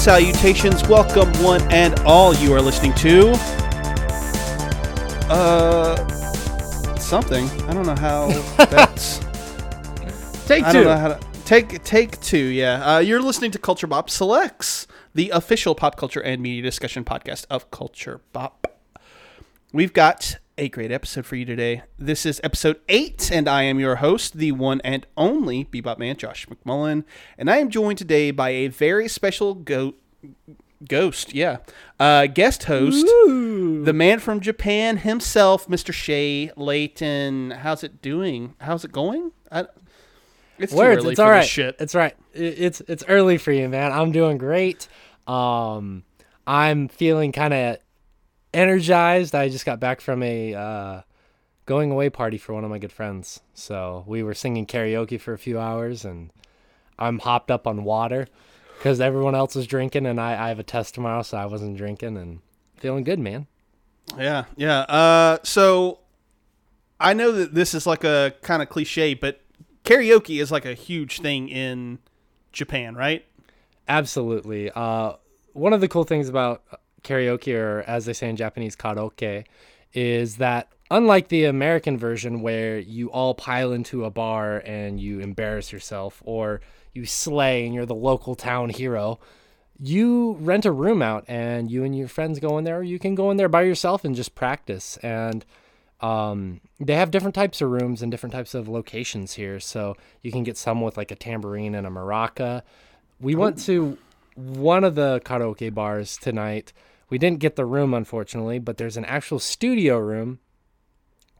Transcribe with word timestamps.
Salutations. 0.00 0.82
Welcome, 0.88 1.30
one 1.42 1.60
and 1.70 1.98
all. 2.00 2.34
You 2.34 2.54
are 2.54 2.62
listening 2.62 2.94
to. 2.94 3.32
Uh. 5.28 5.94
Something. 6.96 7.46
I 7.68 7.74
don't 7.74 7.84
know 7.84 7.94
how 7.94 8.28
that's. 8.70 9.18
Take 10.46 10.64
I 10.64 10.72
two. 10.72 10.84
don't 10.84 10.84
know 10.84 10.96
how 10.96 11.08
to. 11.08 11.20
Take, 11.44 11.82
take 11.84 12.18
two, 12.20 12.38
yeah. 12.38 12.94
Uh, 12.94 12.98
you're 13.00 13.20
listening 13.20 13.50
to 13.50 13.58
Culture 13.58 13.86
Bop 13.86 14.08
Selects, 14.08 14.86
the 15.14 15.28
official 15.30 15.74
pop 15.74 15.96
culture 15.96 16.20
and 16.20 16.40
media 16.40 16.62
discussion 16.62 17.04
podcast 17.04 17.44
of 17.50 17.70
Culture 17.70 18.22
Bop. 18.32 18.68
We've 19.70 19.92
got 19.92 20.38
a 20.60 20.68
great 20.68 20.92
episode 20.92 21.24
for 21.24 21.36
you 21.36 21.46
today. 21.46 21.82
This 21.98 22.26
is 22.26 22.38
episode 22.44 22.80
eight, 22.90 23.30
and 23.32 23.48
I 23.48 23.62
am 23.62 23.80
your 23.80 23.96
host, 23.96 24.34
the 24.36 24.52
one 24.52 24.80
and 24.82 25.06
only 25.16 25.64
Bebop 25.64 25.96
Man, 25.98 26.16
Josh 26.16 26.46
McMullen. 26.46 27.04
And 27.38 27.50
I 27.50 27.56
am 27.56 27.70
joined 27.70 27.96
today 27.96 28.30
by 28.30 28.50
a 28.50 28.68
very 28.68 29.08
special 29.08 29.54
go- 29.54 29.94
ghost, 30.86 31.34
yeah, 31.34 31.58
uh, 31.98 32.26
guest 32.26 32.64
host, 32.64 33.06
the 33.06 33.92
man 33.94 34.18
from 34.18 34.40
Japan 34.40 34.98
himself, 34.98 35.66
Mr. 35.66 35.94
Shay 35.94 36.50
Layton. 36.56 37.52
How's 37.52 37.82
it 37.82 38.02
doing? 38.02 38.54
How's 38.60 38.84
it 38.84 38.92
going? 38.92 39.32
I, 39.50 39.64
it's 40.58 40.72
too 40.72 40.78
Words. 40.78 41.02
early 41.04 41.12
It's 41.12 41.20
for 41.20 41.32
all 41.32 41.40
this 41.40 41.46
shit. 41.48 41.76
It's 41.80 41.94
right. 41.94 42.14
It- 42.34 42.58
It's 42.58 42.80
it's 42.82 43.04
early 43.08 43.38
for 43.38 43.50
you, 43.52 43.66
man. 43.70 43.92
I'm 43.92 44.12
doing 44.12 44.36
great. 44.36 44.88
Um, 45.26 46.04
I'm 46.46 46.88
feeling 46.88 47.32
kind 47.32 47.54
of 47.54 47.78
energized. 48.52 49.34
I 49.34 49.48
just 49.48 49.66
got 49.66 49.80
back 49.80 50.00
from 50.00 50.22
a 50.22 50.54
uh, 50.54 51.02
going 51.66 51.90
away 51.90 52.10
party 52.10 52.38
for 52.38 52.52
one 52.52 52.64
of 52.64 52.70
my 52.70 52.78
good 52.78 52.92
friends. 52.92 53.40
So 53.54 54.04
we 54.06 54.22
were 54.22 54.34
singing 54.34 54.66
karaoke 54.66 55.20
for 55.20 55.32
a 55.32 55.38
few 55.38 55.58
hours, 55.58 56.04
and 56.04 56.30
I'm 56.98 57.20
hopped 57.20 57.50
up 57.50 57.66
on 57.66 57.84
water 57.84 58.26
because 58.78 59.00
everyone 59.00 59.34
else 59.34 59.54
was 59.54 59.66
drinking, 59.66 60.06
and 60.06 60.20
I, 60.20 60.46
I 60.46 60.48
have 60.48 60.58
a 60.58 60.64
test 60.64 60.94
tomorrow, 60.94 61.22
so 61.22 61.36
I 61.38 61.46
wasn't 61.46 61.76
drinking, 61.76 62.16
and 62.16 62.40
feeling 62.76 63.04
good, 63.04 63.18
man. 63.18 63.46
Yeah, 64.18 64.44
yeah. 64.56 64.80
Uh, 64.80 65.38
so 65.42 66.00
I 66.98 67.12
know 67.14 67.32
that 67.32 67.54
this 67.54 67.74
is 67.74 67.86
like 67.86 68.04
a 68.04 68.34
kind 68.42 68.62
of 68.62 68.68
cliche, 68.68 69.14
but 69.14 69.40
karaoke 69.84 70.40
is 70.40 70.50
like 70.50 70.64
a 70.64 70.74
huge 70.74 71.20
thing 71.20 71.48
in 71.48 71.98
Japan, 72.52 72.94
right? 72.94 73.24
Absolutely. 73.88 74.70
Uh, 74.70 75.14
one 75.52 75.72
of 75.72 75.80
the 75.80 75.88
cool 75.88 76.04
things 76.04 76.28
about 76.28 76.62
karaoke, 77.02 77.54
or 77.54 77.82
as 77.86 78.04
they 78.04 78.12
say 78.12 78.28
in 78.28 78.36
Japanese, 78.36 78.76
karaoke, 78.76 79.44
is 79.92 80.36
that 80.36 80.68
unlike 80.90 81.28
the 81.28 81.44
American 81.44 81.96
version 81.96 82.42
where 82.42 82.78
you 82.78 83.10
all 83.10 83.34
pile 83.34 83.72
into 83.72 84.04
a 84.04 84.10
bar 84.10 84.58
and 84.64 85.00
you 85.00 85.20
embarrass 85.20 85.72
yourself, 85.72 86.22
or 86.24 86.60
you 86.92 87.06
slay 87.06 87.64
and 87.64 87.74
you're 87.74 87.86
the 87.86 87.94
local 87.94 88.34
town 88.34 88.70
hero, 88.70 89.18
you 89.78 90.36
rent 90.40 90.66
a 90.66 90.72
room 90.72 91.00
out 91.00 91.24
and 91.26 91.70
you 91.70 91.84
and 91.84 91.96
your 91.96 92.08
friends 92.08 92.38
go 92.38 92.58
in 92.58 92.64
there, 92.64 92.78
or 92.78 92.82
you 92.82 92.98
can 92.98 93.14
go 93.14 93.30
in 93.30 93.36
there 93.36 93.48
by 93.48 93.62
yourself 93.62 94.04
and 94.04 94.14
just 94.14 94.34
practice. 94.34 94.98
And 94.98 95.44
um, 96.00 96.60
they 96.78 96.96
have 96.96 97.10
different 97.10 97.34
types 97.34 97.60
of 97.60 97.70
rooms 97.70 98.02
and 98.02 98.10
different 98.10 98.32
types 98.32 98.54
of 98.54 98.68
locations 98.68 99.34
here. 99.34 99.60
So 99.60 99.96
you 100.22 100.32
can 100.32 100.42
get 100.42 100.56
some 100.56 100.80
with 100.80 100.96
like 100.96 101.10
a 101.10 101.16
tambourine 101.16 101.74
and 101.74 101.86
a 101.86 101.90
maraca. 101.90 102.62
We 103.20 103.34
went 103.34 103.58
to 103.64 103.96
one 104.34 104.84
of 104.84 104.94
the 104.94 105.20
karaoke 105.24 105.72
bars 105.72 106.16
tonight. 106.16 106.72
We 107.10 107.18
didn't 107.18 107.40
get 107.40 107.56
the 107.56 107.64
room, 107.66 107.92
unfortunately, 107.92 108.58
but 108.58 108.76
there's 108.78 108.96
an 108.96 109.04
actual 109.04 109.38
studio 109.40 109.98
room 109.98 110.38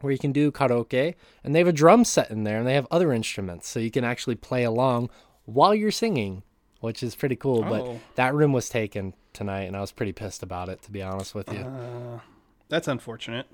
where 0.01 0.13
you 0.13 0.19
can 0.19 0.33
do 0.33 0.51
karaoke, 0.51 1.15
and 1.45 1.55
they 1.55 1.59
have 1.61 1.69
a 1.69 1.73
drum 1.73 2.05
set 2.05 2.31
in 2.31 2.45
there, 2.45 2.59
and 2.59 2.67
they 2.67 2.75
have 2.75 2.87
other 2.91 3.13
instruments, 3.13 3.69
so 3.69 3.79
you 3.79 3.91
can 3.91 4.03
actually 4.05 4.35
play 4.35 4.65
along 4.65 5.11
while 5.45 5.75
you're 5.75 5.91
singing, 5.91 6.43
which 6.81 7.03
is 7.03 7.15
pretty 7.15 7.37
cool. 7.37 7.65
Oh. 7.65 7.69
But 7.69 8.17
that 8.17 8.35
room 8.35 8.53
was 8.53 8.69
taken 8.69 9.15
tonight, 9.33 9.63
and 9.65 9.77
I 9.77 9.81
was 9.81 9.93
pretty 9.93 10.13
pissed 10.13 10.43
about 10.43 10.69
it, 10.69 10.83
to 10.83 10.91
be 10.91 11.03
honest 11.03 11.35
with 11.35 11.53
you. 11.53 12.21
That's 12.69 12.89
unfortunate. 12.89 13.47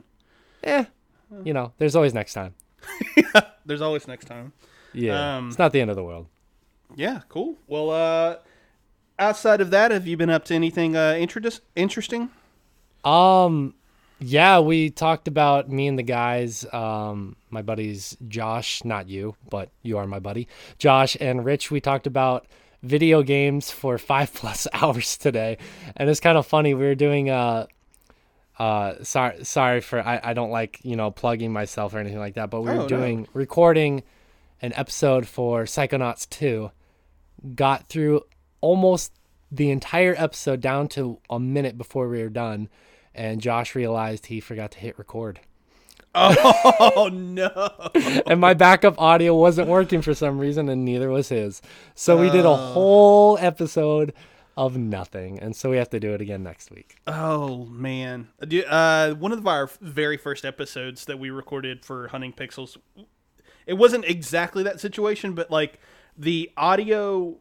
Yeah, 0.65 0.87
you 1.44 1.53
know, 1.53 1.72
there's 1.78 1.97
always 1.97 2.15
next 2.15 2.34
time. 2.34 2.54
There's 3.66 3.81
always 3.83 4.06
next 4.06 4.27
time. 4.27 4.53
Yeah, 4.93 5.38
Um, 5.38 5.48
it's 5.48 5.59
not 5.59 5.72
the 5.72 5.81
end 5.81 5.91
of 5.91 5.97
the 5.97 6.04
world. 6.04 6.27
Yeah, 6.94 7.22
cool. 7.28 7.56
Well, 7.66 7.91
uh, 7.91 8.37
outside 9.19 9.60
of 9.60 9.71
that, 9.71 9.91
have 9.91 10.06
you 10.06 10.16
been 10.16 10.31
up 10.31 10.44
to 10.47 10.54
anything 10.54 10.97
uh, 10.97 11.15
interest- 11.19 11.62
interesting? 11.75 12.31
Um, 13.04 13.75
yeah, 14.19 14.59
we 14.60 14.91
talked 14.91 15.28
about 15.28 15.71
me 15.71 15.87
and 15.88 15.99
the 15.99 16.03
guys, 16.03 16.65
um, 16.72 17.37
my 17.50 17.62
buddies 17.62 18.16
Josh, 18.28 18.82
not 18.84 19.09
you, 19.09 19.37
but 19.49 19.71
you 19.82 19.99
are 19.99 20.06
my 20.06 20.19
buddy, 20.19 20.49
Josh 20.78 21.16
and 21.21 21.44
Rich. 21.44 21.71
We 21.71 21.81
talked 21.81 22.06
about 22.06 22.47
video 22.82 23.22
games 23.22 23.71
for 23.71 23.99
five 24.12 24.32
plus 24.34 24.66
hours 24.72 25.16
today, 25.16 25.59
and 25.97 26.09
it's 26.10 26.21
kind 26.21 26.38
of 26.38 26.47
funny. 26.47 26.75
We 26.75 26.84
were 26.87 26.94
doing 26.94 27.31
uh, 27.31 27.66
uh, 28.59 28.94
sorry, 29.04 29.44
sorry 29.44 29.81
for 29.83 30.00
I, 30.00 30.21
I 30.22 30.33
don't 30.33 30.50
like 30.50 30.81
you 30.83 30.97
know 30.97 31.10
plugging 31.10 31.53
myself 31.53 31.94
or 31.94 31.98
anything 31.98 32.19
like 32.19 32.34
that, 32.34 32.50
but 32.50 32.62
we 32.62 32.71
Oh, 32.71 32.75
were 32.77 32.83
no. 32.83 32.88
doing 32.88 33.28
recording 33.34 34.03
an 34.62 34.72
episode 34.75 35.27
for 35.28 35.65
Psychonauts 35.65 36.28
two. 36.28 36.71
Got 37.54 37.88
through 37.91 38.22
almost 38.66 39.12
the 39.50 39.71
entire 39.71 40.15
episode 40.19 40.60
down 40.60 40.88
to 40.88 41.19
a 41.31 41.38
minute 41.38 41.78
before 41.78 42.09
we 42.09 42.21
were 42.21 42.28
done, 42.28 42.69
and 43.15 43.41
Josh 43.41 43.75
realized 43.77 44.27
he 44.27 44.41
forgot 44.41 44.72
to 44.72 44.78
hit 44.78 44.99
record. 44.99 45.38
Oh 46.15 47.10
no! 47.12 47.71
and 48.27 48.41
my 48.41 48.54
backup 48.54 48.99
audio 49.00 49.34
wasn't 49.37 49.69
working 49.69 50.03
for 50.03 50.15
some 50.15 50.38
reason, 50.38 50.69
and 50.69 50.84
neither 50.84 51.10
was 51.10 51.28
his. 51.28 51.62
So 51.94 52.19
we 52.21 52.31
did 52.31 52.44
a 52.44 52.49
Oh. 52.49 52.56
whole 52.56 53.38
episode 53.38 54.12
of 54.56 54.77
nothing, 54.77 55.38
and 55.38 55.54
so 55.54 55.71
we 55.71 55.77
have 55.77 55.91
to 55.91 56.00
do 56.00 56.12
it 56.15 56.21
again 56.22 56.43
next 56.43 56.71
week. 56.71 56.97
Oh 57.06 57.66
man! 57.66 58.28
Uh, 58.66 59.12
one 59.12 59.33
of 59.33 59.47
our 59.47 59.69
very 59.81 60.16
first 60.16 60.44
episodes 60.47 61.04
that 61.04 61.19
we 61.19 61.28
recorded 61.31 61.84
for 61.84 62.09
Hunting 62.09 62.33
Pixels, 62.33 62.78
it 63.66 63.75
wasn't 63.75 64.06
exactly 64.06 64.62
that 64.62 64.81
situation, 64.81 65.34
but 65.34 65.50
like 65.50 65.78
the 66.16 66.50
audio, 66.56 67.37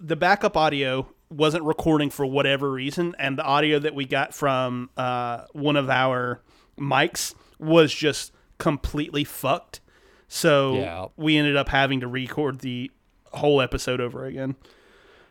the 0.00 0.16
backup 0.16 0.56
audio 0.56 1.08
wasn't 1.30 1.64
recording 1.64 2.10
for 2.10 2.24
whatever 2.26 2.70
reason, 2.70 3.14
and 3.18 3.38
the 3.38 3.42
audio 3.44 3.78
that 3.78 3.94
we 3.94 4.04
got 4.04 4.34
from 4.34 4.90
uh, 4.96 5.44
one 5.52 5.76
of 5.76 5.88
our 5.90 6.40
mics 6.78 7.34
was 7.58 7.92
just 7.94 8.32
completely 8.58 9.24
fucked. 9.24 9.80
So 10.28 10.74
Yeah. 10.76 11.06
we 11.16 11.36
ended 11.36 11.56
up 11.56 11.68
having 11.68 12.00
to 12.00 12.08
record 12.08 12.60
the 12.60 12.90
whole 13.32 13.60
episode 13.60 14.00
over 14.00 14.24
again. 14.26 14.56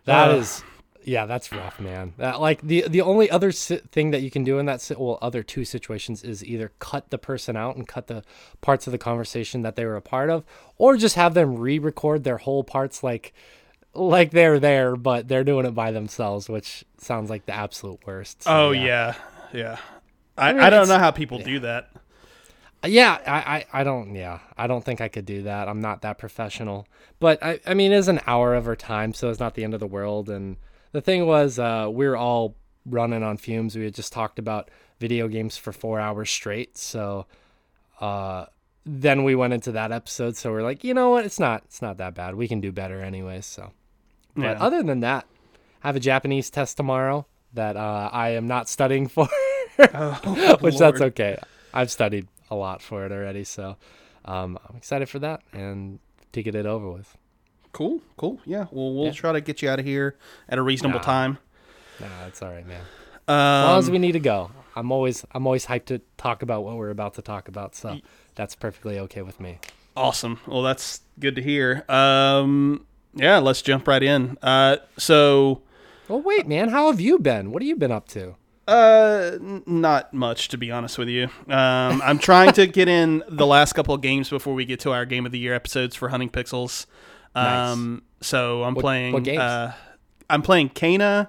That 0.06 0.31
Uh. 0.31 0.35
is, 0.35 0.63
yeah, 1.06 1.25
that's 1.25 1.51
rough, 1.51 1.80
man. 1.80 2.13
That, 2.18 2.40
like 2.41 2.62
the 2.62 2.85
the 2.88 3.01
only 3.01 3.30
other 3.30 3.51
si- 3.51 3.78
thing 3.91 4.12
that 4.12 4.22
you 4.22 4.31
can 4.31 4.44
do 4.44 4.59
in 4.59 4.66
that 4.66 4.81
si- 4.81 4.95
well, 4.97 5.19
other 5.22 5.44
two 5.44 5.63
situations 5.66 6.24
is 6.24 6.44
either 6.45 6.72
cut 6.80 7.09
the 7.09 7.18
person 7.18 7.56
out 7.56 7.75
and 7.75 7.88
cut 7.88 8.07
the 8.07 8.24
parts 8.62 8.88
of 8.88 8.91
the 8.91 8.97
conversation 8.97 9.62
that 9.62 9.75
they 9.75 9.85
were 9.85 9.95
a 9.95 10.01
part 10.01 10.30
of, 10.30 10.44
or 10.78 10.95
just 10.97 11.16
have 11.16 11.34
them 11.34 11.56
re-record 11.56 12.24
their 12.24 12.38
whole 12.38 12.63
parts 12.63 13.03
like 13.03 13.34
like 13.94 14.31
they're 14.31 14.59
there, 14.59 14.96
but 14.96 15.28
they're 15.28 15.44
doing 15.44 15.66
it 15.66 15.76
by 15.76 15.92
themselves, 15.92 16.50
which 16.50 16.84
sounds 16.98 17.30
like 17.30 17.46
the 17.46 17.54
absolute 17.54 18.00
worst. 18.06 18.44
So, 18.44 18.52
Oh 18.52 18.72
yeah, 18.72 19.16
yeah. 19.54 19.78
I, 20.38 20.50
I, 20.50 20.54
mean, 20.54 20.72
don't 20.72 20.88
know 20.88 21.00
how 21.00 21.12
people 21.12 21.40
do 21.40 21.60
that. 21.60 21.92
Yeah, 22.86 23.19
I, 23.25 23.56
I, 23.56 23.81
I 23.81 23.84
don't 23.84 24.16
yeah. 24.16 24.40
I 24.57 24.68
don't 24.68 24.84
think 24.84 25.00
I 25.00 25.07
could 25.07 25.25
do 25.25 25.44
that. 25.44 25.69
I'm 25.69 25.80
not 25.80 26.01
that 26.01 26.18
professional. 26.18 26.88
But 27.19 27.42
I, 27.44 27.60
I 27.66 27.74
mean 27.74 27.92
it's 27.92 28.07
an 28.07 28.19
hour 28.28 28.56
of 28.56 28.68
our 28.68 28.75
time, 28.75 29.13
so 29.13 29.30
it's 29.30 29.40
not 29.40 29.56
the 29.56 29.63
end 29.63 29.74
of 29.74 29.80
the 29.80 29.88
world. 29.88 30.30
And 30.30 30.57
the 30.92 31.01
thing 31.01 31.25
was, 31.25 31.60
uh, 31.60 31.89
we 31.92 32.07
were 32.07 32.18
all 32.18 32.56
running 32.86 33.24
on 33.24 33.38
fumes. 33.38 33.75
We 33.75 33.86
had 33.86 33.94
just 33.96 34.12
talked 34.12 34.39
about 34.39 34.69
video 35.00 35.28
games 35.28 35.57
for 35.57 35.72
four 35.72 36.00
hours 36.00 36.30
straight. 36.30 36.78
So 36.78 37.25
uh 38.00 38.46
then 38.86 39.24
we 39.24 39.34
went 39.34 39.54
into 39.54 39.72
that 39.72 39.94
episode, 39.94 40.36
so 40.36 40.51
we're 40.51 40.62
like, 40.62 40.84
you 40.84 40.94
know 40.94 41.10
what, 41.10 41.25
it's 41.25 41.39
not 41.39 41.63
it's 41.66 41.81
not 41.81 41.98
that 41.98 42.16
bad. 42.16 42.36
We 42.36 42.48
can 42.48 42.60
do 42.60 42.72
better 42.72 43.01
anyway, 43.01 43.42
So 43.42 43.72
but 44.35 44.44
Yeah. 44.57 44.63
other 44.63 44.83
than 44.83 45.00
that, 45.01 45.25
I 45.83 45.88
have 45.88 45.95
a 45.95 46.00
Japanese 46.00 46.50
test 46.50 46.77
tomorrow 46.77 47.25
that 47.53 47.75
uh, 47.77 48.09
I 48.12 48.30
am 48.30 48.47
not 48.47 48.68
studying 48.69 49.07
for. 49.07 49.27
Oh, 49.94 50.57
which 50.62 50.77
that's 50.77 51.01
okay. 51.01 51.38
I've 51.74 51.91
studied 51.91 52.27
a 52.50 52.56
lot 52.56 52.81
for 52.81 53.06
it 53.06 53.12
already, 53.12 53.44
so 53.44 53.77
um, 54.25 54.57
I'm 54.69 54.75
excited 54.77 55.09
for 55.09 55.19
that 55.19 55.41
and 55.51 56.00
to 56.31 56.44
get 56.44 56.56
it 56.56 56.65
over 56.65 56.89
with. 56.91 57.18
Cool, 57.71 58.01
cool. 58.18 58.39
Yeah, 58.45 58.68
well, 58.71 58.94
we'll 58.94 59.06
Yeah. 59.07 59.12
try 59.13 59.31
to 59.33 59.41
get 59.41 59.62
you 59.62 59.69
out 59.69 59.80
of 59.80 59.85
here 59.85 60.15
at 60.47 60.57
a 60.59 60.62
reasonable 60.62 61.00
Nah. 61.00 61.03
time. 61.06 61.38
Nah, 62.00 62.27
it's 62.27 62.41
all 62.41 62.50
right, 62.51 62.65
man. 62.68 62.81
Um, 63.27 63.36
As 63.36 63.63
long 63.63 63.79
as 63.79 63.91
we 63.91 64.00
need 64.00 64.12
to 64.12 64.19
go, 64.19 64.51
I'm 64.75 64.91
always 64.91 65.25
I'm 65.31 65.47
always 65.47 65.65
hyped 65.65 65.86
to 65.86 66.01
talk 66.18 66.41
about 66.44 66.63
what 66.63 66.75
we're 66.75 66.89
about 66.91 67.13
to 67.15 67.21
talk 67.21 67.47
about, 67.47 67.74
so 67.75 68.00
that's 68.36 68.53
perfectly 68.56 69.00
okay 69.00 69.21
with 69.21 69.39
me. 69.39 69.59
awesome. 69.95 70.39
Well, 70.45 70.62
that's 70.62 71.01
good 71.19 71.36
to 71.38 71.41
hear. 71.41 71.83
Um, 71.89 72.86
yeah, 73.15 73.38
let's 73.39 73.62
jump 73.62 73.88
right 73.88 74.01
in. 74.04 74.38
Uh, 74.42 74.77
so, 74.98 75.62
Well, 76.07 76.21
wait, 76.21 76.48
man, 76.48 76.69
how 76.69 76.89
have 76.92 77.00
you 77.01 77.19
been? 77.19 77.51
What 77.51 77.62
have 77.62 77.68
you 77.68 77.75
been 77.75 77.92
up 77.92 78.07
to? 78.10 78.36
uh, 78.65 79.31
n- 79.42 79.62
not 79.65 80.13
much 80.13 80.48
to 80.48 80.57
be 80.57 80.71
honest 80.71 80.98
with 80.98 81.10
you. 81.10 81.25
Um, 81.50 82.01
I'm 82.01 82.18
trying 82.18 82.54
to 82.54 82.65
get 82.65 82.88
in 82.88 83.21
the 83.27 83.45
last 83.45 83.74
couple 83.74 83.94
of 83.94 84.00
games 84.01 84.30
before 84.30 84.54
we 84.54 84.63
get 84.63 84.80
to 84.81 84.92
our 84.94 85.06
game 85.06 85.25
of 85.25 85.33
the 85.33 85.39
year 85.39 85.54
episodes 85.54 85.98
for 85.98 86.07
Hunting 86.10 86.30
Pixels. 86.30 86.86
Um, 87.36 88.04
so 88.21 88.63
I'm 88.63 88.74
What- 88.74 88.81
playing. 88.83 89.13
what 89.13 89.24
games? 89.24 89.39
Uh, 89.39 89.74
I'm 90.30 90.42
playing 90.42 90.69
Kena, 90.69 91.27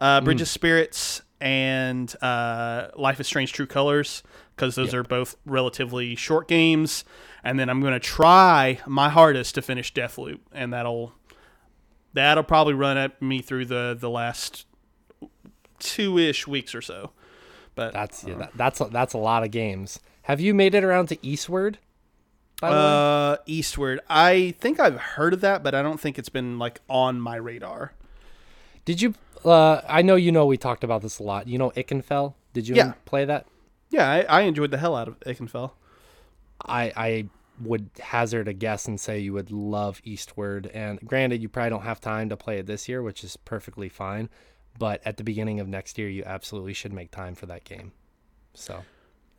uh, 0.00 0.20
Bridge 0.20 0.40
of 0.40 0.46
Spirits 0.48 1.22
and 1.40 2.14
uh, 2.22 2.88
Life 2.96 3.18
is 3.18 3.26
Strange 3.26 3.52
True 3.52 3.66
Colors 3.66 4.22
because 4.54 4.74
those 4.76 4.94
are 4.94 5.02
both 5.02 5.36
relatively 5.46 6.14
short 6.14 6.46
games. 6.48 7.04
And 7.44 7.58
then 7.58 7.68
I'm 7.68 7.80
going 7.80 7.92
to 7.92 8.00
try 8.00 8.78
my 8.86 9.08
hardest 9.08 9.54
to 9.56 9.62
finish 9.62 9.92
Deathloop, 9.92 10.40
and 10.52 10.72
that'll 10.72 11.12
that'll 12.18 12.44
probably 12.44 12.74
run 12.74 12.96
at 12.98 13.20
me 13.22 13.40
through 13.40 13.66
the 13.66 13.96
the 13.98 14.10
last 14.10 14.66
two 15.78 16.18
ish 16.18 16.46
weeks 16.46 16.74
or 16.74 16.82
so. 16.82 17.10
But 17.74 17.92
That's 17.92 18.24
yeah, 18.24 18.34
that, 18.34 18.50
that's 18.56 18.80
a, 18.80 18.84
that's 18.86 19.14
a 19.14 19.18
lot 19.18 19.44
of 19.44 19.50
games. 19.50 20.00
Have 20.22 20.40
you 20.40 20.52
made 20.52 20.74
it 20.74 20.82
around 20.84 21.06
to 21.08 21.26
Eastward? 21.26 21.78
By 22.60 22.70
the 22.70 22.74
way? 22.74 22.80
uh, 22.82 23.36
Eastward, 23.46 24.00
I 24.10 24.54
think 24.58 24.80
I've 24.80 24.96
heard 24.98 25.32
of 25.32 25.40
that, 25.42 25.62
but 25.62 25.74
I 25.76 25.82
don't 25.82 26.00
think 26.00 26.18
it's 26.18 26.28
been 26.28 26.58
like 26.58 26.80
on 26.88 27.20
my 27.20 27.36
radar. 27.36 27.92
Did 28.84 29.00
you? 29.00 29.14
Uh, 29.44 29.80
I 29.88 30.02
know 30.02 30.16
you 30.16 30.32
know 30.32 30.44
we 30.46 30.56
talked 30.56 30.82
about 30.82 31.02
this 31.02 31.20
a 31.20 31.22
lot. 31.22 31.46
You 31.46 31.56
know 31.58 31.70
Ikenfell? 31.70 32.34
Did 32.52 32.66
you 32.66 32.74
Yeah. 32.74 32.94
play 33.04 33.24
that? 33.24 33.46
Yeah, 33.90 34.10
I, 34.10 34.22
I 34.22 34.40
enjoyed 34.42 34.72
the 34.72 34.78
hell 34.78 34.96
out 34.96 35.06
of 35.06 35.20
Ikenfell. 35.20 35.70
I 36.66 36.92
I 36.96 37.26
would 37.62 37.90
hazard 38.00 38.48
a 38.48 38.52
guess 38.52 38.86
and 38.86 39.00
say 39.00 39.18
you 39.18 39.32
would 39.32 39.50
love 39.50 40.00
Eastward. 40.04 40.70
And 40.72 41.00
granted, 41.00 41.42
you 41.42 41.48
probably 41.48 41.70
don't 41.70 41.82
have 41.82 42.00
time 42.00 42.28
to 42.28 42.36
play 42.36 42.58
it 42.58 42.66
this 42.66 42.88
year, 42.88 43.02
which 43.02 43.24
is 43.24 43.36
perfectly 43.36 43.88
fine. 43.88 44.28
But 44.78 45.00
at 45.04 45.16
the 45.16 45.24
beginning 45.24 45.58
of 45.60 45.68
next 45.68 45.98
year, 45.98 46.08
you 46.08 46.22
absolutely 46.24 46.72
should 46.72 46.92
make 46.92 47.10
time 47.10 47.34
for 47.34 47.46
that 47.46 47.64
game. 47.64 47.92
So 48.54 48.84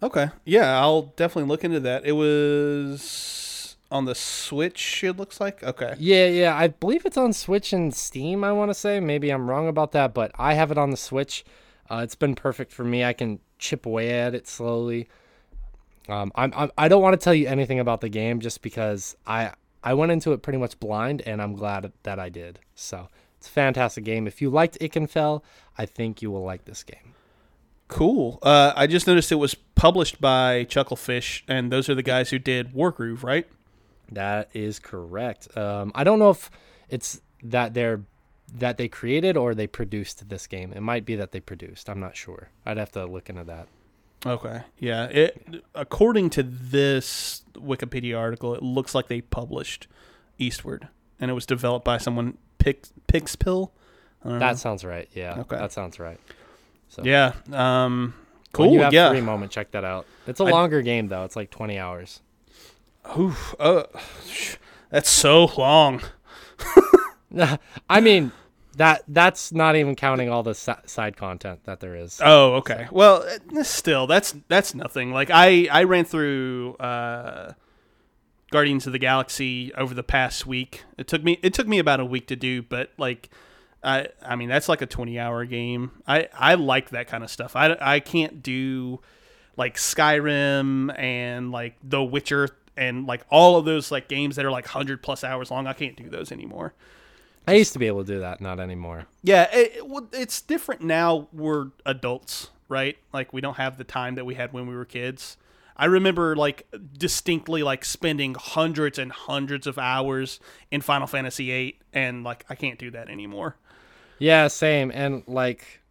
Okay. 0.01 0.29
Yeah, 0.45 0.79
I'll 0.79 1.13
definitely 1.17 1.49
look 1.49 1.63
into 1.63 1.79
that. 1.81 2.05
It 2.05 2.13
was 2.13 3.75
on 3.91 4.05
the 4.05 4.15
Switch, 4.15 5.03
it 5.03 5.17
looks 5.17 5.41
like. 5.41 5.63
Okay. 5.63 5.95
yeah, 5.99 6.27
yeah, 6.27 6.55
I 6.55 6.67
believe 6.67 7.05
it's 7.05 7.17
on 7.17 7.33
Switch 7.33 7.73
and 7.73 7.93
Steam. 7.93 8.43
I 8.43 8.51
want 8.51 8.69
to 8.69 8.75
say 8.75 8.99
maybe 8.99 9.29
I'm 9.29 9.49
wrong 9.49 9.67
about 9.67 9.91
that, 9.93 10.13
but 10.13 10.31
I 10.37 10.53
have 10.53 10.71
it 10.71 10.77
on 10.77 10.91
the 10.91 10.97
Switch. 10.97 11.43
Uh, 11.89 12.01
it's 12.03 12.15
been 12.15 12.35
perfect 12.35 12.71
for 12.71 12.83
me. 12.83 13.03
I 13.03 13.13
can 13.13 13.39
chip 13.57 13.85
away 13.85 14.11
at 14.11 14.35
it 14.35 14.47
slowly. 14.47 15.09
Um, 16.09 16.31
I'm, 16.35 16.53
I'm 16.55 16.71
I 16.77 16.87
don't 16.87 17.01
want 17.01 17.19
to 17.19 17.23
tell 17.23 17.33
you 17.33 17.47
anything 17.47 17.79
about 17.79 18.01
the 18.01 18.09
game 18.09 18.39
just 18.39 18.61
because 18.61 19.15
I 19.27 19.53
I 19.83 19.93
went 19.93 20.11
into 20.11 20.33
it 20.33 20.41
pretty 20.41 20.59
much 20.59 20.79
blind, 20.79 21.21
and 21.25 21.41
I'm 21.41 21.55
glad 21.55 21.91
that 22.03 22.19
I 22.19 22.29
did. 22.29 22.59
So 22.75 23.07
it's 23.37 23.47
a 23.47 23.51
fantastic 23.51 24.03
game. 24.03 24.27
If 24.27 24.41
you 24.41 24.49
liked 24.49 24.79
Ikenfell, 24.79 25.41
I 25.77 25.85
think 25.85 26.21
you 26.21 26.31
will 26.31 26.43
like 26.43 26.65
this 26.65 26.83
game. 26.83 27.13
Cool. 27.87 28.39
Uh, 28.43 28.71
I 28.75 28.85
just 28.85 29.07
noticed 29.07 29.31
it 29.31 29.35
was 29.35 29.55
published 29.55 30.21
by 30.21 30.65
Chucklefish, 30.65 31.41
and 31.47 31.71
those 31.71 31.89
are 31.89 31.95
the 31.95 32.03
guys 32.03 32.29
who 32.29 32.37
did 32.37 32.73
Wargroove, 32.73 33.23
right? 33.23 33.47
That 34.11 34.49
is 34.53 34.79
correct. 34.79 35.55
Um, 35.57 35.91
I 35.95 36.03
don't 36.03 36.19
know 36.19 36.31
if 36.31 36.51
it's 36.89 37.21
that 37.43 37.73
they're 37.73 38.01
that 38.53 38.77
they 38.77 38.87
created 38.87 39.37
or 39.37 39.53
they 39.53 39.67
produced 39.67 40.27
this 40.29 40.47
game. 40.47 40.73
It 40.73 40.81
might 40.81 41.05
be 41.05 41.15
that 41.15 41.31
they 41.31 41.39
produced. 41.39 41.89
I'm 41.89 41.99
not 41.99 42.15
sure. 42.15 42.49
I'd 42.65 42.77
have 42.77 42.91
to 42.93 43.05
look 43.05 43.29
into 43.29 43.43
that. 43.45 43.67
Okay. 44.25 44.61
Yeah. 44.77 45.05
It 45.05 45.63
according 45.75 46.29
to 46.31 46.43
this 46.43 47.43
Wikipedia 47.53 48.17
article, 48.17 48.53
it 48.53 48.63
looks 48.63 48.93
like 48.93 49.07
they 49.07 49.21
published 49.21 49.87
Eastward, 50.37 50.87
and 51.19 51.31
it 51.31 51.33
was 51.33 51.45
developed 51.45 51.85
by 51.85 51.97
someone 51.97 52.37
Pix 52.57 52.91
Pixpil. 53.07 53.71
Don't 54.23 54.33
know. 54.33 54.39
That 54.39 54.57
sounds 54.57 54.83
right. 54.83 55.07
Yeah. 55.13 55.39
Okay. 55.39 55.55
That 55.55 55.71
sounds 55.71 55.99
right. 55.99 56.19
So 56.89 57.03
yeah. 57.03 57.33
Um. 57.51 58.13
Cool. 58.51 58.65
When 58.65 58.73
you 58.73 58.79
have 58.81 58.93
yeah. 58.93 59.09
free 59.09 59.21
moment, 59.21 59.51
check 59.51 59.71
that 59.71 59.83
out. 59.83 60.05
It's 60.27 60.39
a 60.39 60.45
I- 60.45 60.49
longer 60.49 60.81
game 60.81 61.07
though. 61.07 61.23
It's 61.23 61.35
like 61.35 61.51
20 61.51 61.77
hours. 61.77 62.21
Oof, 63.17 63.55
uh, 63.59 63.83
that's 64.89 65.09
so 65.09 65.45
long. 65.57 66.01
I 67.89 68.01
mean, 68.01 68.31
that 68.75 69.03
that's 69.07 69.51
not 69.51 69.75
even 69.75 69.95
counting 69.95 70.29
all 70.29 70.43
the 70.43 70.53
si- 70.53 70.71
side 70.85 71.17
content 71.17 71.63
that 71.65 71.79
there 71.79 71.95
is. 71.95 72.21
Oh, 72.23 72.55
okay. 72.55 72.87
Well, 72.91 73.25
uh, 73.55 73.63
still, 73.63 74.07
that's 74.07 74.35
that's 74.47 74.75
nothing. 74.75 75.11
Like 75.11 75.29
I 75.31 75.67
I 75.71 75.83
ran 75.83 76.05
through 76.05 76.75
uh, 76.75 77.53
Guardians 78.51 78.85
of 78.87 78.93
the 78.93 78.99
Galaxy 78.99 79.73
over 79.75 79.93
the 79.93 80.03
past 80.03 80.45
week. 80.45 80.83
It 80.97 81.07
took 81.07 81.23
me 81.23 81.39
it 81.41 81.53
took 81.53 81.67
me 81.67 81.79
about 81.79 81.99
a 81.99 82.05
week 82.05 82.27
to 82.27 82.35
do, 82.35 82.61
but 82.61 82.91
like 82.97 83.29
I 83.83 84.07
I 84.21 84.35
mean 84.35 84.49
that's 84.49 84.69
like 84.69 84.81
a 84.81 84.85
twenty 84.87 85.19
hour 85.19 85.45
game. 85.45 85.91
I 86.07 86.27
I 86.33 86.55
like 86.55 86.91
that 86.91 87.07
kind 87.07 87.23
of 87.23 87.29
stuff. 87.29 87.55
I 87.55 87.75
I 87.79 87.99
can't 87.99 88.41
do 88.43 89.01
like 89.57 89.75
Skyrim 89.75 90.97
and 90.97 91.51
like 91.51 91.75
The 91.83 92.03
Witcher 92.03 92.49
and 92.77 93.05
like 93.05 93.25
all 93.29 93.57
of 93.57 93.65
those 93.65 93.91
like 93.91 94.07
games 94.07 94.37
that 94.37 94.45
are 94.45 94.51
like 94.51 94.67
hundred 94.67 95.03
plus 95.03 95.23
hours 95.23 95.51
long. 95.51 95.67
I 95.67 95.73
can't 95.73 95.95
do 95.95 96.09
those 96.09 96.31
anymore. 96.31 96.73
I 97.49 97.53
used 97.53 97.73
to 97.73 97.79
be 97.79 97.87
able 97.87 98.05
to 98.05 98.13
do 98.13 98.19
that, 98.19 98.41
not 98.41 98.59
anymore. 98.59 99.05
Yeah, 99.23 99.47
it, 99.51 99.81
it's 100.13 100.41
different 100.41 100.81
now. 100.81 101.27
We're 101.33 101.67
adults, 101.85 102.49
right? 102.67 102.97
Like 103.11 103.33
we 103.33 103.41
don't 103.41 103.57
have 103.57 103.77
the 103.77 103.83
time 103.83 104.15
that 104.15 104.25
we 104.25 104.35
had 104.35 104.53
when 104.53 104.67
we 104.67 104.75
were 104.75 104.85
kids. 104.85 105.37
I 105.75 105.85
remember 105.85 106.35
like 106.35 106.67
distinctly 106.97 107.63
like 107.63 107.85
spending 107.85 108.35
hundreds 108.35 108.99
and 108.99 109.11
hundreds 109.11 109.65
of 109.65 109.79
hours 109.79 110.39
in 110.69 110.81
Final 110.81 111.07
Fantasy 111.07 111.47
VIII, 111.47 111.79
and 111.93 112.23
like 112.23 112.45
I 112.49 112.55
can't 112.55 112.77
do 112.77 112.91
that 112.91 113.09
anymore. 113.09 113.55
Yeah, 114.19 114.47
same. 114.49 114.91
And 114.93 115.23
like, 115.25 115.81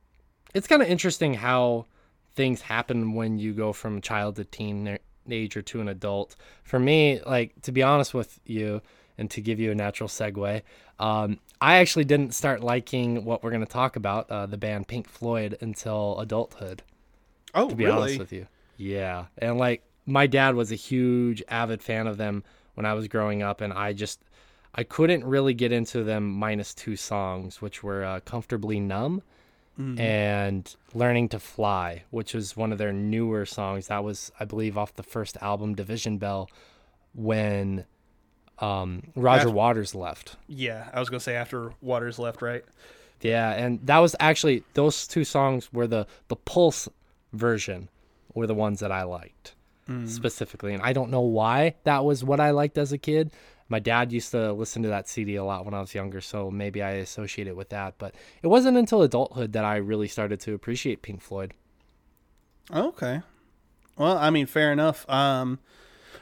it's 0.55 0.69
kind 0.69 0.83
of 0.83 0.89
interesting 0.89 1.35
how 1.35 1.87
things 2.35 2.61
happen 2.61 3.15
when 3.15 3.39
you 3.39 3.53
go 3.53 3.73
from 3.73 4.01
child 4.01 4.37
to 4.37 4.45
teenager 4.45 5.63
to 5.63 5.81
an 5.81 5.89
adult. 5.89 6.37
For 6.63 6.79
me, 6.79 7.21
like 7.27 7.61
to 7.63 7.73
be 7.73 7.83
honest 7.83 8.15
with 8.15 8.39
you, 8.45 8.81
and 9.19 9.31
to 9.32 9.41
give 9.41 9.59
you 9.61 9.70
a 9.73 9.75
natural 9.75 10.09
segue, 10.09 10.62
um, 10.99 11.38
I 11.61 11.76
actually 11.76 12.05
didn't 12.05 12.35
start 12.35 12.62
liking 12.62 13.25
what 13.25 13.43
we're 13.43 13.50
going 13.50 13.65
to 13.65 13.67
talk 13.67 13.97
about, 13.97 14.31
uh, 14.31 14.47
the 14.47 14.56
band 14.56 14.88
Pink 14.88 15.09
Floyd, 15.09 15.59
until 15.61 16.19
adulthood. 16.20 16.82
Oh, 17.55 17.69
To 17.69 17.75
be 17.75 17.87
honest 17.87 18.19
with 18.19 18.32
you, 18.32 18.47
yeah. 18.76 19.26
And 19.38 19.59
like, 19.59 19.83
my 20.07 20.26
dad 20.26 20.54
was 20.54 20.71
a 20.71 20.76
huge 20.76 21.43
avid 21.49 21.83
fan 21.83 22.07
of 22.07 22.16
them 22.16 22.45
when 22.75 22.87
I 22.87 22.95
was 22.95 23.09
growing 23.09 23.43
up, 23.43 23.61
and 23.61 23.73
I 23.73 23.93
just 23.93 24.21
I 24.75 24.85
couldn't 24.85 25.25
really 25.25 25.54
get 25.54 25.73
into 25.73 26.04
them 26.04 26.31
minus 26.31 26.75
two 26.75 26.95
songs, 26.95 27.61
which 27.61 27.83
were 27.83 28.04
uh, 28.04 28.21
"Comfortably 28.21 28.78
Numb" 28.81 29.23
and 29.99 30.75
"Learning 30.95 31.28
to 31.31 31.38
Fly," 31.38 32.04
which 32.11 32.35
was 32.35 32.57
one 32.57 32.73
of 32.73 32.78
their 32.78 32.93
newer 32.93 33.47
songs. 33.47 33.87
That 33.88 34.04
was, 34.04 34.31
I 34.38 34.45
believe, 34.45 34.76
off 34.76 34.95
the 34.95 35.02
first 35.02 35.37
album, 35.40 35.75
Division 35.75 36.19
Bell, 36.19 36.50
when 37.14 37.85
um, 38.61 39.03
Roger 39.15 39.41
After- 39.43 39.50
Waters 39.53 39.95
left. 39.95 40.37
Yeah, 40.49 40.88
I 40.93 41.00
was 41.00 41.09
gonna 41.11 41.21
say 41.21 41.35
after 41.37 41.73
Waters 41.81 42.19
left, 42.19 42.43
right? 42.43 42.65
Yeah, 43.21 43.53
and 43.53 43.81
that 43.87 43.99
was 43.99 44.15
actually 44.21 44.65
those 44.75 45.07
two 45.07 45.25
songs 45.25 45.73
were 45.73 45.87
the 45.87 46.07
the 46.29 46.37
Pulse 46.37 46.88
version 47.33 47.88
were 48.35 48.47
the 48.47 48.55
ones 48.55 48.81
that 48.81 48.93
I 48.93 49.03
liked 49.03 49.55
specifically, 50.05 50.75
and 50.75 50.83
I 50.83 50.93
don't 50.93 51.11
know 51.11 51.23
why 51.23 51.75
that 51.85 52.05
was 52.05 52.23
what 52.23 52.41
I 52.41 52.50
liked 52.50 52.77
as 52.77 52.93
a 52.93 52.99
kid. 52.99 53.33
My 53.71 53.79
dad 53.79 54.12
used 54.12 54.31
to 54.33 54.53
listen 54.53 54.83
to 54.83 54.88
that 54.88 55.09
CD 55.09 55.37
a 55.37 55.45
lot 55.45 55.65
when 55.65 55.73
I 55.75 55.81
was 55.81 55.95
younger, 55.95 56.21
so 56.21 56.50
maybe 56.50 56.83
I 56.83 56.91
associate 56.93 57.47
it 57.49 57.57
with 57.57 57.71
that. 57.71 57.95
But 57.99 58.15
it 58.43 58.49
wasn't 58.49 58.77
until 58.77 59.00
adulthood 59.03 59.53
that 59.55 59.65
I 59.65 59.77
really 59.77 60.07
started 60.09 60.41
to 60.41 60.53
appreciate 60.55 61.00
Pink 61.03 61.23
Floyd. 61.23 61.55
Okay. 62.71 63.23
Well, 63.97 64.17
I 64.19 64.31
mean, 64.31 64.47
fair 64.47 64.73
enough. 64.73 65.09
Um, 65.09 65.59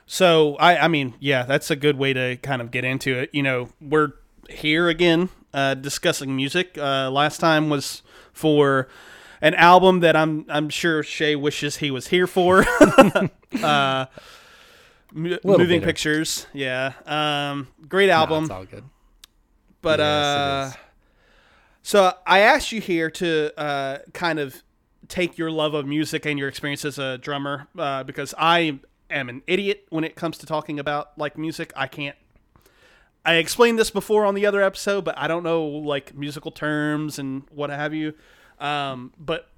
so 0.07 0.57
I, 0.57 0.79
I 0.79 0.89
mean, 0.89 1.15
yeah, 1.21 1.43
that's 1.45 1.71
a 1.71 1.77
good 1.77 1.99
way 1.99 2.13
to 2.13 2.37
kind 2.37 2.63
of 2.63 2.71
get 2.71 2.85
into 2.85 3.19
it. 3.19 3.31
You 3.33 3.43
know, 3.43 3.69
we're 3.81 4.13
here 4.49 4.89
again 4.89 5.29
uh, 5.53 5.75
discussing 5.75 6.35
music. 6.35 6.79
Uh, 6.79 7.11
last 7.11 7.39
time 7.39 7.69
was 7.69 8.03
for 8.33 8.89
an 9.41 9.55
album 9.55 10.01
that 10.01 10.17
I'm 10.17 10.47
I'm 10.49 10.69
sure 10.69 11.03
Shay 11.03 11.37
wishes 11.37 11.79
he 11.79 11.91
was 11.91 12.09
here 12.09 12.27
for. 12.27 12.65
uh, 13.63 14.07
M- 15.15 15.39
moving 15.45 15.81
pictures, 15.81 16.47
yeah. 16.53 16.93
Um, 17.07 17.69
great 17.89 18.11
album. 18.11 18.45
it's 18.45 18.51
all 18.51 18.65
good. 18.65 18.85
But 19.81 20.01
Yes, 20.01 20.05
uh, 20.05 20.73
so 21.83 22.13
I 22.27 22.41
asked 22.41 22.73
you 22.73 22.81
here 22.81 23.11
to 23.13 23.59
uh, 23.59 23.99
kind 24.13 24.39
of 24.39 24.63
take 25.09 25.39
your 25.39 25.51
love 25.51 25.75
of 25.75 25.87
music 25.87 26.27
and 26.27 26.39
your 26.39 26.49
experience 26.49 26.85
as 26.85 26.99
a 26.99 27.19
drummer 27.19 27.69
uh, 27.79 28.03
because 28.03 28.35
I 28.37 28.81
am 29.11 29.29
an 29.29 29.43
idiot 29.47 29.87
when 29.91 30.05
it 30.05 30.15
comes 30.17 30.39
to 30.39 30.47
talking 30.47 30.79
about 30.79 31.17
like 31.19 31.37
music. 31.39 31.73
I 31.77 31.87
can't. 31.87 32.17
I 33.25 33.35
explained 33.35 33.79
this 33.79 33.91
before 33.91 34.25
on 34.25 34.35
the 34.35 34.47
other 34.47 34.63
episode, 34.63 35.05
but 35.05 35.19
I 35.19 35.27
don't 35.27 35.43
know 35.43 35.65
like 35.65 36.15
musical 36.15 36.51
terms 36.53 37.19
and 37.19 37.43
what 37.51 37.71
have 37.71 37.93
you. 37.93 38.15
Um, 38.61 39.13
but 39.19 39.49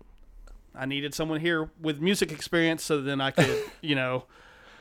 I 0.75 0.87
needed 0.87 1.15
someone 1.15 1.41
here 1.41 1.71
with 1.81 2.01
music 2.01 2.33
experience 2.33 2.83
so 2.83 3.01
then 3.03 3.21
I 3.21 3.31
could, 3.31 3.63
you 3.83 3.95
know, 3.95 4.25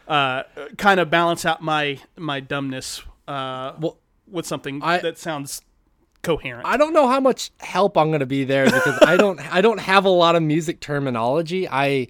uh, 0.07 0.43
kind 0.77 0.99
of 0.99 1.09
balance 1.09 1.45
out 1.45 1.61
my 1.61 1.99
my 2.15 2.39
dumbness 2.39 3.01
uh, 3.27 3.73
Well, 3.79 3.97
with 4.29 4.45
something 4.45 4.81
I- 4.81 4.99
that 4.99 5.17
sounds 5.17 5.61
coherent. 6.23 6.65
I 6.67 6.77
don't 6.77 6.93
know 6.93 7.07
how 7.07 7.19
much 7.19 7.51
help 7.59 7.97
I'm 7.97 8.09
going 8.09 8.21
to 8.21 8.25
be 8.25 8.43
there 8.45 8.65
because 8.65 8.97
I 9.01 9.17
don't 9.17 9.39
I 9.53 9.59
don't 9.61 9.79
have 9.79 10.05
a 10.05 10.09
lot 10.09 10.35
of 10.35 10.43
music 10.43 10.79
terminology. 10.79 11.67
I 11.69 12.07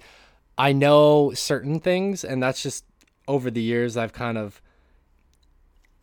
I 0.57 0.73
know 0.73 1.31
certain 1.33 1.79
things 1.79 2.23
and 2.23 2.41
that's 2.41 2.63
just 2.63 2.83
over 3.27 3.51
the 3.51 3.61
years 3.61 3.95
I've 3.97 4.13
kind 4.13 4.37
of 4.37 4.61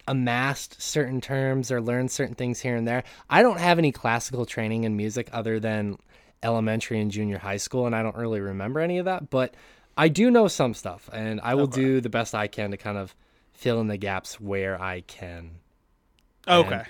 amassed 0.07 0.81
certain 0.83 1.21
terms 1.21 1.71
or 1.71 1.81
learned 1.81 2.11
certain 2.11 2.35
things 2.35 2.61
here 2.61 2.77
and 2.77 2.87
there. 2.87 3.05
I 3.31 3.43
don't 3.43 3.59
have 3.59 3.79
any 3.79 3.91
classical 3.93 4.45
training 4.47 4.85
in 4.85 4.97
music 4.97 5.29
other 5.33 5.59
than 5.59 5.99
elementary 6.43 7.01
and 7.01 7.11
junior 7.11 7.39
high 7.39 7.57
school, 7.57 7.87
and 7.87 7.97
I 7.97 8.03
don't 8.03 8.17
really 8.17 8.41
remember 8.41 8.81
any 8.81 8.99
of 8.99 9.07
that, 9.07 9.31
but 9.31 9.55
I 9.97 10.09
do 10.09 10.31
know 10.31 10.47
some 10.47 10.75
stuff, 10.75 11.09
and 11.13 11.41
I 11.43 11.55
will 11.55 11.63
Okay. 11.63 11.81
do 11.81 12.01
the 12.03 12.11
best 12.11 12.35
I 12.35 12.49
can 12.49 12.71
to 12.73 12.77
kind 12.77 12.99
of 12.99 13.15
fill 13.55 13.81
in 13.81 13.87
the 13.87 13.97
gaps 13.97 14.39
where 14.39 14.81
I 14.81 15.01
can. 15.03 15.53
Okay. 16.47 16.83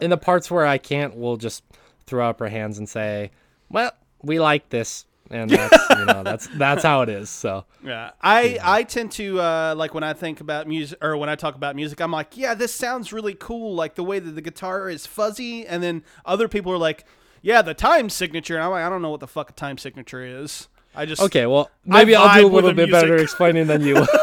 In 0.00 0.08
the 0.08 0.16
parts 0.16 0.50
where 0.50 0.64
I 0.66 0.78
can't, 0.78 1.14
we'll 1.14 1.36
just 1.36 1.62
throw 2.06 2.26
up 2.26 2.40
our 2.40 2.48
hands 2.48 2.78
and 2.78 2.88
say, 2.88 3.30
"Well, 3.68 3.92
we 4.22 4.40
like 4.40 4.70
this," 4.70 5.04
and 5.32 5.50
that's 5.50 5.90
you 5.90 6.04
know 6.04 6.22
that's 6.22 6.46
that's 6.56 6.82
how 6.82 7.02
it 7.02 7.08
is. 7.08 7.30
So 7.30 7.64
Yeah, 7.84 8.10
I 8.20 8.58
I 8.62 8.82
tend 8.84 9.12
to 9.12 9.40
uh, 9.40 9.74
like 9.76 9.94
when 9.94 10.04
I 10.04 10.12
think 10.12 10.40
about 10.40 10.66
music 10.68 10.98
or 11.02 11.16
when 11.16 11.28
I 11.28 11.34
talk 11.34 11.54
about 11.54 11.74
music, 11.76 12.00
I'm 12.00 12.12
like, 12.12 12.36
yeah, 12.36 12.54
this 12.54 12.74
sounds 12.74 13.12
really 13.12 13.34
cool, 13.34 13.74
like 13.74 13.94
the 13.94 14.04
way 14.04 14.18
that 14.18 14.32
the 14.32 14.42
guitar 14.42 14.88
is 14.88 15.06
fuzzy, 15.06 15.66
and 15.66 15.82
then 15.82 16.04
other 16.24 16.48
people 16.48 16.72
are 16.72 16.78
like, 16.78 17.04
yeah, 17.40 17.62
the 17.62 17.74
time 17.74 18.08
signature. 18.10 18.54
And 18.56 18.64
I'm 18.64 18.70
like, 18.70 18.84
I 18.84 18.88
don't 18.88 19.02
know 19.02 19.10
what 19.10 19.20
the 19.20 19.28
fuck 19.28 19.50
a 19.50 19.52
time 19.54 19.78
signature 19.78 20.24
is. 20.24 20.68
I 20.94 21.06
just 21.06 21.22
okay, 21.22 21.46
well 21.46 21.70
maybe 21.86 22.14
I'll 22.14 22.38
do 22.38 22.46
a 22.46 22.52
little 22.52 22.74
bit 22.74 22.90
better 22.90 23.16
explaining 23.16 23.66
than 23.66 23.82
you. 23.82 24.06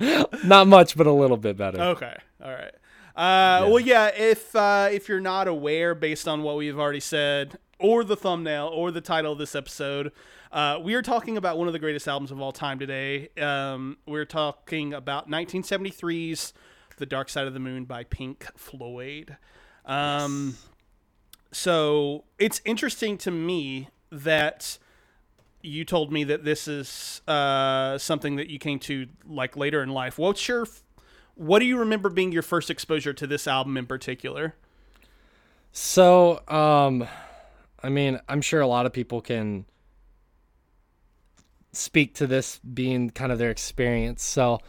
Not 0.44 0.66
much, 0.66 0.96
but 0.96 1.06
a 1.06 1.12
little 1.12 1.36
bit 1.36 1.56
better. 1.56 1.80
Okay, 1.80 2.16
all 2.42 2.50
right. 2.50 2.72
Uh, 3.16 3.68
Well, 3.68 3.80
yeah, 3.80 4.08
if 4.08 4.54
uh, 4.56 4.88
if 4.90 5.08
you're 5.08 5.20
not 5.20 5.46
aware, 5.48 5.94
based 5.94 6.26
on 6.26 6.42
what 6.42 6.56
we've 6.56 6.78
already 6.78 7.00
said, 7.00 7.58
or 7.84 8.02
the 8.02 8.16
thumbnail, 8.16 8.68
or 8.68 8.90
the 8.90 9.02
title 9.02 9.32
of 9.32 9.38
this 9.38 9.54
episode, 9.54 10.10
uh, 10.50 10.78
we 10.82 10.94
are 10.94 11.02
talking 11.02 11.36
about 11.36 11.58
one 11.58 11.66
of 11.66 11.74
the 11.74 11.78
greatest 11.78 12.08
albums 12.08 12.30
of 12.30 12.40
all 12.40 12.50
time 12.50 12.78
today. 12.78 13.28
Um, 13.38 13.98
we're 14.06 14.24
talking 14.24 14.94
about 14.94 15.28
1973's 15.28 16.54
"The 16.96 17.04
Dark 17.04 17.28
Side 17.28 17.46
of 17.46 17.52
the 17.52 17.60
Moon" 17.60 17.84
by 17.84 18.04
Pink 18.04 18.46
Floyd. 18.56 19.36
Um, 19.84 20.56
So 21.52 22.24
it's 22.38 22.62
interesting 22.64 23.18
to 23.18 23.30
me 23.30 23.90
that 24.10 24.78
you 25.60 25.84
told 25.84 26.10
me 26.10 26.24
that 26.24 26.44
this 26.44 26.66
is 26.66 27.20
uh, 27.28 27.98
something 27.98 28.36
that 28.36 28.48
you 28.48 28.58
came 28.58 28.78
to 28.80 29.06
like 29.26 29.56
later 29.56 29.82
in 29.82 29.90
life. 29.90 30.18
What's 30.18 30.48
your 30.48 30.66
what 31.34 31.58
do 31.58 31.66
you 31.66 31.78
remember 31.78 32.08
being 32.08 32.32
your 32.32 32.42
first 32.42 32.70
exposure 32.70 33.12
to 33.12 33.26
this 33.26 33.46
album 33.46 33.76
in 33.76 33.86
particular? 33.86 34.54
So, 35.72 36.40
um, 36.48 37.06
I 37.84 37.90
mean, 37.90 38.18
I'm 38.28 38.40
sure 38.40 38.60
a 38.62 38.66
lot 38.66 38.86
of 38.86 38.92
people 38.92 39.20
can 39.20 39.66
speak 41.72 42.14
to 42.14 42.26
this 42.26 42.58
being 42.60 43.10
kind 43.10 43.30
of 43.30 43.38
their 43.38 43.50
experience. 43.50 44.22
So, 44.24 44.60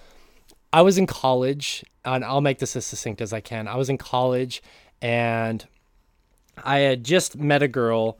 I 0.73 0.81
was 0.81 0.97
in 0.97 1.07
college, 1.07 1.85
and 2.03 2.25
I'll 2.25 2.41
make 2.41 2.59
this 2.59 2.75
as 2.75 2.85
succinct 2.85 3.21
as 3.21 3.31
I 3.31 3.39
can. 3.39 3.69
I 3.69 3.77
was 3.77 3.89
in 3.89 3.97
college, 3.97 4.61
and 5.01 5.65
I 6.61 6.79
had 6.79 7.05
just 7.05 7.37
met 7.37 7.63
a 7.63 7.69
girl 7.69 8.19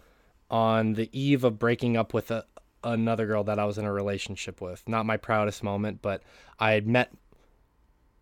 on 0.50 0.94
the 0.94 1.10
eve 1.12 1.44
of 1.44 1.60
breaking 1.60 1.98
up 1.98 2.14
with 2.14 2.32
a, 2.32 2.46
another 2.82 3.26
girl 3.26 3.44
that 3.44 3.60
I 3.60 3.66
was 3.66 3.78
in 3.78 3.84
a 3.84 3.92
relationship 3.92 4.62
with. 4.62 4.88
Not 4.88 5.06
my 5.06 5.18
proudest 5.18 5.64
moment, 5.64 6.02
but 6.02 6.24
I 6.58 6.72
had 6.72 6.88
met 6.88 7.12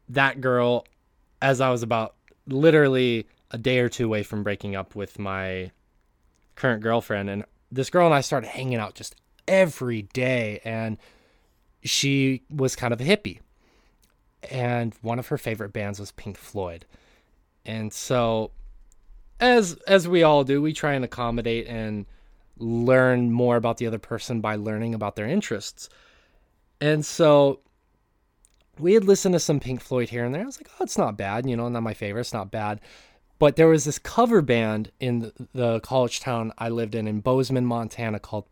that 0.10 0.42
girl 0.42 0.88
as 1.40 1.62
I 1.62 1.70
was 1.70 1.84
about 1.84 2.16
literally 2.48 3.28
a 3.52 3.60
day 3.60 3.78
or 3.80 3.90
two 3.90 4.06
away 4.06 4.24
from 4.24 4.42
breaking 4.42 4.76
up 4.76 4.96
with 4.96 5.20
my 5.20 5.70
current 6.56 6.82
girlfriend. 6.82 7.30
And 7.30 7.46
this 7.72 7.90
girl 7.90 8.06
and 8.06 8.16
I 8.16 8.22
started 8.22 8.48
hanging 8.48 8.78
out 8.78 8.96
just 8.96 9.16
every 9.48 10.04
day. 10.04 10.62
And 10.64 10.98
she 11.84 12.44
was 12.50 12.76
kind 12.76 12.94
of 12.94 13.02
a 13.02 13.06
hippie. 13.06 13.40
And 14.52 14.94
one 15.02 15.20
of 15.20 15.28
her 15.28 15.38
favorite 15.38 15.74
bands 15.74 16.00
was 16.00 16.12
Pink 16.12 16.38
Floyd. 16.38 16.86
And 17.66 17.94
so 17.94 18.52
as 19.40 19.74
as 19.88 20.08
we 20.08 20.24
all 20.24 20.44
do, 20.44 20.62
we 20.62 20.74
try 20.74 20.94
and 20.94 21.06
accommodate 21.06 21.68
and 21.68 22.06
learn 22.58 23.32
more 23.32 23.56
about 23.56 23.78
the 23.78 23.88
other 23.88 24.00
person 24.00 24.42
by 24.42 24.56
learning 24.56 24.94
about 24.94 25.16
their 25.16 25.28
interests. 25.28 25.90
And 26.80 27.06
so 27.06 27.60
we 28.80 28.94
had 28.94 29.06
listened 29.06 29.34
to 29.34 29.40
some 29.40 29.60
Pink 29.60 29.82
Floyd 29.82 30.10
here 30.10 30.26
and 30.26 30.34
there. 30.34 30.42
I 30.42 30.46
was 30.46 30.60
like, 30.60 30.70
oh, 30.80 30.84
it's 30.84 30.98
not 30.98 31.18
bad, 31.18 31.48
you 31.48 31.56
know, 31.56 31.70
not 31.70 31.84
my 31.84 31.94
favorite, 31.94 32.22
it's 32.22 32.34
not 32.34 32.52
bad. 32.52 32.80
But 33.40 33.56
there 33.56 33.68
was 33.68 33.86
this 33.86 34.00
cover 34.00 34.42
band 34.42 34.92
in 35.00 35.32
the, 35.54 35.80
college 35.82 36.20
town 36.20 36.54
I 36.58 36.70
lived 36.70 36.96
in 36.96 37.08
in 37.08 37.20
Bozeman, 37.20 37.66
Montana, 37.66 38.20
called 38.20 38.46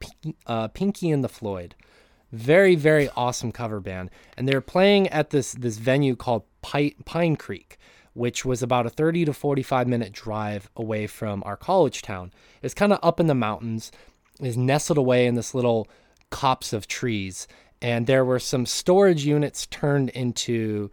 uh, 0.46 0.68
Pinky 0.70 1.12
and 1.12 1.24
the 1.24 1.30
Floyd. 1.30 1.76
Very, 2.32 2.76
very 2.76 3.10
awesome 3.16 3.52
cover 3.52 3.80
band, 3.80 4.10
and 4.38 4.48
they 4.48 4.56
were 4.56 4.62
playing 4.62 5.10
at 5.10 5.32
this 5.32 5.52
this 5.52 5.78
venue 5.78 6.16
called 6.16 6.44
Pine, 6.62 6.96
Pine 7.04 7.36
Creek, 7.36 7.78
which 8.14 8.46
was 8.46 8.64
about 8.64 8.86
a 8.86 8.90
30 8.90 9.26
to 9.26 9.34
45 9.34 9.88
minute 9.88 10.14
drive 10.14 10.70
away 10.78 11.08
from 11.08 11.44
our 11.46 11.58
college 11.58 12.02
town. 12.02 12.32
It's 12.62 12.74
kind 12.74 12.94
of 12.94 13.00
up 13.04 13.20
in 13.20 13.28
the 13.28 13.36
mountains, 13.36 13.92
is 14.40 14.58
nestled 14.58 14.98
away 14.98 15.26
in 15.26 15.36
this 15.36 15.54
little 15.54 15.90
copse 16.30 16.72
of 16.72 16.88
trees, 16.88 17.48
and 17.82 18.08
there 18.08 18.24
were 18.24 18.40
some 18.40 18.66
storage 18.66 19.26
units 19.26 19.66
turned 19.66 20.10
into 20.10 20.90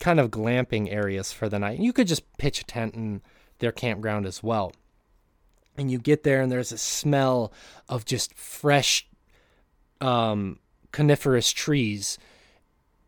kind 0.00 0.18
of 0.18 0.30
glamping 0.30 0.92
areas 0.92 1.30
for 1.30 1.48
the 1.48 1.58
night. 1.58 1.78
You 1.78 1.92
could 1.92 2.08
just 2.08 2.36
pitch 2.38 2.60
a 2.60 2.64
tent 2.64 2.94
in 2.94 3.22
their 3.58 3.70
campground 3.70 4.26
as 4.26 4.42
well. 4.42 4.72
And 5.76 5.90
you 5.90 5.98
get 5.98 6.24
there, 6.24 6.40
and 6.42 6.50
there's 6.50 6.72
a 6.72 6.78
smell 6.78 7.52
of 7.88 8.04
just 8.04 8.34
fresh 8.34 9.06
um, 10.00 10.58
coniferous 10.90 11.52
trees. 11.52 12.18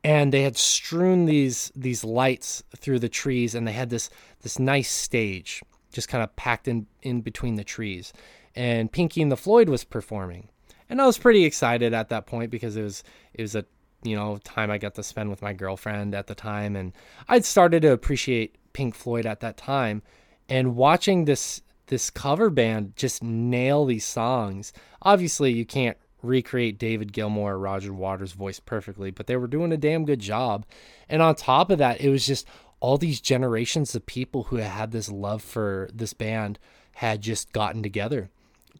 And 0.04 0.32
they 0.32 0.42
had 0.42 0.56
strewn 0.56 1.26
these 1.26 1.72
these 1.76 2.04
lights 2.04 2.62
through 2.76 2.98
the 3.00 3.08
trees, 3.08 3.54
and 3.54 3.66
they 3.66 3.72
had 3.72 3.90
this 3.90 4.10
this 4.42 4.58
nice 4.58 4.90
stage 4.90 5.62
just 5.92 6.08
kind 6.08 6.24
of 6.24 6.34
packed 6.36 6.66
in 6.66 6.86
in 7.02 7.20
between 7.20 7.54
the 7.56 7.64
trees. 7.64 8.12
And 8.54 8.90
Pinky 8.90 9.22
and 9.22 9.30
the 9.30 9.36
Floyd 9.36 9.68
was 9.68 9.84
performing, 9.84 10.48
and 10.88 11.00
I 11.00 11.06
was 11.06 11.18
pretty 11.18 11.44
excited 11.44 11.94
at 11.94 12.08
that 12.08 12.26
point 12.26 12.50
because 12.50 12.76
it 12.76 12.82
was 12.82 13.04
it 13.32 13.42
was 13.42 13.54
a 13.54 13.64
you 14.02 14.16
know 14.16 14.38
time 14.44 14.70
I 14.70 14.78
got 14.78 14.94
to 14.96 15.02
spend 15.02 15.30
with 15.30 15.42
my 15.42 15.52
girlfriend 15.52 16.14
at 16.14 16.26
the 16.26 16.34
time, 16.34 16.76
and 16.76 16.92
I'd 17.28 17.44
started 17.44 17.82
to 17.82 17.92
appreciate 17.92 18.56
Pink 18.72 18.94
Floyd 18.94 19.26
at 19.26 19.40
that 19.40 19.56
time, 19.56 20.02
and 20.48 20.76
watching 20.76 21.24
this 21.24 21.62
this 21.86 22.10
cover 22.10 22.50
band 22.50 22.96
just 22.96 23.22
nail 23.22 23.84
these 23.84 24.04
songs. 24.04 24.72
Obviously, 25.02 25.52
you 25.52 25.66
can't 25.66 25.96
recreate 26.22 26.78
David 26.78 27.12
Gilmour 27.12 27.52
or 27.52 27.58
Roger 27.58 27.92
Waters' 27.92 28.32
voice 28.32 28.60
perfectly, 28.60 29.10
but 29.10 29.26
they 29.26 29.36
were 29.36 29.48
doing 29.48 29.72
a 29.72 29.76
damn 29.76 30.04
good 30.04 30.20
job. 30.20 30.64
And 31.08 31.20
on 31.20 31.34
top 31.34 31.70
of 31.70 31.78
that, 31.78 32.00
it 32.00 32.08
was 32.08 32.26
just 32.26 32.46
all 32.80 32.96
these 32.96 33.20
generations 33.20 33.94
of 33.94 34.06
people 34.06 34.44
who 34.44 34.56
had 34.56 34.90
this 34.90 35.10
love 35.10 35.42
for 35.42 35.88
this 35.92 36.12
band 36.12 36.58
had 36.96 37.20
just 37.20 37.52
gotten 37.52 37.82
together 37.82 38.30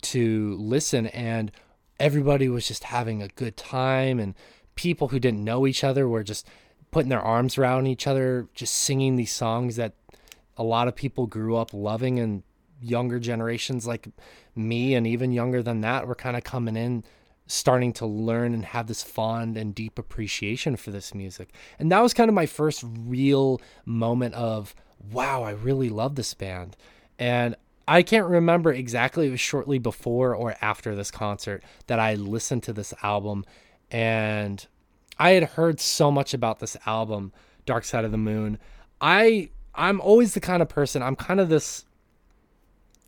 to 0.00 0.56
listen 0.58 1.06
and 1.08 1.52
everybody 2.00 2.48
was 2.48 2.66
just 2.66 2.84
having 2.84 3.22
a 3.22 3.28
good 3.28 3.56
time 3.56 4.18
and 4.18 4.34
people 4.74 5.08
who 5.08 5.18
didn't 5.18 5.44
know 5.44 5.66
each 5.66 5.84
other 5.84 6.08
were 6.08 6.22
just 6.22 6.46
putting 6.90 7.08
their 7.08 7.20
arms 7.20 7.56
around 7.58 7.86
each 7.86 8.06
other 8.06 8.48
just 8.54 8.74
singing 8.74 9.16
these 9.16 9.32
songs 9.32 9.76
that 9.76 9.94
a 10.56 10.62
lot 10.62 10.88
of 10.88 10.94
people 10.94 11.26
grew 11.26 11.56
up 11.56 11.72
loving 11.72 12.18
and 12.18 12.42
younger 12.80 13.18
generations 13.18 13.86
like 13.86 14.08
me 14.54 14.94
and 14.94 15.06
even 15.06 15.32
younger 15.32 15.62
than 15.62 15.80
that 15.80 16.06
were 16.06 16.14
kind 16.14 16.36
of 16.36 16.44
coming 16.44 16.76
in 16.76 17.04
starting 17.46 17.92
to 17.92 18.06
learn 18.06 18.54
and 18.54 18.64
have 18.64 18.86
this 18.86 19.02
fond 19.02 19.56
and 19.56 19.74
deep 19.74 19.98
appreciation 19.98 20.76
for 20.76 20.90
this 20.90 21.14
music. 21.14 21.52
And 21.78 21.90
that 21.90 22.00
was 22.00 22.14
kind 22.14 22.28
of 22.28 22.34
my 22.34 22.46
first 22.46 22.84
real 22.84 23.60
moment 23.84 24.34
of 24.34 24.74
wow, 25.10 25.42
I 25.42 25.50
really 25.50 25.88
love 25.88 26.14
this 26.14 26.32
band. 26.32 26.76
And 27.18 27.56
I 27.88 28.02
can't 28.02 28.26
remember 28.26 28.72
exactly 28.72 29.26
it 29.26 29.32
was 29.32 29.40
shortly 29.40 29.78
before 29.78 30.34
or 30.34 30.54
after 30.62 30.94
this 30.94 31.10
concert 31.10 31.64
that 31.88 31.98
I 31.98 32.14
listened 32.14 32.62
to 32.64 32.72
this 32.72 32.94
album 33.02 33.44
and 33.92 34.66
I 35.18 35.32
had 35.32 35.44
heard 35.44 35.78
so 35.78 36.10
much 36.10 36.34
about 36.34 36.58
this 36.58 36.76
album, 36.86 37.32
Dark 37.66 37.84
Side 37.84 38.04
of 38.04 38.10
the 38.10 38.18
Moon. 38.18 38.58
I 39.00 39.50
I'm 39.74 40.00
always 40.00 40.34
the 40.34 40.40
kind 40.40 40.62
of 40.62 40.68
person, 40.68 41.02
I'm 41.02 41.14
kind 41.14 41.38
of 41.38 41.48
this 41.48 41.84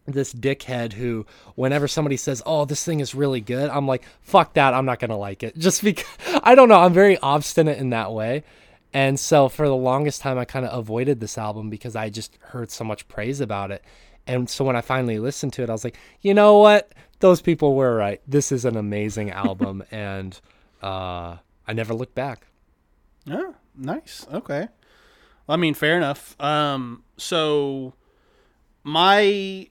this 0.07 0.35
dickhead 0.35 0.93
who 0.93 1.25
whenever 1.55 1.89
somebody 1.89 2.19
says 2.19 2.43
oh 2.45 2.67
this 2.67 2.85
thing 2.85 3.01
is 3.01 3.15
really 3.15 3.41
good 3.41 3.71
i'm 3.71 3.87
like 3.89 4.03
fuck 4.21 4.53
that 4.53 4.75
i'm 4.75 4.85
not 4.85 4.99
gonna 4.99 5.17
like 5.17 5.43
it. 5.43 5.57
Just 5.59 5.83
because 5.83 6.05
i 6.43 6.55
don't 6.55 6.69
know 6.69 6.81
i'm 6.81 6.93
very 6.93 7.17
obstinate 7.19 7.79
in 7.79 7.91
that 7.91 8.13
way. 8.13 8.45
And 8.93 9.19
so 9.19 9.49
for 9.49 9.67
the 9.67 9.75
longest 9.75 10.21
time 10.21 10.37
i 10.37 10.45
kind 10.45 10.67
of 10.67 10.79
avoided 10.79 11.21
this 11.21 11.39
album 11.39 11.71
because 11.71 11.97
i 11.97 12.11
just 12.11 12.37
heard 12.41 12.71
so 12.71 12.85
much 12.85 13.09
praise 13.09 13.41
about 13.41 13.71
it. 13.71 13.83
And 14.27 14.51
so 14.51 14.63
when 14.63 14.77
i 14.77 14.83
finally 14.83 15.19
listened 15.19 15.55
to 15.55 15.63
it 15.63 15.71
i 15.71 15.73
was 15.73 15.85
like 15.85 15.97
you 16.21 16.35
know 16.35 16.59
what? 16.59 16.93
Those 17.21 17.41
people 17.41 17.75
were 17.75 17.97
right. 17.97 18.21
This 18.29 18.53
is 18.53 18.67
an 18.67 18.77
amazing 18.77 19.31
album. 19.31 19.83
And 19.91 20.39
uh 20.85 21.37
i 21.67 21.73
never 21.73 21.95
looked 21.95 22.15
back 22.15 22.47
Yeah, 23.27 23.53
nice. 23.75 24.27
Okay. 24.33 24.69
I 25.49 25.57
mean, 25.57 25.75
fair 25.75 25.97
enough. 25.97 26.37
Um, 26.41 27.05
so 27.17 27.93
my 28.83 29.69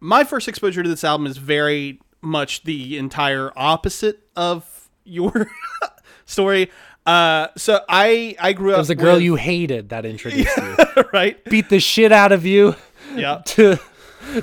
my 0.00 0.24
first 0.24 0.48
exposure 0.48 0.82
to 0.82 0.88
this 0.88 1.04
album 1.04 1.26
is 1.26 1.36
very 1.36 2.00
much 2.20 2.62
the 2.64 2.96
entire 2.98 3.52
opposite 3.56 4.26
of 4.36 4.88
your 5.04 5.50
story. 6.26 6.70
Uh, 7.06 7.48
so 7.56 7.80
I 7.88 8.34
I 8.40 8.52
grew 8.52 8.70
up. 8.72 8.76
It 8.78 8.86
was 8.86 8.90
a 8.90 8.94
girl 8.94 9.14
with- 9.14 9.22
you 9.22 9.36
hated 9.36 9.88
that 9.90 10.04
introduced 10.04 10.56
you. 10.56 10.76
right. 11.12 11.42
Beat 11.44 11.68
the 11.68 11.80
shit 11.80 12.12
out 12.12 12.32
of 12.32 12.44
you 12.46 12.74
Yeah. 13.14 13.42
to 13.54 13.78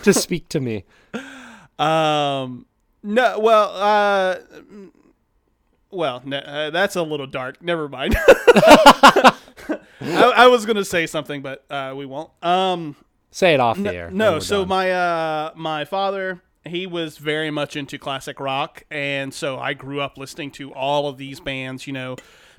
to 0.04 0.14
speak 0.14 0.48
to 0.50 0.60
me. 0.60 0.86
Um. 1.80 2.66
No. 3.04 3.40
Well. 3.40 3.72
Uh. 3.76 4.36
Well, 5.90 6.22
uh, 6.32 6.70
that's 6.70 6.96
a 6.96 7.04
little 7.04 7.28
dark. 7.28 7.62
Never 7.62 7.88
mind. 7.88 8.16
I, 10.00 10.34
I 10.36 10.48
was 10.48 10.66
gonna 10.66 10.86
say 10.86 11.08
something, 11.08 11.42
but 11.42 11.66
uh, 11.70 11.94
we 11.96 12.06
won't. 12.06 12.32
Um. 12.44 12.96
Say 13.30 13.54
it 13.54 13.60
off 13.60 13.78
the 13.78 13.94
air. 13.94 14.10
No, 14.10 14.40
so 14.40 14.62
done. 14.62 14.70
my 14.70 14.92
uh 14.92 15.52
my 15.56 15.86
father 15.86 16.42
he 16.68 16.88
was 16.88 17.18
very 17.18 17.52
much 17.52 17.76
into 17.76 17.98
classic 17.98 18.40
rock 18.40 18.84
and 18.92 19.34
so 19.34 19.58
I 19.58 19.74
grew 19.74 20.02
up 20.02 20.18
listening 20.18 20.52
to 20.52 20.74
all 20.74 21.08
of 21.08 21.18
these 21.18 21.40
bands, 21.40 21.88
you 21.88 21.94
know, 21.94 22.16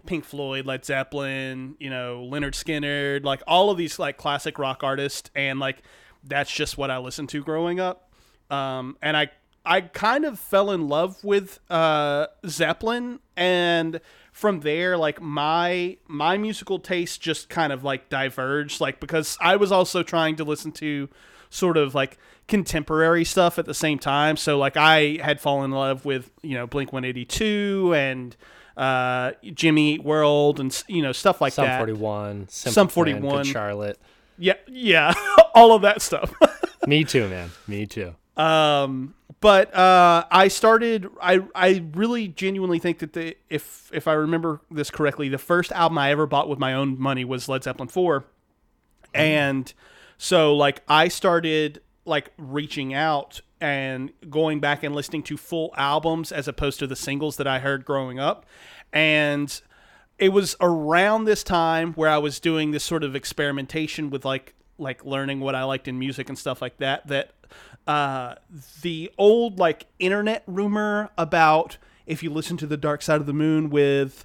Pink 0.07 0.25
Floyd, 0.25 0.67
Led 0.67 0.85
Zeppelin, 0.85 1.77
you 1.79 1.91
know, 1.91 2.27
Lynyrd 2.31 2.55
Skynyrd, 2.55 3.25
like 3.25 3.43
all 3.47 3.71
of 3.71 3.79
these 3.79 3.99
like 3.99 4.17
classic 4.17 4.59
rock 4.59 4.83
artists 4.83 5.31
and 5.35 5.59
like 5.59 5.83
that's 6.25 6.51
just 6.51 6.79
what 6.79 6.91
I 6.91 6.99
listened 6.99 7.29
to 7.31 7.43
growing 7.43 7.81
up. 7.81 8.11
Um 8.51 8.97
and 9.03 9.17
I 9.17 9.31
I 9.69 9.83
kind 9.83 10.25
of 10.25 10.39
fell 10.39 10.71
in 10.71 10.89
love 10.89 11.23
with 11.23 11.61
uh 11.71 12.27
Zeppelin 12.47 13.21
and 13.37 14.01
from 14.33 14.61
there 14.61 14.97
like 14.97 15.21
my 15.21 15.97
my 16.07 16.37
musical 16.39 16.79
taste 16.79 17.21
just 17.21 17.49
kind 17.49 17.73
of 17.73 17.85
like 17.85 18.09
diverged 18.09 18.81
like 18.81 18.99
because 19.01 19.37
I 19.41 19.57
was 19.57 19.71
also 19.71 20.03
trying 20.03 20.37
to 20.37 20.45
listen 20.45 20.73
to 20.73 21.09
sort 21.51 21.77
of 21.77 21.95
like 21.95 22.19
contemporary 22.47 23.25
stuff 23.25 23.59
at 23.59 23.67
the 23.67 23.75
same 23.75 23.99
time 23.99 24.37
so 24.37 24.59
like 24.59 24.77
I 24.77 25.19
had 25.23 25.41
fallen 25.41 25.67
in 25.67 25.77
love 25.77 26.05
with 26.05 26.31
you 26.43 26.55
know 26.55 26.67
Blink 26.67 26.93
182 26.93 27.93
and 27.95 28.37
uh 28.77 29.33
Jimmy 29.55 29.95
Eat 29.95 30.05
World 30.05 30.61
and 30.61 30.83
you 30.89 31.03
know 31.03 31.13
stuff 31.13 31.41
like 31.41 31.53
Sum 31.53 31.67
that 31.67 31.79
41, 31.79 32.49
Simple 32.49 32.73
Sum 32.73 32.89
Plan, 32.89 33.17
Good 33.17 33.23
41. 33.23 33.45
Charlotte. 33.45 33.99
yeah 34.39 34.55
yeah 34.67 35.13
all 35.55 35.73
of 35.75 35.83
that 35.83 36.01
stuff 36.01 36.33
Me 36.87 37.05
too, 37.05 37.29
man. 37.29 37.51
Me 37.67 37.85
too. 37.87 38.15
Um, 38.39 39.13
but 39.41 39.73
uh, 39.75 40.25
I 40.31 40.49
started. 40.49 41.09
I 41.21 41.41
I 41.55 41.85
really 41.95 42.29
genuinely 42.29 42.79
think 42.79 42.99
that 42.99 43.13
the 43.13 43.37
if 43.49 43.91
if 43.93 44.09
I 44.09 44.15
remember 44.15 44.61
this 44.71 44.91
correctly, 44.91 45.29
the 45.29 45.39
first 45.39 45.71
album 45.73 45.99
I 45.99 46.11
ever 46.11 46.27
bought 46.27 46.49
with 46.49 46.59
my 46.59 46.75
own 46.75 47.01
money 47.01 47.25
was 47.25 47.49
Led 47.49 47.65
Zeppelin 47.65 47.89
four, 47.89 48.25
and 49.15 49.73
so 50.17 50.55
like 50.55 50.83
I 50.89 51.09
started 51.09 51.81
like 52.05 52.33
reaching 52.37 52.95
out 52.95 53.41
and 53.61 54.13
going 54.29 54.61
back 54.61 54.83
and 54.83 54.95
listening 54.95 55.23
to 55.25 55.37
full 55.37 55.73
albums 55.77 56.33
as 56.33 56.49
opposed 56.49 56.79
to 56.81 56.87
the 56.87 56.97
singles 56.97 57.37
that 57.37 57.47
I 57.47 57.61
heard 57.61 57.85
growing 57.85 58.19
up, 58.19 58.45
and 58.93 59.61
it 60.19 60.31
was 60.31 60.57
around 60.61 61.25
this 61.25 61.45
time 61.45 61.93
where 61.93 62.11
I 62.11 62.19
was 62.19 62.41
doing 62.41 62.73
this 62.73 62.83
sort 62.83 63.05
of 63.05 63.15
experimentation 63.15 64.11
with 64.11 64.25
like 64.25 64.55
like 64.79 65.05
learning 65.05 65.41
what 65.41 65.55
I 65.55 65.63
liked 65.65 65.87
in 65.87 65.99
music 65.99 66.29
and 66.29 66.37
stuff 66.37 66.61
like 66.61 66.79
that 66.79 67.07
that 67.07 67.33
uh, 67.89 68.35
the 68.83 69.11
old 69.19 69.59
like 69.59 69.87
internet 69.99 70.45
rumor 70.47 71.11
about 71.19 71.79
if 72.07 72.23
you 72.23 72.31
listen 72.31 72.57
to 72.59 72.67
the 72.67 72.77
Dark 72.77 73.03
Side 73.03 73.21
of 73.21 73.27
the 73.27 73.33
Moon 73.33 73.69
with 73.71 74.25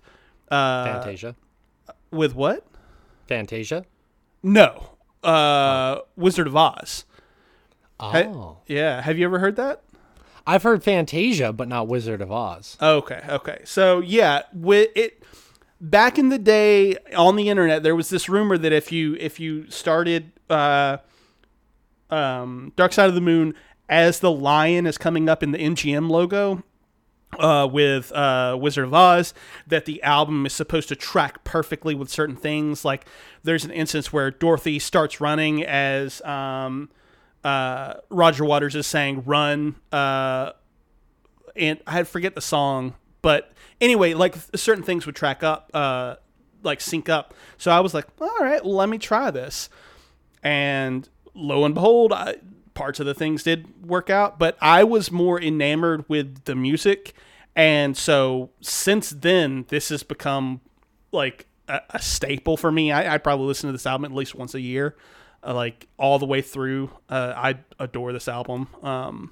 uh, 0.51 0.86
Fantasia. 1.01 1.36
with 2.12 2.36
what? 2.36 2.66
Fantasia. 3.27 3.85
No, 4.44 4.92
uh, 5.24 6.00
Wizard 6.16 6.48
of 6.48 6.55
Oz. 6.55 7.05
Ha- 8.00 8.24
Oh. 8.25 8.57
yeah, 8.68 9.01
have 9.01 9.18
you 9.18 9.25
ever 9.25 9.40
heard 9.40 9.55
that? 9.55 9.81
I've 10.46 10.64
heard 10.64 10.83
Fantasia, 10.83 11.53
but 11.53 11.70
not 11.70 11.87
Wizard 11.87 12.22
of 12.22 12.29
Oz. 12.31 12.77
Okay, 12.81 13.22
okay. 13.29 13.61
So 13.64 14.00
yeah, 14.01 14.42
with 14.53 14.90
it 14.96 15.24
back 15.79 16.18
in 16.20 16.27
the 16.29 16.37
day 16.40 16.98
on 17.16 17.37
the 17.37 17.48
internet, 17.48 17.81
there 17.83 17.96
was 17.96 18.09
this 18.09 18.27
rumor 18.27 18.57
that 18.57 18.74
if 18.74 18.92
you 18.92 19.16
if 19.22 19.40
you 19.40 19.70
started 19.72 20.31
uh, 20.50 20.98
um, 22.13 22.71
Dark 22.75 22.93
Side 22.93 23.09
of 23.09 23.15
the 23.15 23.21
Moon 23.21 23.53
as 23.89 24.19
the 24.19 24.31
lion 24.31 24.85
is 24.85 24.97
coming 24.97 25.27
up 25.27 25.43
in 25.43 25.51
the 25.51 25.57
MGM 25.57 26.09
logo. 26.09 26.63
Uh, 27.39 27.65
with 27.65 28.11
uh, 28.11 28.55
Wizard 28.61 28.85
of 28.85 28.93
Oz, 28.93 29.33
that 29.65 29.85
the 29.85 30.03
album 30.03 30.45
is 30.45 30.53
supposed 30.53 30.87
to 30.89 30.95
track 30.95 31.43
perfectly 31.43 31.95
with 31.95 32.07
certain 32.07 32.35
things. 32.35 32.85
Like, 32.85 33.07
there's 33.41 33.65
an 33.65 33.71
instance 33.71 34.13
where 34.13 34.29
Dorothy 34.29 34.77
starts 34.77 35.19
running 35.19 35.63
as 35.63 36.21
um, 36.21 36.91
uh, 37.43 37.95
Roger 38.11 38.45
Waters 38.45 38.75
is 38.75 38.85
saying 38.85 39.23
"Run," 39.25 39.77
uh, 39.91 40.51
and 41.55 41.79
I 41.87 42.03
forget 42.03 42.35
the 42.35 42.41
song, 42.41 42.93
but 43.23 43.51
anyway, 43.81 44.13
like 44.13 44.35
certain 44.55 44.83
things 44.83 45.07
would 45.07 45.15
track 45.15 45.41
up, 45.41 45.71
uh, 45.73 46.17
like 46.61 46.81
sync 46.81 47.09
up. 47.09 47.33
So 47.57 47.71
I 47.71 47.79
was 47.79 47.95
like, 47.95 48.05
all 48.21 48.37
right, 48.39 48.63
well, 48.63 48.75
let 48.75 48.89
me 48.89 48.99
try 48.99 49.31
this, 49.31 49.69
and 50.43 51.09
lo 51.33 51.65
and 51.65 51.74
behold, 51.74 52.13
I, 52.13 52.35
parts 52.74 53.00
of 53.00 53.05
the 53.05 53.13
things 53.13 53.43
did 53.43 53.85
work 53.85 54.09
out, 54.09 54.39
but 54.39 54.57
I 54.61 54.83
was 54.83 55.11
more 55.11 55.41
enamored 55.41 56.05
with 56.07 56.46
the 56.46 56.55
music, 56.55 57.13
and 57.55 57.96
so 57.96 58.50
since 58.61 59.11
then, 59.11 59.65
this 59.69 59.89
has 59.89 60.03
become 60.03 60.61
like 61.11 61.48
a, 61.67 61.81
a 61.91 62.01
staple 62.01 62.57
for 62.57 62.72
me. 62.72 62.91
I, 62.91 63.15
I 63.15 63.17
probably 63.17 63.48
listen 63.48 63.67
to 63.67 63.72
this 63.72 63.85
album 63.85 64.05
at 64.05 64.15
least 64.15 64.35
once 64.35 64.55
a 64.55 64.61
year. 64.61 64.96
Uh, 65.46 65.53
like 65.53 65.87
all 65.98 66.19
the 66.19 66.25
way 66.25 66.41
through, 66.41 66.89
uh, 67.09 67.33
I 67.35 67.59
adore 67.77 68.13
this 68.13 68.27
album. 68.29 68.69
Um, 68.81 69.31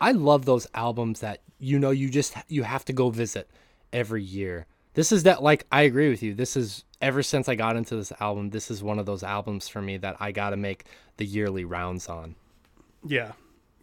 I 0.00 0.10
love 0.10 0.44
those 0.44 0.66
albums 0.74 1.20
that 1.20 1.40
you 1.58 1.78
know 1.78 1.90
you 1.90 2.10
just 2.10 2.34
you 2.48 2.64
have 2.64 2.84
to 2.86 2.92
go 2.92 3.10
visit 3.10 3.48
every 3.92 4.22
year. 4.22 4.66
This 4.94 5.12
is 5.12 5.24
that 5.24 5.42
like 5.42 5.66
I 5.70 5.82
agree 5.82 6.08
with 6.08 6.22
you. 6.22 6.34
This 6.34 6.56
is 6.56 6.84
ever 7.00 7.22
since 7.22 7.48
I 7.48 7.54
got 7.54 7.76
into 7.76 7.96
this 7.96 8.12
album, 8.20 8.50
this 8.50 8.70
is 8.70 8.82
one 8.82 8.98
of 8.98 9.06
those 9.06 9.22
albums 9.22 9.68
for 9.68 9.82
me 9.82 9.96
that 9.98 10.16
I 10.20 10.32
got 10.32 10.50
to 10.50 10.56
make 10.56 10.86
the 11.16 11.26
yearly 11.26 11.64
rounds 11.64 12.08
on. 12.08 12.36
Yeah, 13.04 13.32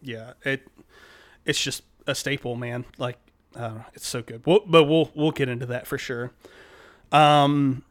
yeah. 0.00 0.32
It 0.44 0.66
it's 1.44 1.62
just 1.62 1.82
a 2.06 2.14
staple, 2.14 2.56
man. 2.56 2.84
Like 2.98 3.18
uh, 3.54 3.80
it's 3.94 4.06
so 4.06 4.22
good. 4.22 4.44
We'll, 4.46 4.60
but 4.66 4.84
we'll 4.84 5.10
we'll 5.14 5.30
get 5.30 5.48
into 5.48 5.66
that 5.66 5.86
for 5.86 5.98
sure. 5.98 6.32
Um, 7.12 7.84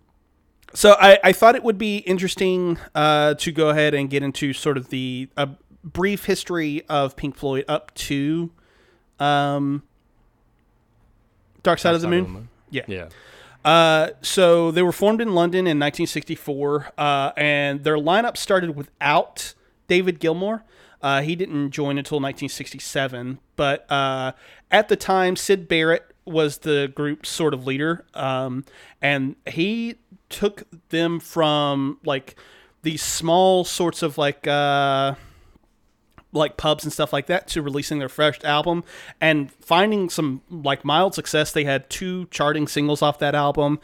so 0.73 0.95
I 0.99 1.19
I 1.23 1.31
thought 1.31 1.55
it 1.55 1.63
would 1.63 1.77
be 1.77 1.97
interesting 1.97 2.77
uh 2.95 3.35
to 3.35 3.51
go 3.51 3.69
ahead 3.69 3.93
and 3.93 4.09
get 4.09 4.23
into 4.23 4.53
sort 4.53 4.77
of 4.77 4.89
the 4.89 5.29
a 5.37 5.49
brief 5.83 6.25
history 6.25 6.83
of 6.89 7.15
Pink 7.15 7.35
Floyd 7.35 7.65
up 7.67 7.93
to 7.95 8.51
um 9.19 9.83
Dark 11.63 11.79
Side 11.79 11.93
of 11.93 12.01
the 12.01 12.07
Moon. 12.07 12.49
Yeah. 12.71 12.83
Yeah. 12.87 13.09
Uh, 13.63 14.09
so 14.21 14.71
they 14.71 14.81
were 14.81 14.91
formed 14.91 15.21
in 15.21 15.35
London 15.35 15.59
in 15.59 15.77
1964, 15.77 16.93
uh, 16.97 17.31
and 17.37 17.83
their 17.83 17.97
lineup 17.97 18.35
started 18.37 18.75
without 18.75 19.53
David 19.87 20.19
Gilmour. 20.19 20.63
Uh, 21.01 21.21
he 21.21 21.35
didn't 21.35 21.71
join 21.71 21.97
until 21.97 22.17
1967, 22.17 23.39
but 23.55 23.91
uh, 23.91 24.31
at 24.71 24.87
the 24.87 24.95
time, 24.95 25.35
Syd 25.35 25.67
Barrett 25.67 26.11
was 26.25 26.59
the 26.59 26.91
group's 26.95 27.29
sort 27.29 27.53
of 27.53 27.65
leader, 27.67 28.05
um, 28.13 28.65
and 29.01 29.35
he 29.47 29.95
took 30.29 30.63
them 30.89 31.19
from 31.19 31.99
like 32.03 32.35
these 32.81 33.03
small 33.03 33.63
sorts 33.63 34.01
of 34.01 34.17
like. 34.17 34.47
Like 36.33 36.55
pubs 36.55 36.83
and 36.83 36.93
stuff 36.93 37.11
like 37.11 37.25
that 37.27 37.47
to 37.49 37.61
releasing 37.61 37.99
their 37.99 38.09
fresh 38.09 38.41
album 38.43 38.83
and 39.19 39.51
finding 39.51 40.09
some 40.09 40.41
like 40.49 40.85
mild 40.85 41.13
success. 41.13 41.51
They 41.51 41.65
had 41.65 41.89
two 41.89 42.27
charting 42.27 42.67
singles 42.67 43.01
off 43.01 43.19
that 43.19 43.35
album, 43.35 43.79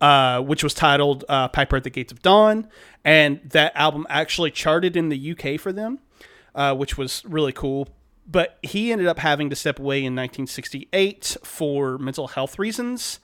uh, 0.00 0.40
which 0.40 0.64
was 0.64 0.74
titled 0.74 1.24
uh, 1.28 1.48
"Piper 1.48 1.76
at 1.76 1.84
the 1.84 1.90
Gates 1.90 2.10
of 2.10 2.20
Dawn," 2.20 2.66
and 3.04 3.40
that 3.50 3.72
album 3.76 4.06
actually 4.08 4.50
charted 4.50 4.96
in 4.96 5.10
the 5.10 5.32
UK 5.32 5.60
for 5.60 5.72
them, 5.72 6.00
uh, 6.56 6.74
which 6.74 6.98
was 6.98 7.24
really 7.24 7.52
cool. 7.52 7.88
But 8.26 8.58
he 8.62 8.90
ended 8.90 9.06
up 9.06 9.20
having 9.20 9.50
to 9.50 9.56
step 9.56 9.78
away 9.78 9.98
in 9.98 10.14
1968 10.14 11.36
for 11.44 11.98
mental 11.98 12.28
health 12.28 12.58
reasons, 12.58 13.20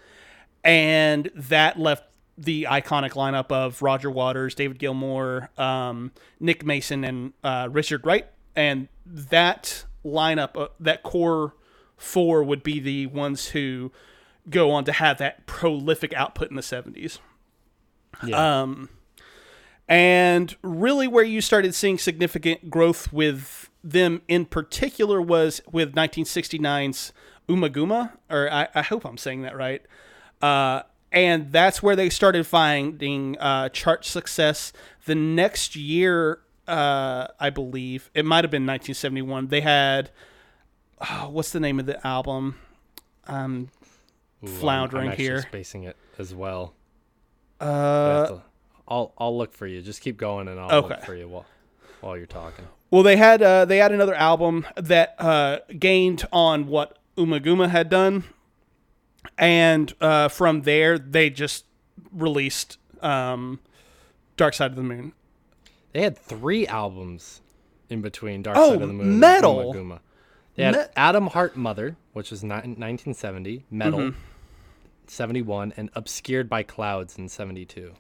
and 0.63 1.31
that 1.35 1.81
left 1.81 2.05
the 2.39 2.69
iconic 2.71 3.13
lineup 3.13 3.51
of 3.51 3.83
Roger 3.83 4.11
Waters, 4.11 4.55
David 4.55 4.79
Gilmour, 4.79 5.49
um, 5.59 6.13
Nick 6.39 6.65
Mason, 6.65 7.05
and 7.05 7.33
uh, 7.43 7.69
Richard 7.71 8.07
Wright. 8.07 8.27
And 8.59 8.89
that 9.07 9.85
lineup, 10.05 10.61
uh, 10.61 10.67
that 10.81 11.05
core 11.05 11.55
four, 11.97 12.43
would 12.43 12.65
be 12.65 12.81
the 12.81 13.07
ones 13.07 13.51
who 13.51 13.93
go 14.51 14.73
on 14.73 14.85
to 14.87 14.93
have 14.93 15.19
that 15.19 15.47
prolific 15.47 16.13
output 16.13 16.51
in 16.51 16.57
the 16.57 16.63
70s. 16.63 17.21
Yeah. 18.27 18.63
Um, 18.63 18.89
and 19.87 20.57
really, 20.63 21.07
where 21.07 21.23
you 21.23 21.41
started 21.41 21.73
seeing 21.73 21.99
significant 21.99 22.69
growth 22.69 23.13
with 23.13 23.71
them 23.85 24.23
in 24.27 24.45
particular 24.45 25.23
was 25.23 25.61
with 25.71 25.95
1969's 25.95 27.13
Ummagumma, 27.49 28.15
or 28.29 28.53
I, 28.53 28.67
I 28.75 28.83
hope 28.83 29.05
I'm 29.05 29.19
saying 29.19 29.43
that 29.43 29.57
right. 29.57 29.83
Uh, 30.43 30.83
and 31.13 31.53
that's 31.53 31.81
where 31.81 31.95
they 31.95 32.11
started 32.11 32.45
finding 32.45 33.39
uh, 33.39 33.69
chart 33.69 34.05
success. 34.05 34.73
The 35.07 35.15
next 35.15 35.77
year, 35.77 36.41
uh, 36.69 37.29
I 37.41 37.51
believe 37.51 38.11
it 38.15 38.25
might 38.25 38.45
have 38.45 38.51
been 38.51 38.67
1971. 38.67 39.49
They 39.49 39.61
had 39.63 40.11
oh, 41.01 41.29
what's 41.31 41.51
the 41.53 41.61
name 41.61 41.79
of 41.81 41.87
the 41.87 42.05
album? 42.07 42.57
Um, 43.27 43.71
Ooh, 44.45 44.47
I'm- 44.49 44.57
floundering 44.61 45.11
I'm, 45.11 45.17
here. 45.17 45.43
spacing 45.43 45.85
it 45.85 45.97
as 46.19 46.35
well. 46.35 46.75
Uh, 47.61 48.27
to- 48.27 48.43
I'll 48.87 49.13
I'll 49.19 49.37
look 49.37 49.53
for 49.53 49.67
you. 49.67 49.83
Just 49.83 50.01
keep 50.01 50.17
going, 50.17 50.49
and 50.49 50.59
I'll 50.61 50.71
Okay. 50.85 50.89
look 50.95 51.05
for 51.05 51.15
you 51.15 51.29
while 51.29 51.47
while 52.01 52.17
you're 52.17 52.27
talking. 52.27 52.67
well, 52.91 53.03
they 53.03 53.17
had 53.17 53.43
uh, 53.43 53.65
they 53.65 53.79
had 53.79 53.93
another 53.93 54.15
album 54.15 54.67
that 54.77 55.15
uh, 55.19 55.59
gained 55.79 56.25
on 56.33 56.67
what 56.69 56.99
Ummagumma 57.17 57.69
had 57.71 57.91
done, 57.91 58.25
and 59.37 59.93
uh, 60.01 60.29
from 60.29 60.63
there 60.63 60.99
they 60.99 61.29
just 61.31 61.65
released 62.13 62.79
um, 63.03 63.61
Dark 64.37 64.55
Side 64.55 64.71
of 64.71 64.77
the 64.77 64.83
Moon. 64.83 65.13
They 65.99 66.05
had 66.05 66.17
three 66.17 66.65
albums 66.65 67.41
in 67.89 68.03
between 68.03 68.43
Dark 68.43 68.57
Oh, 68.57 68.71
Side 68.75 68.83
of 68.83 68.87
the 68.87 68.95
Moon 68.95 69.09
and 69.09 69.19
metal. 69.19 69.75
Guma. 69.75 69.99
They 70.55 70.63
had 70.63 70.77
Me- 70.77 70.83
Atom 70.95 71.27
Heart 71.27 71.57
Mother, 71.57 71.97
which 72.13 72.31
was 72.31 72.45
ni- 72.45 72.51
1970, 72.51 73.65
Meddle, 73.69 73.99
Mm-hmm. 73.99 74.19
71, 75.09 75.73
and 75.77 75.91
Obscured 75.97 76.49
by 76.49 76.63
Clouds 76.63 77.19
in 77.19 77.29
72. 77.29 77.95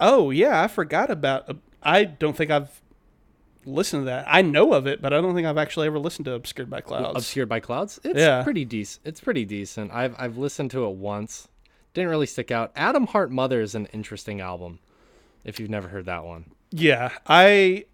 Oh 0.00 0.30
yeah, 0.30 0.62
I 0.62 0.66
forgot 0.66 1.10
about. 1.10 1.54
I 1.82 2.04
don't 2.04 2.34
think 2.34 2.50
I've 2.50 2.80
listened 3.66 4.02
to 4.02 4.06
that. 4.06 4.24
I 4.26 4.40
know 4.40 4.72
of 4.72 4.86
it, 4.86 5.02
but 5.02 5.12
I 5.12 5.20
don't 5.20 5.34
think 5.34 5.46
I've 5.46 5.58
actually 5.58 5.88
ever 5.88 5.98
listened 5.98 6.24
to 6.24 6.32
Obscured 6.32 6.70
by 6.70 6.80
Clouds. 6.80 7.18
Obscured 7.18 7.50
by 7.50 7.60
Clouds. 7.60 8.00
It's 8.02 8.18
Yeah. 8.18 8.42
pretty 8.42 8.64
decent. 8.64 9.06
It's 9.06 9.20
pretty 9.20 9.44
decent. 9.44 9.92
I've 9.92 10.14
I've 10.18 10.38
listened 10.38 10.70
to 10.70 10.86
it 10.86 10.94
once. 10.96 11.48
Didn't 11.92 12.08
really 12.08 12.24
stick 12.24 12.50
out. 12.50 12.72
Atom 12.76 13.08
Heart 13.08 13.30
Mother 13.30 13.60
is 13.60 13.74
an 13.74 13.84
interesting 13.92 14.40
album. 14.40 14.78
If 15.44 15.60
you've 15.60 15.68
never 15.68 15.88
heard 15.88 16.06
that 16.06 16.24
one. 16.24 16.52
Yeah, 16.70 17.10
I 17.26 17.84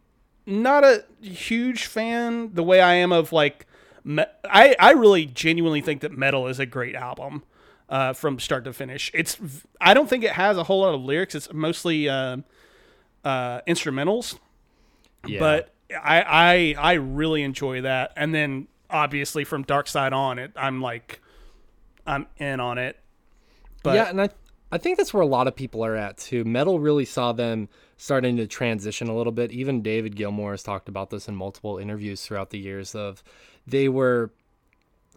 not 0.47 0.85
a 0.85 1.05
huge 1.21 1.87
fan 1.87 2.53
the 2.55 2.63
way 2.63 2.81
I 2.81 2.95
am 2.95 3.13
of 3.13 3.33
like 3.33 3.67
me- 4.05 4.25
I 4.45 4.75
I 4.79 4.93
really 4.93 5.27
genuinely 5.27 5.81
think 5.81 6.01
that 6.03 6.13
Meddle 6.17 6.49
is 6.49 6.59
a 6.59 6.67
great 6.67 6.95
album 6.95 7.45
uh, 7.89 8.13
from 8.13 8.39
start 8.41 8.65
to 8.65 8.73
finish. 8.73 9.11
It's 9.15 9.39
I 9.81 9.95
don't 9.95 10.09
think 10.09 10.25
it 10.25 10.33
has 10.33 10.57
a 10.57 10.65
whole 10.65 10.81
lot 10.81 10.95
of 10.95 11.01
lyrics. 11.03 11.35
It's 11.35 11.53
mostly 11.53 12.09
uh, 12.09 12.39
uh, 13.25 13.61
instrumentals, 13.69 14.39
Yeah. 15.27 15.39
but 15.39 15.75
I 15.91 16.23
I 16.23 16.75
I 16.79 16.93
really 16.95 17.43
enjoy 17.43 17.83
that. 17.83 18.13
And 18.17 18.35
then 18.35 18.67
obviously 18.91 19.45
from 19.45 19.63
Dark 19.63 19.87
Side 19.87 20.13
on 20.13 20.39
it, 20.39 20.53
I'm 20.57 20.83
like 20.83 21.21
I'm 22.07 22.27
in 22.39 22.61
on 22.61 22.79
it. 22.79 22.99
But 23.83 23.95
yeah, 23.95 24.09
and 24.11 24.21
I 24.21 24.31
I 24.73 24.79
think 24.79 24.97
that's 24.99 25.15
where 25.15 25.23
a 25.23 25.27
lot 25.27 25.47
of 25.47 25.55
people 25.55 25.85
are 25.85 25.95
at 25.95 26.19
too. 26.19 26.45
Meddle 26.45 26.81
really 26.81 27.05
saw 27.05 27.33
them 27.33 27.69
starting 27.97 28.37
to 28.37 28.47
transition 28.47 29.09
a 29.09 29.17
little 29.17 29.33
bit. 29.33 29.53
Even 29.53 29.83
David 29.83 30.17
Gilmour 30.17 30.53
has 30.53 30.63
talked 30.63 30.89
about 30.89 31.11
this 31.11 31.29
in 31.29 31.35
multiple 31.35 31.79
interviews 31.79 32.25
throughout 32.25 32.51
the 32.51 32.59
years 32.59 32.95
of 32.95 33.23
they 33.67 33.89
were 33.89 34.31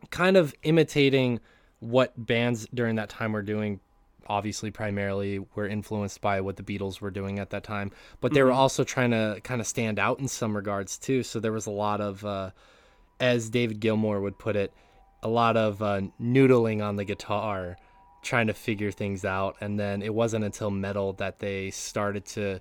kind 0.10 0.38
of 0.38 0.54
imitating 0.64 1.40
what 1.80 2.14
bands 2.18 2.68
during 2.74 2.96
that 2.96 3.10
time 3.10 3.34
were 3.34 3.42
doing 3.42 3.80
obviously 4.30 4.72
primarily 4.72 5.40
were 5.56 5.68
influenced 5.68 6.22
by 6.22 6.42
what 6.42 6.58
the 6.58 6.64
Beatles 6.64 7.02
were 7.02 7.12
doing 7.12 7.40
at 7.40 7.50
that 7.52 7.64
time, 7.64 7.92
but 8.22 8.34
they 8.34 8.44
were 8.44 8.52
also 8.52 8.84
trying 8.84 9.12
to 9.12 9.40
kind 9.44 9.62
of 9.62 9.68
stand 9.68 10.00
out 10.00 10.20
in 10.20 10.28
some 10.28 10.56
regards 10.56 10.98
too. 10.98 11.24
So 11.24 11.40
there 11.40 11.52
was 11.52 11.66
a 11.66 11.72
lot 11.72 12.02
of, 12.02 12.26
uh, 12.26 12.52
as 13.20 13.50
David 13.50 13.80
Gilmour 13.80 14.22
would 14.22 14.38
put 14.38 14.56
it, 14.56 14.74
a 15.24 15.30
lot 15.30 15.58
of 15.58 15.82
uh, 15.82 16.02
noodling 16.22 16.84
on 16.84 16.96
the 16.96 17.06
guitar, 17.06 17.78
trying 18.22 18.48
to 18.48 18.54
figure 18.54 18.92
things 18.92 19.24
out. 19.24 19.56
And 19.62 19.80
then 19.80 20.02
it 20.02 20.14
wasn't 20.14 20.46
until 20.46 20.72
Meddle 20.72 21.14
that 21.14 21.40
they 21.40 21.72
started 21.72 22.26
to 22.28 22.60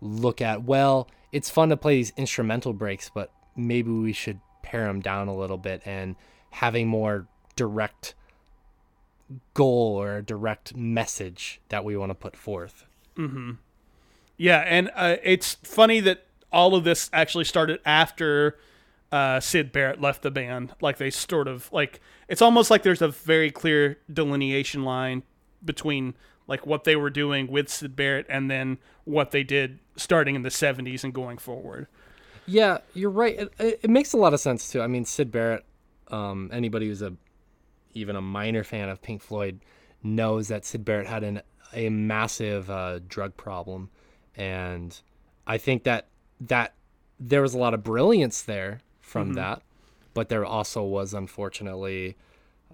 look 0.00 0.40
at, 0.40 0.62
well, 0.64 1.08
it's 1.32 1.50
fun 1.50 1.68
to 1.70 1.76
play 1.76 1.96
these 1.96 2.12
instrumental 2.16 2.72
breaks, 2.72 3.10
but 3.12 3.32
maybe 3.56 3.90
we 3.90 4.12
should 4.12 4.40
pare 4.62 4.86
them 4.86 5.00
down 5.00 5.28
a 5.28 5.36
little 5.36 5.58
bit 5.58 5.82
and 5.84 6.16
having 6.50 6.88
more 6.88 7.26
direct 7.56 8.14
goal 9.54 9.96
or 9.96 10.16
a 10.16 10.22
direct 10.22 10.76
message 10.76 11.60
that 11.68 11.84
we 11.84 11.96
want 11.96 12.10
to 12.10 12.14
put 12.14 12.36
forth. 12.36 12.84
Yeah, 14.36 14.64
and 14.66 14.90
uh, 14.94 15.16
it's 15.22 15.54
funny 15.62 16.00
that 16.00 16.26
all 16.50 16.74
of 16.74 16.84
this 16.84 17.10
actually 17.12 17.44
started 17.44 17.80
after 17.84 18.58
uh, 19.12 19.40
Syd 19.40 19.72
Barrett 19.72 20.00
left 20.00 20.22
the 20.22 20.30
band. 20.30 20.72
Like 20.80 20.98
they 20.98 21.10
sort 21.10 21.48
of 21.48 21.70
like 21.72 22.00
it's 22.28 22.42
almost 22.42 22.70
like 22.70 22.82
there's 22.82 23.02
a 23.02 23.08
very 23.08 23.50
clear 23.50 23.98
delineation 24.12 24.84
line 24.84 25.22
between 25.64 26.14
like 26.46 26.66
what 26.66 26.84
they 26.84 26.96
were 26.96 27.10
doing 27.10 27.50
with 27.50 27.68
Syd 27.68 27.96
Barrett 27.96 28.26
and 28.28 28.50
then 28.50 28.78
what 29.04 29.30
they 29.30 29.42
did 29.42 29.78
starting 29.96 30.34
in 30.34 30.42
the 30.42 30.48
70s 30.48 31.04
and 31.04 31.12
going 31.12 31.38
forward. 31.38 31.86
Yeah, 32.46 32.78
you're 32.94 33.10
right. 33.10 33.38
It, 33.58 33.80
it 33.82 33.90
makes 33.90 34.12
a 34.12 34.16
lot 34.16 34.34
of 34.34 34.40
sense 34.40 34.70
too. 34.70 34.80
I 34.82 34.86
mean, 34.86 35.04
Syd 35.04 35.30
Barrett. 35.30 35.64
Um, 36.08 36.50
anybody 36.52 36.88
who's 36.88 37.02
a 37.02 37.14
even 37.94 38.16
a 38.16 38.20
minor 38.20 38.64
fan 38.64 38.88
of 38.88 39.00
Pink 39.00 39.22
Floyd 39.22 39.60
knows 40.02 40.48
that 40.48 40.64
Syd 40.64 40.84
Barrett 40.84 41.06
had 41.06 41.22
an 41.22 41.42
a 41.72 41.88
massive 41.88 42.68
uh, 42.68 42.98
drug 43.06 43.36
problem, 43.36 43.90
and 44.34 45.00
I 45.46 45.58
think 45.58 45.84
that 45.84 46.08
that 46.40 46.74
there 47.20 47.42
was 47.42 47.54
a 47.54 47.58
lot 47.58 47.74
of 47.74 47.84
brilliance 47.84 48.42
there 48.42 48.80
from 49.10 49.32
that, 49.34 49.62
but 50.14 50.28
there 50.28 50.44
also 50.44 50.84
was 50.84 51.12
unfortunately 51.14 52.16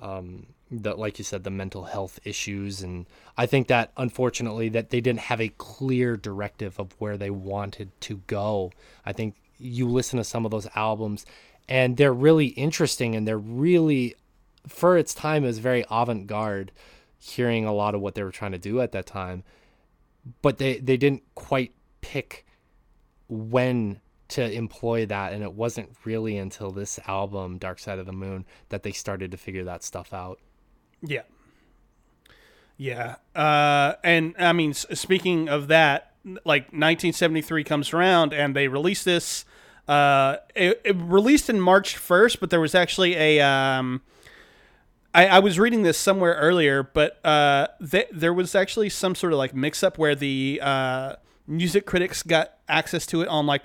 um, 0.03 0.47
the 0.71 0.95
like 0.95 1.19
you 1.19 1.25
said 1.25 1.45
the 1.45 1.51
mental 1.51 1.85
health 1.85 2.21
issues, 2.25 2.83
and 2.83 3.07
I 3.39 3.47
think 3.47 3.69
that 3.69 3.91
unfortunately 3.97 4.69
that 4.71 4.91
they 4.91 5.01
didn't 5.01 5.21
have 5.21 5.41
a 5.41 5.49
clear 5.49 6.17
directive 6.17 6.79
of 6.79 6.93
where 6.99 7.17
they 7.17 7.31
wanted 7.31 7.91
to 8.03 8.21
go. 8.27 8.73
I 9.05 9.13
think 9.13 9.35
you 9.59 9.89
listen 9.89 10.19
to 10.19 10.25
some 10.25 10.45
of 10.45 10.51
those 10.51 10.69
albums 10.75 11.25
and 11.69 11.97
they're 11.97 12.13
really 12.13 12.49
interesting 12.49 13.15
and 13.15 13.27
they're 13.27 13.39
really 13.39 14.15
for 14.69 14.99
its 14.99 15.15
time 15.15 15.45
is 15.45 15.59
very 15.59 15.85
avant-garde 15.91 16.73
hearing 17.19 17.65
a 17.65 17.73
lot 17.73 17.95
of 17.95 18.01
what 18.01 18.15
they 18.15 18.23
were 18.23 18.31
trying 18.31 18.53
to 18.53 18.59
do 18.59 18.81
at 18.81 18.93
that 18.93 19.07
time. 19.07 19.43
But 20.43 20.59
they 20.59 20.79
they 20.79 20.97
didn't 20.97 21.23
quite 21.35 21.73
pick 22.01 22.45
when 23.29 24.01
to 24.29 24.51
employ 24.53 25.07
that 25.07 25.33
and 25.33 25.43
it 25.43 25.53
wasn't 25.53 25.89
really 26.05 26.37
until 26.37 26.71
this 26.71 26.99
album 27.07 27.59
dark 27.59 27.79
side 27.79 27.99
of 27.99 28.07
the 28.07 28.13
moon 28.13 28.45
that 28.71 28.83
they 28.83 28.93
started 28.93 29.31
to 29.31 29.37
figure 29.37 29.65
that 29.65 29.85
stuff 29.85 30.13
out 30.13 30.41
Yeah. 31.03 31.23
Yeah. 32.77 33.17
Uh, 33.35 33.95
and 34.05 34.35
I 34.39 34.53
mean, 34.53 34.75
speaking 34.75 35.49
of 35.49 35.69
that, 35.69 36.13
like 36.45 36.65
1973 36.65 37.65
comes 37.65 37.93
around 37.93 38.33
and 38.35 38.55
they 38.55 38.69
release 38.69 39.05
this. 39.05 39.45
Uh, 39.89 40.37
it, 40.55 40.81
it 40.85 40.97
released 40.97 41.49
in 41.49 41.61
March 41.61 41.97
1st, 41.97 42.41
but 42.41 42.51
there 42.51 42.61
was 42.61 42.75
actually 42.75 43.15
a. 43.15 43.41
Um, 43.41 44.03
I, 45.15 45.27
I 45.29 45.39
was 45.39 45.59
reading 45.59 45.83
this 45.83 45.97
somewhere 45.97 46.35
earlier, 46.35 46.83
but 46.83 47.25
uh, 47.25 47.69
th- 47.91 48.09
there 48.13 48.35
was 48.35 48.55
actually 48.55 48.91
some 48.91 49.15
sort 49.15 49.33
of 49.33 49.39
like 49.39 49.55
mix 49.55 49.83
up 49.83 49.97
where 49.97 50.15
the 50.15 50.61
uh, 50.63 51.15
music 51.47 51.87
critics 51.87 52.23
got 52.23 52.59
access 52.69 53.07
to 53.07 53.23
it 53.23 53.29
on 53.29 53.47
like 53.47 53.63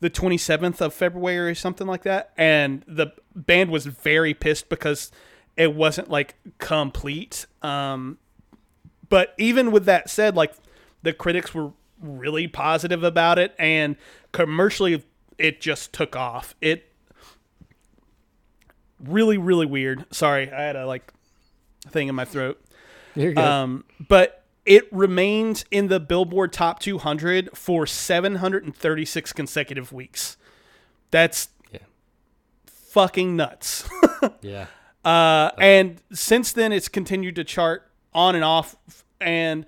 the 0.00 0.10
27th 0.10 0.80
of 0.80 0.94
February 0.94 1.50
or 1.50 1.54
something 1.54 1.86
like 1.86 2.02
that. 2.02 2.32
And 2.36 2.84
the 2.86 3.12
band 3.34 3.70
was 3.70 3.86
very 3.86 4.34
pissed 4.34 4.68
because 4.68 5.10
it 5.56 5.74
wasn't 5.74 6.10
like 6.10 6.34
complete. 6.58 7.46
Um, 7.62 8.18
but 9.08 9.34
even 9.38 9.70
with 9.70 9.84
that 9.86 10.10
said, 10.10 10.34
like 10.34 10.54
the 11.02 11.12
critics 11.12 11.54
were 11.54 11.72
really 12.00 12.48
positive 12.48 13.02
about 13.02 13.38
it, 13.38 13.54
and 13.58 13.96
commercially, 14.32 15.04
it 15.38 15.60
just 15.60 15.92
took 15.92 16.16
off. 16.16 16.54
It 16.60 16.90
really, 19.02 19.38
really 19.38 19.66
weird. 19.66 20.04
Sorry, 20.12 20.50
I 20.50 20.62
had 20.62 20.76
a 20.76 20.86
like 20.86 21.12
thing 21.88 22.08
in 22.08 22.14
my 22.14 22.24
throat. 22.24 22.60
Um, 23.38 23.84
but 24.08 24.43
it 24.66 24.92
remained 24.92 25.64
in 25.70 25.88
the 25.88 26.00
Billboard 26.00 26.52
Top 26.52 26.80
200 26.80 27.56
for 27.56 27.86
736 27.86 29.32
consecutive 29.32 29.92
weeks. 29.92 30.36
That's 31.10 31.48
yeah 31.70 31.80
fucking 32.66 33.36
nuts. 33.36 33.88
yeah 34.40 34.66
Uh, 35.04 35.50
and 35.58 36.00
since 36.12 36.52
then, 36.52 36.72
it's 36.72 36.88
continued 36.88 37.36
to 37.36 37.44
chart 37.44 37.90
on 38.14 38.34
and 38.34 38.44
off. 38.44 38.74
And 39.20 39.66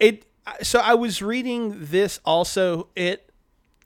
it, 0.00 0.24
so 0.62 0.80
I 0.80 0.94
was 0.94 1.20
reading 1.20 1.76
this 1.76 2.20
also. 2.24 2.88
It, 2.96 3.30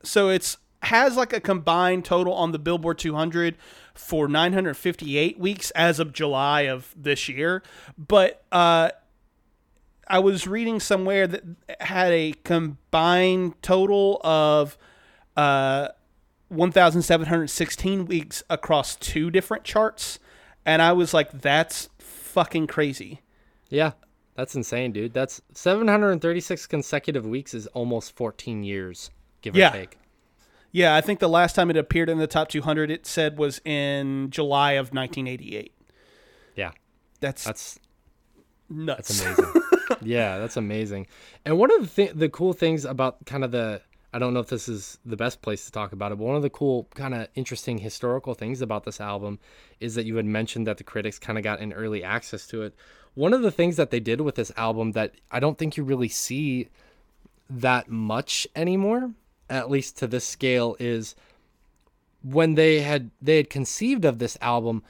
so 0.04 0.28
it's 0.28 0.58
has 0.82 1.16
like 1.16 1.32
a 1.32 1.40
combined 1.40 2.04
total 2.04 2.32
on 2.34 2.52
the 2.52 2.58
Billboard 2.58 2.98
200 2.98 3.56
for 3.94 4.26
958 4.26 5.38
weeks 5.38 5.70
as 5.72 6.00
of 6.00 6.12
July 6.12 6.62
of 6.62 6.94
this 6.96 7.28
year. 7.28 7.62
But 7.96 8.44
uh, 8.52 8.90
I 10.08 10.18
was 10.18 10.46
reading 10.46 10.80
somewhere 10.80 11.26
that 11.26 11.42
had 11.80 12.12
a 12.12 12.34
combined 12.44 13.60
total 13.62 14.20
of 14.24 14.76
uh, 15.36 15.88
1,716 16.48 18.06
weeks 18.06 18.42
across 18.50 18.96
two 18.96 19.30
different 19.30 19.64
charts. 19.64 20.18
And 20.66 20.82
I 20.82 20.92
was 20.92 21.12
like, 21.14 21.30
that's 21.32 21.88
fucking 21.98 22.66
crazy. 22.66 23.20
yeah 23.68 23.92
that's 24.34 24.54
insane 24.54 24.90
dude 24.92 25.12
that's 25.12 25.42
736 25.52 26.66
consecutive 26.66 27.26
weeks 27.26 27.52
is 27.52 27.66
almost 27.68 28.16
14 28.16 28.62
years 28.64 29.10
give 29.42 29.54
Yeah. 29.54 29.68
or 29.68 29.72
take 29.72 29.98
Yeah, 30.70 30.96
I 30.96 31.02
think 31.02 31.20
the 31.20 31.28
last 31.28 31.54
time 31.54 31.68
it 31.68 31.76
appeared 31.76 32.08
in 32.08 32.16
the 32.16 32.26
top 32.26 32.48
200, 32.48 32.90
it 32.90 33.04
said 33.06 33.36
was 33.36 33.60
in 33.66 34.30
July 34.30 34.72
of 34.72 34.94
1988. 34.94 35.74
yeah 36.56 36.70
That's, 37.20 37.44
That's 37.44 37.78
nuts. 38.70 39.20
That's 39.20 39.38
amazing. 39.38 39.62
yeah, 40.00 40.38
that's 40.38 40.56
amazing. 40.56 41.06
And 41.44 41.58
one 41.58 41.72
of 41.72 41.82
the 41.82 42.04
th- 42.04 42.16
the 42.16 42.28
cool 42.28 42.52
things 42.52 42.84
about 42.84 43.24
kind 43.26 43.44
of 43.44 43.50
the 43.50 43.82
I 44.14 44.18
don't 44.18 44.34
know 44.34 44.40
if 44.40 44.48
this 44.48 44.68
is 44.68 44.98
the 45.06 45.16
best 45.16 45.40
place 45.40 45.64
to 45.64 45.72
talk 45.72 45.92
about 45.92 46.12
it, 46.12 46.18
but 46.18 46.24
one 46.24 46.36
of 46.36 46.42
the 46.42 46.50
cool 46.50 46.86
kind 46.94 47.14
of 47.14 47.28
interesting 47.34 47.78
historical 47.78 48.34
things 48.34 48.60
about 48.60 48.84
this 48.84 49.00
album 49.00 49.38
is 49.80 49.94
that 49.94 50.04
you 50.04 50.16
had 50.16 50.26
mentioned 50.26 50.66
that 50.66 50.76
the 50.76 50.84
critics 50.84 51.18
kind 51.18 51.38
of 51.38 51.44
got 51.44 51.60
an 51.60 51.72
early 51.72 52.04
access 52.04 52.46
to 52.48 52.62
it. 52.62 52.74
One 53.14 53.32
of 53.32 53.40
the 53.40 53.50
things 53.50 53.76
that 53.76 53.90
they 53.90 54.00
did 54.00 54.20
with 54.20 54.34
this 54.34 54.52
album 54.56 54.92
that 54.92 55.14
I 55.30 55.40
don't 55.40 55.56
think 55.56 55.76
you 55.76 55.84
really 55.84 56.08
see 56.08 56.68
that 57.48 57.88
much 57.88 58.46
anymore, 58.54 59.12
at 59.48 59.70
least 59.70 59.96
to 59.98 60.06
this 60.06 60.26
scale, 60.26 60.76
is 60.78 61.14
when 62.22 62.54
they 62.54 62.80
had 62.80 63.10
they 63.20 63.38
had 63.38 63.48
conceived 63.48 64.04
of 64.04 64.18
this 64.18 64.36
album 64.42 64.82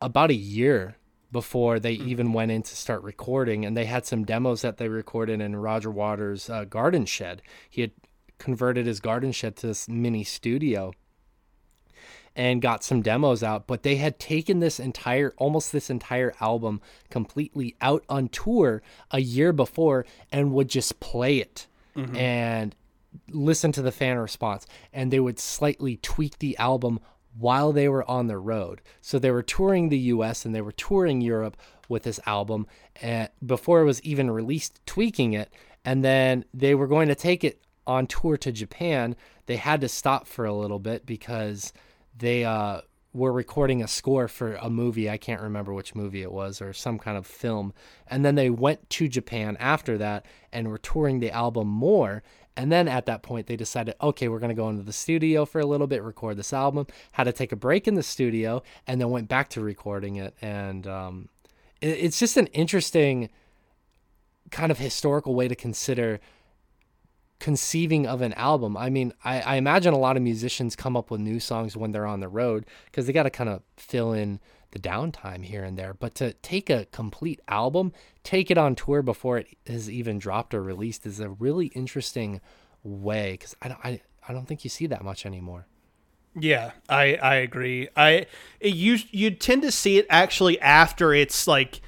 about 0.00 0.30
a 0.30 0.34
year 0.34 0.96
before 1.30 1.78
they 1.78 1.92
even 1.92 2.32
went 2.32 2.50
in 2.50 2.62
to 2.62 2.76
start 2.76 3.02
recording 3.02 3.64
and 3.64 3.76
they 3.76 3.84
had 3.84 4.06
some 4.06 4.24
demos 4.24 4.62
that 4.62 4.78
they 4.78 4.88
recorded 4.88 5.40
in 5.40 5.56
Roger 5.56 5.90
Waters' 5.90 6.48
uh, 6.48 6.64
garden 6.64 7.04
shed. 7.06 7.42
He 7.68 7.82
had 7.82 7.92
converted 8.38 8.86
his 8.86 9.00
garden 9.00 9.32
shed 9.32 9.56
to 9.56 9.66
this 9.66 9.88
mini 9.88 10.24
studio 10.24 10.92
and 12.36 12.62
got 12.62 12.84
some 12.84 13.02
demos 13.02 13.42
out 13.42 13.66
but 13.66 13.82
they 13.82 13.96
had 13.96 14.20
taken 14.20 14.60
this 14.60 14.78
entire 14.78 15.34
almost 15.38 15.72
this 15.72 15.90
entire 15.90 16.32
album 16.40 16.80
completely 17.10 17.74
out 17.80 18.04
on 18.08 18.28
tour 18.28 18.80
a 19.10 19.18
year 19.20 19.52
before 19.52 20.06
and 20.30 20.52
would 20.52 20.68
just 20.68 21.00
play 21.00 21.38
it 21.38 21.66
and 22.14 22.76
listen 23.30 23.72
to 23.72 23.82
the 23.82 23.92
fan 23.92 24.18
response. 24.18 24.66
And 24.92 25.10
they 25.10 25.20
would 25.20 25.38
slightly 25.38 25.96
tweak 25.96 26.38
the 26.38 26.56
album 26.58 27.00
while 27.36 27.72
they 27.72 27.88
were 27.88 28.08
on 28.10 28.26
the 28.26 28.38
road 28.38 28.80
so 29.00 29.18
they 29.18 29.30
were 29.30 29.42
touring 29.42 29.88
the 29.88 29.98
US 29.98 30.44
and 30.44 30.54
they 30.54 30.60
were 30.60 30.72
touring 30.72 31.20
Europe 31.20 31.56
with 31.88 32.02
this 32.02 32.20
album 32.26 32.66
and 33.00 33.28
before 33.44 33.80
it 33.80 33.84
was 33.84 34.02
even 34.02 34.30
released 34.30 34.80
tweaking 34.86 35.32
it 35.32 35.52
and 35.84 36.04
then 36.04 36.44
they 36.52 36.74
were 36.74 36.86
going 36.86 37.08
to 37.08 37.14
take 37.14 37.44
it 37.44 37.62
on 37.86 38.06
tour 38.06 38.36
to 38.36 38.52
Japan 38.52 39.16
they 39.46 39.56
had 39.56 39.80
to 39.80 39.88
stop 39.88 40.26
for 40.26 40.44
a 40.44 40.54
little 40.54 40.78
bit 40.78 41.06
because 41.06 41.72
they 42.16 42.44
uh, 42.44 42.82
were 43.12 43.32
recording 43.32 43.82
a 43.82 43.88
score 43.88 44.28
for 44.28 44.54
a 44.56 44.68
movie. 44.68 45.08
I 45.08 45.16
can't 45.16 45.40
remember 45.40 45.72
which 45.72 45.94
movie 45.94 46.22
it 46.22 46.32
was 46.32 46.60
or 46.60 46.72
some 46.72 46.98
kind 46.98 47.16
of 47.16 47.26
film. 47.26 47.72
And 48.06 48.24
then 48.24 48.34
they 48.34 48.50
went 48.50 48.88
to 48.90 49.08
Japan 49.08 49.56
after 49.58 49.98
that 49.98 50.26
and 50.52 50.68
were 50.68 50.78
touring 50.78 51.20
the 51.20 51.30
album 51.30 51.68
more. 51.68 52.22
And 52.58 52.72
then 52.72 52.88
at 52.88 53.06
that 53.06 53.22
point, 53.22 53.46
they 53.46 53.54
decided, 53.54 53.94
okay, 54.02 54.26
we're 54.26 54.40
going 54.40 54.48
to 54.48 54.54
go 54.54 54.68
into 54.68 54.82
the 54.82 54.92
studio 54.92 55.44
for 55.44 55.60
a 55.60 55.64
little 55.64 55.86
bit, 55.86 56.02
record 56.02 56.36
this 56.36 56.52
album. 56.52 56.88
Had 57.12 57.24
to 57.24 57.32
take 57.32 57.52
a 57.52 57.56
break 57.56 57.86
in 57.86 57.94
the 57.94 58.02
studio 58.02 58.64
and 58.84 59.00
then 59.00 59.10
went 59.10 59.28
back 59.28 59.48
to 59.50 59.60
recording 59.60 60.16
it. 60.16 60.34
And 60.42 60.84
um, 60.88 61.28
it, 61.80 61.90
it's 61.90 62.18
just 62.18 62.36
an 62.36 62.48
interesting 62.48 63.30
kind 64.50 64.72
of 64.72 64.78
historical 64.78 65.36
way 65.36 65.46
to 65.46 65.54
consider 65.54 66.18
conceiving 67.38 68.08
of 68.08 68.22
an 68.22 68.32
album. 68.32 68.76
I 68.76 68.90
mean, 68.90 69.12
I, 69.24 69.40
I 69.40 69.54
imagine 69.54 69.94
a 69.94 69.98
lot 69.98 70.16
of 70.16 70.24
musicians 70.24 70.74
come 70.74 70.96
up 70.96 71.12
with 71.12 71.20
new 71.20 71.38
songs 71.38 71.76
when 71.76 71.92
they're 71.92 72.06
on 72.06 72.18
the 72.18 72.26
road 72.26 72.66
because 72.86 73.06
they 73.06 73.12
got 73.12 73.22
to 73.22 73.30
kind 73.30 73.48
of 73.48 73.62
fill 73.76 74.12
in 74.12 74.40
the 74.70 74.78
downtime 74.78 75.44
here 75.44 75.64
and 75.64 75.78
there. 75.78 75.94
But 75.94 76.14
to 76.16 76.32
take 76.34 76.70
a 76.70 76.86
complete 76.86 77.40
album, 77.48 77.92
take 78.22 78.50
it 78.50 78.58
on 78.58 78.74
tour 78.74 79.02
before 79.02 79.38
it 79.38 79.48
has 79.66 79.90
even 79.90 80.18
dropped 80.18 80.54
or 80.54 80.62
released 80.62 81.06
is 81.06 81.20
a 81.20 81.28
really 81.30 81.66
interesting 81.68 82.40
way 82.82 83.32
because 83.32 83.56
I 83.62 83.68
don't, 83.68 83.80
I, 83.84 84.00
I 84.28 84.32
don't 84.32 84.46
think 84.46 84.64
you 84.64 84.70
see 84.70 84.86
that 84.86 85.02
much 85.02 85.24
anymore. 85.24 85.66
Yeah, 86.34 86.72
I 86.88 87.14
I 87.16 87.34
agree. 87.36 87.88
I 87.96 88.26
you 88.60 88.98
you 89.10 89.30
tend 89.30 89.62
to 89.62 89.72
see 89.72 89.98
it 89.98 90.06
actually 90.08 90.60
after 90.60 91.12
it's 91.12 91.46
like 91.46 91.80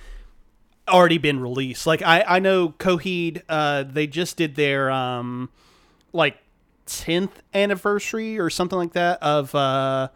already 0.88 1.18
been 1.18 1.40
released. 1.40 1.86
Like 1.86 2.02
I 2.02 2.24
I 2.26 2.38
know 2.40 2.70
Coheed 2.70 3.42
uh 3.48 3.84
they 3.84 4.06
just 4.06 4.36
did 4.36 4.56
their 4.56 4.90
um 4.90 5.50
like 6.12 6.38
10th 6.86 7.30
anniversary 7.54 8.38
or 8.38 8.50
something 8.50 8.78
like 8.78 8.94
that 8.94 9.22
of 9.22 9.54
uh 9.54 10.08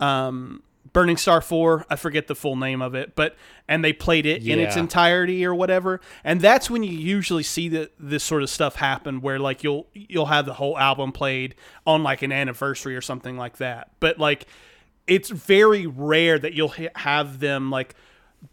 um 0.00 0.62
Burning 0.96 1.18
Star 1.18 1.42
4, 1.42 1.84
I 1.90 1.96
forget 1.96 2.26
the 2.26 2.34
full 2.34 2.56
name 2.56 2.80
of 2.80 2.94
it, 2.94 3.14
but 3.14 3.36
and 3.68 3.84
they 3.84 3.92
played 3.92 4.24
it 4.24 4.46
in 4.46 4.58
its 4.58 4.76
entirety 4.76 5.44
or 5.44 5.54
whatever. 5.54 6.00
And 6.24 6.40
that's 6.40 6.70
when 6.70 6.82
you 6.82 6.90
usually 6.90 7.42
see 7.42 7.68
that 7.68 7.92
this 8.00 8.24
sort 8.24 8.42
of 8.42 8.48
stuff 8.48 8.76
happen 8.76 9.20
where 9.20 9.38
like 9.38 9.62
you'll 9.62 9.88
you'll 9.92 10.24
have 10.24 10.46
the 10.46 10.54
whole 10.54 10.78
album 10.78 11.12
played 11.12 11.54
on 11.86 12.02
like 12.02 12.22
an 12.22 12.32
anniversary 12.32 12.96
or 12.96 13.02
something 13.02 13.36
like 13.36 13.58
that. 13.58 13.90
But 14.00 14.18
like 14.18 14.46
it's 15.06 15.28
very 15.28 15.86
rare 15.86 16.38
that 16.38 16.54
you'll 16.54 16.68
ha- 16.68 16.88
have 16.96 17.40
them 17.40 17.70
like 17.70 17.94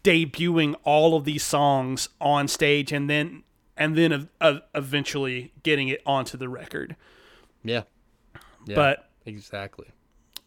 debuting 0.02 0.74
all 0.84 1.16
of 1.16 1.24
these 1.24 1.42
songs 1.42 2.10
on 2.20 2.46
stage 2.46 2.92
and 2.92 3.08
then 3.08 3.42
and 3.74 3.96
then 3.96 4.12
ev- 4.12 4.28
ev- 4.42 4.62
eventually 4.74 5.54
getting 5.62 5.88
it 5.88 6.02
onto 6.04 6.36
the 6.36 6.50
record. 6.50 6.94
Yeah. 7.64 7.84
yeah 8.66 8.74
But 8.74 9.08
exactly. 9.24 9.86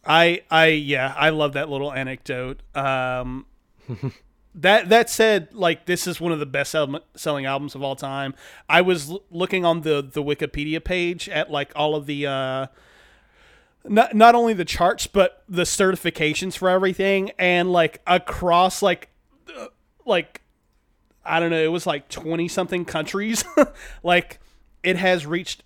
I 0.07 0.41
I 0.49 0.67
yeah, 0.67 1.13
I 1.15 1.29
love 1.29 1.53
that 1.53 1.69
little 1.69 1.91
anecdote. 1.93 2.61
Um 2.75 3.45
that 4.55 4.89
that 4.89 5.09
said, 5.09 5.53
like 5.53 5.85
this 5.85 6.07
is 6.07 6.19
one 6.19 6.31
of 6.31 6.39
the 6.39 6.45
best 6.45 6.71
sell- 6.71 6.99
selling 7.15 7.45
albums 7.45 7.75
of 7.75 7.83
all 7.83 7.95
time. 7.95 8.33
I 8.69 8.81
was 8.81 9.09
l- 9.11 9.23
looking 9.29 9.65
on 9.65 9.81
the 9.81 10.01
the 10.01 10.23
Wikipedia 10.23 10.83
page 10.83 11.29
at 11.29 11.51
like 11.51 11.71
all 11.75 11.95
of 11.95 12.05
the 12.05 12.25
uh 12.27 12.67
not 13.85 14.15
not 14.15 14.35
only 14.35 14.53
the 14.53 14.65
charts 14.65 15.07
but 15.07 15.43
the 15.47 15.63
certifications 15.63 16.57
for 16.57 16.69
everything 16.69 17.31
and 17.37 17.71
like 17.71 18.01
across 18.07 18.81
like 18.81 19.09
uh, 19.57 19.67
like 20.05 20.41
I 21.23 21.39
don't 21.41 21.49
know, 21.51 21.61
it 21.61 21.71
was 21.71 21.85
like 21.85 22.07
20 22.07 22.47
something 22.47 22.85
countries. 22.85 23.43
like 24.03 24.39
it 24.83 24.95
has 24.95 25.25
reached 25.25 25.63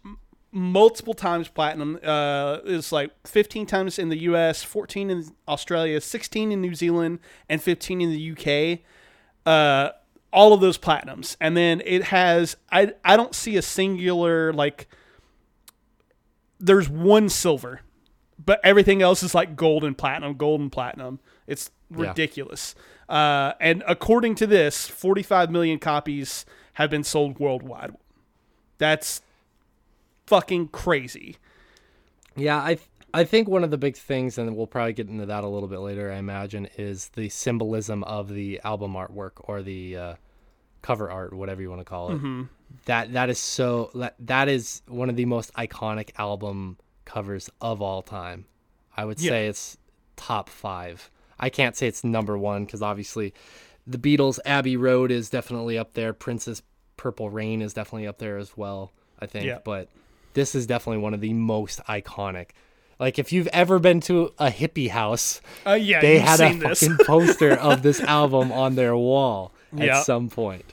multiple 0.52 1.14
times 1.14 1.48
platinum. 1.48 1.98
Uh, 2.04 2.60
it's 2.66 2.92
like 2.92 3.12
15 3.26 3.66
times 3.66 3.98
in 3.98 4.10
the 4.10 4.20
US, 4.24 4.64
14 4.64 5.10
in 5.10 5.26
Australia, 5.48 6.02
16 6.02 6.52
in 6.52 6.62
New 6.62 6.76
Zealand, 6.76 7.20
and 7.48 7.62
15 7.62 8.02
in 8.02 8.10
the 8.12 8.32
UK. 8.32 8.80
Uh, 9.46 9.92
all 10.34 10.54
of 10.54 10.62
those 10.62 10.78
platinums. 10.78 11.36
And 11.42 11.56
then 11.58 11.82
it 11.86 12.04
has, 12.06 12.56
I, 12.72 12.94
I 13.04 13.18
don't 13.18 13.36
see 13.36 13.58
a 13.58 13.62
singular, 13.62 14.54
like, 14.54 14.88
there's 16.60 16.88
one 16.90 17.28
silver, 17.30 17.82
but 18.44 18.60
everything 18.64 19.02
else 19.02 19.24
is 19.24 19.34
like 19.36 19.56
gold 19.56 19.84
and 19.84 19.98
platinum, 19.98 20.36
gold 20.36 20.62
and 20.62 20.72
platinum. 20.72 21.20
It's 21.48 21.72
Yeah. 21.90 22.08
ridiculous. 22.10 22.76
Uh, 23.10 23.54
and 23.60 23.84
according 23.88 24.36
to 24.36 24.48
this, 24.48 24.88
45 24.88 25.52
million 25.52 25.80
copies 25.80 26.46
have 26.74 26.90
been 26.90 27.04
sold 27.04 27.40
worldwide. 27.40 27.94
That's 28.78 29.22
fucking 30.32 30.70
crazy. 30.70 31.36
Yeah, 32.36 32.58
I 32.58 32.78
I 33.14 33.26
think 33.26 33.48
one 33.50 33.64
of 33.66 33.72
the 33.72 33.78
big 33.78 33.98
things, 33.98 34.38
and 34.38 34.56
we'll 34.56 34.68
probably 34.68 34.94
get 34.94 35.10
into 35.10 35.26
that 35.26 35.44
a 35.44 35.48
little 35.48 35.68
bit 35.68 35.80
later. 35.80 36.10
I 36.12 36.16
imagine 36.16 36.68
is 36.78 37.10
the 37.10 37.28
symbolism 37.30 38.04
of 38.06 38.30
the 38.30 38.62
album 38.64 38.94
artwork 38.94 39.32
or 39.44 39.62
the 39.62 39.98
uh, 39.98 40.16
cover 40.82 41.12
art, 41.12 41.34
whatever 41.34 41.62
you 41.62 41.70
want 41.70 41.82
to 41.82 41.86
call 41.86 42.12
it. 42.14 42.48
That 42.86 43.12
that 43.12 43.30
is 43.30 43.38
so 43.38 43.92
that 43.96 44.16
that 44.20 44.48
is 44.48 44.82
one 44.88 45.10
of 45.10 45.18
the 45.18 45.26
most 45.26 45.54
iconic 45.56 46.12
album 46.18 46.78
covers 47.04 47.50
of 47.60 47.82
all 47.82 48.02
time. 48.02 48.46
I 48.96 49.04
would 49.04 49.20
say 49.20 49.48
it's 49.48 49.78
top 50.16 50.48
five. 50.50 51.12
I 51.38 51.50
can't 51.50 51.76
say 51.76 51.88
it's 51.88 52.04
number 52.06 52.38
one 52.38 52.64
because 52.66 52.82
obviously, 52.82 53.34
the 53.86 53.98
Beatles' 53.98 54.40
Abbey 54.46 54.78
Road 54.78 55.12
is 55.12 55.30
definitely 55.30 55.78
up 55.78 55.94
there. 55.96 56.14
Prince's 56.14 56.62
Purple 56.96 57.30
Rain 57.30 57.62
is 57.62 57.74
definitely 57.74 58.08
up 58.08 58.20
there 58.20 58.38
as 58.38 58.56
well. 58.56 58.94
I 59.20 59.26
think, 59.26 59.46
Yeah. 59.46 59.60
but 59.66 59.90
this 60.34 60.56
is 60.56 60.66
definitely 60.68 61.02
one 61.02 61.14
of 61.14 61.22
the 61.22 61.34
most 61.34 61.80
iconic. 61.86 62.50
Like 63.00 63.18
if 63.18 63.32
you've 63.34 63.48
ever 63.48 63.80
been 63.80 64.00
to 64.02 64.32
a 64.38 64.50
hippie 64.52 64.90
house, 64.90 65.42
Uh, 65.66 65.74
yeah, 65.74 66.02
they 66.02 66.20
had 66.20 66.40
a 66.40 66.54
this. 66.54 66.80
fucking 66.82 66.98
poster 67.06 67.52
of 67.54 67.82
this 67.82 68.00
album 68.20 68.52
on 68.52 68.76
their 68.76 68.96
wall 68.96 69.52
at 69.78 70.04
some 70.04 70.30
point. 70.30 70.66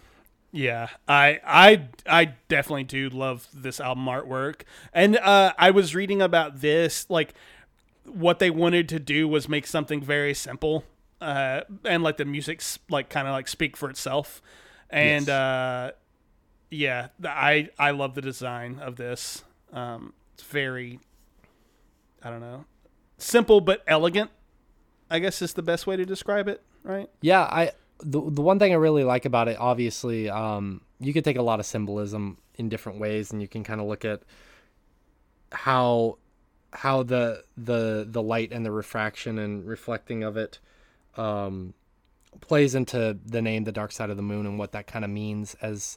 Yeah, 0.53 0.88
I 1.07 1.40
I 1.47 1.83
I 2.07 2.25
definitely 2.49 2.85
do 2.85 3.09
love 3.11 3.49
this 3.55 3.81
album 3.81 4.05
artwork. 4.07 4.62
And 4.92 5.16
uh 5.18 5.53
I 5.59 5.71
was 5.71 5.94
reading 5.94 6.21
about 6.23 6.61
this 6.61 7.07
like 7.09 7.35
what 8.05 8.38
they 8.38 8.51
wanted 8.51 8.88
to 8.90 8.99
do 8.99 9.29
was 9.29 9.49
make 9.49 9.66
something 9.66 10.01
very 10.03 10.33
simple 10.35 10.85
uh 11.21 11.62
and 11.85 12.03
let 12.03 12.16
the 12.16 12.25
music 12.25 12.62
like 12.90 13.09
kind 13.11 13.27
of 13.29 13.33
like 13.33 13.49
speak 13.49 13.77
for 13.77 13.88
itself. 13.90 14.40
And 14.90 15.27
Yes. 15.27 15.29
uh 15.29 15.90
yeah, 16.71 17.09
I 17.25 17.68
I 17.79 17.90
love 17.92 18.14
the 18.14 18.23
design 18.23 18.79
of 18.81 18.97
this. 18.97 19.44
Um 19.73 20.13
it's 20.35 20.45
very 20.45 21.01
I 22.23 22.31
don't 22.31 22.41
know. 22.41 22.65
Simple 23.19 23.61
but 23.61 23.83
elegant. 23.87 24.31
I 25.11 25.19
guess 25.19 25.41
is 25.41 25.55
the 25.55 25.63
best 25.63 25.87
way 25.87 25.97
to 25.97 26.05
describe 26.05 26.49
it, 26.49 26.63
right? 26.83 27.09
Yeah, 27.21 27.43
I 27.43 27.73
the 28.01 28.21
the 28.21 28.43
one 28.43 28.59
thing 28.59 28.73
I 28.73 28.77
really 28.77 29.05
like 29.05 29.25
about 29.25 29.49
it, 29.49 29.57
obviously, 29.59 30.29
um, 30.29 30.83
you 31.01 31.13
could 31.13 31.25
take 31.25 31.37
a 31.37 31.43
lot 31.43 31.61
of 31.61 31.67
symbolism 31.67 32.39
in 32.57 32.69
different 32.69 32.99
ways, 32.99 33.33
and 33.33 33.41
you 33.41 33.49
can 33.49 33.65
kind 33.65 33.81
of 33.81 33.87
look 33.87 34.05
at 34.05 34.23
how 35.51 36.19
how 36.73 37.03
the 37.03 37.43
the 37.57 38.07
the 38.09 38.23
light 38.23 38.53
and 38.53 38.65
the 38.65 38.71
refraction 38.71 39.39
and 39.39 39.67
reflecting 39.67 40.23
of 40.23 40.37
it 40.37 40.59
um, 41.17 41.73
plays 42.41 42.75
into 42.75 43.19
the 43.25 43.41
name 43.41 43.65
The 43.65 43.73
Dark 43.73 43.93
Side 43.93 44.11
of 44.11 44.17
the 44.17 44.23
Moon 44.23 44.47
and 44.47 44.59
what 44.59 44.73
that 44.73 44.87
kind 44.87 45.05
of 45.05 45.11
means 45.11 45.57
as 45.63 45.97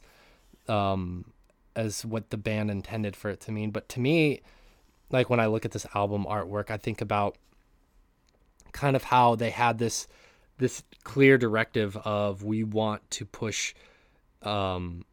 um 0.68 1.31
as 1.74 2.04
what 2.04 2.30
the 2.30 2.36
band 2.36 2.70
intended 2.70 3.16
for 3.16 3.30
it 3.30 3.40
to 3.40 3.52
mean. 3.52 3.70
But 3.70 3.88
to 3.90 4.00
me, 4.00 4.42
like 5.10 5.30
when 5.30 5.40
I 5.40 5.46
look 5.46 5.64
at 5.64 5.72
this 5.72 5.86
album 5.94 6.24
artwork, 6.24 6.70
I 6.70 6.76
think 6.76 7.00
about 7.00 7.36
kind 8.72 8.96
of 8.96 9.04
how 9.04 9.34
they 9.34 9.50
had 9.50 9.78
this 9.78 10.06
this 10.58 10.82
clear 11.04 11.38
directive 11.38 11.96
of 11.98 12.42
we 12.42 12.62
want 12.62 13.10
to 13.10 13.24
push 13.24 13.74
um 14.42 15.04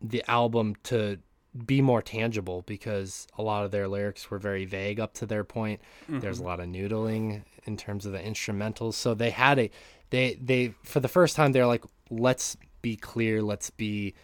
the 0.00 0.22
album 0.28 0.74
to 0.82 1.18
be 1.66 1.80
more 1.80 2.00
tangible 2.00 2.62
because 2.66 3.26
a 3.36 3.42
lot 3.42 3.64
of 3.64 3.70
their 3.70 3.86
lyrics 3.86 4.30
were 4.30 4.38
very 4.38 4.64
vague 4.64 4.98
up 4.98 5.12
to 5.12 5.26
their 5.26 5.44
point. 5.44 5.80
Mm-hmm. 6.04 6.20
There's 6.20 6.38
a 6.38 6.44
lot 6.44 6.60
of 6.60 6.66
noodling 6.66 7.42
in 7.64 7.76
terms 7.76 8.06
of 8.06 8.12
the 8.12 8.18
instrumentals. 8.18 8.94
So 8.94 9.14
they 9.14 9.30
had 9.30 9.58
a 9.58 9.70
they 10.10 10.38
they 10.42 10.74
for 10.82 11.00
the 11.00 11.08
first 11.08 11.36
time 11.36 11.52
they're 11.52 11.66
like 11.66 11.84
let's 12.10 12.56
be 12.80 12.96
clear, 12.96 13.42
let's 13.42 13.70
be 13.70 14.14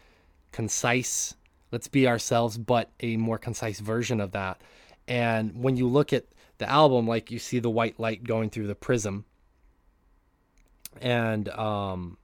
concise, 0.53 1.37
let's 1.71 1.89
be 1.89 2.07
ourselves 2.09 2.59
but 2.59 2.91
a 3.01 3.17
more 3.17 3.39
concise 3.39 3.81
version 3.81 4.21
of 4.21 4.33
that. 4.33 4.61
And 5.07 5.63
when 5.63 5.77
you 5.77 5.89
look 5.89 6.13
at 6.13 6.27
the 6.59 6.69
album 6.69 7.07
like 7.07 7.31
you 7.31 7.39
see 7.39 7.59
the 7.59 7.71
white 7.71 7.99
light 8.01 8.25
going 8.25 8.51
through 8.51 8.67
the 8.67 8.75
prism 8.75 9.25
and 11.01 11.49
um 11.51 12.19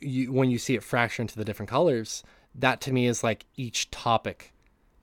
you 0.00 0.32
when 0.32 0.48
you 0.48 0.58
see 0.58 0.76
it 0.76 0.82
fracture 0.84 1.22
into 1.22 1.36
the 1.36 1.44
different 1.44 1.68
colors 1.68 2.22
that 2.54 2.80
to 2.82 2.92
me 2.92 3.06
is 3.06 3.24
like 3.24 3.46
each 3.56 3.90
topic 3.90 4.52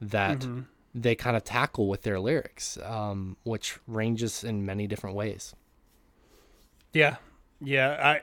that 0.02 0.40
mm-hmm. 0.40 0.62
they 0.94 1.16
kind 1.16 1.36
of 1.36 1.44
tackle 1.44 1.88
with 1.88 2.04
their 2.04 2.20
lyrics, 2.20 2.78
um, 2.84 3.38
which 3.44 3.80
ranges 3.88 4.44
in 4.44 4.66
many 4.66 4.88
different 4.88 5.16
ways. 5.16 5.56
Yeah, 6.94 7.18
yeah, 7.62 7.98
I. 8.02 8.22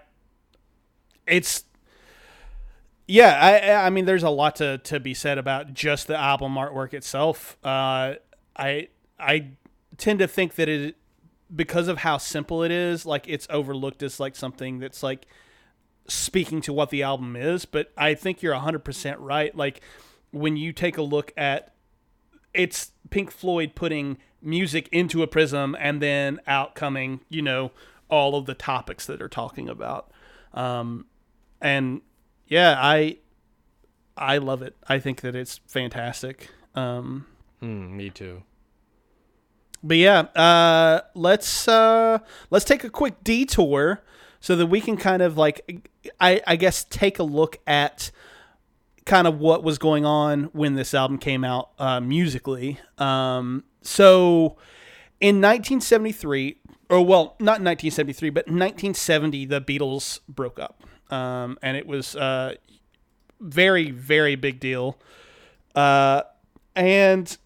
It's. 1.27 1.65
Yeah, 3.07 3.39
I 3.41 3.87
I 3.87 3.91
mean, 3.91 4.05
there's 4.05 4.23
a 4.25 4.31
lot 4.31 4.57
to 4.57 4.79
to 4.79 4.99
be 4.99 5.15
said 5.15 5.39
about 5.39 5.73
just 5.75 6.09
the 6.09 6.17
album 6.17 6.55
artwork 6.55 6.93
itself. 6.93 7.57
Uh, 7.63 8.15
I 8.57 8.89
I 9.19 9.49
tend 9.97 10.19
to 10.19 10.29
think 10.29 10.57
that 10.57 10.69
it 10.69 10.97
because 11.55 11.87
of 11.87 11.99
how 11.99 12.19
simple 12.19 12.65
it 12.65 12.73
is, 12.73 13.07
like 13.07 13.27
it's 13.29 13.47
overlooked 13.51 14.03
as 14.03 14.19
like 14.19 14.35
something 14.35 14.81
that's 14.81 15.03
like 15.03 15.27
speaking 16.09 16.61
to 16.63 16.73
what 16.73 16.91
the 16.91 17.03
album 17.05 17.37
is, 17.37 17.65
but 17.65 17.93
I 17.97 18.15
think 18.15 18.43
you're 18.43 18.55
100% 18.55 19.17
right. 19.21 19.57
Like 19.57 19.81
when 20.33 20.57
you 20.57 20.73
take 20.73 20.97
a 20.99 21.03
look 21.03 21.33
at 21.37 21.75
it's 22.55 22.93
Pink 23.11 23.31
Floyd 23.31 23.73
putting 23.75 24.19
music 24.43 24.89
into 24.93 25.23
a 25.23 25.27
prism 25.27 25.77
and 25.79 26.01
then 26.03 26.41
out 26.47 26.75
coming, 26.75 27.21
you 27.29 27.43
know, 27.43 27.71
all 28.09 28.37
of 28.37 28.47
the 28.47 28.55
topics 28.55 29.07
that 29.07 29.19
they're 29.19 29.29
talking 29.29 29.69
about. 29.69 30.11
Um, 30.55 31.07
and 31.61 32.01
yeah, 32.47 32.77
I 32.79 33.19
I 34.17 34.39
love 34.39 34.63
it. 34.63 34.77
I 34.89 34.99
think 34.99 35.21
that 35.23 35.35
it's 35.35 35.61
fantastic. 35.67 36.51
Um, 36.75 37.27
mm, 37.63 37.91
me 37.91 38.11
too. 38.11 38.43
But 39.83 39.99
yeah, 39.99 40.21
uh, 40.35 41.03
let's 41.15 41.69
uh, 41.69 42.19
let's 42.51 42.65
take 42.65 42.85
a 42.85 42.91
quick 42.91 43.23
detour 43.23 44.03
so 44.41 44.57
that 44.57 44.67
we 44.67 44.81
can 44.81 44.97
kind 44.97 45.23
of 45.23 45.37
like 45.37 45.89
I, 46.21 46.41
I 46.47 46.57
guess 46.57 46.85
take 46.85 47.19
a 47.19 47.23
look 47.23 47.59
at 47.67 48.11
kind 49.05 49.27
of 49.27 49.39
what 49.39 49.63
was 49.63 49.79
going 49.79 50.05
on 50.05 50.45
when 50.53 50.75
this 50.75 50.93
album 50.93 51.19
came 51.19 51.45
out 51.45 51.71
uh, 51.79 52.01
musically. 52.01 52.79
Um, 52.99 53.65
so 53.83 54.57
in 55.21 55.37
1973, 55.37 56.61
or 56.91 57.05
well, 57.05 57.37
not 57.39 57.61
1973, 57.63 58.31
but 58.31 58.47
1970, 58.47 59.47
the 59.47 59.61
Beatles 59.61 60.21
broke 60.29 60.59
up, 60.59 60.83
um, 61.11 61.59
and 61.63 61.77
it 61.77 61.87
was 61.87 62.15
a 62.15 62.21
uh, 62.21 62.55
very 63.41 63.91
very 63.91 64.37
big 64.37 64.61
deal. 64.61 64.99
Uh, 65.75 66.23
and 66.75 67.37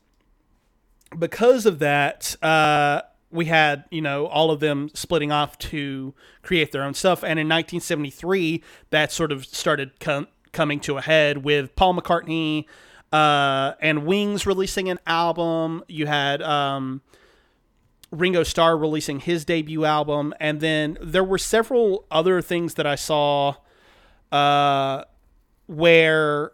because 1.18 1.66
of 1.66 1.81
that, 1.81 2.37
uh, 2.42 3.03
we 3.31 3.46
had 3.46 3.85
you 3.90 4.01
know 4.01 4.27
all 4.27 4.51
of 4.51 4.61
them 4.61 4.90
splitting 4.94 5.33
off 5.33 5.59
to 5.59 6.14
create 6.42 6.73
their 6.73 6.83
own 6.83 6.94
stuff 6.94 7.23
and 7.23 7.38
in 7.38 7.46
1973 7.46 8.62
that 8.90 9.12
sort 9.12 9.33
of 9.33 9.46
started 9.46 9.99
com- 10.01 10.29
coming 10.53 10.81
to 10.81 10.96
a 10.96 11.01
head 11.01 11.38
with 11.44 11.75
paul 11.77 11.94
mccartney 11.94 12.64
uh, 13.12 13.73
and 13.81 14.07
wings 14.07 14.46
releasing 14.46 14.88
an 14.88 14.99
album 15.07 15.83
you 15.88 16.07
had 16.07 16.42
um, 16.42 17.01
ringo 18.11 18.42
starr 18.42 18.77
releasing 18.77 19.20
his 19.20 19.44
debut 19.44 19.85
album 19.85 20.35
and 20.40 20.61
then 20.61 20.99
there 21.01 21.25
were 21.25 21.38
several 21.38 22.07
other 22.11 22.42
things 22.42 22.75
that 22.75 22.87
i 22.87 22.94
saw 22.94 23.55
uh, 24.33 25.05
where 25.66 26.53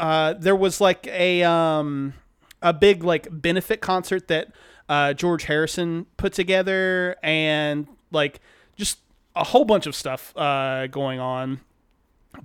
uh, 0.00 0.32
there 0.34 0.56
was 0.56 0.80
like 0.80 1.06
a 1.08 1.42
um, 1.42 2.14
a 2.62 2.72
big 2.72 3.04
like 3.04 3.28
benefit 3.30 3.80
concert 3.80 4.28
that 4.28 4.48
uh, 4.88 5.12
George 5.12 5.44
Harrison 5.44 6.06
put 6.16 6.32
together, 6.32 7.16
and 7.22 7.86
like 8.10 8.40
just 8.76 8.98
a 9.36 9.44
whole 9.44 9.64
bunch 9.64 9.86
of 9.86 9.94
stuff 9.94 10.36
uh, 10.36 10.86
going 10.86 11.20
on. 11.20 11.60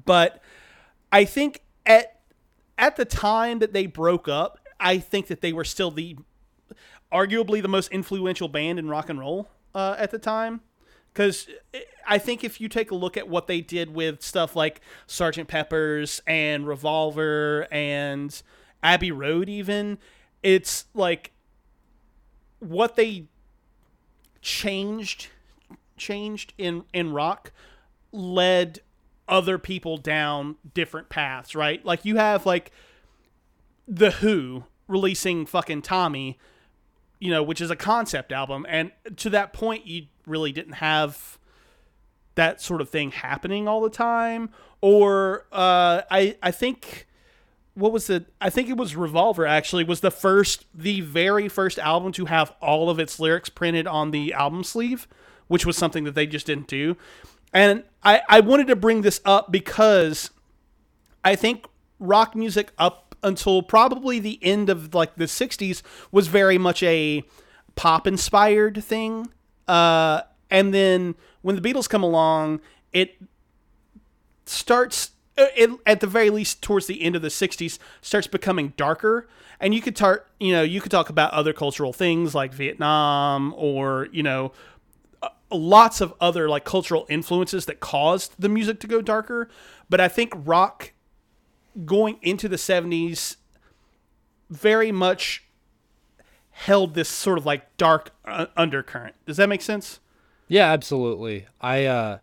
But 0.06 0.42
I 1.12 1.26
think 1.26 1.62
at 1.86 2.20
at 2.78 2.98
the 2.98 3.06
time 3.06 3.60
that 3.60 3.72
they 3.72 3.86
broke 3.86 4.28
up, 4.28 4.60
I 4.80 4.98
think 4.98 5.28
that 5.28 5.42
they 5.42 5.54
were 5.54 5.64
still 5.64 5.92
the 5.92 6.18
arguably 7.12 7.62
the 7.62 7.68
most 7.68 7.92
influential 7.92 8.48
band 8.48 8.80
in 8.80 8.90
rock 8.90 9.10
and 9.10 9.20
roll 9.20 9.50
uh, 9.74 9.96
at 9.98 10.12
the 10.12 10.20
time. 10.20 10.62
Because 11.14 11.48
I 12.06 12.18
think 12.18 12.44
if 12.44 12.60
you 12.60 12.68
take 12.68 12.92
a 12.92 12.96
look 12.96 13.16
at 13.16 13.30
what 13.30 13.48
they 13.48 13.62
did 13.62 13.96
with 13.96 14.22
stuff 14.22 14.54
like 14.54 14.82
Sergeant 15.08 15.48
Pepper's 15.48 16.22
and 16.28 16.68
Revolver 16.68 17.68
and 17.72 18.42
Abbey 18.84 19.12
Road, 19.12 19.48
even, 19.48 19.98
it's 20.44 20.86
like 20.94 21.32
what 22.60 22.96
they 22.96 23.28
changed 24.42 25.30
changed 25.98 26.54
in 26.58 26.84
in 26.94 27.14
rock 27.14 27.52
led 28.12 28.80
other 29.28 29.58
people 29.58 29.98
down 29.98 30.56
different 30.74 31.10
paths, 31.10 31.56
right? 31.56 31.84
Like 31.86 32.06
you 32.06 32.18
have 32.18 32.46
like 32.46 32.72
the 33.88 34.12
Who 34.12 34.66
releasing 34.88 35.46
fucking 35.46 35.82
Tommy, 35.82 36.38
you 37.20 37.32
know, 37.32 37.44
which 37.44 37.62
is 37.62 37.70
a 37.72 37.76
concept 37.76 38.32
album, 38.32 38.66
and 38.70 38.92
to 39.18 39.30
that 39.32 39.54
point, 39.54 39.88
you 39.88 40.08
really 40.26 40.52
didn't 40.52 40.74
have 40.74 41.38
that 42.36 42.62
sort 42.62 42.82
of 42.82 42.90
thing 42.90 43.12
happening 43.12 43.68
all 43.68 43.82
the 43.82 43.90
time. 43.90 44.50
Or 44.82 45.46
uh, 45.52 46.02
I 46.12 46.38
I 46.44 46.52
think 46.52 47.08
what 47.74 47.92
was 47.92 48.10
it? 48.10 48.28
I 48.40 48.50
think 48.50 48.70
it 48.70 48.78
was 48.78 48.96
Revolver 48.96 49.46
actually 49.46 49.84
was 49.84 50.02
the 50.02 50.12
first 50.12 50.66
the 50.74 51.02
very 51.02 51.50
first 51.50 51.78
album 51.80 52.12
to 52.14 52.26
have 52.26 52.54
all 52.62 52.90
of 52.90 53.00
its 53.00 53.20
lyrics 53.20 53.50
printed 53.50 53.88
on 53.88 54.12
the 54.12 54.34
album 54.34 54.64
sleeve, 54.64 55.08
which 55.48 55.66
was 55.66 55.78
something 55.78 56.04
that 56.06 56.16
they 56.16 56.26
just 56.26 56.46
didn't 56.46 56.68
do. 56.68 56.98
And 57.54 57.84
I 58.04 58.22
I 58.30 58.40
wanted 58.40 58.68
to 58.68 58.76
bring 58.76 59.02
this 59.02 59.22
up 59.26 59.52
because 59.52 60.30
I 61.24 61.36
think 61.36 61.66
rock 62.00 62.36
music 62.36 62.72
up 62.78 63.05
until 63.26 63.62
probably 63.62 64.20
the 64.20 64.40
end 64.42 64.70
of 64.70 64.94
like 64.94 65.16
the 65.16 65.26
60s 65.26 65.82
was 66.12 66.28
very 66.28 66.58
much 66.58 66.84
a 66.84 67.24
pop 67.76 68.08
inspired 68.08 68.84
thing. 68.84 69.30
Uh 69.68 70.22
and 70.50 70.74
then 70.74 71.16
when 71.42 71.56
the 71.56 71.62
Beatles 71.62 71.90
come 71.90 72.04
along, 72.04 72.62
it 72.94 73.18
starts 74.46 75.12
uh, 75.38 75.48
it, 75.56 75.70
at 75.86 76.00
the 76.00 76.08
very 76.08 76.30
least 76.30 76.62
towards 76.62 76.88
the 76.88 77.02
end 77.02 77.16
of 77.16 77.22
the 77.22 77.28
60s 77.28 77.78
starts 78.02 78.28
becoming 78.28 78.74
darker 78.78 79.28
and 79.60 79.74
you 79.74 79.82
could 79.82 79.98
start 79.98 80.28
you 80.40 80.54
know 80.54 80.62
you 80.62 80.80
could 80.80 80.92
talk 80.92 81.10
about 81.10 81.32
other 81.32 81.52
cultural 81.52 81.92
things 81.92 82.34
like 82.34 82.54
vietnam 82.54 83.54
or 83.58 84.08
you 84.12 84.24
know 84.24 84.52
lots 85.52 86.00
of 86.00 86.14
other 86.22 86.48
like 86.48 86.64
cultural 86.64 87.06
influences 87.10 87.66
that 87.66 87.80
caused 87.80 88.34
the 88.40 88.48
music 88.48 88.80
to 88.80 88.88
go 88.88 89.02
darker 89.02 89.50
but 89.90 90.00
i 90.00 90.08
think 90.08 90.32
rock 90.36 90.94
going 91.84 92.18
into 92.22 92.48
the 92.48 92.56
70s 92.56 93.38
very 94.50 94.92
much 94.92 95.44
held 96.52 96.94
this 96.94 97.10
sort 97.10 97.38
of 97.38 97.46
like 97.46 97.76
dark 97.76 98.12
uh, 98.24 98.46
undercurrent 98.56 99.16
does 99.26 99.38
that 99.38 99.50
make 99.50 99.62
sense 99.62 100.00
yeah 100.48 100.72
absolutely 100.72 101.46
i 101.60 101.86
uh 101.86 102.18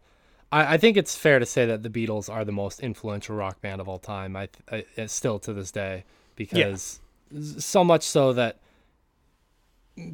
I, 0.53 0.74
I 0.74 0.76
think 0.76 0.96
it's 0.96 1.16
fair 1.16 1.38
to 1.38 1.46
say 1.46 1.66
that 1.66 1.82
the 1.82 1.90
Beatles 1.90 2.32
are 2.32 2.44
the 2.44 2.53
most 2.53 2.78
influential 2.80 3.34
rock 3.34 3.61
band 3.61 3.80
of 3.80 3.88
all 3.88 3.98
time. 3.98 4.36
I, 4.36 4.48
I 4.70 5.07
still 5.07 5.38
to 5.40 5.53
this 5.53 5.72
day 5.72 6.05
because 6.36 7.00
yeah. 7.32 7.40
so 7.59 7.82
much 7.82 8.03
so 8.03 8.32
that 8.34 8.59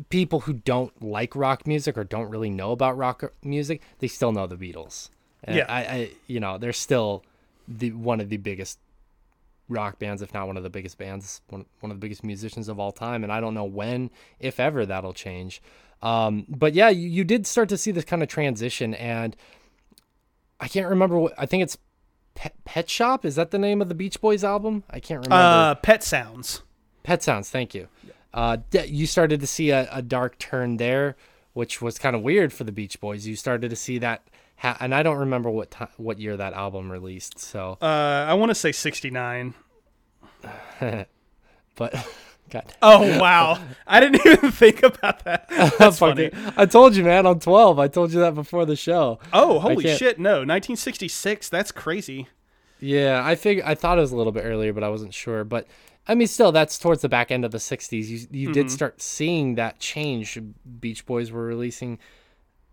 people 0.09 0.41
who 0.41 0.55
don't 0.55 1.03
like 1.03 1.37
rock 1.37 1.67
music 1.67 1.99
or 1.99 2.05
don't 2.05 2.31
really 2.31 2.51
know 2.51 2.73
about 2.73 2.97
rock 2.97 3.33
music, 3.43 3.83
they 3.99 4.09
still 4.09 4.33
know 4.33 4.47
the 4.47 4.57
Beatles. 4.57 5.11
And 5.45 5.57
yeah, 5.57 5.67
I, 5.69 5.81
I, 5.81 6.11
you 6.27 6.41
know, 6.41 6.59
they're 6.59 6.73
still 6.73 7.25
the 7.67 7.93
one 7.93 8.21
of 8.21 8.29
the 8.29 8.39
biggest 8.39 8.79
rock 9.69 9.99
bands, 9.99 10.23
if 10.23 10.33
not 10.33 10.47
one 10.47 10.57
of 10.57 10.63
the 10.63 10.71
biggest 10.71 10.99
bands, 10.99 11.41
one 11.49 11.67
one 11.81 11.91
of 11.91 11.97
the 11.97 12.01
biggest 12.01 12.25
musicians 12.25 12.69
of 12.69 12.79
all 12.79 12.93
time. 12.93 13.25
And 13.25 13.33
I 13.33 13.41
don't 13.41 13.55
know 13.55 13.65
when, 13.65 14.11
if 14.39 14.59
ever, 14.59 14.87
that'll 14.87 15.13
change. 15.13 15.61
Um, 16.03 16.47
but 16.49 16.75
yeah, 16.75 16.89
you, 16.89 17.09
you 17.09 17.25
did 17.25 17.47
start 17.47 17.69
to 17.71 17.77
see 17.77 17.91
this 17.91 18.05
kind 18.05 18.23
of 18.23 18.29
transition, 18.29 18.95
and 18.95 19.37
I 20.61 20.69
can't 20.69 20.89
remember 20.89 21.19
what 21.19 21.35
I 21.37 21.47
think 21.47 21.63
it's 21.63 21.77
Pet, 22.35 22.55
Pet 22.65 22.89
Shop. 22.89 23.25
Is 23.25 23.35
that 23.35 23.51
the 23.51 23.59
name 23.59 23.83
of 23.83 23.89
the 23.89 23.95
Beach 23.95 24.21
Boys 24.21 24.45
album? 24.45 24.85
I 24.91 25.01
can't 25.01 25.25
remember. 25.25 25.35
Uh, 25.35 25.75
Pet 25.75 26.05
Sounds. 26.05 26.63
Pet 27.03 27.23
Sounds. 27.23 27.51
Thank 27.51 27.75
you. 27.75 27.89
Uh, 28.33 28.59
you 28.73 29.07
started 29.07 29.41
to 29.41 29.47
see 29.47 29.71
a, 29.71 29.89
a 29.91 30.03
dark 30.03 30.39
turn 30.39 30.77
there, 30.77 31.17
which 31.55 31.83
was 31.83 31.99
kind 31.99 32.15
of 32.15 32.23
weird 32.23 32.53
for 32.53 32.63
the 32.63 32.71
Beach 32.71 33.01
Boys. 33.01 33.27
You 33.27 33.35
started 33.35 33.71
to 33.71 33.77
see 33.77 33.99
that, 33.99 34.29
ha- 34.59 34.77
and 34.81 34.95
I 34.95 35.03
don't 35.03 35.19
remember 35.19 35.51
what 35.51 35.71
ti 35.71 35.85
what 35.97 36.19
year 36.21 36.37
that 36.37 36.53
album 36.53 36.91
released. 36.93 37.39
So, 37.39 37.79
Uh, 37.81 38.27
I 38.29 38.35
want 38.35 38.51
to 38.51 38.55
say 38.55 38.73
69. 38.73 39.55
but 40.81 41.07
God, 42.51 42.65
Oh, 42.81 43.19
wow. 43.21 43.61
I 43.87 44.01
didn't 44.01 44.25
even 44.27 44.51
think 44.51 44.83
about 44.83 45.25
that. 45.25 45.49
That's 45.79 45.99
funny. 45.99 46.31
I 46.57 46.65
told 46.67 46.97
you, 46.97 47.05
man. 47.05 47.27
I'm 47.27 47.39
12. 47.41 47.79
I 47.79 47.89
told 47.89 48.13
you 48.13 48.21
that 48.21 48.35
before 48.35 48.65
the 48.65 48.77
show. 48.77 49.19
Oh, 49.33 49.59
holy 49.59 49.87
shit. 49.97 50.19
No, 50.19 50.31
1966. 50.39 51.49
That's 51.51 51.71
crazy. 51.73 52.29
Yeah, 52.81 53.21
I 53.25 53.35
fig- 53.35 53.63
I 53.65 53.75
thought 53.75 53.99
it 53.99 54.03
was 54.03 54.13
a 54.13 54.17
little 54.17 54.33
bit 54.33 54.45
earlier, 54.45 54.73
but 54.73 54.85
I 54.85 54.89
wasn't 54.89 55.13
sure. 55.13 55.43
But 55.45 55.67
I 56.07 56.15
mean, 56.15 56.29
still, 56.29 56.53
that's 56.53 56.79
towards 56.79 57.03
the 57.03 57.09
back 57.09 57.31
end 57.33 57.45
of 57.45 57.51
the 57.51 57.59
'60s. 57.59 58.07
You 58.09 58.27
you 58.31 58.53
did 58.53 58.71
start 58.71 59.03
seeing 59.03 59.57
that 59.57 59.81
change. 59.81 60.39
Beach 60.79 61.05
Boys 61.05 61.33
were 61.33 61.43
releasing 61.45 61.99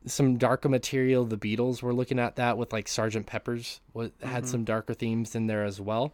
some 0.06 0.38
darker 0.38 0.70
material. 0.70 1.26
The 1.26 1.38
Beatles 1.38 1.82
were 1.82 1.94
looking 1.94 2.20
at 2.20 2.36
that 2.38 2.58
with 2.58 2.74
like 2.74 2.88
Sergeant 2.88 3.26
Pepper's 3.26 3.82
what 3.94 4.12
had 4.22 4.48
some 4.48 4.64
darker 4.64 4.94
themes 4.94 5.36
in 5.36 5.48
there 5.48 5.64
as 5.64 5.80
well. 5.80 6.14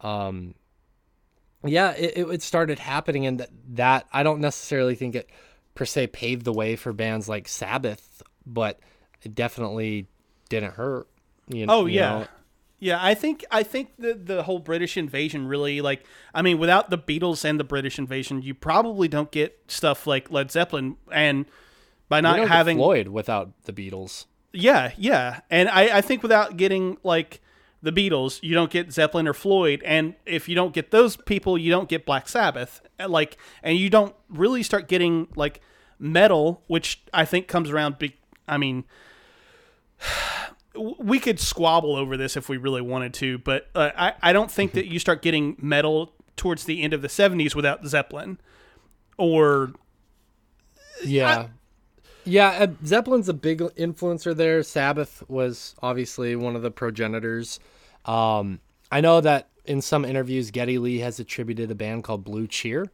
Um, 0.00 0.54
yeah, 1.64 1.92
it, 1.92 2.12
it, 2.16 2.24
it 2.26 2.42
started 2.42 2.78
happening, 2.78 3.26
and 3.26 3.40
that, 3.40 3.50
that 3.74 4.06
I 4.12 4.22
don't 4.22 4.40
necessarily 4.40 4.94
think 4.94 5.14
it 5.14 5.30
per 5.74 5.84
se 5.84 6.08
paved 6.08 6.44
the 6.44 6.52
way 6.52 6.76
for 6.76 6.92
bands 6.92 7.28
like 7.28 7.48
Sabbath, 7.48 8.22
but 8.46 8.78
it 9.22 9.34
definitely 9.34 10.06
didn't 10.48 10.74
hurt. 10.74 11.08
You, 11.48 11.66
Oh 11.68 11.86
you 11.86 11.96
yeah. 11.96 12.08
know? 12.10 12.26
Yeah, 12.80 12.98
I 13.00 13.14
think 13.14 13.44
I 13.50 13.62
think 13.62 13.92
the 13.98 14.12
the 14.12 14.42
whole 14.42 14.58
British 14.58 14.96
invasion 14.98 15.46
really 15.46 15.80
like 15.80 16.04
I 16.34 16.42
mean 16.42 16.58
without 16.58 16.90
the 16.90 16.98
Beatles 16.98 17.44
and 17.44 17.58
the 17.58 17.64
British 17.64 17.98
invasion 17.98 18.42
you 18.42 18.52
probably 18.52 19.08
don't 19.08 19.30
get 19.30 19.58
stuff 19.68 20.06
like 20.06 20.30
Led 20.30 20.50
Zeppelin 20.50 20.96
and 21.10 21.46
by 22.08 22.20
not 22.20 22.46
having 22.48 22.76
Floyd 22.76 23.08
without 23.08 23.50
the 23.64 23.72
Beatles. 23.72 24.26
Yeah, 24.52 24.92
yeah. 24.96 25.40
And 25.50 25.68
I, 25.68 25.98
I 25.98 26.00
think 26.00 26.22
without 26.22 26.56
getting 26.56 26.96
like 27.02 27.40
the 27.82 27.92
Beatles, 27.92 28.42
you 28.42 28.54
don't 28.54 28.70
get 28.70 28.92
Zeppelin 28.92 29.26
or 29.26 29.34
Floyd. 29.34 29.82
And 29.84 30.14
if 30.24 30.48
you 30.48 30.54
don't 30.54 30.72
get 30.72 30.90
those 30.90 31.16
people, 31.16 31.58
you 31.58 31.70
don't 31.70 31.88
get 31.88 32.06
Black 32.06 32.28
Sabbath. 32.28 32.80
And, 32.98 33.10
Like, 33.10 33.36
and 33.62 33.76
you 33.76 33.90
don't 33.90 34.14
really 34.28 34.62
start 34.62 34.88
getting 34.88 35.28
like 35.34 35.60
metal, 35.98 36.62
which 36.66 37.02
I 37.12 37.24
think 37.24 37.48
comes 37.48 37.70
around. 37.70 37.98
Be- 37.98 38.16
I 38.46 38.58
mean, 38.58 38.84
we 40.98 41.18
could 41.18 41.38
squabble 41.38 41.96
over 41.96 42.16
this 42.16 42.36
if 42.36 42.48
we 42.48 42.56
really 42.56 42.82
wanted 42.82 43.14
to, 43.14 43.38
but 43.38 43.68
uh, 43.74 43.90
I, 43.96 44.14
I 44.22 44.32
don't 44.32 44.50
think 44.50 44.72
that 44.74 44.86
you 44.86 44.98
start 44.98 45.22
getting 45.22 45.56
metal 45.60 46.12
towards 46.36 46.64
the 46.64 46.82
end 46.82 46.92
of 46.92 47.02
the 47.02 47.08
70s 47.08 47.54
without 47.54 47.86
Zeppelin 47.86 48.38
or 49.16 49.72
Yeah. 51.04 51.48
Yeah, 52.24 52.48
uh, 52.48 52.66
Zeppelin's 52.84 53.28
a 53.28 53.34
big 53.34 53.58
influencer 53.58 54.34
there. 54.34 54.62
Sabbath 54.62 55.22
was 55.28 55.74
obviously 55.82 56.36
one 56.36 56.56
of 56.56 56.62
the 56.62 56.70
progenitors. 56.70 57.60
Um, 58.04 58.60
I 58.90 59.00
know 59.00 59.20
that 59.20 59.48
in 59.64 59.80
some 59.80 60.04
interviews, 60.04 60.50
Geddy 60.50 60.78
Lee 60.78 60.98
has 60.98 61.18
attributed 61.18 61.70
a 61.70 61.74
band 61.74 62.04
called 62.04 62.24
Blue 62.24 62.46
Cheer, 62.46 62.90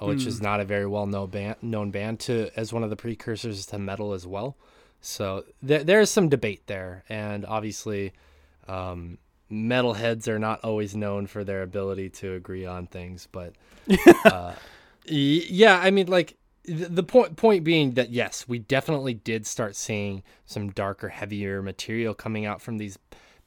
which 0.00 0.26
is 0.26 0.40
not 0.40 0.60
a 0.60 0.64
very 0.64 0.86
well 0.86 1.06
known 1.06 1.30
band, 1.30 1.56
known 1.62 1.90
band, 1.90 2.20
to 2.20 2.50
as 2.56 2.72
one 2.72 2.82
of 2.82 2.90
the 2.90 2.96
precursors 2.96 3.66
to 3.66 3.78
metal 3.78 4.12
as 4.12 4.26
well. 4.26 4.56
So 5.00 5.44
there 5.62 5.84
there 5.84 6.00
is 6.00 6.10
some 6.10 6.28
debate 6.28 6.66
there, 6.66 7.04
and 7.08 7.44
obviously, 7.44 8.12
um, 8.68 9.18
metalheads 9.50 10.28
are 10.28 10.38
not 10.38 10.60
always 10.64 10.96
known 10.96 11.26
for 11.26 11.44
their 11.44 11.62
ability 11.62 12.10
to 12.10 12.34
agree 12.34 12.66
on 12.66 12.86
things, 12.86 13.28
but 13.30 13.54
uh, 14.24 14.54
yeah, 15.06 15.78
I 15.78 15.90
mean, 15.90 16.06
like 16.06 16.28
th- 16.28 16.38
the 16.66 17.02
point 17.02 17.36
point 17.36 17.64
being 17.64 17.92
that 17.92 18.10
yes, 18.10 18.48
we 18.48 18.58
definitely 18.58 19.14
did 19.14 19.46
start 19.46 19.76
seeing 19.76 20.22
some 20.46 20.70
darker, 20.70 21.08
heavier 21.08 21.62
material 21.62 22.14
coming 22.14 22.46
out 22.46 22.62
from 22.62 22.78
these 22.78 22.98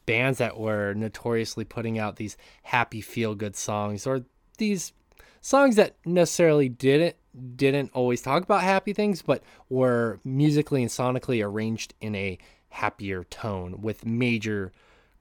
bands 0.06 0.38
that 0.38 0.58
were 0.58 0.94
notoriously 0.94 1.66
putting 1.66 2.00
out 2.00 2.16
these 2.16 2.38
happy, 2.64 3.02
feel 3.02 3.36
good 3.36 3.56
songs 3.56 4.06
or 4.06 4.24
these 4.58 4.94
songs 5.42 5.76
that 5.76 5.96
necessarily 6.06 6.70
didn't 6.70 7.16
didn't 7.56 7.92
always 7.94 8.22
talk 8.22 8.44
about 8.44 8.62
happy 8.62 8.94
things, 8.94 9.22
but 9.22 9.44
were 9.70 10.20
musically 10.24 10.82
and 10.82 10.92
sonically 10.92 11.44
arranged 11.44 11.94
in 12.02 12.16
a 12.16 12.38
happier 12.70 13.24
tone 13.26 13.82
with 13.82 14.06
major 14.06 14.72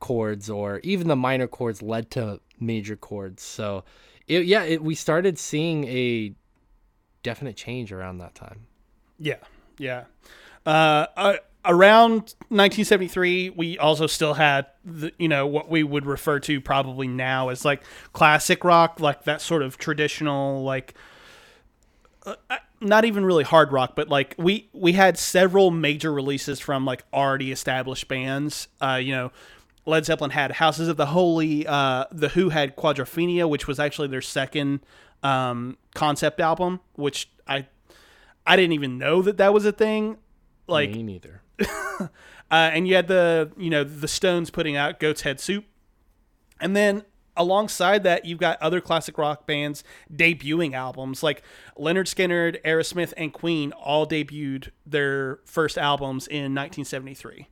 chords 0.00 0.50
or 0.50 0.80
even 0.82 1.08
the 1.08 1.16
minor 1.16 1.46
chords 1.46 1.82
led 1.82 2.10
to 2.10 2.40
major 2.58 2.96
chords. 2.96 3.42
So, 3.42 3.84
it, 4.26 4.44
yeah, 4.46 4.64
it, 4.64 4.82
we 4.82 4.94
started 4.94 5.38
seeing 5.38 5.84
a 5.84 6.34
definite 7.26 7.56
change 7.56 7.90
around 7.90 8.18
that 8.18 8.36
time. 8.36 8.68
Yeah, 9.18 9.38
yeah. 9.78 10.04
Uh, 10.64 11.06
uh, 11.16 11.36
around 11.64 12.34
1973, 12.50 13.50
we 13.50 13.76
also 13.78 14.06
still 14.06 14.34
had 14.34 14.66
the, 14.84 15.12
you 15.18 15.26
know 15.26 15.44
what 15.44 15.68
we 15.68 15.82
would 15.82 16.06
refer 16.06 16.38
to 16.38 16.60
probably 16.60 17.08
now 17.08 17.48
as 17.48 17.64
like 17.64 17.82
classic 18.12 18.62
rock, 18.62 19.00
like 19.00 19.24
that 19.24 19.42
sort 19.42 19.62
of 19.62 19.76
traditional 19.76 20.62
like. 20.62 20.94
Uh, 22.24 22.36
not 22.80 23.04
even 23.04 23.24
really 23.24 23.44
hard 23.44 23.72
rock, 23.72 23.96
but 23.96 24.08
like 24.08 24.34
we 24.38 24.68
we 24.72 24.92
had 24.92 25.18
several 25.18 25.72
major 25.72 26.12
releases 26.12 26.60
from 26.60 26.84
like 26.84 27.04
already 27.12 27.50
established 27.50 28.06
bands. 28.06 28.68
Uh, 28.80 29.00
you 29.02 29.12
know, 29.12 29.32
Led 29.84 30.04
Zeppelin 30.04 30.30
had 30.30 30.52
Houses 30.52 30.86
of 30.86 30.96
the 30.96 31.06
Holy. 31.06 31.66
Uh, 31.66 32.04
the 32.12 32.28
Who 32.30 32.50
had 32.50 32.76
Quadrophenia, 32.76 33.48
which 33.48 33.66
was 33.66 33.80
actually 33.80 34.08
their 34.08 34.22
second 34.22 34.80
um, 35.26 35.76
concept 35.94 36.40
album, 36.40 36.80
which 36.94 37.28
I 37.46 37.66
I 38.46 38.56
didn't 38.56 38.72
even 38.72 38.98
know 38.98 39.22
that 39.22 39.38
that 39.38 39.52
was 39.52 39.64
a 39.64 39.72
thing. 39.72 40.18
Like, 40.68 40.90
Me 40.90 41.02
neither. 41.02 41.42
uh, 42.00 42.08
and 42.50 42.86
you 42.86 42.94
had 42.94 43.08
the 43.08 43.50
you 43.56 43.70
know 43.70 43.84
the 43.84 44.08
Stones 44.08 44.50
putting 44.50 44.76
out 44.76 45.00
Goat's 45.00 45.22
Head 45.22 45.40
Soup, 45.40 45.64
and 46.60 46.76
then 46.76 47.04
alongside 47.38 48.02
that 48.04 48.24
you've 48.24 48.38
got 48.38 48.60
other 48.62 48.80
classic 48.80 49.18
rock 49.18 49.46
bands 49.46 49.84
debuting 50.10 50.72
albums 50.72 51.22
like 51.22 51.42
Lynyrd 51.78 52.06
Skynyrd, 52.06 52.62
Aerosmith, 52.62 53.12
and 53.16 53.32
Queen 53.32 53.72
all 53.72 54.06
debuted 54.06 54.70
their 54.86 55.40
first 55.44 55.76
albums 55.76 56.26
in 56.26 56.54
1973. 56.54 57.48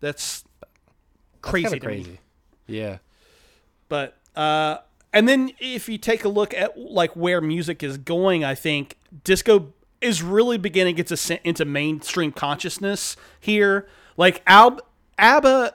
That's 0.00 0.44
crazy, 1.42 1.74
me. 1.74 1.80
crazy. 1.80 2.20
Yeah. 2.66 2.98
But 3.88 4.16
uh, 4.36 4.78
and 5.14 5.28
then 5.28 5.52
if 5.60 5.88
you 5.88 5.96
take 5.96 6.24
a 6.24 6.28
look 6.28 6.52
at 6.52 6.76
like 6.76 7.14
where 7.14 7.40
music 7.40 7.84
is 7.84 7.96
going, 7.96 8.44
I 8.44 8.56
think 8.56 8.98
disco 9.22 9.72
is 10.00 10.22
really 10.22 10.58
beginning 10.58 10.96
to 10.96 11.04
get 11.04 11.40
into 11.44 11.64
mainstream 11.64 12.32
consciousness 12.32 13.16
here. 13.38 13.88
Like 14.16 14.42
ABBA 14.46 15.74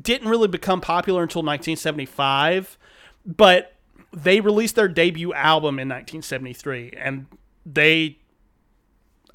didn't 0.00 0.28
really 0.28 0.48
become 0.48 0.80
popular 0.80 1.24
until 1.24 1.40
1975, 1.40 2.78
but 3.26 3.74
they 4.12 4.40
released 4.40 4.76
their 4.76 4.88
debut 4.88 5.34
album 5.34 5.78
in 5.80 5.88
1973, 5.88 6.92
and 6.96 7.26
they. 7.66 8.18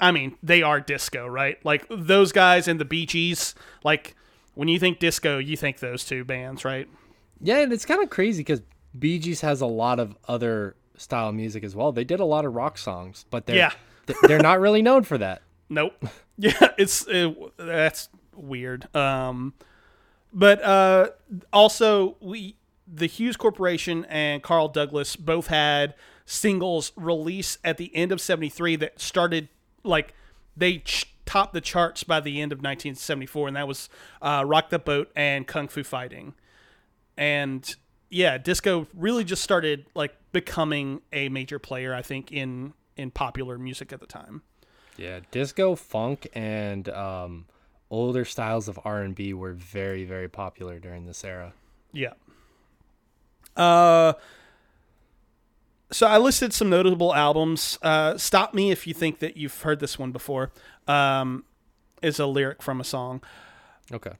I 0.00 0.10
mean, 0.10 0.36
they 0.42 0.62
are 0.62 0.80
disco, 0.80 1.26
right? 1.26 1.64
Like 1.64 1.86
those 1.88 2.32
guys 2.32 2.66
and 2.66 2.80
the 2.80 2.84
Bee 2.84 3.06
Gees. 3.06 3.54
Like 3.84 4.16
when 4.54 4.66
you 4.68 4.80
think 4.80 4.98
disco, 4.98 5.38
you 5.38 5.56
think 5.56 5.78
those 5.78 6.04
two 6.04 6.24
bands, 6.24 6.64
right? 6.64 6.88
Yeah, 7.40 7.58
and 7.58 7.72
it's 7.72 7.84
kind 7.84 8.02
of 8.02 8.10
crazy 8.10 8.40
because 8.40 8.62
Bee 8.98 9.18
Gees 9.18 9.40
has 9.40 9.60
a 9.60 9.66
lot 9.66 9.98
of 9.98 10.16
other 10.28 10.76
style 10.96 11.28
of 11.30 11.34
music 11.34 11.64
as 11.64 11.74
well. 11.74 11.92
They 11.92 12.04
did 12.04 12.20
a 12.20 12.24
lot 12.24 12.44
of 12.44 12.54
rock 12.54 12.78
songs, 12.78 13.24
but 13.30 13.46
they're 13.46 13.56
Yeah. 13.56 13.72
they're 14.22 14.38
not 14.40 14.60
really 14.60 14.82
known 14.82 15.04
for 15.04 15.18
that. 15.18 15.42
Nope. 15.68 16.04
Yeah, 16.38 16.68
it's 16.78 17.06
it, 17.08 17.36
that's 17.58 18.08
weird. 18.34 18.92
Um, 18.96 19.52
but 20.32 20.60
uh, 20.62 21.10
also 21.52 22.16
we 22.20 22.56
the 22.92 23.06
Hues 23.06 23.36
Corporation 23.36 24.06
and 24.06 24.42
Carl 24.42 24.68
Douglas 24.68 25.14
both 25.14 25.48
had 25.48 25.94
singles 26.24 26.90
release 26.96 27.58
at 27.62 27.76
the 27.76 27.94
end 27.94 28.10
of 28.12 28.20
'73 28.20 28.76
that 28.76 28.98
started 29.00 29.50
like 29.84 30.14
they 30.56 30.78
ch- 30.78 31.14
topped 31.26 31.52
the 31.52 31.60
charts 31.60 32.02
by 32.02 32.18
the 32.18 32.40
end 32.40 32.50
of 32.50 32.58
1974, 32.58 33.48
and 33.48 33.56
that 33.56 33.68
was 33.68 33.88
uh, 34.22 34.42
"Rock 34.44 34.70
the 34.70 34.78
Boat" 34.78 35.12
and 35.14 35.46
"Kung 35.46 35.68
Fu 35.68 35.84
Fighting." 35.84 36.34
And 37.16 37.76
yeah, 38.12 38.36
disco 38.38 38.86
really 38.94 39.24
just 39.24 39.42
started 39.42 39.86
like 39.94 40.14
becoming 40.32 41.00
a 41.12 41.28
major 41.30 41.58
player, 41.58 41.94
I 41.94 42.02
think, 42.02 42.30
in 42.30 42.74
in 42.96 43.10
popular 43.10 43.58
music 43.58 43.92
at 43.92 44.00
the 44.00 44.06
time. 44.06 44.42
Yeah, 44.98 45.20
disco, 45.30 45.74
funk, 45.74 46.28
and 46.34 46.88
um, 46.90 47.46
older 47.90 48.26
styles 48.26 48.68
of 48.68 48.78
R 48.84 49.02
and 49.02 49.14
B 49.14 49.32
were 49.32 49.54
very, 49.54 50.04
very 50.04 50.28
popular 50.28 50.78
during 50.78 51.06
this 51.06 51.24
era. 51.24 51.54
Yeah. 51.92 52.12
Uh 53.56 54.12
so 55.90 56.06
I 56.06 56.16
listed 56.18 56.54
some 56.54 56.70
notable 56.70 57.14
albums. 57.14 57.78
Uh, 57.82 58.16
Stop 58.16 58.54
me 58.54 58.70
if 58.70 58.86
you 58.86 58.94
think 58.94 59.18
that 59.18 59.36
you've 59.36 59.60
heard 59.60 59.78
this 59.78 59.98
one 59.98 60.10
before. 60.10 60.50
Um, 60.88 61.44
is 62.00 62.18
a 62.18 62.24
lyric 62.24 62.62
from 62.62 62.80
a 62.80 62.84
song. 62.84 63.22
Okay. 63.92 64.12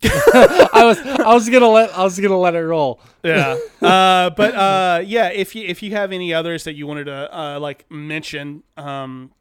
I 0.04 0.82
was 0.84 0.98
I 1.00 1.34
was 1.34 1.48
gonna 1.48 1.68
let 1.68 1.90
I 1.96 2.04
was 2.04 2.18
gonna 2.20 2.38
let 2.38 2.54
it 2.54 2.64
roll. 2.64 3.00
Yeah. 3.24 3.58
uh, 3.82 4.30
but 4.30 4.54
uh, 4.54 5.02
yeah, 5.04 5.28
if 5.28 5.56
you 5.56 5.66
if 5.66 5.82
you 5.82 5.90
have 5.92 6.12
any 6.12 6.32
others 6.32 6.64
that 6.64 6.74
you 6.74 6.86
wanted 6.86 7.04
to 7.04 7.36
uh, 7.36 7.58
like 7.58 7.90
mention, 7.90 8.62
um, 8.76 9.32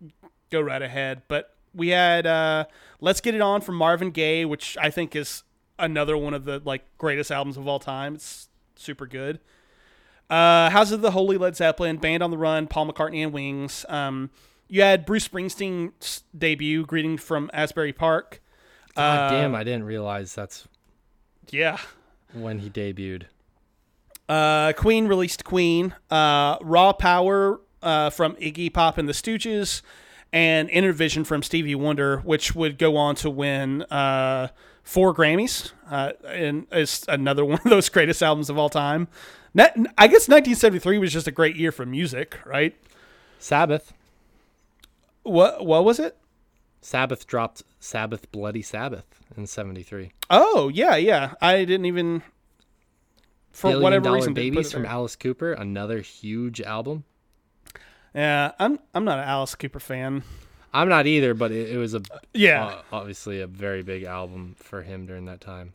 go 0.49 0.59
right 0.59 0.81
ahead. 0.81 1.21
But 1.27 1.55
we 1.75 1.89
had 1.89 2.25
uh, 2.25 2.65
"Let's 2.99 3.21
Get 3.21 3.35
It 3.35 3.41
On" 3.41 3.61
from 3.61 3.75
Marvin 3.75 4.09
Gaye, 4.09 4.45
which 4.45 4.77
I 4.81 4.89
think 4.89 5.15
is 5.15 5.43
another 5.77 6.17
one 6.17 6.33
of 6.33 6.45
the 6.45 6.59
like 6.65 6.85
greatest 6.97 7.29
albums 7.29 7.57
of 7.57 7.67
all 7.67 7.79
time. 7.79 8.15
It's 8.15 8.49
super 8.75 9.05
good. 9.05 9.39
Uh, 10.29 10.71
House 10.71 10.91
of 10.91 11.01
the 11.01 11.11
Holy 11.11 11.37
Led 11.37 11.55
Zeppelin, 11.55 11.97
Band 11.97 12.23
on 12.23 12.31
the 12.31 12.37
Run, 12.37 12.67
Paul 12.67 12.91
McCartney 12.91 13.23
and 13.23 13.31
Wings. 13.31 13.85
Um, 13.87 14.31
you 14.67 14.81
had 14.81 15.05
Bruce 15.05 15.27
Springsteen's 15.27 16.23
debut, 16.37 16.85
Greeting 16.85 17.17
from 17.17 17.49
Asbury 17.53 17.93
Park. 17.93 18.41
God 18.97 19.29
damn, 19.31 19.55
I 19.55 19.63
didn't 19.63 19.85
realize 19.85 20.33
that's 20.35 20.67
Yeah. 21.49 21.77
when 22.33 22.59
he 22.59 22.69
debuted. 22.69 23.23
Uh, 24.29 24.73
Queen 24.73 25.07
released 25.07 25.43
Queen, 25.45 25.95
uh, 26.11 26.57
Raw 26.61 26.91
Power 26.93 27.61
uh, 27.81 28.09
from 28.09 28.35
Iggy 28.35 28.73
Pop 28.73 28.97
and 28.97 29.07
the 29.07 29.13
Stooges, 29.13 29.81
and 30.33 30.67
Intervision 30.69 31.25
from 31.25 31.41
Stevie 31.41 31.75
Wonder, 31.75 32.17
which 32.19 32.53
would 32.53 32.77
go 32.77 32.97
on 32.97 33.15
to 33.15 33.29
win 33.29 33.83
uh, 33.83 34.49
four 34.83 35.13
Grammys, 35.15 35.71
uh, 35.89 36.11
and 36.27 36.67
is 36.73 37.05
another 37.07 37.45
one 37.45 37.59
of 37.63 37.69
those 37.69 37.87
greatest 37.87 38.21
albums 38.21 38.49
of 38.49 38.57
all 38.57 38.69
time. 38.69 39.07
I 39.57 40.07
guess 40.07 40.27
1973 40.27 40.97
was 40.99 41.13
just 41.13 41.27
a 41.27 41.31
great 41.31 41.55
year 41.55 41.71
for 41.71 41.85
music, 41.85 42.37
right? 42.45 42.75
Sabbath. 43.39 43.93
What 45.23 45.65
what 45.65 45.83
was 45.85 45.99
it? 45.99 46.15
Sabbath 46.81 47.27
dropped 47.27 47.63
Sabbath 47.79 48.31
Bloody 48.31 48.61
Sabbath 48.61 49.05
in 49.35 49.47
'73. 49.47 50.11
Oh 50.29 50.69
yeah, 50.69 50.95
yeah. 50.95 51.33
I 51.41 51.65
didn't 51.65 51.85
even 51.85 52.21
for 53.51 53.69
Billion 53.69 53.83
whatever 53.83 54.03
Dollar 54.05 54.15
reason 54.17 54.33
Babies 54.33 54.71
from. 54.71 54.85
Alice 54.85 55.15
Cooper, 55.15 55.53
another 55.53 55.99
huge 56.01 56.61
album. 56.61 57.03
Yeah, 58.13 58.51
I'm 58.59 58.79
I'm 58.93 59.05
not 59.05 59.19
an 59.19 59.25
Alice 59.25 59.55
Cooper 59.55 59.79
fan. 59.79 60.23
I'm 60.73 60.89
not 60.89 61.07
either, 61.07 61.33
but 61.33 61.51
it, 61.51 61.71
it 61.71 61.77
was 61.77 61.93
a 61.95 62.01
Yeah. 62.33 62.65
uh, 62.65 62.81
obviously 62.91 63.41
a 63.41 63.47
very 63.47 63.81
big 63.83 64.03
album 64.03 64.55
for 64.59 64.83
him 64.83 65.05
during 65.05 65.25
that 65.25 65.41
time. 65.41 65.73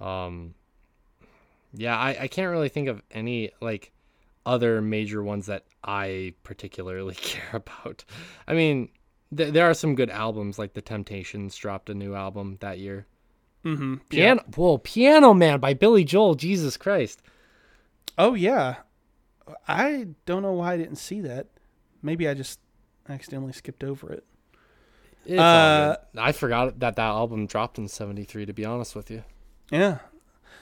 Um, 0.00 0.54
yeah, 1.72 1.96
I, 1.98 2.16
I 2.22 2.28
can't 2.28 2.50
really 2.50 2.68
think 2.68 2.88
of 2.88 3.02
any 3.10 3.50
like 3.60 3.90
other 4.46 4.80
major 4.82 5.22
ones 5.22 5.46
that 5.46 5.64
I 5.82 6.34
particularly 6.44 7.14
care 7.20 7.50
about. 7.54 8.04
I 8.46 8.54
mean, 8.54 8.90
th- 9.36 9.52
there 9.52 9.68
are 9.68 9.74
some 9.74 9.94
good 9.94 10.10
albums 10.10 10.58
like 10.58 10.74
The 10.74 10.82
Temptations 10.82 11.54
dropped 11.56 11.90
a 11.90 11.94
new 11.94 12.14
album 12.14 12.58
that 12.60 12.78
year. 12.78 13.06
Mm-hmm. 13.64 13.94
Piano, 14.08 14.42
whoa, 14.56 14.78
Piano 14.78 15.32
Man 15.32 15.58
by 15.60 15.72
Billy 15.74 16.04
Joel. 16.04 16.34
Jesus 16.34 16.76
Christ. 16.76 17.22
Oh 18.18 18.34
yeah, 18.34 18.76
I 19.66 20.08
don't 20.26 20.42
know 20.42 20.52
why 20.52 20.74
I 20.74 20.76
didn't 20.76 20.96
see 20.96 21.20
that. 21.22 21.46
Maybe 22.02 22.28
I 22.28 22.34
just 22.34 22.60
accidentally 23.08 23.52
skipped 23.52 23.82
over 23.82 24.12
it. 24.12 24.24
Uh. 25.38 25.96
I 26.18 26.32
forgot 26.32 26.78
that 26.80 26.96
that 26.96 27.02
album 27.02 27.46
dropped 27.46 27.78
in 27.78 27.88
'73. 27.88 28.44
To 28.46 28.52
be 28.52 28.64
honest 28.66 28.94
with 28.94 29.10
you. 29.10 29.24
Yeah. 29.70 29.98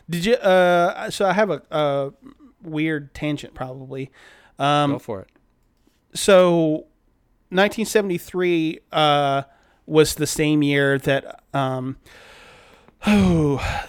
Did 0.08 0.24
you? 0.24 0.34
Uh, 0.34 1.10
so 1.10 1.26
I 1.26 1.32
have 1.32 1.50
a, 1.50 1.62
a 1.70 2.12
weird 2.62 3.14
tangent, 3.14 3.54
probably. 3.54 4.10
Um, 4.58 4.92
Go 4.92 4.98
for 5.00 5.20
it. 5.22 5.28
so 6.14 6.86
1973 7.52 8.80
uh, 8.92 9.42
was 9.86 10.14
the 10.14 10.26
same 10.26 10.62
year 10.62 10.98
that 10.98 11.42
um, 11.52 11.96
oh, 13.06 13.86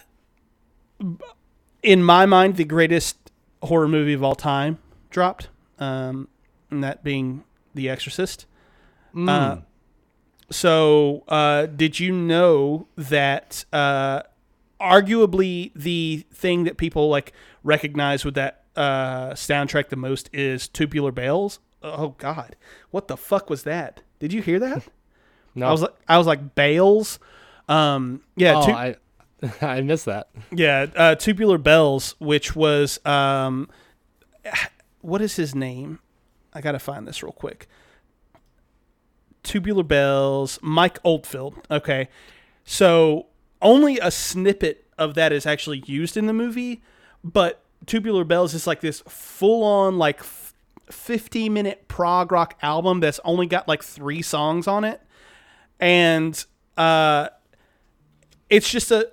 in 1.82 2.03
my 2.03 2.26
mind 2.26 2.57
the 2.57 2.64
greatest 2.66 3.18
horror 3.64 3.88
movie 3.88 4.14
of 4.14 4.24
all 4.24 4.36
time 4.36 4.80
dropped 5.09 5.49
um, 5.80 6.28
and 6.70 6.84
that 6.84 7.03
being 7.03 7.43
the 7.74 7.89
exorcist 7.89 8.45
Mm. 9.16 9.30
uh, 9.30 9.57
so 10.49 11.24
uh, 11.28 11.68
did 11.68 11.99
you 11.99 12.11
know 12.11 12.88
that 12.97 13.64
uh, 13.72 14.24
arguably 14.82 15.72
the 15.76 16.26
thing 16.34 16.64
that 16.64 16.78
people 16.78 17.09
like 17.09 17.32
recognize 17.64 18.26
with 18.26 18.34
that 18.34 18.64
uh, 18.76 19.34
soundtrack 19.34 19.89
the 19.89 19.95
most 19.95 20.32
is 20.34 20.68
tubular 20.68 21.11
bells 21.11 21.59
oh 21.84 22.15
god. 22.17 22.55
What 22.91 23.07
the 23.07 23.17
fuck 23.17 23.49
was 23.49 23.63
that? 23.63 24.01
Did 24.19 24.34
you 24.34 24.41
hear 24.41 24.59
that? 24.59 24.84
No, 25.55 25.67
i 25.67 25.71
was 25.71 25.81
like 25.81 25.93
i 26.07 26.17
was 26.17 26.25
like 26.25 26.55
bales? 26.55 27.19
Um 27.69 28.21
yeah 28.36 28.55
oh, 28.55 28.65
tu- 28.65 28.71
I 28.71 28.95
I 29.61 29.81
missed 29.81 30.05
that. 30.05 30.29
yeah 30.51 30.88
uh, 30.95 31.13
tubular 31.13 31.59
bells 31.59 32.15
which 32.17 32.55
was 32.55 32.97
um 33.05 33.69
what 35.01 35.21
is 35.21 35.36
his 35.36 35.53
name? 35.53 35.99
I 36.53 36.61
gotta 36.61 36.79
find 36.79 37.07
this 37.07 37.21
real 37.21 37.34
quick. 37.34 37.67
Tubular 39.43 39.84
bells 39.84 40.57
mike 40.63 40.97
oldfield 41.03 41.55
okay. 41.69 42.09
So 42.65 43.27
only 43.61 43.99
a 43.99 44.09
snippet 44.09 44.86
of 44.97 45.13
that 45.13 45.31
is 45.31 45.45
actually 45.45 45.84
used 45.86 46.17
in 46.17 46.25
the 46.25 46.34
movie 46.34 46.81
but 47.23 47.61
tubular 47.86 48.23
bells 48.23 48.55
is 48.55 48.65
like 48.65 48.81
this 48.81 49.03
full-on 49.07 49.99
like 49.99 50.21
f- 50.21 50.42
50 50.93 51.49
minute 51.49 51.87
prog 51.87 52.31
rock 52.31 52.57
album 52.61 52.99
that's 52.99 53.19
only 53.25 53.47
got 53.47 53.67
like 53.67 53.83
three 53.83 54.21
songs 54.21 54.67
on 54.67 54.83
it 54.83 55.01
and 55.79 56.45
uh 56.77 57.27
it's 58.49 58.69
just 58.69 58.91
a 58.91 59.09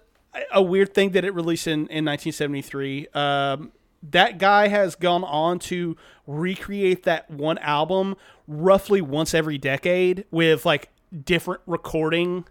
a 0.53 0.63
weird 0.63 0.95
thing 0.95 1.11
that 1.11 1.25
it 1.25 1.35
released 1.35 1.67
in, 1.67 1.81
in 1.89 2.05
1973. 2.05 3.09
Um, 3.15 3.73
that 4.03 4.39
guy 4.39 4.69
has 4.69 4.95
gone 4.95 5.25
on 5.25 5.59
to 5.59 5.97
recreate 6.27 7.03
that 7.03 7.31
one 7.31 7.59
album 7.59 8.17
roughly 8.47 9.01
once 9.01 9.35
every 9.35 9.59
decade 9.59 10.25
with 10.31 10.65
like 10.65 10.89
different 11.25 11.61
recording 11.67 12.47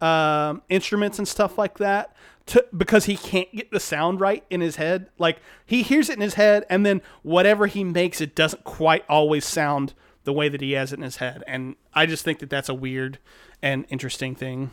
um, 0.00 0.62
instruments 0.68 1.18
and 1.18 1.26
stuff 1.26 1.58
like 1.58 1.78
that 1.78 2.14
to, 2.48 2.64
because 2.76 3.06
he 3.06 3.16
can't 3.16 3.50
get 3.54 3.70
the 3.70 3.80
sound 3.80 4.20
right 4.20 4.44
in 4.50 4.60
his 4.60 4.76
head. 4.76 5.08
Like 5.18 5.38
he 5.64 5.82
hears 5.82 6.08
it 6.08 6.14
in 6.14 6.20
his 6.20 6.34
head, 6.34 6.64
and 6.68 6.84
then 6.84 7.02
whatever 7.22 7.66
he 7.66 7.84
makes, 7.84 8.20
it 8.20 8.34
doesn't 8.34 8.64
quite 8.64 9.04
always 9.08 9.44
sound 9.44 9.94
the 10.24 10.32
way 10.32 10.48
that 10.48 10.60
he 10.60 10.72
has 10.72 10.92
it 10.92 10.98
in 10.98 11.02
his 11.02 11.16
head. 11.16 11.42
And 11.46 11.76
I 11.94 12.06
just 12.06 12.24
think 12.24 12.40
that 12.40 12.50
that's 12.50 12.68
a 12.68 12.74
weird 12.74 13.18
and 13.62 13.86
interesting 13.88 14.34
thing. 14.34 14.70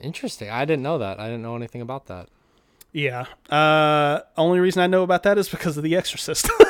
Interesting. 0.00 0.50
I 0.50 0.64
didn't 0.64 0.82
know 0.82 0.98
that. 0.98 1.20
I 1.20 1.26
didn't 1.26 1.42
know 1.42 1.56
anything 1.56 1.82
about 1.82 2.06
that. 2.06 2.28
Yeah. 2.92 3.26
Uh, 3.50 4.20
only 4.36 4.60
reason 4.60 4.82
I 4.82 4.86
know 4.86 5.02
about 5.02 5.22
that 5.24 5.38
is 5.38 5.48
because 5.48 5.76
of 5.76 5.82
The 5.82 5.96
Exorcist. 5.96 6.48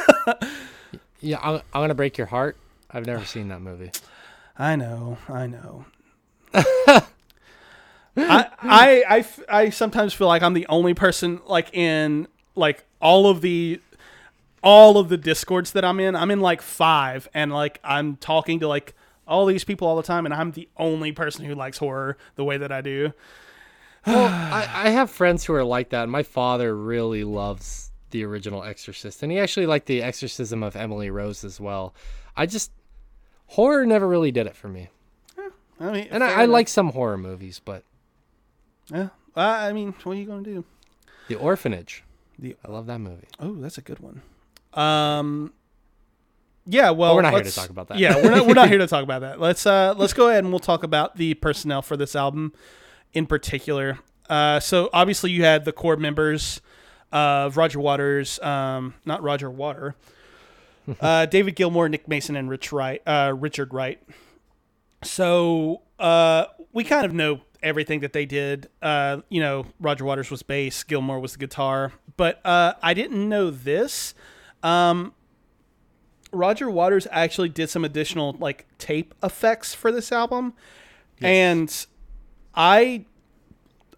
Yeah, 1.23 1.39
I'm, 1.41 1.63
I'm 1.73 1.83
gonna 1.85 1.95
break 1.95 2.19
your 2.19 2.27
heart. 2.27 2.57
I've 2.91 3.07
never 3.07 3.25
seen 3.25 3.49
that 3.49 3.61
movie. 3.61 3.93
I 4.59 4.75
know. 4.75 5.19
I 5.29 5.47
know. 5.47 5.87
I, 8.17 8.49
I, 8.61 9.05
I, 9.09 9.27
I 9.49 9.71
sometimes 9.71 10.13
feel 10.13 10.27
like 10.27 10.43
I'm 10.43 10.55
the 10.55 10.67
only 10.67 10.95
person 10.95 11.41
like 11.47 11.75
in 11.75 12.29
like 12.55 12.85
all 13.01 13.29
of 13.29 13.41
the 13.41 13.81
all 14.63 14.99
of 14.99 15.09
the 15.09 15.17
discords 15.17 15.73
that 15.73 15.85
I'm 15.85 15.99
in. 16.01 16.15
I'm 16.15 16.31
in 16.31 16.41
like 16.41 16.63
five, 16.63 17.29
and 17.35 17.53
like 17.53 17.81
I'm 17.83 18.17
talking 18.17 18.61
to 18.61 18.69
like 18.69 18.95
all 19.27 19.47
these 19.47 19.65
people 19.65 19.89
all 19.89 19.97
the 19.97 20.03
time, 20.03 20.25
and 20.25 20.35
I'm 20.35 20.53
the 20.53 20.69
only 20.77 21.13
person 21.13 21.45
who 21.45 21.55
likes 21.55 21.79
horror 21.79 22.17
the 22.37 22.45
way 22.45 22.57
that 22.59 22.73
I 22.73 22.81
do. 22.81 23.13
Well, 24.05 24.27
I, 24.27 24.69
I 24.87 24.89
have 24.91 25.13
friends 25.13 25.45
who 25.45 25.55
are 25.55 25.63
like 25.63 25.91
that. 25.91 26.09
My 26.09 26.25
father 26.25 26.77
really 26.77 27.23
loves 27.23 27.93
the 28.11 28.25
original 28.25 28.65
Exorcist, 28.65 29.23
and 29.23 29.31
he 29.31 29.39
actually 29.39 29.67
liked 29.67 29.87
the 29.87 30.03
Exorcism 30.03 30.65
of 30.65 30.75
Emily 30.75 31.09
Rose 31.09 31.45
as 31.45 31.61
well. 31.61 31.95
I 32.37 32.47
just 32.47 32.73
horror 33.47 33.87
never 33.87 34.09
really 34.09 34.33
did 34.33 34.49
it 34.49 34.57
for 34.57 34.67
me, 34.67 34.89
I 35.79 35.93
mean, 35.93 36.09
and 36.11 36.25
I, 36.25 36.43
I 36.43 36.45
like 36.47 36.67
some 36.67 36.89
horror 36.89 37.17
movies, 37.17 37.61
but 37.65 37.85
Yeah. 38.93 39.09
Uh, 39.37 39.41
I 39.41 39.73
mean, 39.73 39.95
what 40.05 40.13
are 40.13 40.21
you 40.21 40.27
gonna 40.27 40.43
do? 40.43 40.65
The 41.29 41.37
Orphanage. 41.37 42.05
The- 42.39 42.57
I 42.67 42.71
love 42.71 42.87
that 42.87 42.99
movie. 42.99 43.27
Oh, 43.41 43.55
that's 43.55 43.79
a 43.79 43.83
good 43.83 43.99
one. 44.01 44.23
Um, 44.75 45.53
yeah. 46.67 46.91
Well, 46.91 47.11
But 47.13 47.17
we're 47.17 47.23
not 47.23 47.35
here 47.35 47.43
to 47.45 47.51
talk 47.55 47.71
about 47.71 47.89
that. 47.89 47.99
Yeah, 47.99 48.17
we're 48.17 48.31
not. 48.31 48.47
We're 48.47 48.55
not 48.55 48.69
here 48.69 48.79
to 48.79 48.87
talk 48.89 49.03
about 49.03 49.21
that. 49.23 49.41
Let's 49.41 49.67
uh, 49.67 49.95
let's 49.97 50.13
go 50.13 50.29
ahead 50.29 50.45
and 50.45 50.53
we'll 50.53 50.59
talk 50.61 50.83
about 50.83 51.17
the 51.17 51.35
personnel 51.35 51.83
for 51.83 51.97
this 51.97 52.15
album, 52.15 52.53
in 53.13 53.27
particular. 53.27 53.99
Uh, 54.29 54.61
so 54.61 54.89
obviously 54.93 55.31
you 55.31 55.45
had 55.45 55.65
the 55.65 55.73
core 55.73 55.97
members 55.97 56.61
of 57.11 57.57
Roger 57.57 57.81
Waters, 57.81 58.39
um, 58.41 58.95
not 59.05 59.23
Roger 59.23 59.51
Water, 59.51 59.95
uh, 61.01 61.27
David 61.27 61.55
Gilmour, 61.57 61.89
Nick 61.91 62.09
Mason, 62.09 62.37
and 62.37 62.49
Rich 62.49 62.73
Wright, 62.73 63.03
uh, 63.07 63.35
Richard 63.37 63.75
Wright. 63.75 64.01
So 65.03 65.83
uh, 65.99 66.47
we 66.73 66.85
kind 66.85 67.05
of 67.05 67.13
know 67.13 67.41
everything 67.63 68.01
that 68.01 68.13
they 68.13 68.27
did. 68.27 68.69
Uh, 68.81 69.19
you 69.29 69.41
know, 69.41 69.67
Roger 69.81 70.05
Waters 70.05 70.31
was 70.31 70.43
bass, 70.43 70.83
Gilmour 70.85 71.21
was 71.21 71.33
the 71.33 71.39
guitar, 71.39 71.93
but 72.17 72.41
uh, 72.45 72.75
I 72.83 72.95
didn't 72.95 73.29
know 73.29 73.51
this. 73.51 74.15
Um, 74.63 75.15
Roger 76.33 76.71
Waters 76.71 77.07
actually 77.11 77.51
did 77.51 77.69
some 77.69 77.85
additional 77.85 78.33
like 78.39 78.67
tape 78.79 79.15
effects 79.23 79.75
for 79.75 79.93
this 79.93 80.11
album, 80.13 80.55
and 81.21 81.87
I 82.55 83.05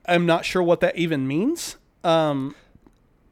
am 0.07 0.27
not 0.27 0.45
sure 0.45 0.62
what 0.62 0.81
that 0.81 0.97
even 0.97 1.27
means. 1.29 1.77
Um, 2.03 2.55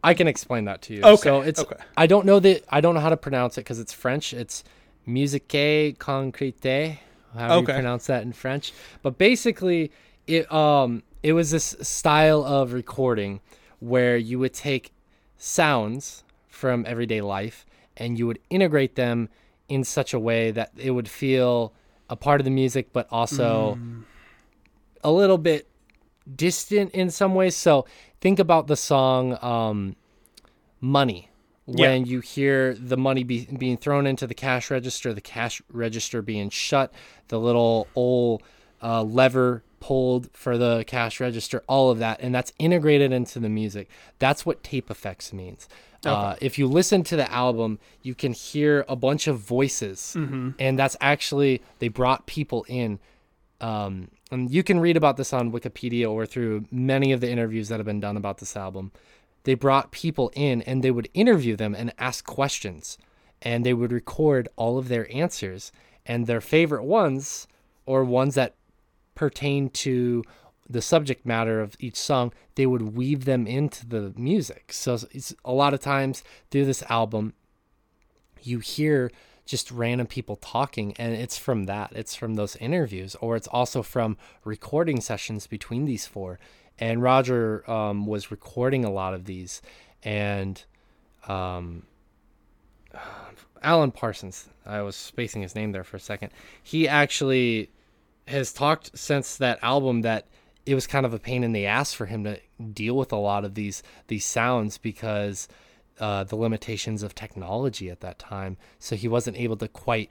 I 0.05 0.15
can 0.15 0.29
explain 0.29 0.65
that 0.67 0.83
to 0.83 0.95
you. 0.95 1.03
Okay, 1.03 1.17
So 1.17 1.41
it's 1.43 1.61
okay. 1.61 1.77
I 1.97 2.07
don't 2.07 2.27
know 2.27 2.39
that 2.41 2.65
I 2.69 2.81
don't 2.81 2.95
know 2.95 3.01
how 3.01 3.11
to 3.11 3.17
pronounce 3.17 3.59
it 3.59 3.63
because 3.63 3.79
it's 3.81 3.93
French. 3.93 4.33
It's 4.33 4.63
musique 5.05 5.99
concrète, 5.99 6.99
however 7.35 7.55
Okay. 7.55 7.73
you 7.73 7.77
pronounce 7.79 8.07
that 8.07 8.23
in 8.23 8.33
French. 8.33 8.73
But 9.03 9.19
basically, 9.19 9.91
it 10.27 10.51
um 10.53 11.03
it 11.23 11.33
was 11.33 11.51
this 11.51 11.77
style 11.81 12.45
of 12.45 12.73
recording 12.73 13.41
where 13.81 14.17
you 14.17 14.39
would 14.39 14.55
take 14.55 14.93
sounds 15.37 16.25
from 16.49 16.85
everyday 16.87 17.21
life 17.21 17.67
and 17.97 18.19
you 18.19 18.27
would 18.27 18.39
integrate 18.51 18.95
them 18.95 19.29
in 19.69 19.85
such 19.85 20.13
a 20.13 20.19
way 20.19 20.51
that 20.51 20.71
it 20.77 20.91
would 20.91 21.09
feel 21.09 21.73
a 22.09 22.17
part 22.17 22.41
of 22.41 22.45
the 22.45 22.51
music, 22.51 22.93
but 22.93 23.09
also 23.11 23.79
a 25.03 25.11
little 25.11 25.39
bit 25.39 25.67
distant 26.37 26.91
in 26.93 27.11
some 27.11 27.35
ways. 27.35 27.57
So 27.57 27.87
think 28.21 28.39
about 28.39 28.67
the 28.67 28.77
song 28.77 29.39
um, 29.43 29.97
"Money." 30.81 31.29
Yeah. 31.67 31.91
When 31.91 32.07
you 32.07 32.21
hear 32.21 32.75
the 32.75 32.97
money 32.97 33.23
be, 33.23 33.47
being 33.47 33.77
thrown 33.77 34.07
into 34.07 34.27
the 34.27 34.35
cash 34.35 34.71
register, 34.71 35.15
the 35.15 35.21
cash 35.21 35.63
register 35.71 36.21
being 36.21 36.51
shut, 36.51 36.93
the 37.29 37.39
little 37.39 37.87
old 37.95 38.43
uh, 38.83 39.03
lever 39.05 39.63
pulled 39.83 40.29
for 40.33 40.57
the 40.57 40.85
cash 40.87 41.21
register, 41.21 41.63
all 41.69 41.91
of 41.91 41.99
that, 41.99 42.21
and 42.21 42.35
that's 42.35 42.53
integrated 42.59 43.13
into 43.13 43.39
the 43.41 43.49
music. 43.49 43.89
That's 44.19 44.47
what 44.47 44.63
tape 44.63 44.91
effects 44.91 45.33
means. 45.33 45.69
Uh, 46.05 46.37
if 46.41 46.59
you 46.59 46.67
listen 46.67 47.03
to 47.05 47.17
the 47.17 47.31
album, 47.31 47.79
you 48.03 48.15
can 48.15 48.33
hear 48.33 48.85
a 48.89 48.97
bunch 48.97 49.27
of 49.29 49.39
voices, 49.39 50.15
and 50.59 50.79
that's 50.79 50.97
actually 51.01 51.63
they 51.81 51.89
brought 51.89 52.27
people 52.27 52.65
in 52.69 52.99
um, 53.61 54.09
and 54.33 54.51
you 54.51 54.63
can 54.63 54.81
read 54.81 54.97
about 54.97 55.17
this 55.17 55.33
on 55.33 55.53
Wikipedia 55.53 56.11
or 56.11 56.27
through 56.27 56.65
many 56.71 57.13
of 57.13 57.21
the 57.21 57.31
interviews 57.31 57.69
that 57.69 57.79
have 57.79 57.87
been 57.87 58.01
done 58.01 58.17
about 58.17 58.39
this 58.39 58.57
album. 58.57 58.91
They 59.45 59.55
brought 59.55 59.93
people 59.93 60.33
in 60.35 60.63
and 60.63 60.83
they 60.83 60.91
would 60.91 61.09
interview 61.15 61.55
them 61.55 61.75
and 61.75 61.93
ask 61.99 62.25
questions, 62.25 62.99
and 63.41 63.65
they 63.65 63.75
would 63.75 63.93
record 63.93 64.49
all 64.57 64.79
of 64.79 64.89
their 64.89 65.07
answers 65.15 65.71
and 66.05 66.27
their 66.27 66.41
favorite 66.41 66.83
ones 66.83 67.47
or 67.87 68.05
ones 68.05 68.35
that 68.35 68.55
pertain 69.15 69.71
to 69.71 70.25
the 70.69 70.83
subject 70.83 71.27
matter 71.27 71.61
of 71.61 71.77
each 71.79 71.97
song. 71.97 72.33
They 72.55 72.67
would 72.67 72.97
weave 72.97 73.25
them 73.25 73.47
into 73.47 73.87
the 73.87 74.13
music. 74.17 74.73
So 74.73 74.99
it's 75.11 75.35
a 75.45 75.53
lot 75.53 75.75
of 75.75 75.81
times 75.81 76.23
through 76.51 76.67
this 76.67 76.83
album, 76.89 77.35
you 78.43 78.59
hear 78.59 79.11
just 79.45 79.71
random 79.71 80.07
people 80.07 80.37
talking 80.37 80.95
and 80.99 81.15
it's 81.15 81.37
from 81.37 81.65
that 81.65 81.93
it's 81.95 82.15
from 82.15 82.35
those 82.35 82.57
interviews 82.57 83.17
or 83.21 83.37
it's 83.37 83.49
also 83.49 83.83
from 83.83 84.17
recording 84.45 85.01
sessions 85.01 85.47
between 85.47 85.85
these 85.85 86.07
four 86.07 86.39
and 86.79 87.03
roger 87.03 87.69
um, 87.71 88.07
was 88.07 88.31
recording 88.31 88.85
a 88.85 88.91
lot 88.91 89.15
of 89.15 89.25
these 89.25 89.61
and 90.03 90.65
um, 91.29 91.83
alan 93.63 93.91
parsons 93.91 94.49
i 94.65 94.81
was 94.81 94.97
spacing 94.97 95.43
his 95.43 95.55
name 95.55 95.73
there 95.73 95.85
for 95.85 95.97
a 95.97 96.01
second 96.01 96.31
he 96.63 96.89
actually 96.89 97.69
has 98.29 98.53
talked 98.53 98.97
since 98.99 99.37
that 99.37 99.59
album 99.63 100.03
that 100.03 100.27
it 100.65 100.75
was 100.75 100.87
kind 100.87 101.05
of 101.05 101.13
a 101.13 101.19
pain 101.19 101.43
in 101.43 101.53
the 101.53 101.67
ass 101.67 101.93
for 101.93 102.07
him 102.07 102.25
to 102.25 102.39
deal 102.73 102.97
with 102.97 103.13
a 103.13 103.17
lot 103.17 103.45
of 103.45 103.55
these 103.55 103.83
these 104.07 104.25
sounds 104.25 104.79
because 104.79 105.49
uh, 105.99 106.25
the 106.25 106.37
limitations 106.37 107.03
of 107.03 107.15
technology 107.15 107.91
at 107.91 108.01
that 108.01 108.19
time. 108.19 108.57
So 108.79 108.97
he 108.97 109.09
wasn't 109.09 109.37
able 109.39 109.57
to 109.59 109.69
quite 109.69 110.11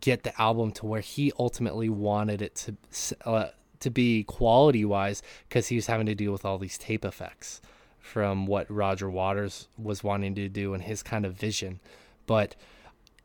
get 0.00 0.22
the 0.22 0.38
album 0.40 0.72
to 0.72 0.86
where 0.86 1.00
he 1.00 1.32
ultimately 1.38 1.88
wanted 1.88 2.42
it 2.42 2.54
to 2.54 2.76
uh, 3.26 3.48
to 3.80 3.90
be 3.90 4.24
quality 4.24 4.84
wise 4.84 5.22
because 5.48 5.68
he 5.68 5.76
was 5.76 5.86
having 5.86 6.06
to 6.06 6.14
deal 6.14 6.32
with 6.32 6.44
all 6.44 6.58
these 6.58 6.78
tape 6.78 7.04
effects 7.04 7.60
from 7.98 8.46
what 8.46 8.70
Roger 8.70 9.10
Waters 9.10 9.68
was 9.76 10.02
wanting 10.02 10.34
to 10.34 10.48
do 10.48 10.74
and 10.74 10.82
his 10.82 11.02
kind 11.02 11.24
of 11.24 11.34
vision. 11.34 11.80
But 12.26 12.56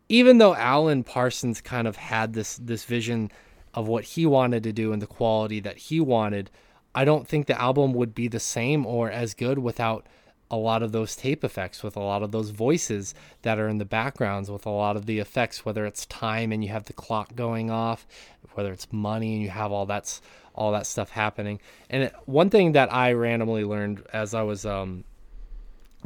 even 0.10 0.38
though 0.38 0.56
Alan 0.56 1.04
Parsons 1.04 1.62
kind 1.62 1.88
of 1.88 1.96
had 1.96 2.34
this 2.34 2.58
this 2.58 2.86
vision 2.86 3.32
of 3.74 3.88
what 3.88 4.04
he 4.04 4.26
wanted 4.26 4.64
to 4.64 4.74
do 4.74 4.94
and 4.94 5.02
the 5.02 5.08
quality 5.08 5.60
that 5.60 5.78
he 5.78 6.00
wanted, 6.00 6.50
I 6.96 7.06
don't 7.06 7.28
think 7.28 7.48
the 7.48 7.60
album 7.60 7.94
would 7.94 8.14
be 8.14 8.28
the 8.28 8.40
same 8.40 8.86
or 8.86 9.10
as 9.10 9.34
good 9.34 9.60
without 9.60 10.08
a 10.52 10.58
lot 10.58 10.84
of 10.84 10.92
those 10.92 11.16
tape 11.16 11.44
effects 11.44 11.82
with 11.82 11.96
a 11.96 12.00
lot 12.00 12.22
of 12.22 12.32
those 12.32 12.52
voices 12.52 13.16
that 13.42 13.58
are 13.58 13.68
in 13.68 13.80
the 13.80 13.86
backgrounds 13.86 14.52
with 14.52 14.68
a 14.68 14.70
lot 14.70 14.96
of 14.96 15.08
the 15.08 15.18
effects 15.18 15.66
whether 15.66 15.84
it's 15.84 16.06
time 16.06 16.52
and 16.52 16.64
you 16.64 16.70
have 16.70 16.86
the 16.86 16.94
clock 16.94 17.34
going 17.36 17.72
off 17.72 18.06
whether 18.54 18.72
it's 18.72 18.92
money 18.94 19.34
and 19.34 19.42
you 19.42 19.50
have 19.50 19.72
all 19.72 19.88
that's 19.88 20.22
all 20.54 20.72
that 20.72 20.86
stuff 20.86 21.10
happening. 21.10 21.60
And 21.90 22.12
one 22.26 22.52
thing 22.52 22.74
that 22.74 22.94
i 22.94 23.12
randomly 23.14 23.64
learned 23.64 24.04
as 24.14 24.36
i 24.36 24.44
was 24.44 24.66
um 24.66 25.04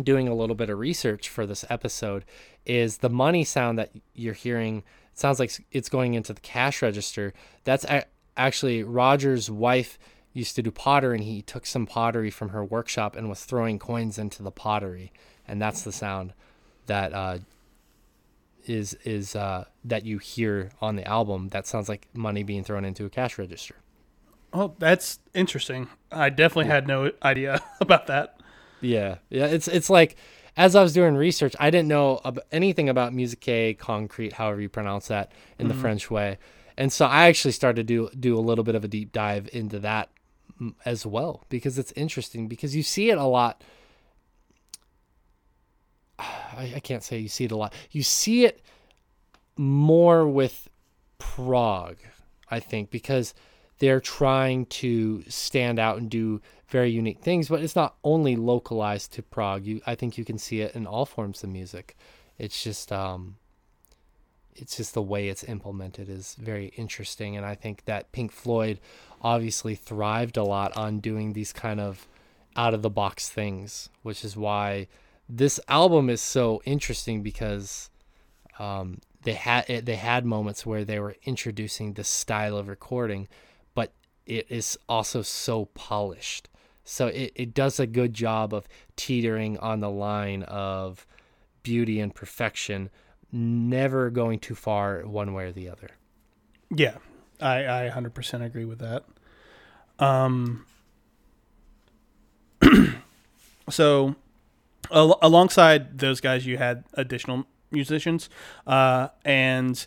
doing 0.02 0.28
a 0.28 0.36
little 0.36 0.56
bit 0.56 0.70
of 0.70 0.80
research 0.80 1.28
for 1.28 1.46
this 1.46 1.66
episode 1.70 2.24
is 2.66 3.00
the 3.00 3.10
money 3.10 3.44
sound 3.44 3.78
that 3.78 3.92
you're 4.14 4.34
hearing 4.34 4.84
sounds 5.20 5.40
like 5.40 5.52
it's 5.72 5.90
going 5.90 6.14
into 6.14 6.34
the 6.34 6.42
cash 6.42 6.82
register 6.82 7.34
that's 7.64 7.86
a- 7.86 8.06
actually 8.36 8.84
roger's 8.84 9.50
wife 9.50 9.98
used 10.34 10.56
to 10.56 10.62
do 10.62 10.72
pottery 10.72 11.16
and 11.16 11.24
he 11.24 11.42
took 11.42 11.66
some 11.66 11.86
pottery 11.86 12.30
from 12.30 12.50
her 12.50 12.64
workshop 12.64 13.16
and 13.16 13.28
was 13.30 13.44
throwing 13.44 13.80
coins 13.80 14.18
into 14.18 14.44
the 14.44 14.52
pottery 14.52 15.12
and 15.48 15.62
that's 15.62 15.82
the 15.82 15.92
sound 15.92 16.34
that 16.86 17.14
uh, 17.14 17.38
is 18.66 18.94
is 19.04 19.36
uh, 19.36 19.66
that 19.84 20.06
you 20.06 20.18
hear 20.20 20.70
on 20.82 20.96
the 20.96 21.08
album 21.08 21.50
that 21.50 21.66
sounds 21.66 21.90
like 21.90 22.08
money 22.14 22.44
being 22.44 22.64
thrown 22.64 22.86
into 22.86 23.06
a 23.06 23.10
cash 23.10 23.38
register 23.38 23.76
oh, 24.54 24.74
that's 24.80 25.20
interesting. 25.34 25.88
I 26.12 26.30
definitely 26.30 26.72
had 26.72 26.88
no 26.88 27.12
idea 27.24 27.62
about 27.82 28.08
that. 28.08 28.40
Yeah, 28.82 29.18
yeah. 29.30 29.46
It's 29.46 29.68
it's 29.68 29.90
like 29.90 30.16
as 30.58 30.76
I 30.76 30.82
was 30.82 30.92
doing 30.92 31.16
research, 31.16 31.56
I 31.60 31.70
didn't 31.70 31.88
know 31.88 32.20
ab- 32.26 32.42
anything 32.52 32.90
about 32.90 33.14
musique 33.14 33.80
concrete, 33.80 34.34
however 34.34 34.60
you 34.60 34.70
pronounce 34.70 35.08
that 35.08 35.32
in 35.60 35.68
the 35.68 35.76
French 35.76 36.12
way, 36.12 36.40
and 36.76 36.92
so 36.92 37.06
I 37.06 37.28
actually 37.28 37.52
started 37.52 37.88
to 37.88 38.10
do 38.10 38.20
do 38.20 38.38
a 38.38 38.42
little 38.42 38.64
bit 38.64 38.76
of 38.76 38.84
a 38.84 38.88
deep 38.88 39.12
dive 39.12 39.50
into 39.54 39.80
that 39.80 40.10
mm, 40.60 40.74
as 40.84 41.06
well 41.06 41.46
because 41.50 41.78
it's 41.78 41.92
interesting 41.94 42.48
because 42.48 42.76
you 42.76 42.84
see 42.84 43.10
it 43.10 43.18
a 43.18 43.26
lot. 43.26 43.64
I, 46.20 46.74
I 46.76 46.80
can't 46.80 47.04
say 47.04 47.20
you 47.20 47.30
see 47.30 47.46
it 47.46 47.52
a 47.52 47.58
lot. 47.58 47.74
You 47.92 48.04
see 48.04 48.46
it 48.46 48.62
more 49.56 50.28
with 50.28 50.70
prog, 51.18 51.98
I 52.50 52.60
think, 52.60 52.92
because 52.92 53.34
they're 53.80 54.00
trying 54.00 54.66
to 54.66 55.24
stand 55.28 55.80
out 55.80 55.98
and 55.98 56.10
do 56.10 56.42
very 56.68 56.90
unique 56.92 57.20
things, 57.20 57.50
but 57.50 57.62
it's 57.62 57.76
not 57.76 57.96
only 58.04 58.36
localized 58.36 59.14
to 59.14 59.24
prog. 59.24 59.66
You, 59.66 59.82
I 59.86 59.96
think 59.96 60.18
you 60.18 60.26
can 60.26 60.38
see 60.38 60.62
it 60.62 60.76
in 60.76 60.86
all 60.86 61.06
forms 61.06 61.44
of 61.44 61.50
music. 61.50 61.96
It's 62.38 62.62
just, 62.64 62.92
um, 62.92 63.38
it's 64.56 64.78
just 64.78 64.94
the 64.94 65.02
way 65.02 65.30
it's 65.30 65.44
implemented 65.44 66.10
is 66.10 66.36
very 66.36 66.68
interesting, 66.76 67.38
and 67.38 67.46
I 67.46 67.56
think 67.56 67.86
that 67.86 68.12
Pink 68.12 68.32
Floyd 68.32 68.80
obviously 69.22 69.76
thrived 69.76 70.38
a 70.38 70.44
lot 70.44 70.76
on 70.76 71.00
doing 71.00 71.34
these 71.34 71.54
kind 71.54 71.80
of 71.80 72.08
out 72.56 72.74
of 72.74 72.82
the 72.82 72.90
box 72.90 73.30
things, 73.30 73.90
which 74.02 74.26
is 74.26 74.36
why 74.36 74.88
this 75.30 75.60
album 75.68 76.10
is 76.10 76.22
so 76.22 76.62
interesting 76.66 77.22
because 77.22 77.90
um, 78.60 79.00
they 79.24 79.34
had 79.34 79.86
they 79.86 79.96
had 79.96 80.26
moments 80.26 80.66
where 80.66 80.84
they 80.84 81.00
were 81.00 81.16
introducing 81.24 81.94
this 81.94 82.08
style 82.08 82.58
of 82.58 82.68
recording, 82.68 83.28
but 83.76 83.94
it 84.26 84.48
is 84.50 84.78
also 84.90 85.22
so 85.22 85.66
polished. 85.66 86.50
So 86.88 87.08
it, 87.08 87.34
it 87.36 87.54
does 87.54 87.80
a 87.80 87.86
good 87.86 88.14
job 88.14 88.54
of 88.54 88.68
teetering 88.96 89.58
on 89.60 89.82
the 89.82 89.90
line 89.90 90.44
of 90.44 91.06
beauty 91.62 92.00
and 92.00 92.16
perfection, 92.16 92.90
never 93.30 94.10
going 94.10 94.40
too 94.40 94.56
far 94.56 95.02
one 95.02 95.34
way 95.34 95.46
or 95.46 95.52
the 95.52 95.70
other. 95.70 95.90
Yeah, 96.74 96.96
I, 97.42 97.88
I 97.88 97.92
100% 97.94 98.46
agree 98.46 98.64
with 98.64 98.80
that. 98.80 99.04
Um, 100.00 100.66
so, 103.70 104.16
al- 104.90 105.20
alongside 105.22 106.00
those 106.00 106.22
guys, 106.22 106.46
you 106.46 106.58
had 106.58 106.86
additional 106.94 107.48
musicians, 107.70 108.30
uh, 108.66 109.10
and 109.26 109.86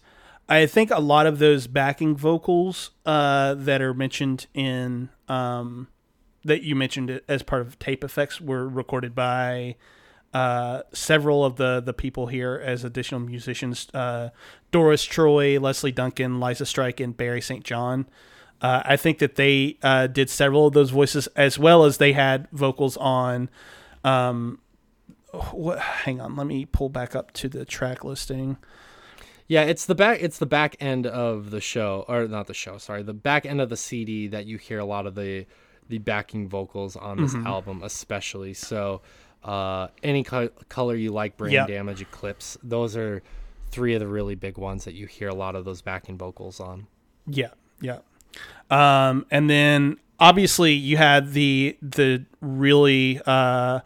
I 0.50 0.66
think 0.66 0.90
a 0.90 1.00
lot 1.00 1.26
of 1.26 1.38
those 1.38 1.66
backing 1.66 2.14
vocals 2.14 2.90
uh, 3.06 3.54
that 3.54 3.80
are 3.80 3.94
mentioned 3.94 4.48
in 4.52 5.08
um, 5.28 5.88
that 6.44 6.62
you 6.62 6.74
mentioned 6.74 7.20
as 7.28 7.42
part 7.42 7.62
of 7.62 7.78
tape 7.78 8.02
effects 8.02 8.40
were 8.40 8.68
recorded 8.68 9.14
by 9.14 9.76
uh, 10.32 10.82
several 10.92 11.44
of 11.44 11.56
the 11.56 11.80
the 11.80 11.92
people 11.92 12.28
here 12.28 12.60
as 12.64 12.84
additional 12.84 13.20
musicians: 13.20 13.88
uh, 13.94 14.30
Doris 14.70 15.04
Troy, 15.04 15.58
Lesley 15.58 15.92
Duncan, 15.92 16.40
Liza 16.40 16.66
Strike, 16.66 17.00
and 17.00 17.16
Barry 17.16 17.40
St. 17.40 17.64
John. 17.64 18.06
Uh, 18.60 18.82
I 18.84 18.96
think 18.96 19.18
that 19.18 19.36
they 19.36 19.78
uh, 19.82 20.06
did 20.06 20.28
several 20.28 20.66
of 20.66 20.74
those 20.74 20.90
voices 20.90 21.26
as 21.28 21.58
well 21.58 21.84
as 21.84 21.96
they 21.96 22.12
had 22.12 22.46
vocals 22.52 22.96
on. 22.98 23.48
Um, 24.04 24.60
what, 25.52 25.78
hang 25.78 26.20
on, 26.20 26.36
let 26.36 26.46
me 26.46 26.64
pull 26.66 26.88
back 26.88 27.14
up 27.16 27.32
to 27.34 27.48
the 27.48 27.64
track 27.64 28.04
listing. 28.04 28.58
Yeah, 29.48 29.62
it's 29.62 29.86
the 29.86 29.96
back 29.96 30.18
it's 30.20 30.38
the 30.38 30.46
back 30.46 30.76
end 30.78 31.06
of 31.06 31.50
the 31.50 31.60
show 31.60 32.04
or 32.06 32.28
not 32.28 32.46
the 32.46 32.54
show, 32.54 32.78
sorry, 32.78 33.02
the 33.02 33.14
back 33.14 33.44
end 33.44 33.60
of 33.60 33.68
the 33.68 33.76
CD 33.76 34.28
that 34.28 34.46
you 34.46 34.58
hear 34.58 34.78
a 34.78 34.84
lot 34.84 35.06
of 35.06 35.14
the 35.16 35.46
the 35.90 35.98
backing 35.98 36.48
vocals 36.48 36.96
on 36.96 37.18
this 37.18 37.34
album, 37.34 37.82
especially. 37.82 38.54
So, 38.54 39.02
uh, 39.44 39.88
any 40.02 40.22
co- 40.24 40.48
color 40.68 40.94
you 40.96 41.10
like, 41.12 41.36
brain 41.36 41.52
Yep. 41.52 41.68
damage, 41.68 42.00
eclipse, 42.00 42.56
those 42.62 42.96
are 42.96 43.22
three 43.70 43.94
of 43.94 44.00
the 44.00 44.08
really 44.08 44.34
big 44.34 44.56
ones 44.58 44.84
that 44.84 44.94
you 44.94 45.06
hear 45.06 45.28
a 45.28 45.34
lot 45.34 45.54
of 45.54 45.64
those 45.64 45.82
backing 45.82 46.16
vocals 46.18 46.58
on. 46.60 46.86
Yeah, 47.26 47.50
yeah. 47.80 47.98
Um, 48.70 49.26
and 49.30 49.48
then 49.50 49.98
obviously 50.18 50.72
you 50.72 50.96
had 50.96 51.32
the 51.32 51.76
the 51.82 52.24
really 52.40 53.20
uh, 53.26 53.80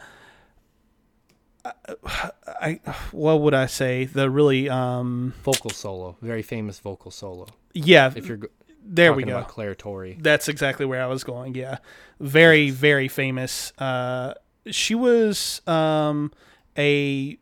I 1.65 2.81
what 3.13 3.41
would 3.41 3.55
I 3.55 3.67
say 3.67 4.05
the 4.05 4.29
really 4.31 4.69
um 4.69 5.33
Vocal 5.43 5.71
solo, 5.71 6.17
very 6.21 6.43
famous 6.43 6.79
vocal 6.79 7.11
solo. 7.11 7.47
yeah 7.73 8.13
If 8.15 8.27
you're 8.27 8.41
there 8.85 9.13
we 9.13 9.23
go 9.25 9.43
Clare 9.45 9.75
Torry, 9.75 10.19
that's 10.21 10.49
exactly 10.49 10.85
where 10.87 11.03
I 11.03 11.07
was 11.07 11.25
going 11.25 11.55
yeah 11.55 11.79
very 12.21 12.71
very 12.71 13.09
famous 13.09 13.73
uh 13.79 14.35
she 14.67 14.95
was 14.95 15.61
um 15.67 16.31
a 16.77 17.39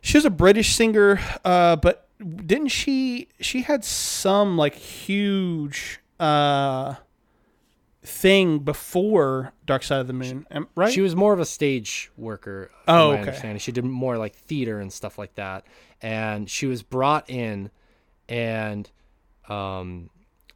she 0.00 0.16
was 0.16 0.24
a 0.24 0.30
British 0.30 0.74
singer 0.74 1.20
uh 1.44 1.76
but 1.76 2.08
didn't 2.18 2.68
she 2.68 3.28
she 3.40 3.62
had 3.62 3.84
some 3.84 4.56
like 4.56 4.74
huge 4.74 6.00
uh 6.18 6.94
thing 8.02 8.60
before 8.60 9.52
Dark 9.66 9.82
Side 9.82 10.00
of 10.00 10.06
the 10.06 10.12
Moon 10.14 10.46
right 10.74 10.92
She 10.92 11.00
was 11.00 11.14
more 11.14 11.32
of 11.32 11.40
a 11.40 11.44
stage 11.44 12.10
worker, 12.16 12.70
Oh, 12.86 13.08
my 13.08 13.12
okay. 13.14 13.20
understanding. 13.20 13.58
She 13.58 13.70
did 13.72 13.84
more 13.84 14.16
like 14.16 14.34
theater 14.34 14.80
and 14.80 14.90
stuff 14.92 15.18
like 15.18 15.34
that. 15.34 15.66
And 16.00 16.48
she 16.48 16.64
was 16.66 16.82
brought 16.82 17.28
in, 17.28 17.70
and 18.28 18.90
um, 19.48 20.10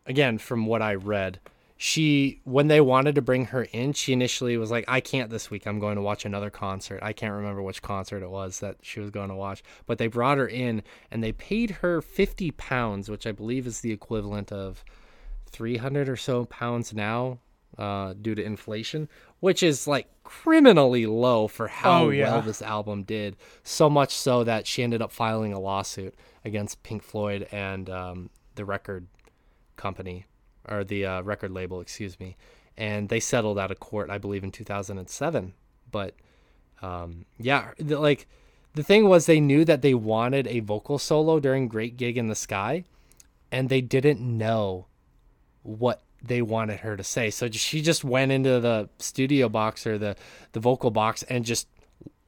again, 0.07 0.38
from 0.38 0.66
what 0.66 0.82
I 0.82 0.95
read, 0.95 1.40
she 1.76 2.40
when 2.45 2.68
they 2.68 2.80
wanted 2.80 3.16
to 3.16 3.22
bring 3.22 3.47
her 3.47 3.64
in, 3.72 3.93
she 3.93 4.12
initially 4.12 4.57
was 4.57 4.70
like, 4.70 4.84
"I 4.86 5.01
can't 5.01 5.30
this 5.30 5.51
week. 5.51 5.66
I'm 5.66 5.80
going 5.80 5.97
to 5.97 6.03
watch 6.03 6.24
another 6.24 6.51
concert. 6.51 7.01
I 7.03 7.12
can't 7.12 7.32
remember 7.34 7.61
which 7.62 7.82
concert 7.82 8.22
it 8.22 8.30
was 8.30 8.61
that 8.61 8.76
she 8.82 9.01
was 9.01 9.11
going 9.11 9.30
to 9.30 9.34
watch." 9.34 9.62
But 9.86 9.99
they 9.99 10.07
brought 10.07 10.38
her 10.38 10.47
in, 10.47 10.82
and 11.11 11.24
they 11.24 11.32
paid 11.32 11.70
her 11.82 12.01
fifty 12.01 12.51
pounds, 12.53 13.09
which 13.11 13.26
I 13.26 13.32
believe 13.32 13.66
is 13.66 13.80
the 13.80 13.90
equivalent 13.93 14.53
of 14.53 14.84
300 15.51 16.09
or 16.09 16.16
so 16.16 16.45
pounds 16.47 16.95
now 16.95 17.38
uh, 17.76 18.14
due 18.20 18.34
to 18.34 18.43
inflation, 18.43 19.09
which 19.40 19.62
is 19.62 19.86
like 19.86 20.07
criminally 20.24 21.05
low 21.05 21.47
for 21.49 21.68
how 21.68 22.05
Oh, 22.05 22.11
yeah. 22.11 22.30
well 22.32 22.43
this 22.43 22.62
album 22.62 23.03
did. 23.03 23.36
So 23.62 23.90
much 23.90 24.14
so 24.14 24.45
that 24.45 24.66
she 24.66 24.82
ended 24.82 25.03
up 25.03 25.12
filing 25.12 25.53
a 25.53 25.61
lawsuit 25.61 26.14
against 26.45 26.82
Pink 26.82 27.03
Floyd 27.03 27.49
and 27.53 27.90
um, 27.90 28.30
the 28.55 28.64
record 28.64 29.07
company 29.76 30.26
or 30.68 30.84
the 30.84 31.05
uh, 31.05 31.22
record 31.22 31.50
label, 31.50 31.80
excuse 31.80 32.18
me. 32.20 32.36
And 32.76 33.09
they 33.09 33.20
settled 33.20 33.59
out 33.59 33.70
of 33.70 33.80
court, 33.80 34.11
I 34.11 34.18
believe, 34.18 34.44
in 34.44 34.50
2007. 34.50 35.55
But 35.90 36.14
um, 36.80 37.26
yeah, 37.38 37.72
the, 37.78 37.98
like 37.98 38.26
the 38.74 38.82
thing 38.82 39.09
was, 39.09 39.26
they 39.26 39.40
knew 39.40 39.64
that 39.64 39.82
they 39.82 39.94
wanted 39.94 40.46
a 40.46 40.61
vocal 40.61 40.98
solo 40.98 41.38
during 41.38 41.68
Great 41.68 41.96
Gig 41.96 42.16
in 42.16 42.28
the 42.28 42.34
Sky, 42.34 42.84
and 43.50 43.68
they 43.68 43.80
didn't 43.80 44.20
know 44.20 44.86
what 45.62 46.03
they 46.22 46.40
wanted 46.40 46.80
her 46.80 46.96
to 46.96 47.05
say. 47.05 47.30
So 47.30 47.50
she 47.50 47.82
just 47.82 48.05
went 48.05 48.32
into 48.32 48.61
the 48.61 48.88
studio 48.98 49.48
box 49.48 49.86
or 49.86 49.98
the 49.98 50.16
the 50.53 50.61
vocal 50.61 50.90
box 50.90 51.22
and 51.24 51.44
just 51.44 51.68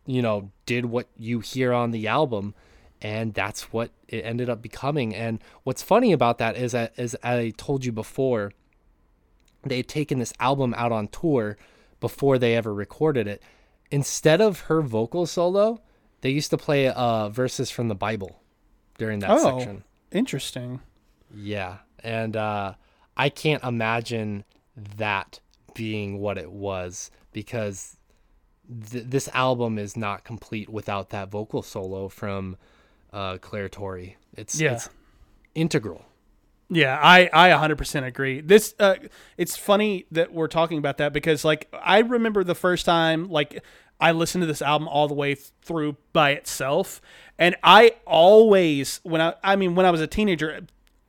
you 0.06 0.20
know 0.20 0.50
did 0.66 0.86
what 0.86 1.08
you 1.16 1.40
hear 1.40 1.72
on 1.72 1.90
the 1.90 2.06
album 2.06 2.54
and 3.04 3.34
that's 3.34 3.70
what 3.72 3.90
it 4.08 4.24
ended 4.24 4.48
up 4.48 4.62
becoming. 4.62 5.14
And 5.14 5.38
what's 5.62 5.82
funny 5.82 6.10
about 6.12 6.38
that 6.38 6.56
is 6.56 6.72
that 6.72 6.94
as 6.96 7.14
I 7.22 7.52
told 7.58 7.84
you 7.84 7.92
before, 7.92 8.50
they 9.62 9.76
had 9.76 9.88
taken 9.88 10.18
this 10.18 10.32
album 10.40 10.74
out 10.76 10.90
on 10.90 11.08
tour 11.08 11.56
before 12.00 12.38
they 12.38 12.56
ever 12.56 12.72
recorded 12.72 13.26
it. 13.28 13.42
Instead 13.90 14.40
of 14.40 14.60
her 14.60 14.80
vocal 14.80 15.26
solo, 15.26 15.80
they 16.22 16.30
used 16.30 16.50
to 16.50 16.56
play 16.56 16.88
uh 16.88 17.28
verses 17.28 17.70
from 17.70 17.88
the 17.88 17.94
Bible 17.94 18.40
during 18.98 19.18
that 19.20 19.30
Oh. 19.30 19.58
section. 19.58 19.84
interesting 20.10 20.80
Yeah. 21.34 21.78
And 22.02 22.36
uh, 22.36 22.74
I 23.16 23.28
can't 23.28 23.62
imagine 23.64 24.44
that 24.96 25.40
being 25.74 26.18
what 26.18 26.38
it 26.38 26.50
was 26.52 27.10
because 27.32 27.96
th- 28.90 29.04
this 29.06 29.28
album 29.34 29.78
is 29.78 29.96
not 29.96 30.24
complete 30.24 30.68
without 30.70 31.10
that 31.10 31.30
vocal 31.30 31.62
solo 31.62 32.08
from 32.08 32.56
uh, 33.14 33.38
Clare 33.38 33.68
Torry. 33.70 34.16
It's, 34.36 34.60
Yeah. 34.60 34.74
it's 34.74 34.90
integral. 35.54 36.04
Yeah, 36.70 36.98
I 37.00 37.28
I 37.32 37.50
100% 37.50 38.04
agree. 38.06 38.40
This 38.40 38.74
uh 38.80 38.94
it's 39.36 39.54
funny 39.56 40.06
that 40.10 40.32
we're 40.32 40.48
talking 40.48 40.78
about 40.78 40.96
that 40.98 41.12
because 41.12 41.44
like 41.44 41.68
I 41.72 41.98
remember 41.98 42.42
the 42.42 42.54
first 42.54 42.84
time 42.86 43.28
like 43.28 43.62
I 44.00 44.12
listened 44.12 44.42
to 44.42 44.46
this 44.46 44.62
album 44.62 44.88
all 44.88 45.06
the 45.06 45.14
way 45.14 45.34
through 45.34 45.96
by 46.14 46.30
itself 46.32 47.02
and 47.38 47.54
I 47.62 47.92
always 48.06 48.98
when 49.04 49.20
I 49.20 49.34
I 49.44 49.56
mean 49.56 49.74
when 49.74 49.84
I 49.86 49.90
was 49.90 50.00
a 50.00 50.06
teenager 50.06 50.60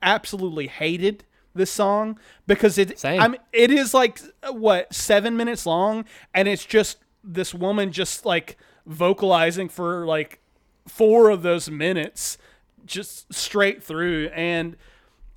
absolutely 0.02 0.66
hated 0.68 1.24
this 1.54 1.70
song 1.70 2.18
because 2.46 2.76
it 2.76 2.98
Same. 2.98 3.20
I 3.20 3.28
mean 3.28 3.40
it 3.52 3.70
is 3.70 3.94
like 3.94 4.20
what 4.50 4.94
7 4.94 5.36
minutes 5.38 5.64
long 5.64 6.04
and 6.34 6.46
it's 6.48 6.66
just 6.66 6.98
this 7.24 7.54
woman 7.54 7.92
just 7.92 8.26
like 8.26 8.58
vocalizing 8.84 9.68
for 9.70 10.04
like 10.06 10.38
4 10.86 11.30
of 11.30 11.42
those 11.42 11.70
minutes 11.70 12.38
just 12.84 13.32
straight 13.34 13.82
through 13.82 14.28
and 14.28 14.76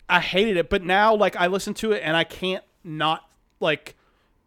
I 0.08 0.20
hated 0.20 0.58
it, 0.58 0.70
but 0.70 0.84
now 0.84 1.16
like 1.16 1.36
I 1.36 1.48
listen 1.48 1.74
to 1.76 1.92
it 1.92 2.02
and 2.04 2.16
I 2.16 2.24
can't 2.24 2.64
not 2.84 3.28
like 3.60 3.96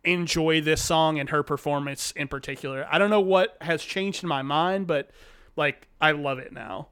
enjoy 0.05 0.61
this 0.61 0.83
song 0.83 1.19
and 1.19 1.31
her 1.31 1.43
performance 1.43 2.13
in 2.13 2.27
particular. 2.29 2.87
I 2.91 2.99
don't 2.99 3.11
know 3.11 3.21
what 3.21 3.57
has 3.61 3.83
changed 3.83 4.23
in 4.25 4.29
my 4.29 4.43
mind, 4.43 4.87
but 4.87 5.11
like 5.57 5.87
I 6.01 6.13
love 6.13 6.39
it 6.39 6.53
now. 6.53 6.89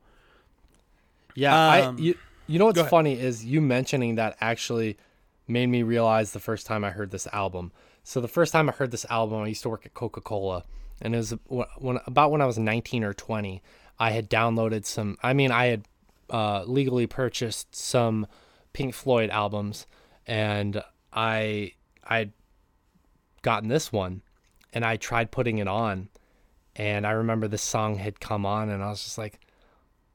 Yeah, 1.35 1.55
Um, 1.55 1.97
I 1.97 2.01
you 2.01 2.15
you 2.47 2.59
know 2.59 2.67
what's 2.67 2.83
funny 2.83 3.19
is 3.19 3.45
you 3.45 3.61
mentioning 3.61 4.17
that 4.17 4.37
actually 4.41 4.99
made 5.47 5.67
me 5.67 5.83
realize 5.83 6.33
the 6.33 6.41
first 6.41 6.67
time 6.67 6.85
I 6.85 6.91
heard 6.91 7.11
this 7.11 7.27
album. 7.33 7.73
So 8.03 8.21
the 8.21 8.29
first 8.29 8.53
time 8.53 8.69
I 8.69 8.73
heard 8.73 8.91
this 8.91 9.07
album, 9.11 9.43
I 9.43 9.49
used 9.49 9.63
to 9.63 9.69
work 9.69 9.87
at 9.87 9.95
Coca 9.95 10.21
Cola, 10.21 10.65
and 11.01 11.15
it 11.15 11.19
was 11.19 11.35
wh- 11.49 11.83
when 11.83 11.99
about 12.07 12.31
when 12.31 12.41
I 12.41 12.47
was 12.47 12.59
19 12.59 13.05
or 13.05 13.13
20. 13.13 13.63
I 14.01 14.11
had 14.11 14.28
downloaded 14.28 14.84
some. 14.86 15.16
I 15.22 15.34
mean, 15.34 15.53
I 15.53 15.66
had 15.66 15.84
uh, 16.30 16.64
legally 16.64 17.07
purchased 17.07 17.76
some 17.76 18.26
Pink 18.72 18.94
Floyd 18.94 19.30
albums, 19.30 19.86
and 20.26 20.82
I 21.12 21.74
I'd 22.03 22.32
gotten 23.42 23.68
this 23.68 23.92
one, 23.92 24.22
and 24.72 24.84
I 24.84 24.96
tried 24.96 25.30
putting 25.30 25.59
it 25.59 25.68
on, 25.68 26.09
and 26.74 27.07
I 27.07 27.12
remember 27.12 27.46
this 27.46 27.62
song 27.62 27.96
had 27.96 28.18
come 28.18 28.44
on, 28.44 28.70
and 28.70 28.82
I 28.82 28.88
was 28.88 29.05
just 29.05 29.18
like 29.18 29.38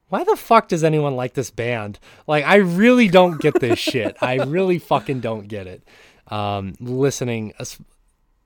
why 0.08 0.24
the 0.24 0.36
fuck 0.36 0.68
does 0.68 0.84
anyone 0.84 1.16
like 1.16 1.34
this 1.34 1.50
band? 1.50 1.98
Like, 2.26 2.44
I 2.44 2.56
really 2.56 3.08
don't 3.08 3.40
get 3.40 3.58
this 3.60 3.78
shit. 3.80 4.16
I 4.20 4.36
really 4.44 4.78
fucking 4.78 5.20
don't 5.20 5.48
get 5.48 5.66
it. 5.66 5.82
Um, 6.28 6.74
listening 6.80 7.54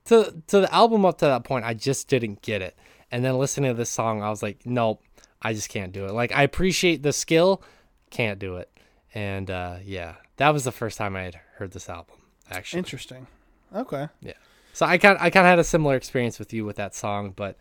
to 0.07 0.43
to 0.47 0.61
the 0.61 0.74
album 0.74 1.05
up 1.05 1.18
to 1.18 1.26
that 1.26 1.45
point, 1.45 1.64
I 1.64 1.74
just 1.74 2.09
didn't 2.09 2.43
get 2.43 2.62
it. 2.62 2.76
And 3.11 3.24
then 3.24 3.38
listening 3.38 3.70
to 3.70 3.76
this 3.76 3.91
song, 3.91 4.22
I 4.22 4.30
was 4.30 4.43
like, 4.43 4.64
nope, 4.64 5.03
I 5.43 5.55
just 5.55 5.68
can't 5.68 5.93
do 5.93 6.07
it. 6.07 6.12
Like, 6.12 6.32
I 6.32 6.43
appreciate 6.43 7.03
the 7.03 7.12
skill, 7.12 7.62
can't 8.11 8.38
do 8.38 8.57
it. 8.57 8.70
And 9.14 9.51
uh, 9.51 9.76
yeah, 9.84 10.16
that 10.36 10.51
was 10.51 10.64
the 10.64 10.72
first 10.72 10.99
time 10.99 11.16
I 11.16 11.22
had 11.22 11.41
heard 11.57 11.72
this 11.72 11.88
album. 11.88 12.16
Actually, 12.51 12.78
Interesting. 12.78 13.26
Okay. 13.74 14.09
yeah. 14.20 14.32
So 14.72 14.86
I 14.86 14.99
kind 14.99 15.18
I 15.20 15.30
kind 15.30 15.47
of 15.47 15.51
had 15.51 15.59
a 15.59 15.64
similar 15.64 15.97
experience 15.97 16.38
with 16.38 16.53
you 16.53 16.64
with 16.64 16.76
that 16.76 16.95
song, 16.95 17.32
but 17.34 17.57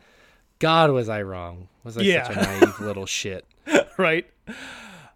God 0.59 0.91
was 0.91 1.09
I 1.09 1.21
wrong? 1.21 1.69
Was 1.83 1.97
I 1.97 2.03
such 2.03 2.35
a 2.35 2.41
naive 2.41 2.79
little 2.79 3.05
shit? 3.05 3.45
right. 3.97 4.25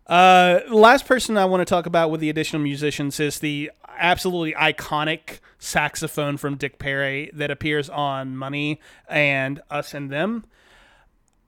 Uh, 0.07 0.59
last 0.69 1.05
person 1.05 1.37
I 1.37 1.45
want 1.45 1.61
to 1.61 1.65
talk 1.65 1.85
about 1.85 2.11
with 2.11 2.19
the 2.19 2.29
additional 2.29 2.61
musicians 2.61 3.19
is 3.19 3.39
the 3.39 3.71
absolutely 3.97 4.53
iconic 4.53 5.39
saxophone 5.59 6.37
from 6.37 6.55
Dick 6.57 6.77
Parry 6.77 7.29
that 7.33 7.51
appears 7.51 7.89
on 7.89 8.35
Money 8.35 8.81
and 9.07 9.61
Us 9.69 9.93
and 9.93 10.09
Them. 10.09 10.45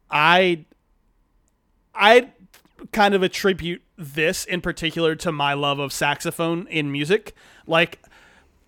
I 0.09 0.65
I 1.95 2.31
kind 2.91 3.13
of 3.13 3.23
attribute 3.23 3.81
this 3.97 4.45
in 4.45 4.61
particular 4.61 5.15
to 5.15 5.31
my 5.31 5.53
love 5.53 5.79
of 5.79 5.93
saxophone 5.93 6.67
in 6.67 6.91
music. 6.91 7.33
Like 7.65 7.99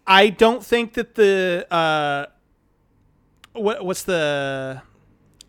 I 0.06 0.30
don't 0.30 0.64
think 0.64 0.94
that 0.94 1.16
the 1.16 1.68
uh 1.70 2.28
what 3.54 3.84
what's 3.86 4.04
the 4.04 4.82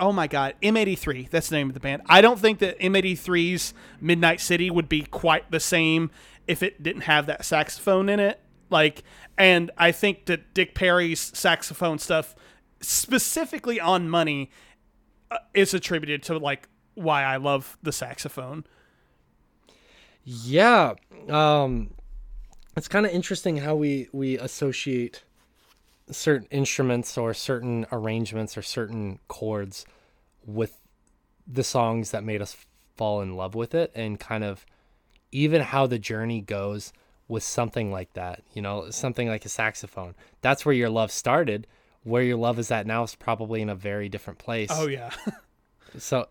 Oh 0.00 0.12
my 0.12 0.28
God, 0.28 0.54
M83. 0.62 1.28
That's 1.28 1.48
the 1.48 1.56
name 1.56 1.68
of 1.68 1.74
the 1.74 1.80
band. 1.80 2.02
I 2.06 2.20
don't 2.20 2.38
think 2.38 2.60
that 2.60 2.78
M83's 2.78 3.74
Midnight 4.00 4.40
City 4.40 4.70
would 4.70 4.88
be 4.88 5.02
quite 5.02 5.50
the 5.50 5.58
same 5.58 6.12
if 6.46 6.62
it 6.62 6.82
didn't 6.82 7.02
have 7.02 7.26
that 7.26 7.44
saxophone 7.44 8.08
in 8.08 8.20
it. 8.20 8.40
Like, 8.70 9.02
and 9.36 9.72
I 9.76 9.90
think 9.90 10.26
that 10.26 10.54
Dick 10.54 10.74
Parry's 10.74 11.20
saxophone 11.36 11.98
stuff, 11.98 12.36
specifically 12.80 13.80
on 13.80 14.08
Money, 14.08 14.50
uh, 15.32 15.38
is 15.52 15.74
attributed 15.74 16.22
to 16.24 16.38
like 16.38 16.68
why 16.98 17.24
I 17.24 17.36
love 17.36 17.78
the 17.82 17.92
saxophone. 17.92 18.64
Yeah. 20.24 20.94
Um 21.28 21.94
it's 22.76 22.88
kind 22.88 23.04
of 23.06 23.12
interesting 23.12 23.58
how 23.58 23.74
we 23.74 24.08
we 24.12 24.38
associate 24.38 25.24
certain 26.10 26.48
instruments 26.50 27.18
or 27.18 27.34
certain 27.34 27.86
arrangements 27.92 28.56
or 28.56 28.62
certain 28.62 29.18
chords 29.28 29.84
with 30.46 30.80
the 31.46 31.64
songs 31.64 32.10
that 32.12 32.24
made 32.24 32.40
us 32.40 32.56
fall 32.96 33.20
in 33.20 33.36
love 33.36 33.54
with 33.54 33.74
it 33.74 33.90
and 33.94 34.18
kind 34.18 34.44
of 34.44 34.64
even 35.32 35.60
how 35.60 35.86
the 35.86 35.98
journey 35.98 36.40
goes 36.40 36.92
with 37.26 37.42
something 37.42 37.90
like 37.92 38.12
that 38.14 38.42
you 38.54 38.62
know 38.62 38.88
something 38.90 39.28
like 39.28 39.44
a 39.44 39.48
saxophone 39.48 40.14
that's 40.40 40.64
where 40.64 40.74
your 40.74 40.88
love 40.88 41.10
started 41.10 41.66
where 42.04 42.22
your 42.22 42.36
love 42.38 42.58
is 42.58 42.70
at 42.70 42.86
now 42.86 43.02
is 43.02 43.14
probably 43.14 43.60
in 43.60 43.68
a 43.68 43.74
very 43.74 44.08
different 44.08 44.38
place 44.38 44.70
Oh 44.72 44.86
yeah. 44.86 45.10
so 45.98 46.28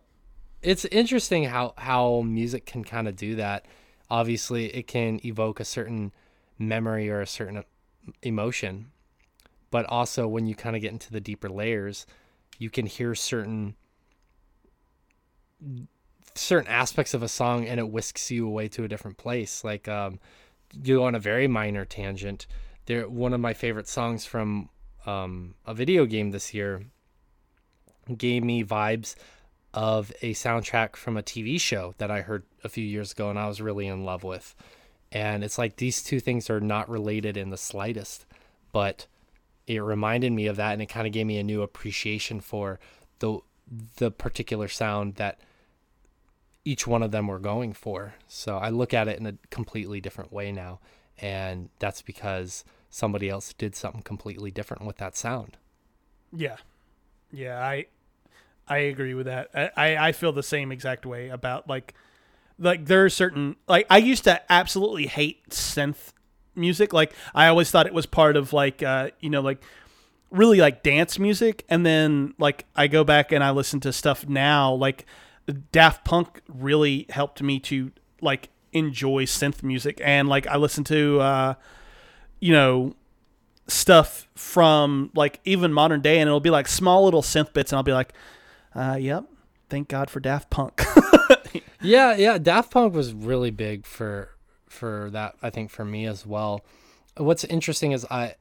it's 0.62 0.86
interesting 0.86 1.46
how 1.46 1.74
how 1.78 2.22
music 2.22 2.66
can 2.66 2.84
kind 2.84 3.08
of 3.08 3.16
do 3.16 3.36
that. 3.36 3.66
Obviously 4.10 4.68
it 4.68 4.88
can 4.88 5.20
evoke 5.26 5.60
a 5.60 5.66
certain 5.66 6.12
memory 6.58 7.10
or 7.10 7.22
a 7.22 7.28
certain 7.28 7.64
emotion 8.24 8.92
but 9.70 9.86
also 9.86 10.28
when 10.28 10.48
you 10.48 10.56
kind 10.56 10.76
of 10.76 10.82
get 10.82 10.92
into 10.92 11.12
the 11.12 11.20
deeper 11.20 11.50
layers 11.50 12.06
you 12.58 12.70
can 12.70 12.86
hear 12.86 13.14
certain 13.14 13.76
certain 16.36 16.70
aspects 16.70 17.14
of 17.14 17.24
a 17.24 17.28
song 17.28 17.66
and 17.66 17.80
it 17.80 17.90
whisks 17.90 18.32
you 18.32 18.48
away 18.48 18.68
to 18.68 18.84
a 18.84 18.88
different 18.88 19.18
place. 19.18 19.64
Like 19.64 19.88
um 19.88 20.20
you 20.84 20.98
go 20.98 21.06
on 21.06 21.16
a 21.16 21.20
very 21.20 21.48
minor 21.48 21.86
tangent. 21.86 22.48
There 22.86 23.08
one 23.08 23.34
of 23.34 23.40
my 23.40 23.54
favorite 23.54 23.88
songs 23.88 24.26
from 24.26 24.70
um 25.06 25.56
a 25.66 25.74
video 25.74 26.06
game 26.06 26.32
this 26.32 26.54
year 26.54 26.86
gave 28.18 28.44
me 28.44 28.64
vibes 28.64 29.16
of 29.78 30.12
a 30.24 30.34
soundtrack 30.34 30.96
from 30.96 31.18
a 31.18 31.22
TV 31.22 31.62
show 31.62 31.94
that 32.00 32.10
I 32.10 32.22
heard 32.22 32.42
a 32.64 32.70
few 32.70 32.84
years 32.84 33.12
ago 33.12 33.30
and 33.30 33.38
I 33.38 33.48
was 33.48 33.62
really 33.62 33.86
in 33.86 34.06
love 34.06 34.24
with. 34.24 34.56
And 35.12 35.44
it's 35.44 35.60
like 35.60 35.76
these 35.76 36.02
two 36.02 36.20
things 36.20 36.50
are 36.50 36.60
not 36.60 36.90
related 36.90 37.38
in 37.38 37.52
the 37.52 37.58
slightest, 37.58 38.26
but 38.72 39.06
it 39.68 39.78
reminded 39.78 40.32
me 40.32 40.48
of 40.48 40.56
that 40.56 40.74
and 40.74 40.82
it 40.82 40.88
kind 40.88 41.06
of 41.06 41.14
gave 41.14 41.28
me 41.28 41.38
a 41.38 41.44
new 41.44 41.62
appreciation 41.62 42.40
for 42.40 42.80
the 43.20 43.38
the 43.98 44.10
particular 44.10 44.68
sound 44.68 45.16
that 45.16 45.40
each 46.66 46.88
one 46.88 47.04
of 47.04 47.12
them 47.12 47.28
were 47.28 47.38
going 47.38 47.72
for. 47.72 48.16
So 48.28 48.58
I 48.58 48.70
look 48.70 48.96
at 48.96 49.08
it 49.08 49.20
in 49.20 49.28
a 49.28 49.38
completely 49.52 50.02
different 50.02 50.34
way 50.34 50.52
now 50.52 50.80
and 51.20 51.70
that's 51.78 52.02
because 52.02 52.66
somebody 52.90 53.30
else 53.30 53.54
did 53.54 53.76
something 53.76 54.02
completely 54.02 54.50
different 54.50 54.88
with 54.88 54.98
that 54.98 55.16
sound. 55.16 55.56
Yeah, 56.34 56.58
yeah, 57.32 57.64
I 57.64 57.86
I 58.68 58.78
agree 58.78 59.14
with 59.14 59.28
that. 59.28 59.50
I, 59.78 59.98
I 59.98 60.12
feel 60.12 60.32
the 60.32 60.44
same 60.44 60.72
exact 60.72 61.06
way 61.06 61.30
about 61.30 61.70
like 61.70 61.94
like 62.60 62.86
there 62.86 63.06
are 63.06 63.10
certain 63.10 63.56
like 63.68 63.86
I 63.90 63.98
used 63.98 64.24
to 64.26 64.42
absolutely 64.52 65.08
hate 65.08 65.50
synth 65.50 66.12
music. 66.56 66.92
Like 66.92 67.14
I 67.34 67.48
always 67.48 67.72
thought 67.72 67.88
it 67.88 67.94
was 67.94 68.06
part 68.06 68.36
of 68.36 68.54
like 68.54 68.84
uh 68.84 69.12
you 69.20 69.30
know 69.30 69.42
like 69.42 69.62
really 70.32 70.60
like 70.60 70.84
dance 70.84 71.18
music 71.18 71.64
and 71.70 71.86
then 71.86 72.34
like 72.38 72.66
I 72.76 72.88
go 72.88 73.04
back 73.04 73.32
and 73.32 73.44
I 73.44 73.52
listen 73.52 73.80
to 73.82 73.94
stuff 73.94 74.28
now 74.28 74.74
like 74.74 75.06
Daft 75.72 76.04
Punk 76.04 76.42
really 76.50 77.06
helped 77.10 77.42
me 77.42 77.60
to 77.62 77.92
like 78.22 78.50
enjoy 78.74 79.24
synth 79.24 79.64
music 79.64 80.02
and 80.04 80.28
like 80.28 80.46
I 80.48 80.58
listen 80.58 80.84
to 80.86 81.22
uh 81.22 81.54
you 82.42 82.52
know 82.52 82.96
stuff 83.68 84.28
from 84.36 85.12
like 85.16 85.40
even 85.46 85.72
modern 85.72 86.02
day 86.02 86.20
and 86.20 86.28
it'll 86.28 86.40
be 86.42 86.50
like 86.50 86.68
small 86.68 87.06
little 87.06 87.22
synth 87.22 87.54
bits 87.54 87.72
and 87.72 87.78
I'll 87.78 87.84
be 87.84 87.94
like 87.94 88.14
uh 88.78 88.96
yep 89.00 89.26
thank 89.70 89.90
god 89.90 90.10
for 90.10 90.22
Daft 90.22 90.50
Punk 90.50 90.82
Yeah, 91.82 92.16
yeah, 92.16 92.38
Daft 92.38 92.72
Punk 92.72 92.94
was 92.94 93.14
really 93.14 93.52
big 93.52 93.86
for 93.86 94.30
for 94.68 95.10
that 95.12 95.36
I 95.42 95.50
think 95.50 95.70
for 95.70 95.86
me 95.86 96.06
as 96.06 96.26
well. 96.26 96.66
What's 97.16 97.44
interesting 97.46 97.92
is 97.92 98.06
I 98.10 98.36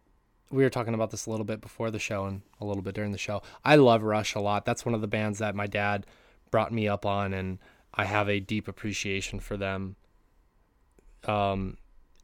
we 0.51 0.63
were 0.63 0.71
talking 0.71 0.95
about 0.95 1.11
this 1.11 1.27
a 1.27 1.31
little 1.31 1.45
bit 1.45 1.61
before 1.61 1.91
the 1.91 1.99
show 1.99 2.25
and 2.25 2.43
a 2.61 2.65
little 2.65 2.83
bit 2.83 2.95
during 2.95 3.13
the 3.13 3.19
show. 3.19 3.43
I 3.65 3.77
love 3.77 4.03
Rush 4.03 4.35
a 4.35 4.41
lot. 4.41 4.65
That's 4.65 4.85
one 4.85 4.95
of 4.95 5.01
the 5.01 5.07
bands 5.07 5.39
that 5.39 5.55
my 5.55 5.67
dad 5.67 6.07
brought 6.51 6.73
me 6.73 6.89
up 6.89 7.05
on 7.05 7.33
and 7.35 7.59
I 7.95 8.05
have 8.05 8.29
a 8.29 8.41
deep 8.41 8.69
appreciation 8.69 9.41
for 9.41 9.57
them. 9.57 9.97
Um 11.25 11.77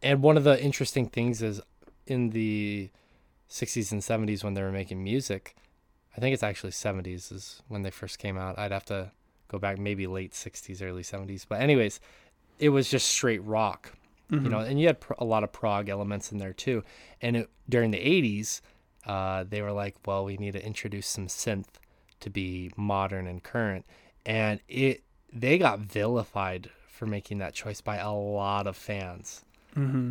and 0.02 0.22
one 0.22 0.36
of 0.36 0.44
the 0.44 0.60
interesting 0.62 1.08
things 1.08 1.42
is 1.42 1.60
in 2.06 2.30
the 2.30 2.90
60s 3.48 3.92
and 3.92 4.00
70s 4.00 4.42
when 4.42 4.54
they 4.54 4.62
were 4.62 4.72
making 4.72 5.04
music, 5.04 5.54
I 6.16 6.20
think 6.20 6.34
it's 6.34 6.42
actually 6.42 6.72
70s 6.72 7.32
is 7.32 7.62
when 7.68 7.82
they 7.82 7.90
first 7.90 8.18
came 8.18 8.36
out. 8.36 8.58
I'd 8.58 8.72
have 8.72 8.84
to 8.86 9.10
go 9.48 9.58
back 9.58 9.78
maybe 9.78 10.06
late 10.06 10.32
60s 10.32 10.82
early 10.82 11.02
70s 11.02 11.44
but 11.48 11.60
anyways 11.60 12.00
it 12.58 12.70
was 12.70 12.88
just 12.90 13.06
straight 13.08 13.42
rock 13.44 13.92
you 14.30 14.48
know 14.48 14.60
and 14.60 14.80
you 14.80 14.86
had 14.86 14.98
pr- 14.98 15.12
a 15.18 15.24
lot 15.26 15.44
of 15.44 15.52
prog 15.52 15.90
elements 15.90 16.32
in 16.32 16.38
there 16.38 16.54
too. 16.54 16.82
And 17.20 17.36
it, 17.36 17.50
during 17.68 17.90
the 17.90 17.98
80s 17.98 18.62
uh, 19.06 19.44
they 19.48 19.60
were 19.60 19.72
like 19.72 19.96
well 20.06 20.24
we 20.24 20.36
need 20.38 20.52
to 20.52 20.64
introduce 20.64 21.06
some 21.06 21.26
synth 21.26 21.66
to 22.20 22.30
be 22.30 22.70
modern 22.76 23.26
and 23.26 23.42
current. 23.42 23.84
And 24.24 24.60
it 24.68 25.02
they 25.32 25.58
got 25.58 25.80
vilified 25.80 26.70
for 26.88 27.04
making 27.06 27.38
that 27.38 27.52
choice 27.54 27.80
by 27.82 27.96
a 27.96 28.12
lot 28.12 28.66
of 28.66 28.76
fans 28.76 29.44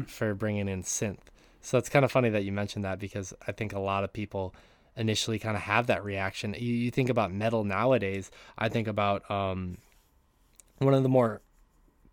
for 0.07 0.33
bringing 0.35 0.67
in 0.67 0.83
synth. 0.83 1.29
So 1.61 1.77
it's 1.77 1.89
kind 1.89 2.03
of 2.05 2.11
funny 2.11 2.29
that 2.29 2.43
you 2.43 2.51
mentioned 2.51 2.83
that 2.85 2.99
because 2.99 3.33
i 3.47 3.51
think 3.51 3.73
a 3.73 3.79
lot 3.79 4.03
of 4.03 4.11
people 4.11 4.53
initially 5.01 5.39
kind 5.39 5.57
of 5.57 5.63
have 5.63 5.87
that 5.87 6.05
reaction. 6.05 6.55
You, 6.57 6.73
you 6.73 6.91
think 6.91 7.09
about 7.09 7.33
metal 7.33 7.63
nowadays, 7.63 8.31
I 8.57 8.69
think 8.69 8.87
about 8.87 9.29
um, 9.29 9.77
one 10.77 10.93
of 10.93 11.03
the 11.03 11.09
more 11.09 11.41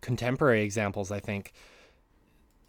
contemporary 0.01 0.63
examples, 0.63 1.11
I 1.11 1.19
think, 1.19 1.53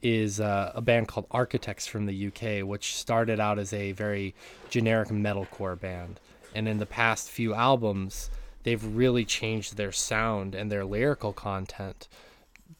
is 0.02 0.40
uh, 0.40 0.72
a 0.74 0.80
band 0.80 1.08
called 1.08 1.26
Architects 1.30 1.86
from 1.86 2.06
the 2.06 2.26
UK, 2.28 2.66
which 2.66 2.94
started 2.94 3.40
out 3.40 3.58
as 3.58 3.72
a 3.72 3.92
very 3.92 4.34
generic 4.68 5.08
metalcore 5.08 5.78
band. 5.78 6.20
And 6.54 6.68
in 6.68 6.78
the 6.78 6.86
past 6.86 7.30
few 7.30 7.54
albums, 7.54 8.30
they've 8.62 8.84
really 8.84 9.24
changed 9.24 9.76
their 9.76 9.92
sound 9.92 10.54
and 10.54 10.70
their 10.70 10.84
lyrical 10.84 11.32
content 11.32 12.08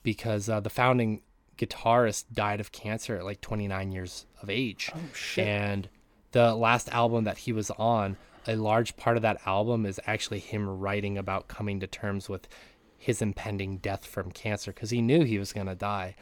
because 0.02 0.48
uh, 0.48 0.60
the 0.60 0.70
founding 0.70 1.22
guitarist 1.58 2.24
died 2.32 2.60
of 2.60 2.72
cancer 2.72 3.16
at 3.16 3.24
like 3.24 3.40
29 3.40 3.92
years 3.92 4.26
of 4.42 4.50
age. 4.50 4.90
Oh, 4.94 4.98
shit. 5.14 5.46
And 5.46 5.88
the 6.32 6.54
last 6.54 6.88
album 6.90 7.24
that 7.24 7.38
he 7.38 7.52
was 7.52 7.70
on, 7.72 8.16
a 8.46 8.56
large 8.56 8.96
part 8.96 9.16
of 9.16 9.22
that 9.22 9.40
album 9.46 9.84
is 9.84 10.00
actually 10.06 10.38
him 10.38 10.68
writing 10.68 11.18
about 11.18 11.48
coming 11.48 11.80
to 11.80 11.86
terms 11.86 12.28
with 12.28 12.48
his 12.96 13.22
impending 13.22 13.78
death 13.78 14.04
from 14.04 14.30
cancer 14.30 14.72
because 14.72 14.90
he 14.90 15.00
knew 15.00 15.24
he 15.24 15.38
was 15.38 15.52
going 15.52 15.66
to 15.66 15.74
die. 15.74 16.14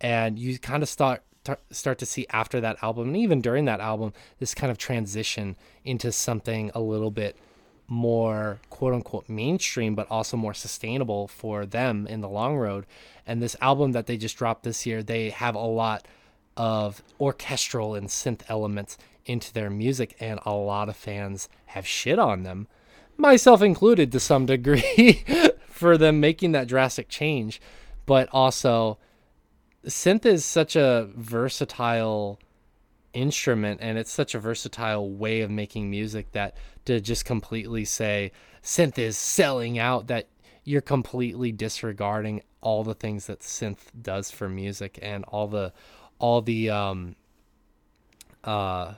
And 0.00 0.38
you 0.38 0.58
kind 0.58 0.82
of 0.82 0.88
start 0.88 1.22
start 1.70 1.98
to 1.98 2.06
see 2.06 2.26
after 2.30 2.58
that 2.60 2.82
album 2.82 3.08
and 3.08 3.16
even 3.18 3.42
during 3.42 3.66
that 3.66 3.78
album 3.78 4.14
this 4.38 4.54
kind 4.54 4.70
of 4.70 4.78
transition 4.78 5.56
into 5.84 6.10
something 6.10 6.70
a 6.74 6.80
little 6.80 7.10
bit 7.10 7.36
more 7.86 8.58
quote 8.70 8.94
unquote 8.94 9.28
mainstream 9.28 9.94
but 9.94 10.10
also 10.10 10.38
more 10.38 10.54
sustainable 10.54 11.28
for 11.28 11.66
them 11.66 12.06
in 12.06 12.22
the 12.22 12.28
long 12.28 12.56
road 12.56 12.86
and 13.26 13.42
this 13.42 13.56
album 13.60 13.92
that 13.92 14.06
they 14.06 14.16
just 14.16 14.38
dropped 14.38 14.62
this 14.62 14.86
year 14.86 15.02
they 15.02 15.28
have 15.28 15.54
a 15.54 15.58
lot 15.58 16.08
of 16.56 17.02
orchestral 17.20 17.94
and 17.94 18.08
synth 18.08 18.40
elements 18.48 18.96
into 19.26 19.52
their 19.52 19.70
music 19.70 20.16
and 20.20 20.38
a 20.44 20.52
lot 20.52 20.88
of 20.88 20.96
fans 20.96 21.48
have 21.66 21.86
shit 21.86 22.18
on 22.18 22.42
them 22.42 22.66
myself 23.16 23.62
included 23.62 24.12
to 24.12 24.20
some 24.20 24.46
degree 24.46 25.24
for 25.68 25.96
them 25.96 26.20
making 26.20 26.52
that 26.52 26.68
drastic 26.68 27.08
change. 27.08 27.60
But 28.06 28.28
also 28.32 28.98
synth 29.86 30.26
is 30.26 30.44
such 30.44 30.76
a 30.76 31.08
versatile 31.14 32.40
instrument 33.12 33.80
and 33.80 33.96
it's 33.96 34.10
such 34.10 34.34
a 34.34 34.40
versatile 34.40 35.08
way 35.08 35.40
of 35.40 35.50
making 35.50 35.88
music 35.88 36.32
that 36.32 36.56
to 36.84 37.00
just 37.00 37.24
completely 37.24 37.84
say 37.84 38.32
synth 38.62 38.98
is 38.98 39.16
selling 39.16 39.78
out 39.78 40.08
that 40.08 40.28
you're 40.64 40.80
completely 40.80 41.52
disregarding 41.52 42.42
all 42.60 42.82
the 42.82 42.94
things 42.94 43.26
that 43.26 43.38
synth 43.38 43.78
does 44.00 44.32
for 44.32 44.48
music 44.48 44.98
and 45.00 45.24
all 45.26 45.46
the 45.46 45.72
all 46.18 46.42
the 46.42 46.68
um 46.68 47.14
uh 48.42 48.94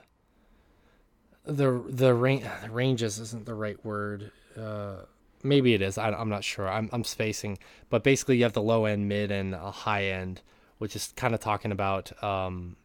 the 1.47 1.82
the 1.88 2.14
range 2.14 2.44
ranges 2.70 3.18
isn't 3.18 3.47
the 3.47 3.55
right 3.55 3.82
word. 3.84 4.30
Uh 4.61 4.97
maybe 5.42 5.74
it 5.74 5.82
is. 5.82 5.97
I, 5.97 6.11
i'm 6.11 6.28
not 6.28 6.44
sure. 6.44 6.68
I'm, 6.68 6.88
I'm 6.92 7.05
spacing. 7.05 7.59
But 7.88 8.03
basically 8.03 8.36
you 8.38 8.42
have 8.42 8.53
the 8.53 8.62
low 8.62 8.84
end 8.84 9.09
mid 9.09 9.30
and 9.30 9.55
a 9.55 9.70
high 9.70 10.07
end 10.07 10.42
which 10.78 10.94
is 10.94 11.12
kind 11.16 11.34
of 11.34 11.40
talking 11.40 11.72
about 11.72 12.22
um 12.22 12.76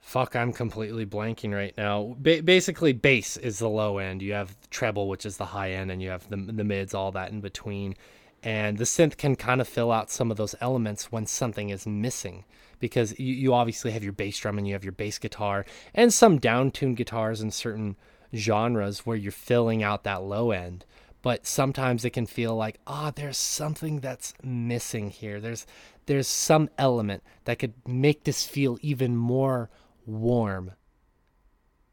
fuck 0.00 0.36
i'm 0.36 0.52
completely 0.52 1.04
blanking 1.06 1.52
right 1.52 1.74
now. 1.76 2.16
Ba- 2.18 2.42
basically 2.42 2.92
bass 2.92 3.36
is 3.36 3.58
the 3.58 3.68
low 3.68 3.98
end. 3.98 4.22
You 4.22 4.32
have 4.34 4.56
treble 4.70 5.08
which 5.08 5.24
is 5.26 5.36
the 5.36 5.46
high 5.46 5.72
end 5.72 5.90
and 5.90 6.02
you 6.02 6.10
have 6.10 6.28
the, 6.28 6.36
the 6.36 6.64
mids 6.64 6.94
all 6.94 7.12
that 7.12 7.30
in 7.30 7.40
between 7.40 7.94
and 8.42 8.78
the 8.78 8.84
synth 8.84 9.16
can 9.16 9.36
kind 9.36 9.60
of 9.60 9.68
fill 9.68 9.90
out 9.90 10.10
some 10.10 10.30
of 10.30 10.36
those 10.36 10.54
elements 10.60 11.10
when 11.10 11.26
something 11.26 11.70
is 11.70 11.86
missing 11.86 12.44
because 12.78 13.18
you, 13.18 13.34
you 13.34 13.54
obviously 13.54 13.90
have 13.90 14.04
your 14.04 14.12
bass 14.12 14.38
drum 14.38 14.58
and 14.58 14.66
you 14.66 14.74
have 14.74 14.84
your 14.84 14.92
bass 14.92 15.18
guitar 15.18 15.64
and 15.94 16.12
some 16.12 16.38
down 16.38 16.70
tuned 16.70 16.96
guitars 16.96 17.40
in 17.40 17.50
certain 17.50 17.96
genres 18.34 19.06
where 19.06 19.16
you're 19.16 19.32
filling 19.32 19.82
out 19.82 20.04
that 20.04 20.22
low 20.22 20.50
end 20.50 20.84
but 21.22 21.46
sometimes 21.46 22.04
it 22.04 22.10
can 22.10 22.26
feel 22.26 22.54
like 22.54 22.78
ah, 22.86 23.10
there's 23.14 23.36
something 23.36 24.00
that's 24.00 24.34
missing 24.42 25.10
here. 25.10 25.40
There's 25.40 25.66
there's 26.06 26.28
some 26.28 26.70
element 26.78 27.22
that 27.44 27.58
could 27.58 27.74
make 27.86 28.24
this 28.24 28.46
feel 28.46 28.78
even 28.82 29.16
more 29.16 29.68
warm 30.06 30.72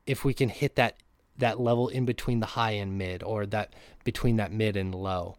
if 0.06 0.24
we 0.24 0.34
can 0.34 0.50
hit 0.50 0.76
that 0.76 0.98
that 1.38 1.60
level 1.60 1.90
in 1.90 2.06
between 2.06 2.40
the 2.40 2.46
high 2.46 2.72
and 2.72 2.98
mid 2.98 3.24
or 3.24 3.46
that 3.48 3.74
between 4.04 4.38
that 4.38 4.52
mid 4.52 4.78
and 4.78 4.96
low 4.96 5.36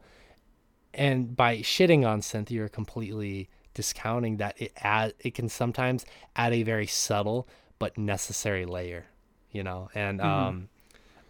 and 0.96 1.36
by 1.36 1.58
shitting 1.58 2.06
on 2.06 2.20
synth 2.20 2.50
you're 2.50 2.68
completely 2.68 3.48
discounting 3.74 4.38
that 4.38 4.60
it 4.60 4.72
add 4.78 5.14
it 5.20 5.34
can 5.34 5.48
sometimes 5.48 6.04
add 6.34 6.52
a 6.52 6.62
very 6.62 6.86
subtle 6.86 7.46
but 7.78 7.96
necessary 7.98 8.64
layer 8.66 9.06
you 9.52 9.62
know? 9.62 9.88
And 9.94 10.20
Mm-hmm. 10.20 10.28
um 10.28 10.68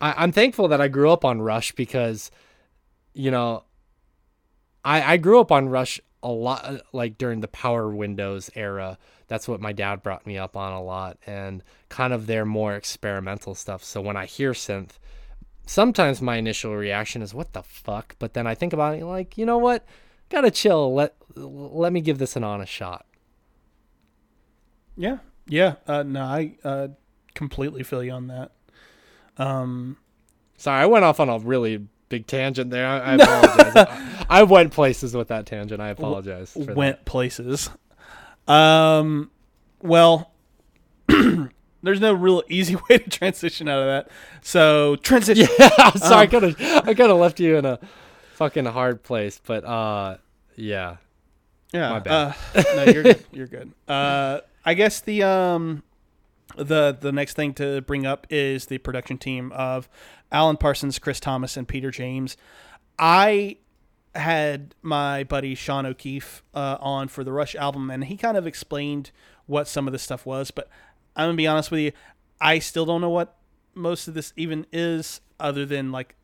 I, 0.00 0.14
i'm 0.16 0.32
thankful 0.32 0.68
that 0.68 0.80
i 0.80 0.88
grew 0.88 1.10
up 1.10 1.24
on 1.24 1.40
rush 1.42 1.72
because 1.72 2.30
you 3.14 3.30
know 3.30 3.64
i 4.84 5.14
i 5.14 5.16
grew 5.16 5.40
up 5.40 5.50
on 5.52 5.68
rush 5.68 6.00
a 6.22 6.30
lot 6.30 6.64
uh, 6.64 6.78
like 6.92 7.18
during 7.18 7.40
the 7.40 7.48
power 7.48 7.88
windows 7.88 8.50
era. 8.56 8.98
That's 9.28 9.46
what 9.46 9.60
my 9.60 9.72
dad 9.72 10.02
brought 10.02 10.26
me 10.26 10.38
up 10.38 10.56
on 10.56 10.72
a 10.72 10.82
lot 10.82 11.18
and 11.26 11.62
kind 11.88 12.12
of 12.12 12.26
their 12.26 12.44
more 12.44 12.74
experimental 12.74 13.54
stuff. 13.54 13.84
So 13.84 14.00
when 14.00 14.16
i 14.16 14.26
hear 14.26 14.52
synth 14.52 14.98
sometimes 15.66 16.22
my 16.22 16.36
initial 16.36 16.74
reaction 16.74 17.20
is 17.20 17.34
what 17.34 17.52
the 17.52 17.62
fuck? 17.62 18.16
But 18.18 18.34
then 18.34 18.46
i 18.46 18.54
think 18.54 18.72
about 18.72 18.96
it 18.96 19.04
like 19.04 19.36
you 19.36 19.44
know 19.44 19.58
what? 19.58 19.84
Gotta 20.30 20.50
chill. 20.50 20.94
Let 20.94 21.14
let 21.34 21.92
me 21.92 22.00
give 22.00 22.18
this 22.18 22.36
an 22.36 22.44
honest 22.44 22.72
shot. 22.72 23.04
Yeah, 24.96 25.18
yeah. 25.46 25.74
Uh, 25.86 26.02
no, 26.02 26.22
I 26.22 26.56
uh, 26.64 26.88
completely 27.34 27.82
feel 27.82 28.02
you 28.02 28.12
on 28.12 28.28
that. 28.28 28.52
Um, 29.36 29.98
sorry 30.56 30.82
i 30.82 30.86
went 30.86 31.04
off 31.04 31.20
on 31.20 31.28
a 31.28 31.38
really 31.38 31.86
big 32.08 32.26
tangent 32.26 32.70
there. 32.70 32.86
I, 32.86 32.98
I 32.98 33.14
apologize. 33.20 33.76
I, 33.76 34.26
I 34.30 34.42
went 34.44 34.72
places 34.72 35.14
with 35.14 35.28
that 35.28 35.46
tangent. 35.46 35.80
I 35.80 35.88
apologize 35.88 36.52
for 36.52 36.60
that. 36.60 36.76
went 36.76 37.04
places. 37.04 37.68
Um, 38.48 39.30
well, 39.82 40.32
there's 41.83 42.01
no 42.01 42.12
real 42.12 42.43
easy 42.49 42.74
way 42.91 42.99
to 42.99 43.11
transition 43.11 43.68
out 43.68 43.81
of 43.81 43.87
that. 43.87 44.09
So 44.43 44.97
transition. 44.97 45.49
yeah 45.59 45.91
sorry 45.93 46.14
Um, 46.14 46.18
i 46.20 46.27
could 46.27 46.43
have 46.43 46.61
i 46.89 46.95
could 46.95 47.09
have 47.11 47.18
left 47.18 47.39
you 47.41 47.57
in 47.57 47.64
a 47.64 47.79
fucking 48.35 48.64
hard 48.66 49.03
place 49.03 49.41
but 49.45 49.64
uh 49.64 50.16
yeah 50.57 50.97
Yeah. 51.72 51.91
My 51.91 51.99
bad. 52.01 52.35
Uh, 52.55 52.62
no, 52.77 52.85
you're 52.85 53.03
good. 53.03 53.24
You're 53.33 53.47
good. 53.47 53.72
Uh, 53.89 54.41
I 54.64 54.74
guess 54.74 55.01
the 55.01 55.22
um, 55.24 55.83
the 56.57 56.97
the 56.99 57.12
next 57.12 57.35
thing 57.35 57.53
to 57.55 57.81
bring 57.83 58.07
up 58.07 58.27
is 58.31 58.66
the 58.66 58.79
production 58.79 59.18
team 59.18 59.53
of 59.53 59.89
Alan 60.33 60.57
Parsons, 60.57 60.99
Chris 60.99 61.20
Thomas, 61.20 61.57
and 61.57 61.66
Peter 61.68 61.91
James. 61.91 62.37
I 62.99 63.59
had 64.14 64.74
my 64.81 65.24
buddy 65.24 65.55
Sean 65.55 65.85
O'Keefe 65.85 66.43
uh, 66.55 66.79
on 66.81 67.09
for 67.09 67.22
the 67.24 67.33
Rush 67.33 67.55
album, 67.55 67.91
and 67.91 68.05
he 68.05 68.16
kind 68.16 68.37
of 68.39 68.47
explained 68.47 69.11
what 69.47 69.68
some 69.68 69.87
of 69.87 69.93
this 69.93 70.03
stuff 70.03 70.24
was. 70.24 70.51
But 70.51 70.68
I'm 71.16 71.28
gonna 71.28 71.36
be 71.36 71.46
honest 71.46 71.70
with 71.70 71.80
you, 71.80 71.92
I 72.40 72.58
still 72.58 72.84
don't 72.84 73.00
know 73.00 73.10
what 73.10 73.36
most 73.74 74.08
of 74.08 74.14
this 74.14 74.32
even 74.36 74.66
is, 74.72 75.20
other 75.40 75.66
than 75.66 75.90
like 75.92 76.14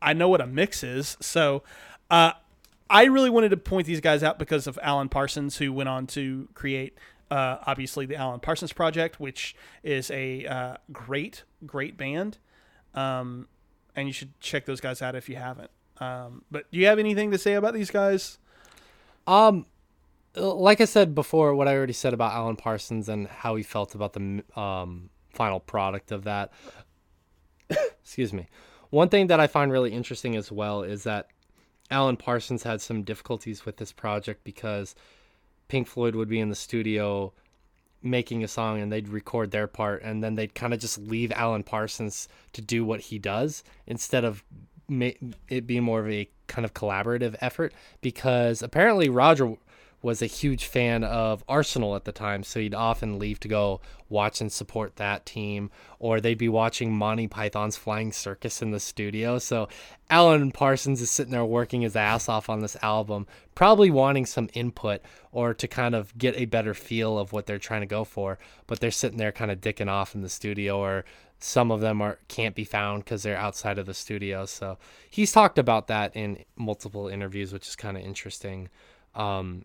I 0.00 0.12
know 0.12 0.28
what 0.28 0.40
a 0.40 0.46
mix 0.46 0.82
is. 0.82 1.16
So 1.20 1.62
uh, 2.10 2.32
I 2.90 3.04
really 3.04 3.30
wanted 3.30 3.50
to 3.50 3.56
point 3.56 3.86
these 3.86 4.00
guys 4.00 4.22
out 4.22 4.38
because 4.38 4.66
of 4.66 4.78
Alan 4.82 5.08
Parsons, 5.08 5.58
who 5.58 5.72
went 5.72 5.88
on 5.88 6.06
to 6.08 6.48
create. 6.54 6.96
Uh, 7.30 7.58
obviously, 7.66 8.06
the 8.06 8.16
Alan 8.16 8.40
Parsons 8.40 8.72
Project, 8.72 9.20
which 9.20 9.54
is 9.82 10.10
a 10.10 10.46
uh, 10.46 10.76
great, 10.90 11.44
great 11.66 11.98
band, 11.98 12.38
um, 12.94 13.46
and 13.94 14.08
you 14.08 14.14
should 14.14 14.38
check 14.40 14.64
those 14.64 14.80
guys 14.80 15.02
out 15.02 15.14
if 15.14 15.28
you 15.28 15.36
haven't. 15.36 15.70
Um, 16.00 16.42
but 16.50 16.70
do 16.70 16.78
you 16.78 16.86
have 16.86 16.98
anything 16.98 17.30
to 17.32 17.38
say 17.38 17.54
about 17.54 17.74
these 17.74 17.90
guys? 17.90 18.38
Um, 19.26 19.66
like 20.34 20.80
I 20.80 20.84
said 20.84 21.14
before, 21.14 21.54
what 21.54 21.68
I 21.68 21.76
already 21.76 21.92
said 21.92 22.14
about 22.14 22.32
Alan 22.32 22.56
Parsons 22.56 23.08
and 23.08 23.26
how 23.26 23.56
he 23.56 23.62
felt 23.62 23.94
about 23.94 24.12
the 24.12 24.42
um, 24.60 25.10
final 25.30 25.60
product 25.60 26.12
of 26.12 26.24
that. 26.24 26.52
Excuse 27.70 28.32
me. 28.32 28.46
One 28.90 29.08
thing 29.08 29.26
that 29.26 29.40
I 29.40 29.46
find 29.46 29.70
really 29.70 29.92
interesting 29.92 30.36
as 30.36 30.50
well 30.50 30.82
is 30.82 31.04
that 31.04 31.28
Alan 31.90 32.16
Parsons 32.16 32.62
had 32.62 32.80
some 32.80 33.02
difficulties 33.02 33.64
with 33.64 33.76
this 33.76 33.92
project 33.92 34.44
because 34.44 34.94
Pink 35.68 35.86
Floyd 35.86 36.14
would 36.14 36.28
be 36.28 36.40
in 36.40 36.48
the 36.48 36.54
studio 36.54 37.32
making 38.02 38.44
a 38.44 38.48
song 38.48 38.80
and 38.80 38.92
they'd 38.92 39.08
record 39.08 39.50
their 39.50 39.66
part 39.66 40.02
and 40.02 40.22
then 40.22 40.36
they'd 40.36 40.54
kind 40.54 40.72
of 40.72 40.80
just 40.80 40.98
leave 40.98 41.32
Alan 41.32 41.62
Parsons 41.62 42.28
to 42.52 42.62
do 42.62 42.84
what 42.84 43.00
he 43.00 43.18
does 43.18 43.64
instead 43.86 44.24
of 44.24 44.44
ma- 44.88 45.10
it 45.48 45.66
being 45.66 45.82
more 45.82 46.00
of 46.00 46.08
a 46.08 46.28
kind 46.46 46.64
of 46.64 46.74
collaborative 46.74 47.34
effort 47.40 47.74
because 48.00 48.62
apparently 48.62 49.08
Roger 49.08 49.54
was 50.00 50.22
a 50.22 50.26
huge 50.26 50.64
fan 50.64 51.02
of 51.02 51.42
Arsenal 51.48 51.96
at 51.96 52.04
the 52.04 52.12
time, 52.12 52.42
so 52.44 52.60
he'd 52.60 52.74
often 52.74 53.18
leave 53.18 53.40
to 53.40 53.48
go 53.48 53.80
watch 54.08 54.40
and 54.40 54.52
support 54.52 54.96
that 54.96 55.26
team, 55.26 55.70
or 55.98 56.20
they'd 56.20 56.38
be 56.38 56.48
watching 56.48 56.96
Monty 56.96 57.26
Python's 57.26 57.76
Flying 57.76 58.12
Circus 58.12 58.62
in 58.62 58.70
the 58.70 58.80
studio. 58.80 59.38
So 59.38 59.68
Alan 60.08 60.52
Parsons 60.52 61.00
is 61.00 61.10
sitting 61.10 61.32
there 61.32 61.44
working 61.44 61.82
his 61.82 61.96
ass 61.96 62.28
off 62.28 62.48
on 62.48 62.60
this 62.60 62.76
album, 62.80 63.26
probably 63.54 63.90
wanting 63.90 64.24
some 64.24 64.48
input 64.54 65.00
or 65.32 65.52
to 65.52 65.66
kind 65.66 65.94
of 65.94 66.16
get 66.16 66.36
a 66.36 66.44
better 66.44 66.74
feel 66.74 67.18
of 67.18 67.32
what 67.32 67.46
they're 67.46 67.58
trying 67.58 67.80
to 67.80 67.86
go 67.86 68.04
for, 68.04 68.38
but 68.66 68.80
they're 68.80 68.90
sitting 68.90 69.18
there 69.18 69.32
kind 69.32 69.50
of 69.50 69.60
dicking 69.60 69.88
off 69.88 70.14
in 70.14 70.22
the 70.22 70.28
studio 70.28 70.78
or 70.78 71.04
some 71.40 71.70
of 71.70 71.80
them 71.80 72.02
are 72.02 72.18
can't 72.28 72.54
be 72.54 72.64
found 72.64 73.04
because 73.04 73.22
they're 73.22 73.36
outside 73.36 73.78
of 73.78 73.86
the 73.86 73.94
studio. 73.94 74.44
So 74.46 74.78
he's 75.08 75.32
talked 75.32 75.58
about 75.58 75.86
that 75.88 76.14
in 76.16 76.44
multiple 76.56 77.08
interviews, 77.08 77.52
which 77.52 77.68
is 77.68 77.76
kind 77.76 77.96
of 77.96 78.02
interesting. 78.02 78.68
Um, 79.14 79.64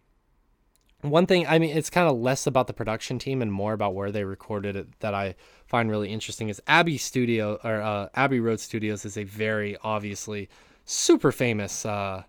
one 1.04 1.26
thing, 1.26 1.46
I 1.48 1.60
mean, 1.60 1.76
it's 1.76 1.90
kind 1.90 2.08
of 2.08 2.18
less 2.18 2.48
about 2.48 2.68
the 2.68 2.74
production 2.74 3.20
team 3.20 3.42
and 3.42 3.52
more 3.52 3.74
about 3.74 3.94
where 3.94 4.12
they 4.12 4.24
recorded 4.24 4.76
it 4.76 5.00
that 5.00 5.14
I 5.14 5.36
find 5.68 5.90
really 5.90 6.10
interesting 6.10 6.50
is 6.50 6.62
Abbey 6.68 6.98
Studio 6.98 7.60
or 7.64 7.82
uh, 7.82 8.10
Abbey 8.16 8.40
Road 8.40 8.60
Studios 8.60 9.06
is 9.06 9.18
a 9.18 9.24
very 9.24 9.78
obviously 9.84 10.50
super 10.86 11.32
famous 11.32 11.86
uh, 11.86 12.24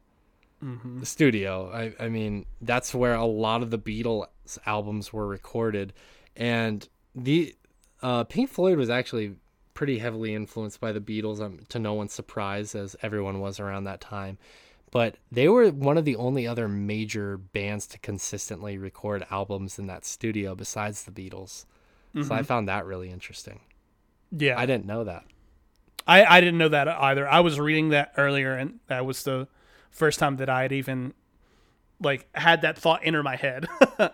studio. 1.02 1.70
I, 1.72 2.04
I 2.04 2.08
mean, 2.08 2.46
that's 2.60 2.94
where 2.94 3.14
a 3.14 3.24
lot 3.24 3.62
of 3.62 3.70
the 3.70 3.78
Beatles 3.78 4.26
albums 4.66 5.12
were 5.12 5.26
recorded, 5.26 5.92
and 6.36 6.88
the 7.14 7.54
uh, 8.02 8.24
Pink 8.24 8.50
Floyd 8.50 8.78
was 8.78 8.90
actually 8.90 9.36
pretty 9.74 9.98
heavily 9.98 10.34
influenced 10.34 10.80
by 10.80 10.92
the 10.92 11.00
Beatles, 11.00 11.40
um, 11.40 11.60
to 11.68 11.78
no 11.78 11.94
one's 11.94 12.12
surprise, 12.12 12.74
as 12.74 12.96
everyone 13.02 13.40
was 13.40 13.60
around 13.60 13.84
that 13.84 14.00
time. 14.00 14.38
But 14.94 15.16
they 15.32 15.48
were 15.48 15.70
one 15.70 15.98
of 15.98 16.04
the 16.04 16.14
only 16.14 16.46
other 16.46 16.68
major 16.68 17.36
bands 17.36 17.88
to 17.88 17.98
consistently 17.98 18.78
record 18.78 19.26
albums 19.28 19.76
in 19.76 19.88
that 19.88 20.04
studio 20.04 20.54
besides 20.54 21.02
the 21.02 21.10
Beatles. 21.10 21.64
So 22.14 22.20
I 22.20 22.22
mm-hmm. 22.22 22.44
found 22.44 22.68
that 22.68 22.86
really 22.86 23.10
interesting. 23.10 23.58
Yeah, 24.30 24.56
I 24.56 24.66
didn't 24.66 24.86
know 24.86 25.02
that. 25.02 25.24
I, 26.06 26.24
I 26.24 26.40
didn't 26.40 26.58
know 26.58 26.68
that 26.68 26.86
either. 26.86 27.26
I 27.28 27.40
was 27.40 27.58
reading 27.58 27.88
that 27.88 28.12
earlier, 28.16 28.54
and 28.54 28.78
that 28.86 29.04
was 29.04 29.24
the 29.24 29.48
first 29.90 30.20
time 30.20 30.36
that 30.36 30.48
I 30.48 30.62
had 30.62 30.70
even 30.70 31.12
like 32.00 32.28
had 32.32 32.62
that 32.62 32.78
thought 32.78 33.00
enter 33.02 33.24
my 33.24 33.34
head. 33.34 33.66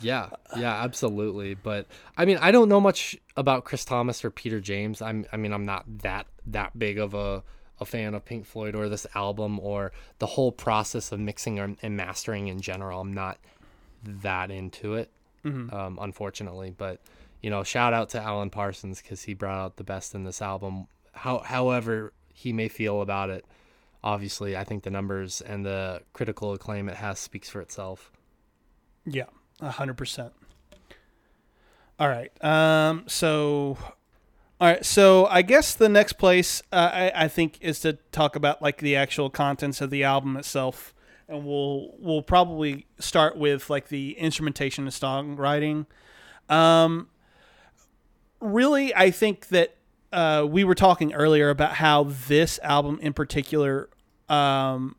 Yeah, 0.00 0.30
yeah, 0.56 0.82
absolutely. 0.82 1.54
But 1.54 1.86
I 2.16 2.24
mean, 2.24 2.36
I 2.38 2.50
don't 2.50 2.68
know 2.68 2.80
much 2.80 3.16
about 3.36 3.64
Chris 3.64 3.84
Thomas 3.84 4.24
or 4.24 4.30
Peter 4.30 4.60
James. 4.60 5.00
I'm, 5.00 5.24
I 5.32 5.36
mean, 5.36 5.52
I'm 5.52 5.64
not 5.64 5.84
that 6.02 6.26
that 6.46 6.76
big 6.76 6.98
of 6.98 7.14
a 7.14 7.42
a 7.80 7.84
fan 7.84 8.14
of 8.14 8.24
Pink 8.24 8.46
Floyd 8.46 8.74
or 8.74 8.88
this 8.88 9.06
album 9.14 9.58
or 9.60 9.92
the 10.18 10.26
whole 10.26 10.52
process 10.52 11.12
of 11.12 11.20
mixing 11.20 11.58
and 11.58 11.96
mastering 11.96 12.48
in 12.48 12.60
general. 12.60 13.00
I'm 13.00 13.12
not 13.12 13.38
that 14.02 14.50
into 14.50 14.94
it, 14.94 15.10
um, 15.44 15.98
unfortunately. 16.00 16.74
But 16.76 17.00
you 17.42 17.50
know, 17.50 17.62
shout 17.62 17.92
out 17.92 18.10
to 18.10 18.22
Alan 18.22 18.50
Parsons 18.50 19.02
because 19.02 19.22
he 19.22 19.34
brought 19.34 19.58
out 19.58 19.76
the 19.76 19.84
best 19.84 20.14
in 20.14 20.24
this 20.24 20.40
album. 20.40 20.86
How, 21.12 21.40
however, 21.40 22.12
he 22.32 22.52
may 22.52 22.68
feel 22.68 23.00
about 23.02 23.30
it. 23.30 23.44
Obviously, 24.02 24.56
I 24.56 24.64
think 24.64 24.82
the 24.82 24.90
numbers 24.90 25.40
and 25.40 25.64
the 25.64 26.02
critical 26.12 26.52
acclaim 26.52 26.88
it 26.88 26.96
has 26.96 27.18
speaks 27.18 27.48
for 27.48 27.60
itself. 27.60 28.12
yeah, 29.06 29.24
a 29.60 29.70
hundred 29.70 29.96
percent. 29.96 30.32
All 31.98 32.08
right. 32.08 32.32
Um. 32.44 33.04
So, 33.06 33.78
all 34.64 34.70
right. 34.70 34.82
So 34.82 35.26
I 35.26 35.42
guess 35.42 35.74
the 35.74 35.90
next 35.90 36.14
place 36.14 36.62
uh, 36.72 36.90
I 36.90 37.12
I 37.14 37.28
think 37.28 37.58
is 37.60 37.80
to 37.80 37.98
talk 38.12 38.34
about 38.34 38.62
like 38.62 38.78
the 38.78 38.96
actual 38.96 39.28
contents 39.28 39.82
of 39.82 39.90
the 39.90 40.04
album 40.04 40.38
itself, 40.38 40.94
and 41.28 41.44
we'll 41.44 41.90
we'll 41.98 42.22
probably 42.22 42.86
start 42.98 43.36
with 43.36 43.68
like 43.68 43.88
the 43.88 44.12
instrumentation 44.12 44.84
and 44.84 44.92
songwriting. 44.92 45.84
Um. 46.48 47.08
Really, 48.40 48.94
I 48.94 49.10
think 49.10 49.48
that 49.48 49.76
uh, 50.14 50.46
we 50.48 50.64
were 50.64 50.74
talking 50.74 51.12
earlier 51.12 51.50
about 51.50 51.74
how 51.74 52.04
this 52.26 52.58
album 52.62 52.98
in 53.02 53.12
particular 53.12 53.90
um, 54.30 54.96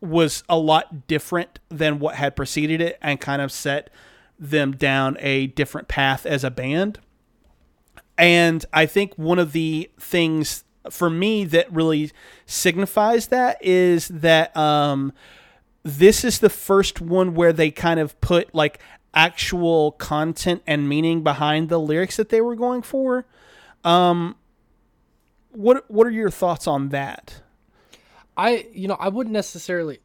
was 0.00 0.42
a 0.48 0.58
lot 0.58 1.06
different 1.06 1.60
than 1.68 2.00
what 2.00 2.16
had 2.16 2.34
preceded 2.34 2.80
it 2.80 2.98
and 3.00 3.20
kind 3.20 3.40
of 3.40 3.52
set 3.52 3.88
them 4.36 4.72
down 4.72 5.16
a 5.20 5.46
different 5.46 5.86
path 5.86 6.26
as 6.26 6.42
a 6.42 6.50
band. 6.50 6.98
And 8.20 8.66
I 8.70 8.84
think 8.84 9.14
one 9.16 9.38
of 9.38 9.52
the 9.52 9.90
things 9.98 10.64
for 10.90 11.08
me 11.08 11.44
that 11.46 11.72
really 11.72 12.12
signifies 12.44 13.28
that 13.28 13.56
is 13.64 14.08
that 14.08 14.54
um, 14.54 15.14
this 15.84 16.22
is 16.22 16.40
the 16.40 16.50
first 16.50 17.00
one 17.00 17.34
where 17.34 17.54
they 17.54 17.70
kind 17.70 17.98
of 17.98 18.20
put 18.20 18.54
like 18.54 18.78
actual 19.14 19.92
content 19.92 20.62
and 20.66 20.86
meaning 20.86 21.22
behind 21.22 21.70
the 21.70 21.80
lyrics 21.80 22.18
that 22.18 22.28
they 22.28 22.42
were 22.42 22.54
going 22.54 22.82
for. 22.82 23.24
Um, 23.84 24.36
what 25.52 25.90
what 25.90 26.06
are 26.06 26.10
your 26.10 26.30
thoughts 26.30 26.66
on 26.66 26.90
that? 26.90 27.40
I 28.36 28.66
you 28.74 28.86
know 28.86 28.98
I 29.00 29.08
wouldn't 29.08 29.32
necessarily 29.32 30.00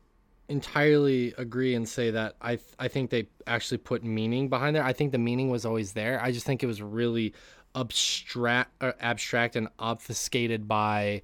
entirely 0.48 1.34
agree 1.38 1.76
and 1.76 1.88
say 1.88 2.12
that 2.12 2.36
I 2.42 2.60
I 2.80 2.88
think 2.88 3.10
they 3.10 3.28
actually 3.46 3.80
put 3.80 4.06
meaning 4.06 4.48
behind 4.48 4.74
there. 4.74 4.84
I 4.84 4.94
think 4.94 5.12
the 5.12 5.18
meaning 5.18 5.50
was 5.50 5.66
always 5.66 5.92
there. 5.92 6.22
I 6.24 6.32
just 6.32 6.46
think 6.46 6.64
it 6.64 6.68
was 6.68 6.82
really 6.82 7.34
abstract 7.76 8.72
uh, 8.82 8.94
abstract 9.00 9.56
and 9.56 9.68
obfuscated 9.78 10.68
by 10.68 11.22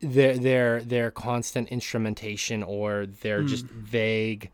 their 0.00 0.36
their 0.38 0.80
their 0.82 1.10
constant 1.10 1.68
instrumentation 1.68 2.62
or 2.62 3.06
their 3.06 3.42
mm. 3.42 3.48
just 3.48 3.66
vague 3.66 4.50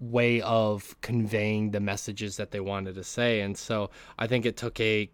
way 0.00 0.40
of 0.42 0.94
conveying 1.00 1.70
the 1.70 1.80
messages 1.80 2.36
that 2.36 2.50
they 2.50 2.60
wanted 2.60 2.94
to 2.94 3.02
say 3.02 3.40
and 3.40 3.56
so 3.56 3.88
i 4.18 4.26
think 4.26 4.44
it 4.44 4.56
took 4.56 4.78
a 4.80 5.10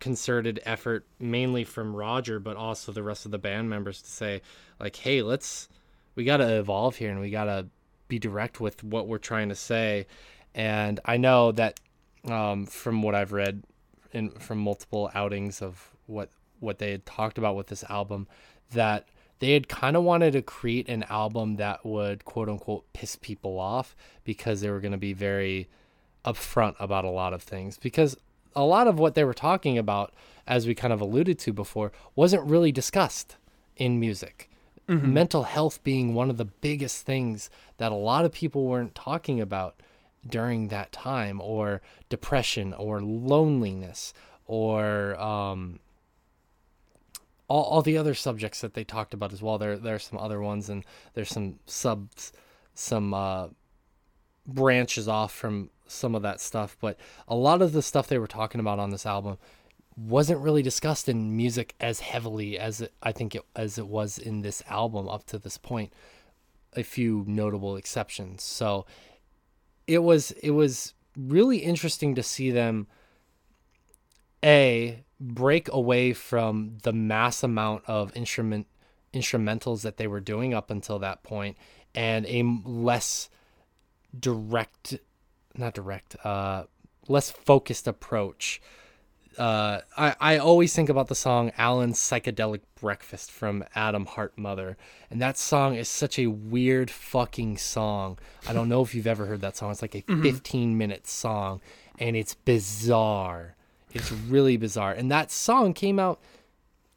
concerted 0.00 0.60
effort 0.64 1.06
mainly 1.18 1.64
from 1.64 1.94
roger 1.94 2.40
but 2.40 2.56
also 2.56 2.90
the 2.92 3.02
rest 3.02 3.26
of 3.26 3.30
the 3.30 3.38
band 3.38 3.68
members 3.68 4.00
to 4.00 4.10
say 4.10 4.40
like 4.80 4.96
hey 4.96 5.20
let's 5.20 5.68
we 6.14 6.24
got 6.24 6.38
to 6.38 6.58
evolve 6.58 6.96
here 6.96 7.10
and 7.10 7.20
we 7.20 7.28
got 7.30 7.44
to 7.44 7.66
be 8.06 8.18
direct 8.18 8.60
with 8.60 8.82
what 8.82 9.06
we're 9.06 9.18
trying 9.18 9.50
to 9.50 9.54
say 9.54 10.06
and 10.54 11.00
i 11.04 11.18
know 11.18 11.52
that 11.52 11.78
um, 12.28 12.66
from 12.66 13.02
what 13.02 13.14
I've 13.14 13.32
read 13.32 13.62
in 14.12 14.30
from 14.30 14.58
multiple 14.58 15.10
outings 15.14 15.60
of 15.62 15.90
what 16.06 16.30
what 16.60 16.78
they 16.78 16.90
had 16.90 17.06
talked 17.06 17.38
about 17.38 17.56
with 17.56 17.68
this 17.68 17.84
album, 17.84 18.26
that 18.72 19.06
they 19.38 19.52
had 19.52 19.68
kind 19.68 19.96
of 19.96 20.02
wanted 20.02 20.32
to 20.32 20.42
create 20.42 20.88
an 20.88 21.04
album 21.04 21.56
that 21.56 21.84
would 21.84 22.24
quote 22.24 22.48
unquote 22.48 22.92
piss 22.92 23.16
people 23.16 23.58
off 23.58 23.94
because 24.24 24.60
they 24.60 24.70
were 24.70 24.80
going 24.80 24.92
to 24.92 24.98
be 24.98 25.12
very 25.12 25.68
upfront 26.24 26.74
about 26.80 27.04
a 27.04 27.10
lot 27.10 27.32
of 27.32 27.42
things. 27.42 27.78
Because 27.78 28.16
a 28.56 28.64
lot 28.64 28.88
of 28.88 28.98
what 28.98 29.14
they 29.14 29.24
were 29.24 29.34
talking 29.34 29.78
about 29.78 30.12
as 30.46 30.66
we 30.66 30.74
kind 30.74 30.92
of 30.92 31.00
alluded 31.00 31.38
to 31.38 31.52
before 31.52 31.92
wasn't 32.16 32.42
really 32.42 32.72
discussed 32.72 33.36
in 33.76 34.00
music. 34.00 34.50
Mm-hmm. 34.88 35.12
mental 35.12 35.42
health 35.42 35.84
being 35.84 36.14
one 36.14 36.30
of 36.30 36.38
the 36.38 36.46
biggest 36.46 37.04
things 37.04 37.50
that 37.76 37.92
a 37.92 37.94
lot 37.94 38.24
of 38.24 38.32
people 38.32 38.64
weren't 38.64 38.94
talking 38.94 39.38
about 39.38 39.82
during 40.28 40.68
that 40.68 40.92
time 40.92 41.40
or 41.40 41.80
depression 42.08 42.72
or 42.74 43.00
loneliness 43.00 44.12
or 44.46 45.18
um, 45.20 45.80
all, 47.48 47.64
all 47.64 47.82
the 47.82 47.98
other 47.98 48.14
subjects 48.14 48.60
that 48.60 48.74
they 48.74 48.84
talked 48.84 49.14
about 49.14 49.32
as 49.32 49.42
well. 49.42 49.58
There 49.58 49.76
there 49.76 49.94
are 49.94 50.00
some 50.00 50.18
other 50.18 50.40
ones 50.40 50.68
and 50.68 50.84
there's 51.14 51.30
some 51.30 51.58
subs 51.66 52.32
some 52.74 53.12
uh, 53.12 53.48
branches 54.46 55.08
off 55.08 55.32
from 55.32 55.70
some 55.86 56.14
of 56.14 56.22
that 56.22 56.40
stuff 56.40 56.76
but 56.80 56.98
a 57.26 57.34
lot 57.34 57.62
of 57.62 57.72
the 57.72 57.82
stuff 57.82 58.06
they 58.06 58.18
were 58.18 58.26
talking 58.26 58.60
about 58.60 58.78
on 58.78 58.90
this 58.90 59.06
album 59.06 59.38
wasn't 59.96 60.38
really 60.38 60.62
discussed 60.62 61.08
in 61.08 61.36
music 61.36 61.74
as 61.80 62.00
heavily 62.00 62.58
as 62.58 62.82
it, 62.82 62.92
I 63.02 63.10
think 63.10 63.34
it 63.34 63.42
as 63.56 63.78
it 63.78 63.88
was 63.88 64.18
in 64.18 64.42
this 64.42 64.62
album 64.68 65.08
up 65.08 65.24
to 65.26 65.38
this 65.38 65.58
point 65.58 65.92
a 66.76 66.82
few 66.82 67.24
notable 67.26 67.76
exceptions. 67.76 68.42
So 68.42 68.86
it 69.88 70.02
was 70.02 70.30
it 70.32 70.50
was 70.50 70.94
really 71.16 71.58
interesting 71.58 72.14
to 72.14 72.22
see 72.22 72.52
them 72.52 72.86
a 74.44 75.02
break 75.18 75.68
away 75.72 76.12
from 76.12 76.78
the 76.84 76.92
mass 76.92 77.42
amount 77.42 77.82
of 77.86 78.14
instrument 78.14 78.66
instrumentals 79.12 79.82
that 79.82 79.96
they 79.96 80.06
were 80.06 80.20
doing 80.20 80.54
up 80.54 80.70
until 80.70 80.98
that 81.00 81.22
point 81.22 81.56
and 81.94 82.26
a 82.26 82.42
less 82.64 83.30
direct 84.20 84.98
not 85.56 85.74
direct 85.74 86.14
uh 86.24 86.64
less 87.08 87.30
focused 87.30 87.88
approach 87.88 88.60
uh, 89.38 89.82
I, 89.96 90.16
I 90.20 90.38
always 90.38 90.74
think 90.74 90.88
about 90.88 91.06
the 91.08 91.14
song 91.14 91.52
Alan's 91.56 91.98
Psychedelic 91.98 92.60
Breakfast 92.80 93.30
from 93.30 93.64
Atom 93.74 94.06
Heart 94.06 94.36
Mother. 94.36 94.76
And 95.10 95.22
that 95.22 95.38
song 95.38 95.76
is 95.76 95.88
such 95.88 96.18
a 96.18 96.26
weird 96.26 96.90
fucking 96.90 97.56
song. 97.58 98.18
I 98.48 98.52
don't 98.52 98.68
know 98.68 98.82
if 98.82 98.94
you've 98.94 99.06
ever 99.06 99.26
heard 99.26 99.40
that 99.42 99.56
song. 99.56 99.70
It's 99.70 99.82
like 99.82 99.94
a 99.94 100.02
mm-hmm. 100.02 100.22
15 100.22 100.76
minute 100.76 101.06
song 101.06 101.60
and 101.98 102.16
it's 102.16 102.34
bizarre. 102.34 103.54
It's 103.92 104.10
really 104.10 104.56
bizarre. 104.56 104.92
And 104.92 105.10
that 105.10 105.30
song 105.30 105.72
came 105.72 105.98
out 105.98 106.20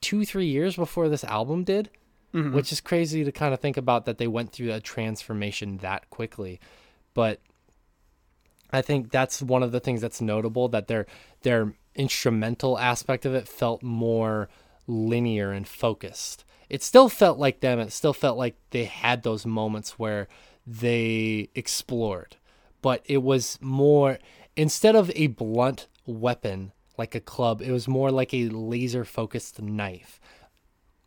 two, 0.01 0.25
three 0.25 0.47
years 0.47 0.75
before 0.75 1.09
this 1.09 1.23
album 1.23 1.63
did, 1.63 1.89
mm-hmm. 2.33 2.55
which 2.55 2.71
is 2.71 2.81
crazy 2.81 3.23
to 3.23 3.31
kind 3.31 3.53
of 3.53 3.59
think 3.59 3.77
about 3.77 4.05
that 4.05 4.17
they 4.17 4.27
went 4.27 4.51
through 4.51 4.73
a 4.73 4.79
transformation 4.79 5.77
that 5.77 6.09
quickly. 6.09 6.59
But 7.13 7.39
I 8.73 8.81
think 8.81 9.11
that's 9.11 9.41
one 9.41 9.63
of 9.63 9.71
the 9.71 9.79
things 9.79 10.01
that's 10.01 10.21
notable 10.21 10.69
that 10.69 10.87
they're 10.87 11.05
they're 11.43 11.73
instrumental 11.95 12.77
aspect 12.77 13.25
of 13.25 13.33
it 13.33 13.47
felt 13.47 13.83
more 13.83 14.49
linear 14.87 15.51
and 15.51 15.67
focused. 15.67 16.43
It 16.69 16.83
still 16.83 17.09
felt 17.09 17.37
like 17.37 17.59
them. 17.59 17.79
It 17.79 17.91
still 17.91 18.13
felt 18.13 18.37
like 18.37 18.55
they 18.69 18.85
had 18.85 19.23
those 19.23 19.45
moments 19.45 19.99
where 19.99 20.27
they 20.65 21.49
explored, 21.55 22.37
but 22.81 23.01
it 23.05 23.23
was 23.23 23.57
more 23.61 24.19
instead 24.55 24.95
of 24.95 25.11
a 25.15 25.27
blunt 25.27 25.87
weapon 26.05 26.71
like 26.97 27.15
a 27.15 27.19
club, 27.19 27.61
it 27.61 27.71
was 27.71 27.87
more 27.87 28.11
like 28.11 28.33
a 28.33 28.49
laser 28.49 29.03
focused 29.03 29.61
knife, 29.61 30.19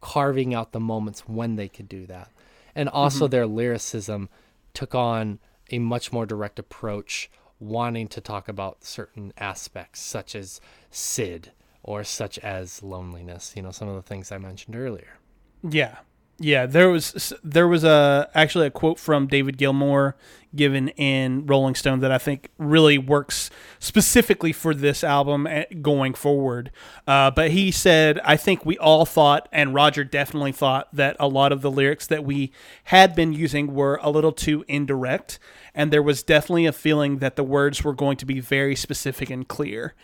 carving 0.00 0.54
out 0.54 0.72
the 0.72 0.80
moments 0.80 1.20
when 1.28 1.56
they 1.56 1.68
could 1.68 1.88
do 1.88 2.06
that. 2.06 2.30
And 2.74 2.88
also, 2.88 3.26
mm-hmm. 3.26 3.30
their 3.30 3.46
lyricism 3.46 4.28
took 4.72 4.94
on 4.94 5.38
a 5.70 5.78
much 5.78 6.12
more 6.12 6.26
direct 6.26 6.58
approach 6.58 7.30
wanting 7.58 8.08
to 8.08 8.20
talk 8.20 8.48
about 8.48 8.84
certain 8.84 9.32
aspects, 9.38 10.00
such 10.00 10.34
as 10.34 10.60
Syd 10.90 11.52
or 11.82 12.02
such 12.02 12.38
as 12.38 12.82
loneliness. 12.82 13.52
You 13.56 13.62
know, 13.62 13.70
some 13.70 13.88
of 13.88 13.94
the 13.94 14.02
things 14.02 14.32
I 14.32 14.38
mentioned 14.38 14.76
earlier. 14.76 15.18
Yeah, 15.62 15.98
yeah. 16.38 16.66
There 16.66 16.90
was 16.90 17.32
there 17.44 17.68
was 17.68 17.84
a 17.84 18.28
actually 18.34 18.66
a 18.66 18.70
quote 18.70 18.98
from 18.98 19.26
David 19.26 19.56
Gilmour 19.56 20.16
given 20.54 20.88
in 20.90 21.46
Rolling 21.46 21.74
Stone 21.74 22.00
that 22.00 22.12
I 22.12 22.18
think 22.18 22.50
really 22.58 22.98
works 22.98 23.50
specifically 23.78 24.52
for 24.52 24.74
this 24.74 25.02
album 25.02 25.46
eh, 25.46 25.64
going 25.82 26.14
forward. 26.14 26.70
Uh, 27.06 27.30
but 27.30 27.50
he 27.50 27.70
said, 27.70 28.20
I 28.24 28.36
think 28.36 28.64
we 28.64 28.78
all 28.78 29.04
thought, 29.04 29.48
and 29.52 29.74
Roger 29.74 30.04
definitely 30.04 30.52
thought, 30.52 30.94
that 30.94 31.16
a 31.18 31.28
lot 31.28 31.52
of 31.52 31.62
the 31.62 31.70
lyrics 31.70 32.06
that 32.06 32.24
we 32.24 32.52
had 32.84 33.14
been 33.14 33.32
using 33.32 33.74
were 33.74 33.98
a 34.02 34.10
little 34.10 34.32
too 34.32 34.64
indirect 34.68 35.38
and 35.74 35.92
there 35.92 36.02
was 36.02 36.22
definitely 36.22 36.66
a 36.66 36.72
feeling 36.72 37.18
that 37.18 37.36
the 37.36 37.44
words 37.44 37.82
were 37.82 37.94
going 37.94 38.16
to 38.18 38.26
be 38.26 38.40
very 38.40 38.76
specific 38.76 39.30
and 39.30 39.48
clear. 39.48 39.94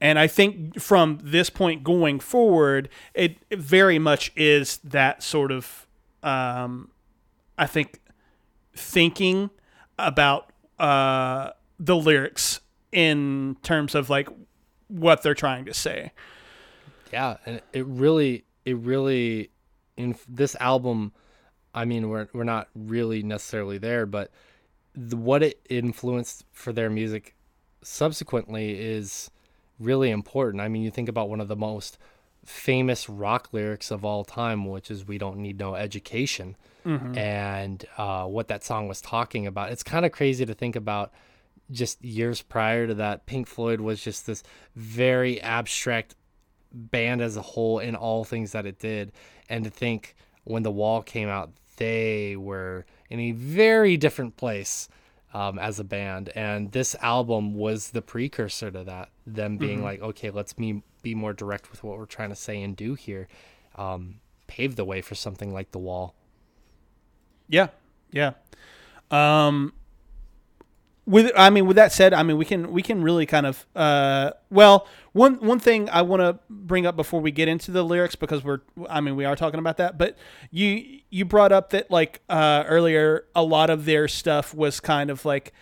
And 0.00 0.18
I 0.18 0.26
think 0.26 0.80
from 0.80 1.20
this 1.22 1.48
point 1.48 1.84
going 1.84 2.18
forward, 2.18 2.88
it 3.14 3.36
very 3.52 4.00
much 4.00 4.32
is 4.34 4.78
that 4.78 5.22
sort 5.22 5.52
of, 5.52 5.86
um, 6.24 6.90
I 7.56 7.66
think, 7.66 8.00
thinking 8.74 9.50
about 9.98 10.50
uh, 10.80 11.50
the 11.78 11.94
lyrics 11.94 12.60
in 12.90 13.56
terms 13.62 13.94
of 13.94 14.10
like 14.10 14.28
what 14.88 15.22
they're 15.22 15.34
trying 15.34 15.66
to 15.66 15.74
say. 15.74 16.10
Yeah, 17.12 17.36
and 17.46 17.62
it 17.72 17.86
really, 17.86 18.44
it 18.64 18.76
really, 18.78 19.50
in 19.96 20.16
this 20.28 20.56
album, 20.58 21.12
I 21.74 21.84
mean, 21.84 22.08
we're 22.08 22.28
we're 22.32 22.44
not 22.44 22.68
really 22.74 23.22
necessarily 23.22 23.78
there, 23.78 24.06
but 24.06 24.32
the, 24.94 25.16
what 25.16 25.42
it 25.42 25.60
influenced 25.68 26.44
for 26.52 26.72
their 26.72 26.90
music 26.90 27.34
subsequently 27.82 28.78
is 28.80 29.30
really 29.78 30.10
important. 30.10 30.60
I 30.60 30.68
mean, 30.68 30.82
you 30.82 30.90
think 30.90 31.08
about 31.08 31.28
one 31.28 31.40
of 31.40 31.48
the 31.48 31.56
most 31.56 31.98
famous 32.44 33.08
rock 33.08 33.48
lyrics 33.52 33.90
of 33.90 34.04
all 34.04 34.24
time, 34.24 34.66
which 34.66 34.90
is 34.90 35.06
"We 35.06 35.18
don't 35.18 35.38
need 35.38 35.58
no 35.58 35.74
education," 35.74 36.56
mm-hmm. 36.84 37.16
and 37.16 37.84
uh, 37.96 38.26
what 38.26 38.48
that 38.48 38.64
song 38.64 38.88
was 38.88 39.00
talking 39.00 39.46
about. 39.46 39.70
It's 39.70 39.82
kind 39.82 40.04
of 40.04 40.12
crazy 40.12 40.46
to 40.46 40.54
think 40.54 40.76
about. 40.76 41.12
Just 41.70 42.04
years 42.04 42.42
prior 42.42 42.86
to 42.86 42.94
that, 42.94 43.24
Pink 43.24 43.46
Floyd 43.46 43.80
was 43.80 44.02
just 44.02 44.26
this 44.26 44.42
very 44.76 45.40
abstract 45.40 46.16
band 46.70 47.22
as 47.22 47.36
a 47.36 47.42
whole 47.42 47.78
in 47.78 47.94
all 47.94 48.24
things 48.24 48.52
that 48.52 48.66
it 48.66 48.78
did, 48.78 49.12
and 49.48 49.64
to 49.64 49.70
think 49.70 50.14
when 50.44 50.64
the 50.64 50.70
Wall 50.70 51.02
came 51.02 51.28
out, 51.28 51.50
they 51.76 52.36
were 52.36 52.84
in 53.12 53.20
a 53.20 53.32
very 53.32 53.98
different 53.98 54.38
place 54.38 54.88
um, 55.34 55.58
as 55.58 55.78
a 55.78 55.84
band. 55.84 56.30
And 56.34 56.72
this 56.72 56.96
album 57.02 57.52
was 57.52 57.90
the 57.90 58.00
precursor 58.00 58.70
to 58.70 58.84
that. 58.84 59.10
Them 59.26 59.58
being 59.58 59.76
mm-hmm. 59.76 59.84
like, 59.84 60.00
okay, 60.00 60.30
let's 60.30 60.54
be, 60.54 60.82
be 61.02 61.14
more 61.14 61.34
direct 61.34 61.70
with 61.70 61.84
what 61.84 61.98
we're 61.98 62.06
trying 62.06 62.30
to 62.30 62.34
say 62.34 62.62
and 62.62 62.74
do 62.74 62.94
here. 62.94 63.28
Um, 63.76 64.20
paved 64.46 64.78
the 64.78 64.86
way 64.86 65.02
for 65.02 65.14
something 65.14 65.52
like 65.52 65.72
The 65.72 65.78
Wall. 65.78 66.14
Yeah. 67.48 67.68
Yeah. 68.10 68.32
Um, 69.10 69.74
with 71.04 71.32
I 71.36 71.50
mean 71.50 71.66
with 71.66 71.76
that 71.76 71.92
said, 71.92 72.14
I 72.14 72.22
mean 72.22 72.36
we 72.36 72.44
can 72.44 72.70
we 72.70 72.82
can 72.82 73.02
really 73.02 73.26
kind 73.26 73.46
of 73.46 73.66
uh 73.74 74.32
well 74.50 74.86
one 75.12 75.34
one 75.36 75.58
thing 75.58 75.88
I 75.90 76.02
want 76.02 76.20
to 76.20 76.38
bring 76.48 76.86
up 76.86 76.94
before 76.96 77.20
we 77.20 77.30
get 77.30 77.48
into 77.48 77.70
the 77.70 77.82
lyrics 77.82 78.14
because 78.14 78.44
we're 78.44 78.60
I 78.88 79.00
mean 79.00 79.16
we 79.16 79.24
are 79.24 79.36
talking 79.36 79.58
about 79.58 79.78
that, 79.78 79.98
but 79.98 80.16
you 80.50 81.00
you 81.10 81.24
brought 81.24 81.52
up 81.52 81.70
that 81.70 81.90
like 81.90 82.20
uh 82.28 82.64
earlier 82.66 83.26
a 83.34 83.42
lot 83.42 83.68
of 83.68 83.84
their 83.84 84.06
stuff 84.06 84.54
was 84.54 84.80
kind 84.80 85.10
of 85.10 85.24
like 85.24 85.52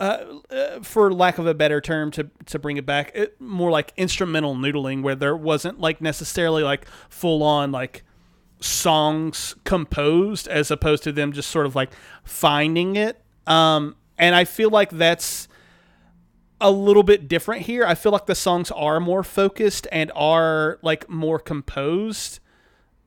uh, 0.00 0.24
uh, 0.50 0.80
for 0.80 1.12
lack 1.12 1.38
of 1.38 1.46
a 1.46 1.54
better 1.54 1.80
term 1.80 2.10
to 2.10 2.28
to 2.46 2.58
bring 2.58 2.76
it 2.76 2.84
back, 2.84 3.12
it, 3.14 3.40
more 3.40 3.70
like 3.70 3.92
instrumental 3.96 4.56
noodling 4.56 5.02
where 5.02 5.14
there 5.14 5.36
wasn't 5.36 5.78
like 5.78 6.00
necessarily 6.00 6.62
like 6.62 6.86
full 7.08 7.42
on 7.42 7.70
like 7.70 8.02
songs 8.60 9.54
composed 9.64 10.48
as 10.48 10.70
opposed 10.70 11.04
to 11.04 11.12
them 11.12 11.32
just 11.32 11.50
sort 11.50 11.66
of 11.66 11.76
like 11.76 11.90
finding 12.24 12.96
it 12.96 13.23
um, 13.46 13.96
and 14.18 14.34
I 14.34 14.44
feel 14.44 14.70
like 14.70 14.90
that's 14.90 15.48
a 16.60 16.70
little 16.70 17.02
bit 17.02 17.28
different 17.28 17.62
here. 17.62 17.84
I 17.84 17.94
feel 17.94 18.12
like 18.12 18.26
the 18.26 18.34
songs 18.34 18.70
are 18.70 19.00
more 19.00 19.22
focused 19.22 19.86
and 19.92 20.10
are 20.14 20.78
like 20.82 21.08
more 21.10 21.38
composed 21.38 22.40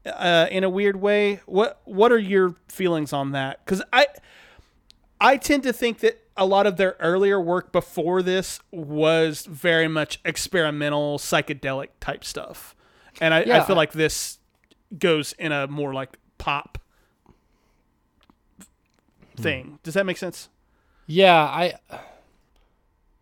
uh, 0.05 0.47
in 0.51 0.63
a 0.63 0.69
weird 0.69 0.97
way. 1.01 1.41
What 1.45 1.81
What 1.85 2.11
are 2.11 2.19
your 2.19 2.55
feelings 2.67 3.13
on 3.13 3.31
that? 3.31 3.63
Because 3.65 3.81
I 3.91 4.07
I 5.19 5.37
tend 5.37 5.63
to 5.63 5.73
think 5.73 5.99
that 5.99 6.23
a 6.35 6.45
lot 6.45 6.67
of 6.67 6.77
their 6.77 6.95
earlier 6.99 7.41
work 7.41 7.71
before 7.71 8.21
this 8.21 8.59
was 8.71 9.45
very 9.47 9.87
much 9.87 10.19
experimental, 10.23 11.17
psychedelic 11.17 11.87
type 11.99 12.23
stuff, 12.23 12.75
and 13.19 13.33
I, 13.33 13.43
Yeah, 13.43 13.61
I 13.61 13.65
feel 13.65 13.75
like 13.75 13.93
this 13.93 14.37
goes 14.97 15.33
in 15.33 15.51
a 15.51 15.67
more 15.67 15.93
like 15.93 16.17
pop 16.37 16.77
Hmm. 19.37 19.43
thing. 19.43 19.79
Does 19.83 19.93
that 19.93 20.05
make 20.05 20.17
sense? 20.17 20.49
Yeah, 21.05 21.41
I 21.41 21.73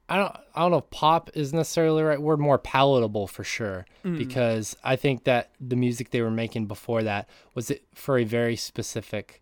I 0.08 0.18
don't 0.18 0.36
I 0.56 0.62
don't 0.62 0.72
know 0.72 0.78
if 0.78 0.90
pop 0.90 1.30
is 1.34 1.54
necessarily 1.54 2.02
the 2.02 2.08
right 2.08 2.22
word, 2.22 2.40
more 2.40 2.58
palatable 2.58 3.28
for 3.28 3.44
sure. 3.44 3.86
Mm. 4.04 4.18
Because 4.18 4.76
I 4.84 4.96
think 4.96 5.24
that 5.24 5.52
the 5.60 5.76
music 5.76 6.12
they 6.12 6.22
were 6.22 6.32
making 6.32 6.68
before 6.68 7.04
that 7.04 7.28
was 7.54 7.72
it 7.72 7.84
for 7.94 8.18
a 8.18 8.24
very 8.24 8.56
specific 8.56 9.42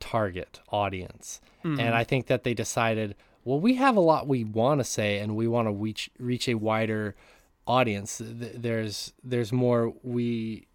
target 0.00 0.60
audience. 0.68 1.40
Mm-hmm. 1.64 1.80
And 1.80 1.94
I 1.94 2.04
think 2.04 2.26
that 2.26 2.44
they 2.44 2.52
decided, 2.52 3.14
well, 3.44 3.58
we 3.58 3.74
have 3.74 3.96
a 3.96 4.00
lot 4.00 4.28
we 4.28 4.44
want 4.44 4.80
to 4.80 4.84
say 4.84 5.18
and 5.18 5.34
we 5.34 5.48
want 5.48 5.66
to 5.68 5.72
reach 5.72 6.10
reach 6.18 6.46
a 6.48 6.54
wider 6.54 7.14
audience. 7.66 8.20
There's 8.22 9.14
there's 9.22 9.52
more 9.52 9.94
we 10.02 10.66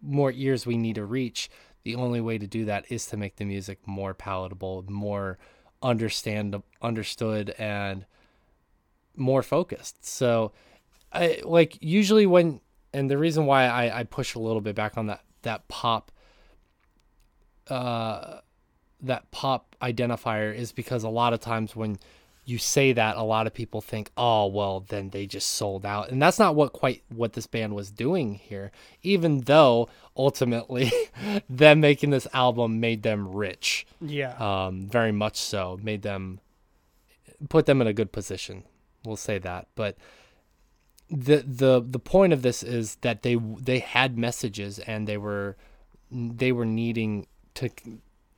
more 0.00 0.32
ears 0.32 0.66
we 0.66 0.78
need 0.78 0.94
to 0.94 1.04
reach. 1.04 1.50
The 1.84 1.96
only 1.96 2.20
way 2.20 2.38
to 2.38 2.46
do 2.46 2.64
that 2.66 2.84
is 2.90 3.06
to 3.06 3.16
make 3.16 3.36
the 3.36 3.44
music 3.44 3.78
more 3.86 4.14
palatable, 4.14 4.84
more 4.88 5.38
understand 5.82 6.62
understood 6.80 7.50
and 7.58 8.06
more 9.16 9.42
focused. 9.42 10.06
So 10.06 10.52
I 11.12 11.40
like 11.44 11.78
usually 11.80 12.26
when 12.26 12.60
and 12.92 13.10
the 13.10 13.18
reason 13.18 13.46
why 13.46 13.66
I, 13.66 14.00
I 14.00 14.04
push 14.04 14.34
a 14.34 14.38
little 14.38 14.60
bit 14.60 14.74
back 14.74 14.96
on 14.96 15.06
that 15.06 15.22
that 15.42 15.66
pop 15.68 16.12
uh 17.68 18.38
that 19.00 19.30
pop 19.30 19.76
identifier 19.82 20.54
is 20.54 20.72
because 20.72 21.02
a 21.02 21.08
lot 21.08 21.32
of 21.32 21.40
times 21.40 21.74
when 21.74 21.98
you 22.44 22.58
say 22.58 22.92
that 22.92 23.16
a 23.16 23.22
lot 23.22 23.46
of 23.46 23.54
people 23.54 23.80
think 23.80 24.10
oh 24.16 24.46
well 24.46 24.80
then 24.88 25.10
they 25.10 25.26
just 25.26 25.48
sold 25.48 25.84
out 25.84 26.10
and 26.10 26.20
that's 26.20 26.38
not 26.38 26.54
what 26.54 26.72
quite 26.72 27.02
what 27.08 27.34
this 27.34 27.46
band 27.46 27.74
was 27.74 27.90
doing 27.90 28.34
here 28.34 28.70
even 29.02 29.40
though 29.40 29.88
ultimately 30.16 30.92
them 31.48 31.80
making 31.80 32.10
this 32.10 32.26
album 32.32 32.80
made 32.80 33.02
them 33.02 33.32
rich. 33.32 33.86
Yeah. 34.00 34.34
um, 34.38 34.88
very 34.88 35.12
much 35.12 35.36
so. 35.36 35.78
Made 35.82 36.02
them 36.02 36.40
put 37.48 37.66
them 37.66 37.80
in 37.80 37.86
a 37.86 37.92
good 37.92 38.12
position. 38.12 38.64
We'll 39.04 39.16
say 39.16 39.38
that. 39.38 39.68
But 39.74 39.96
the 41.10 41.44
the 41.46 41.84
the 41.86 41.98
point 41.98 42.32
of 42.32 42.42
this 42.42 42.62
is 42.62 42.96
that 42.96 43.22
they 43.22 43.34
they 43.36 43.80
had 43.80 44.16
messages 44.16 44.78
and 44.80 45.06
they 45.06 45.18
were 45.18 45.56
they 46.10 46.52
were 46.52 46.64
needing 46.64 47.26
to 47.54 47.70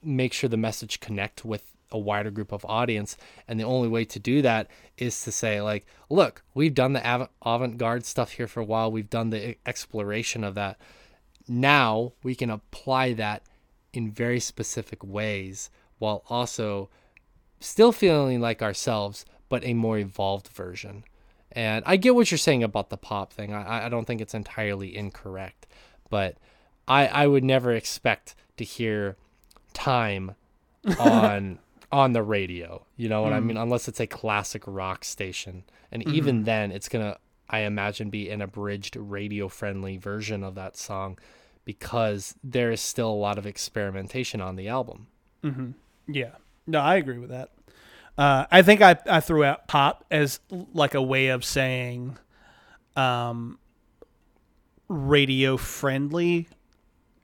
make 0.02 0.32
sure 0.32 0.48
the 0.48 0.56
message 0.56 1.00
connect 1.00 1.44
with 1.44 1.70
a 1.90 1.98
wider 1.98 2.30
group 2.30 2.50
of 2.50 2.64
audience. 2.64 3.16
And 3.46 3.60
the 3.60 3.64
only 3.64 3.88
way 3.88 4.04
to 4.06 4.18
do 4.18 4.42
that 4.42 4.68
is 4.96 5.22
to 5.24 5.30
say 5.32 5.60
like 5.60 5.86
look 6.08 6.42
we've 6.54 6.74
done 6.74 6.94
the 6.94 7.06
av- 7.06 7.28
avant-garde 7.44 8.04
stuff 8.04 8.32
here 8.32 8.48
for 8.48 8.60
a 8.60 8.64
while. 8.64 8.90
We've 8.90 9.10
done 9.10 9.30
the 9.30 9.56
exploration 9.66 10.42
of 10.42 10.54
that 10.54 10.78
now 11.48 12.12
we 12.22 12.34
can 12.34 12.50
apply 12.50 13.12
that 13.14 13.42
in 13.92 14.10
very 14.10 14.40
specific 14.40 15.04
ways 15.04 15.70
while 15.98 16.24
also 16.28 16.88
still 17.60 17.92
feeling 17.92 18.40
like 18.40 18.62
ourselves 18.62 19.24
but 19.48 19.64
a 19.64 19.74
more 19.74 19.98
evolved 19.98 20.48
version. 20.48 21.04
And 21.52 21.84
i 21.86 21.96
get 21.96 22.14
what 22.14 22.30
you're 22.30 22.38
saying 22.38 22.62
about 22.62 22.90
the 22.90 22.96
pop 22.96 23.32
thing. 23.32 23.52
I, 23.52 23.86
I 23.86 23.88
don't 23.88 24.06
think 24.06 24.20
it's 24.20 24.34
entirely 24.34 24.96
incorrect 24.96 25.66
but 26.10 26.36
I, 26.86 27.06
I 27.06 27.26
would 27.26 27.44
never 27.44 27.72
expect 27.72 28.34
to 28.56 28.64
hear 28.64 29.16
time 29.72 30.36
on 30.98 31.58
on 31.90 32.12
the 32.12 32.22
radio. 32.22 32.84
You 32.96 33.08
know 33.08 33.22
what 33.22 33.32
i 33.32 33.40
mm. 33.40 33.46
mean? 33.46 33.56
Unless 33.56 33.88
it's 33.88 34.00
a 34.00 34.06
classic 34.06 34.62
rock 34.66 35.04
station. 35.04 35.64
And 35.90 36.04
mm-hmm. 36.04 36.14
even 36.14 36.44
then 36.44 36.72
it's 36.72 36.88
gonna 36.88 37.18
i 37.54 37.60
imagine 37.60 38.10
be 38.10 38.30
an 38.30 38.40
abridged 38.42 38.96
radio 38.96 39.48
friendly 39.48 39.96
version 39.96 40.42
of 40.44 40.54
that 40.54 40.76
song 40.76 41.18
because 41.64 42.34
there 42.44 42.70
is 42.70 42.80
still 42.80 43.10
a 43.10 43.12
lot 43.12 43.38
of 43.38 43.46
experimentation 43.46 44.40
on 44.40 44.56
the 44.56 44.68
album 44.68 45.06
Yeah. 46.06 46.32
No, 46.66 46.80
I 46.80 46.96
agree 46.96 47.18
with 47.18 47.30
that. 47.30 47.50
Uh, 48.16 48.46
I 48.50 48.62
think 48.62 48.80
I, 48.80 48.96
I 49.06 49.20
threw 49.20 49.44
out 49.44 49.68
pop 49.68 50.04
as 50.10 50.40
like 50.50 50.94
a 50.94 51.02
way 51.02 51.28
of 51.28 51.44
saying 51.44 52.16
um, 52.96 53.58
radio 54.88 55.56
friendly, 55.56 56.48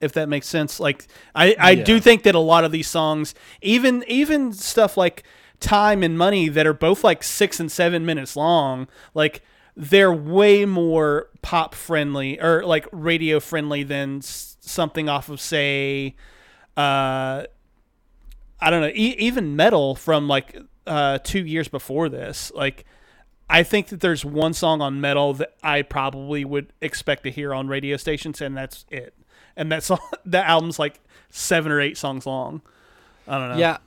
if 0.01 0.13
that 0.13 0.27
makes 0.29 0.47
sense. 0.47 0.79
Like 0.79 1.07
I, 1.33 1.55
I 1.57 1.75
do 1.75 1.99
think 1.99 2.23
that 2.23 2.35
a 2.35 2.39
lot 2.39 2.63
of 2.63 2.71
these 2.71 2.89
songs, 2.89 3.33
even 3.61 4.03
even 4.07 4.51
stuff 4.53 4.97
like 4.97 5.23
Time 5.59 6.03
and 6.03 6.17
Money 6.17 6.49
that 6.49 6.67
are 6.67 6.73
both 6.73 7.03
like 7.03 7.23
six 7.23 7.59
and 7.59 7.71
seven 7.71 8.05
minutes 8.05 8.35
long, 8.35 8.87
like 9.13 9.43
they're 9.75 10.13
way 10.13 10.65
more 10.65 11.29
pop 11.41 11.73
friendly 11.73 12.39
or 12.39 12.63
like 12.65 12.87
radio 12.91 13.39
friendly 13.39 13.83
than 13.83 14.21
something 14.21 15.09
off 15.09 15.29
of 15.29 15.39
say 15.39 16.15
uh 16.77 17.43
I 18.61 18.69
don't 18.69 18.81
know, 18.81 18.89
e- 18.89 19.15
even 19.17 19.55
Meddle 19.55 19.95
from 19.95 20.27
like 20.27 20.55
uh, 20.85 21.17
two 21.23 21.43
years 21.43 21.67
before 21.67 22.09
this. 22.09 22.51
Like, 22.53 22.85
I 23.49 23.63
think 23.63 23.87
that 23.87 24.01
there's 24.01 24.23
one 24.23 24.53
song 24.53 24.81
on 24.81 25.01
Meddle 25.01 25.33
that 25.35 25.55
I 25.63 25.81
probably 25.81 26.45
would 26.45 26.71
expect 26.79 27.23
to 27.23 27.31
hear 27.31 27.53
on 27.53 27.67
radio 27.67 27.97
stations, 27.97 28.39
and 28.39 28.55
that's 28.55 28.85
it. 28.89 29.15
And 29.57 29.71
that 29.71 29.83
song, 29.83 29.99
that 30.25 30.47
album's 30.47 30.77
like 30.77 30.99
seven 31.29 31.71
or 31.71 31.81
eight 31.81 31.97
songs 31.97 32.25
long. 32.25 32.61
I 33.27 33.39
don't 33.39 33.49
know. 33.49 33.57
Yeah. 33.57 33.77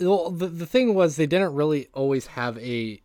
Well, 0.00 0.30
the, 0.30 0.48
the 0.48 0.66
thing 0.66 0.94
was 0.94 1.14
they 1.14 1.26
didn't 1.26 1.54
really 1.54 1.88
always 1.94 2.26
have 2.28 2.58
a 2.58 3.00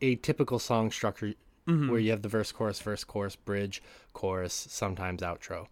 a 0.00 0.14
typical 0.16 0.58
song 0.58 0.90
structure 0.90 1.34
where 1.70 1.98
mm-hmm. 1.98 2.04
you 2.04 2.10
have 2.10 2.22
the 2.22 2.28
verse, 2.28 2.52
chorus, 2.52 2.80
verse, 2.80 3.04
chorus, 3.04 3.36
bridge, 3.36 3.82
chorus, 4.12 4.66
sometimes 4.70 5.22
outro. 5.22 5.66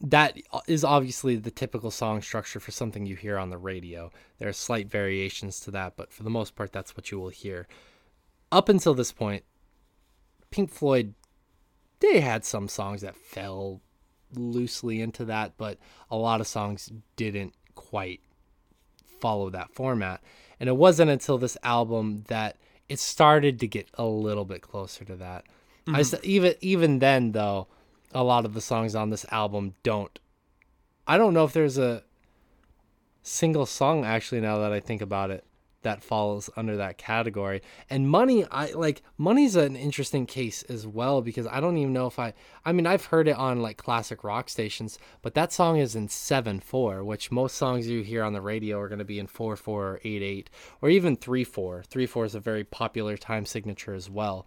That 0.00 0.38
is 0.66 0.84
obviously 0.84 1.36
the 1.36 1.50
typical 1.50 1.90
song 1.90 2.22
structure 2.22 2.60
for 2.60 2.70
something 2.70 3.04
you 3.04 3.16
hear 3.16 3.36
on 3.36 3.50
the 3.50 3.58
radio. 3.58 4.12
There 4.38 4.48
are 4.48 4.52
slight 4.52 4.88
variations 4.88 5.58
to 5.60 5.70
that, 5.72 5.96
but 5.96 6.12
for 6.12 6.22
the 6.22 6.30
most 6.30 6.54
part, 6.54 6.72
that's 6.72 6.96
what 6.96 7.10
you 7.10 7.18
will 7.18 7.30
hear. 7.30 7.66
Up 8.52 8.68
until 8.68 8.94
this 8.94 9.12
point, 9.12 9.44
Pink 10.50 10.70
Floyd, 10.70 11.14
they 12.00 12.20
had 12.20 12.44
some 12.44 12.68
songs 12.68 13.02
that 13.02 13.16
fell 13.16 13.80
loosely 14.34 15.00
into 15.00 15.24
that, 15.24 15.54
but 15.56 15.78
a 16.10 16.16
lot 16.16 16.40
of 16.40 16.46
songs 16.46 16.92
didn't 17.16 17.54
quite 17.74 18.20
follow 19.20 19.50
that 19.50 19.72
format. 19.72 20.22
And 20.60 20.68
it 20.68 20.76
wasn't 20.76 21.10
until 21.10 21.38
this 21.38 21.56
album 21.62 22.24
that 22.28 22.56
it 22.88 22.98
started 22.98 23.60
to 23.60 23.66
get 23.66 23.88
a 23.94 24.04
little 24.04 24.44
bit 24.44 24.62
closer 24.62 25.04
to 25.04 25.16
that. 25.16 25.44
that. 25.86 25.94
I 25.94 26.00
mm-hmm. 26.00 26.04
even 26.24 26.54
even 26.60 26.98
then 26.98 27.32
though, 27.32 27.66
a 28.12 28.22
lot 28.22 28.44
of 28.44 28.54
the 28.54 28.60
songs 28.60 28.94
on 28.94 29.10
this 29.10 29.26
album 29.30 29.74
don't. 29.82 30.18
I 31.06 31.16
don't 31.16 31.34
know 31.34 31.44
if 31.44 31.52
there's 31.52 31.78
a 31.78 32.02
single 33.22 33.66
song 33.66 34.04
actually 34.04 34.40
now 34.40 34.58
that 34.58 34.72
I 34.72 34.80
think 34.80 35.02
about 35.02 35.30
it 35.30 35.44
that 35.82 36.02
falls 36.02 36.50
under 36.56 36.76
that 36.76 36.98
category. 36.98 37.62
And 37.88 38.08
money, 38.08 38.44
I 38.50 38.72
like 38.72 39.02
money's 39.16 39.56
an 39.56 39.76
interesting 39.76 40.26
case 40.26 40.62
as 40.64 40.86
well 40.86 41.22
because 41.22 41.46
I 41.46 41.60
don't 41.60 41.76
even 41.76 41.92
know 41.92 42.06
if 42.06 42.18
I 42.18 42.34
I 42.64 42.72
mean 42.72 42.86
I've 42.86 43.06
heard 43.06 43.28
it 43.28 43.36
on 43.36 43.62
like 43.62 43.76
classic 43.76 44.24
rock 44.24 44.48
stations, 44.48 44.98
but 45.22 45.34
that 45.34 45.52
song 45.52 45.78
is 45.78 45.94
in 45.94 46.08
7/4, 46.08 47.04
which 47.04 47.30
most 47.30 47.56
songs 47.56 47.88
you 47.88 48.02
hear 48.02 48.24
on 48.24 48.32
the 48.32 48.40
radio 48.40 48.78
are 48.80 48.88
going 48.88 48.98
to 48.98 49.04
be 49.04 49.18
in 49.18 49.26
4/4 49.28 49.68
or 49.68 50.00
8/8 50.04 50.48
or 50.82 50.90
even 50.90 51.16
3/4. 51.16 51.84
3/4 51.86 52.26
is 52.26 52.34
a 52.34 52.40
very 52.40 52.64
popular 52.64 53.16
time 53.16 53.46
signature 53.46 53.94
as 53.94 54.10
well. 54.10 54.46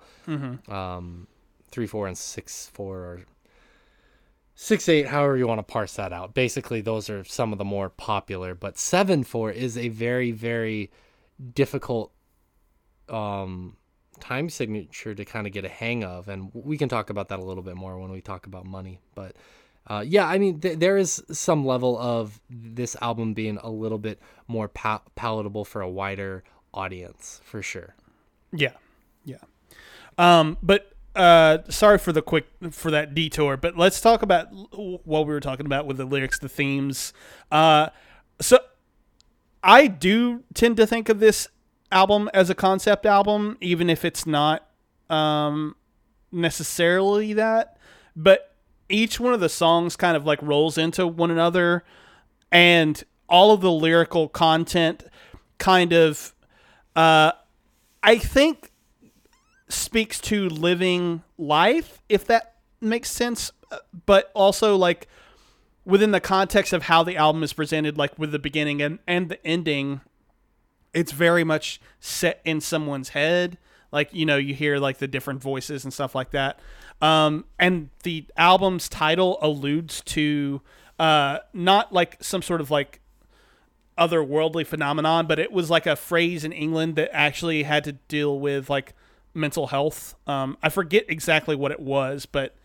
Um 0.67 1.27
3/4 1.71 2.07
and 2.07 2.17
6/4 2.17 2.79
or 2.79 3.21
six 4.53 4.87
eight, 4.89 5.07
however 5.07 5.37
you 5.37 5.47
want 5.47 5.59
to 5.59 5.63
parse 5.63 5.95
that 5.95 6.13
out. 6.13 6.33
Basically, 6.33 6.81
those 6.81 7.09
are 7.09 7.23
some 7.23 7.51
of 7.51 7.57
the 7.57 7.65
more 7.65 7.89
popular. 7.89 8.53
But 8.53 8.77
seven 8.77 9.23
four 9.23 9.49
is 9.49 9.77
a 9.77 9.87
very 9.87 10.31
very 10.31 10.91
difficult 11.53 12.11
um, 13.09 13.77
time 14.19 14.49
signature 14.49 15.13
to 15.15 15.25
kind 15.25 15.47
of 15.47 15.53
get 15.53 15.65
a 15.65 15.69
hang 15.69 16.03
of, 16.03 16.29
and 16.29 16.51
we 16.53 16.77
can 16.77 16.89
talk 16.89 17.09
about 17.09 17.29
that 17.29 17.39
a 17.39 17.43
little 17.43 17.63
bit 17.63 17.75
more 17.75 17.97
when 17.99 18.11
we 18.11 18.21
talk 18.21 18.45
about 18.45 18.65
money. 18.65 18.99
But 19.15 19.35
uh, 19.87 20.03
yeah, 20.05 20.27
I 20.27 20.37
mean, 20.37 20.59
th- 20.59 20.79
there 20.79 20.97
is 20.97 21.23
some 21.31 21.65
level 21.65 21.97
of 21.97 22.39
this 22.49 22.95
album 23.01 23.33
being 23.33 23.57
a 23.57 23.69
little 23.69 23.97
bit 23.97 24.19
more 24.47 24.67
pa- 24.67 25.01
palatable 25.15 25.65
for 25.65 25.81
a 25.81 25.89
wider 25.89 26.43
audience, 26.73 27.41
for 27.43 27.61
sure. 27.61 27.95
Yeah, 28.53 28.73
yeah. 29.25 29.37
Um, 30.17 30.57
but 30.61 30.91
uh, 31.15 31.59
sorry 31.69 31.97
for 31.97 32.11
the 32.11 32.21
quick 32.21 32.45
for 32.71 32.91
that 32.91 33.13
detour. 33.13 33.57
But 33.57 33.77
let's 33.77 33.99
talk 33.99 34.21
about 34.21 34.47
what 34.51 35.25
we 35.25 35.33
were 35.33 35.39
talking 35.39 35.65
about 35.65 35.85
with 35.87 35.97
the 35.97 36.05
lyrics, 36.05 36.39
the 36.39 36.49
themes. 36.49 37.13
Uh, 37.51 37.89
so 38.39 38.59
I 39.63 39.87
do 39.87 40.43
tend 40.53 40.77
to 40.77 40.87
think 40.87 41.09
of 41.09 41.19
this 41.19 41.47
album 41.91 42.29
as 42.33 42.49
a 42.49 42.55
concept 42.55 43.05
album, 43.05 43.57
even 43.61 43.89
if 43.89 44.03
it's 44.03 44.25
not 44.25 44.67
um, 45.09 45.75
necessarily 46.31 47.33
that. 47.33 47.77
But 48.15 48.55
each 48.89 49.19
one 49.19 49.33
of 49.33 49.39
the 49.39 49.49
songs 49.49 49.95
kind 49.95 50.17
of 50.17 50.25
like 50.25 50.41
rolls 50.41 50.77
into 50.77 51.05
one 51.05 51.31
another, 51.31 51.83
and 52.51 53.03
all 53.29 53.51
of 53.51 53.61
the 53.61 53.71
lyrical 53.71 54.27
content 54.27 55.05
kind 55.57 55.93
of, 55.93 56.33
uh, 56.95 57.31
I 58.03 58.17
think, 58.17 58.71
speaks 59.69 60.19
to 60.21 60.49
living 60.49 61.23
life, 61.37 62.01
if 62.09 62.25
that 62.25 62.55
makes 62.81 63.09
sense. 63.11 63.51
But 64.05 64.31
also 64.33 64.75
like 64.75 65.07
within 65.85 66.11
the 66.11 66.19
context 66.19 66.73
of 66.73 66.83
how 66.83 67.03
the 67.03 67.17
album 67.17 67.43
is 67.43 67.53
presented, 67.53 67.97
like 67.97 68.17
with 68.17 68.31
the 68.31 68.39
beginning 68.39 68.81
and, 68.81 68.99
and 69.07 69.29
the 69.29 69.45
ending, 69.45 70.01
it's 70.93 71.11
very 71.11 71.43
much 71.43 71.81
set 71.99 72.41
in 72.45 72.61
someone's 72.61 73.09
head. 73.09 73.57
Like, 73.91 74.13
you 74.13 74.25
know, 74.25 74.37
you 74.37 74.53
hear 74.53 74.77
like 74.77 74.99
the 74.99 75.07
different 75.07 75.41
voices 75.41 75.83
and 75.83 75.93
stuff 75.93 76.15
like 76.15 76.31
that. 76.31 76.59
Um, 77.01 77.45
and 77.59 77.89
the 78.03 78.25
album's 78.37 78.87
title 78.87 79.39
alludes 79.41 80.01
to 80.01 80.61
uh, 80.99 81.39
not 81.53 81.91
like 81.91 82.17
some 82.23 82.41
sort 82.41 82.61
of 82.61 82.69
like 82.69 83.01
otherworldly 83.97 84.65
phenomenon, 84.65 85.27
but 85.27 85.39
it 85.39 85.51
was 85.51 85.69
like 85.69 85.85
a 85.85 85.95
phrase 85.95 86.43
in 86.43 86.51
England 86.51 86.95
that 86.95 87.09
actually 87.13 87.63
had 87.63 87.83
to 87.83 87.93
deal 87.93 88.39
with 88.39 88.69
like 88.69 88.93
mental 89.33 89.67
health. 89.67 90.15
Um, 90.27 90.57
I 90.61 90.69
forget 90.69 91.05
exactly 91.07 91.55
what 91.55 91.71
it 91.71 91.79
was, 91.79 92.25
but 92.25 92.55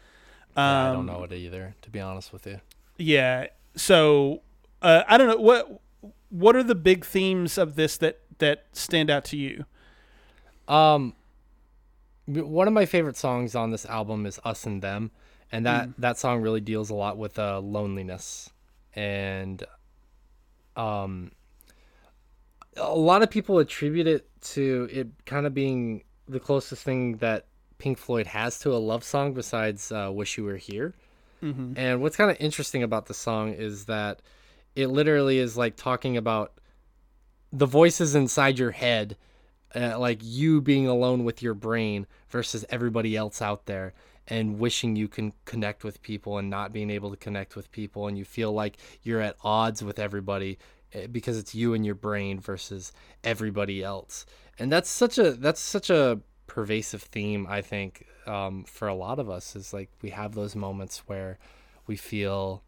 um, 0.55 0.65
yeah, 0.65 0.91
I 0.91 0.93
don't 0.93 1.07
know 1.07 1.23
it 1.25 1.33
either, 1.33 1.75
to 1.83 1.91
be 1.91 2.01
honest 2.01 2.33
with 2.33 2.47
you. 2.47 2.61
Yeah. 2.99 3.49
So 3.77 4.43
uh, 4.83 5.03
I 5.09 5.19
don't 5.19 5.29
know 5.29 5.37
what 5.37 5.83
what 6.31 6.57
are 6.57 6.63
the 6.63 6.75
big 6.75 7.05
themes 7.05 7.59
of 7.59 7.77
this 7.77 7.97
that 7.99 8.21
that 8.39 8.67
stand 8.73 9.11
out 9.11 9.25
to 9.27 9.37
you. 9.37 9.65
Um, 10.69 11.15
one 12.27 12.67
of 12.67 12.75
my 12.75 12.87
favorite 12.87 13.17
songs 13.17 13.55
on 13.55 13.71
this 13.71 13.87
album 13.87 14.27
is 14.27 14.41
"Us 14.45 14.67
and 14.67 14.83
Them," 14.83 15.11
and 15.53 15.65
that 15.67 15.89
mm. 15.89 15.95
that 15.99 16.19
song 16.19 16.41
really 16.41 16.61
deals 16.61 16.91
a 16.91 16.95
lot 16.95 17.17
with 17.17 17.39
uh, 17.39 17.61
loneliness 17.61 18.51
and 18.95 19.63
um. 20.77 21.33
A 22.79 22.95
lot 22.95 23.23
of 23.23 23.31
people 23.31 23.59
attribute 23.59 24.07
it 24.07 24.29
to 24.43 24.87
it 24.93 25.09
kind 25.25 25.47
of 25.47 25.55
being 25.55 26.05
the 26.29 26.39
closest 26.39 26.83
thing 26.83 27.17
that 27.19 27.47
Pink 27.79 27.97
Floyd 27.97 28.27
has 28.27 28.59
to 28.61 28.75
a 28.75 28.77
love 28.77 29.03
song 29.03 29.33
besides 29.33 29.91
uh, 29.91 30.11
"Wish 30.13 30.37
You 30.37 30.45
Were 30.45 30.57
Here." 30.57 30.93
Mm-hmm. 31.47 31.73
And 31.77 32.03
what's 32.03 32.17
kind 32.17 32.31
of 32.31 32.37
interesting 32.41 32.83
about 32.83 33.07
the 33.07 33.15
song 33.15 33.53
is 33.53 33.85
that 33.85 34.21
it 34.75 34.89
literally 34.89 35.39
is 35.39 35.57
like 35.57 35.77
talking 35.77 36.17
about 36.17 36.53
the 37.53 37.67
voices 37.67 38.15
inside 38.15 38.59
your 38.59 38.73
head, 38.73 39.17
uh, 39.75 39.99
like 39.99 40.19
you 40.23 40.61
being 40.61 40.87
alone 40.87 41.25
with 41.25 41.43
your 41.43 41.55
brain 41.55 42.07
versus 42.29 42.65
everybody 42.69 43.17
else 43.17 43.41
out 43.41 43.67
there, 43.67 43.95
and 44.27 44.59
wishing 44.59 44.97
you 44.97 45.09
can 45.09 45.33
connect 45.45 45.85
with 45.85 46.03
people 46.03 46.37
and 46.39 46.51
not 46.51 46.73
being 46.73 46.91
able 46.91 47.11
to 47.11 47.17
connect 47.17 47.55
with 47.55 47.71
people, 47.71 48.09
and 48.09 48.19
you 48.19 48.25
feel 48.25 48.53
like 48.53 48.77
you're 49.03 49.21
at 49.21 49.37
odds 49.43 49.83
with 49.85 49.99
everybody 49.99 50.59
eh, 50.93 51.07
because 51.07 51.39
it's 51.39 51.55
you 51.55 51.75
and 51.75 51.87
your 51.87 51.95
brain 51.95 52.41
versus 52.41 52.93
everybody 53.23 53.83
else. 53.85 54.27
And 54.59 54.73
that's 54.73 54.91
such 54.91 55.19
a 55.19 55.33
that's 55.33 55.61
such 55.61 55.91
a 55.91 56.21
pervasive 56.47 57.03
theme 57.03 57.47
I 57.49 57.61
think 57.61 58.07
um, 58.29 58.65
for 58.65 58.89
a 58.89 58.95
lot 58.95 59.19
of 59.19 59.29
us 59.31 59.57
is 59.57 59.73
like 59.73 59.91
we 60.03 60.11
have 60.11 60.35
those 60.35 60.55
moments 60.57 61.03
where 61.07 61.39
we 61.87 61.97
feel 61.97 62.63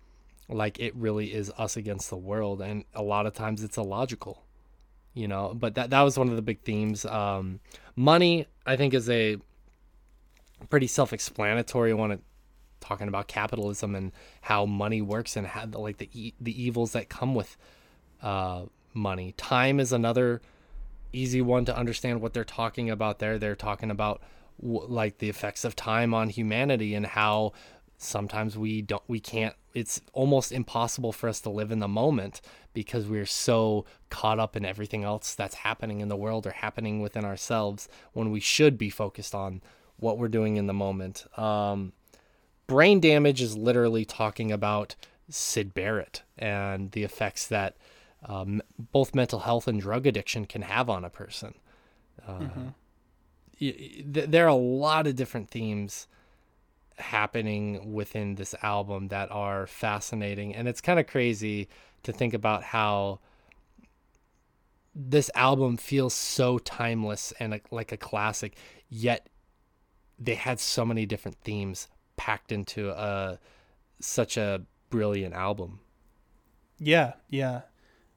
like 0.49 0.79
it 0.81 0.95
really 0.97 1.35
is 1.35 1.53
us 1.59 1.77
against 1.77 2.11
the 2.11 2.17
world 2.17 2.61
and 2.61 2.85
a 2.95 3.03
lot 3.03 3.27
of 3.27 3.35
times 3.35 3.63
it's 3.63 3.77
illogical 3.77 4.45
you 5.15 5.27
know? 5.27 5.53
But 5.53 5.75
that 5.75 5.91
that 5.91 6.03
was 6.03 6.17
one 6.17 6.29
of 6.29 6.37
the 6.37 6.43
big 6.43 6.61
themes. 6.61 7.05
Um, 7.05 7.61
money 7.97 8.47
i 8.65 8.77
think 8.77 8.95
is 8.95 9.11
a 9.11 9.37
pretty 10.71 10.87
self-explanatory 10.87 11.93
one 11.93 12.21
talking 12.81 13.09
about 13.09 13.27
capitalism 13.27 13.95
and 13.97 14.13
how 14.43 14.67
money 14.67 15.03
works 15.03 15.37
and 15.37 15.47
how 15.47 15.67
like 15.67 15.99
the 15.99 16.09
e- 16.13 16.35
the 16.41 16.63
evils 16.63 16.93
that 16.93 17.09
come 17.09 17.35
with 17.35 17.57
uh, 18.23 18.63
money. 18.95 19.33
Time 19.37 19.81
is 19.81 19.93
another 19.93 20.41
easy 21.13 21.41
one 21.41 21.65
to 21.65 21.77
understand 21.77 22.21
what 22.21 22.35
they're 22.35 22.45
talking 22.45 22.89
about 22.89 23.19
there. 23.19 23.39
They're 23.39 23.57
talking 23.57 23.91
about 23.91 24.23
like 24.61 25.19
the 25.19 25.29
effects 25.29 25.65
of 25.65 25.77
time 25.77 26.13
on 26.13 26.29
humanity 26.29 26.95
and 26.95 27.07
how 27.07 27.53
sometimes 27.97 28.57
we 28.57 28.81
don't 28.83 29.03
we 29.09 29.21
can't 29.21 29.55
it's 29.75 30.01
almost 30.13 30.53
impossible 30.53 31.13
for 31.13 31.29
us 31.29 31.41
to 31.41 31.51
live 31.51 31.71
in 31.71 31.81
the 31.81 31.89
moment 31.89 32.41
because 32.73 33.07
we're 33.07 33.27
so 33.27 33.85
caught 34.09 34.39
up 34.39 34.57
in 34.57 34.65
everything 34.65 35.05
else 35.05 35.35
that's 35.35 35.57
happening 35.57 36.01
in 36.01 36.09
the 36.09 36.17
world 36.17 36.47
or 36.47 36.51
happening 36.51 37.01
within 37.01 37.25
ourselves 37.25 37.89
when 38.13 38.31
we 38.31 38.41
should 38.41 38.79
be 38.79 38.91
focused 38.91 39.35
on 39.35 39.61
what 39.97 40.17
we're 40.17 40.29
doing 40.29 40.57
in 40.57 40.67
the 40.67 40.73
moment 40.73 41.27
um, 41.37 41.93
brain 42.67 43.01
damage 43.01 43.43
is 43.43 43.57
literally 43.57 44.05
talking 44.05 44.53
about 44.53 44.95
Syd 45.29 45.75
Barrett 45.75 46.23
and 46.39 46.93
the 46.93 47.03
effects 47.03 47.47
that 47.49 47.77
um, 48.25 48.63
both 48.79 49.15
mental 49.15 49.41
health 49.41 49.69
and 49.69 49.81
drug 49.81 50.07
addiction 50.07 50.45
can 50.47 50.63
have 50.63 50.89
on 50.89 51.05
a 51.05 51.11
person. 51.11 51.55
Uh, 52.27 52.33
mm-hmm 52.33 52.69
there 53.61 54.45
are 54.45 54.49
a 54.49 54.55
lot 54.55 55.07
of 55.07 55.17
different 55.17 55.51
themes 55.51 56.07
happening 56.99 57.93
within 57.93 58.35
this 58.35 58.55
album 58.63 59.09
that 59.09 59.31
are 59.31 59.67
fascinating 59.67 60.55
and 60.55 60.67
it's 60.67 60.81
kind 60.81 60.99
of 60.99 61.07
crazy 61.07 61.69
to 62.03 62.13
think 62.13 62.35
about 62.35 62.63
how 62.63 63.21
this 64.95 65.31
album 65.35 65.77
feels 65.77 66.13
so 66.13 66.59
timeless 66.59 67.33
and 67.39 67.61
like 67.71 67.93
a 67.93 67.97
classic 67.97 68.57
yet 68.89 69.29
they 70.19 70.35
had 70.35 70.59
so 70.59 70.85
many 70.85 71.07
different 71.07 71.37
themes 71.45 71.87
packed 72.17 72.51
into 72.51 72.91
a 72.91 73.39
such 74.01 74.37
a 74.37 74.63
brilliant 74.91 75.35
album. 75.35 75.81
Yeah 76.79 77.15
yeah. 77.31 77.63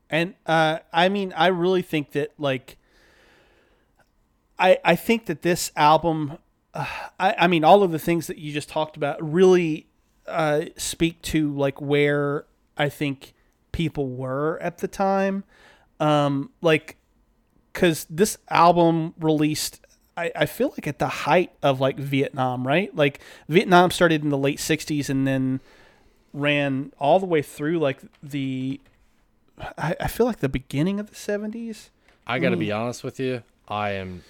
And 0.10 0.34
uh 0.46 0.80
i 0.92 1.08
mean 1.08 1.34
i 1.38 1.48
really 1.48 1.82
think 1.84 2.12
that 2.12 2.32
like 2.38 2.78
I, 4.62 4.78
I 4.86 4.96
think 4.96 5.26
that 5.26 5.42
this 5.42 5.72
album, 5.76 6.38
uh, 6.76 6.86
I, 7.20 7.36
I 7.40 7.48
mean, 7.48 7.64
all 7.64 7.82
of 7.82 7.92
the 7.92 8.00
things 8.00 8.28
that 8.28 8.38
you 8.38 8.54
just 8.54 8.70
talked 8.70 8.96
about 8.96 9.18
really 9.20 9.88
uh, 10.28 10.66
speak 10.78 11.20
to 11.24 11.52
like 11.52 11.82
where 11.82 12.46
I 12.78 12.88
think 12.88 13.34
people 13.72 14.08
were 14.08 14.60
at 14.62 14.78
the 14.78 14.88
time. 14.88 15.44
Um, 16.00 16.52
like, 16.62 16.98
because 17.74 18.06
this 18.08 18.38
album 18.50 19.16
released, 19.20 19.82
I, 20.16 20.32
I 20.36 20.46
feel 20.46 20.70
like 20.70 20.86
at 20.86 21.00
the 21.00 21.08
height 21.08 21.52
of 21.64 21.80
like 21.80 21.98
Vietnam, 21.98 22.68
right? 22.68 22.96
Like, 22.96 23.20
Vietnam 23.50 23.90
started 23.90 24.24
in 24.24 24.30
the 24.30 24.38
late 24.38 24.60
60s 24.60 25.10
and 25.10 25.26
then 25.26 25.60
ran 26.34 26.94
all 27.00 27.20
the 27.20 27.26
way 27.26 27.42
through 27.42 27.80
like 27.80 28.00
the, 28.22 28.80
I, 29.58 29.96
I 30.02 30.08
feel 30.08 30.28
like 30.28 30.38
the 30.38 30.50
beginning 30.50 31.00
of 31.00 31.10
the 31.10 31.16
70s. 31.16 31.90
I 32.28 32.38
got 32.38 32.50
to 32.50 32.58
mm. 32.58 32.60
be 32.60 32.72
honest 32.72 33.04
with 33.04 33.20
you. 33.20 33.42
I 33.68 33.92
am 33.92 34.24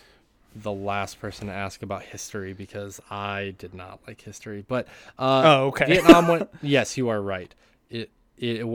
the 0.55 0.71
last 0.71 1.19
person 1.19 1.47
to 1.47 1.53
ask 1.53 1.81
about 1.81 2.03
history 2.03 2.53
because 2.53 2.99
I 3.09 3.55
did 3.57 3.73
not 3.73 3.99
like 4.07 4.21
history. 4.21 4.63
But 4.67 4.87
uh, 5.17 5.43
oh, 5.45 5.65
okay. 5.67 5.85
Vietnam 5.85 6.27
went. 6.27 6.49
Yes, 6.61 6.97
you 6.97 7.09
are 7.09 7.21
right. 7.21 7.53
It 7.89 8.11
it, 8.37 8.65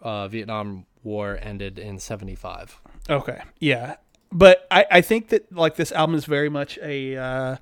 uh, 0.00 0.28
Vietnam 0.28 0.86
War 1.02 1.38
ended 1.40 1.78
in 1.78 1.98
seventy 1.98 2.34
five. 2.34 2.80
Okay, 3.08 3.40
yeah, 3.58 3.96
but 4.32 4.66
I 4.70 4.86
I 4.90 5.00
think 5.00 5.28
that 5.28 5.52
like 5.52 5.76
this 5.76 5.92
album 5.92 6.16
is 6.16 6.24
very 6.24 6.48
much 6.48 6.78
a. 6.82 7.16
Uh, 7.16 7.56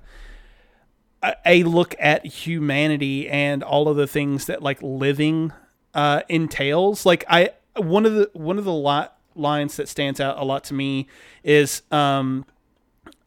a 1.43 1.63
look 1.63 1.95
at 1.97 2.23
humanity 2.23 3.27
and 3.27 3.63
all 3.63 3.87
of 3.87 3.97
the 3.97 4.05
things 4.05 4.45
that 4.45 4.61
like 4.61 4.77
living 4.83 5.51
uh, 5.95 6.21
entails. 6.29 7.03
Like 7.03 7.23
I, 7.27 7.49
one 7.75 8.05
of 8.05 8.13
the 8.13 8.29
one 8.33 8.59
of 8.59 8.65
the 8.65 8.73
lot 8.73 9.17
lines 9.35 9.75
that 9.77 9.89
stands 9.89 10.19
out 10.19 10.37
a 10.37 10.43
lot 10.43 10.63
to 10.65 10.73
me 10.73 11.07
is 11.43 11.81
um, 11.91 12.45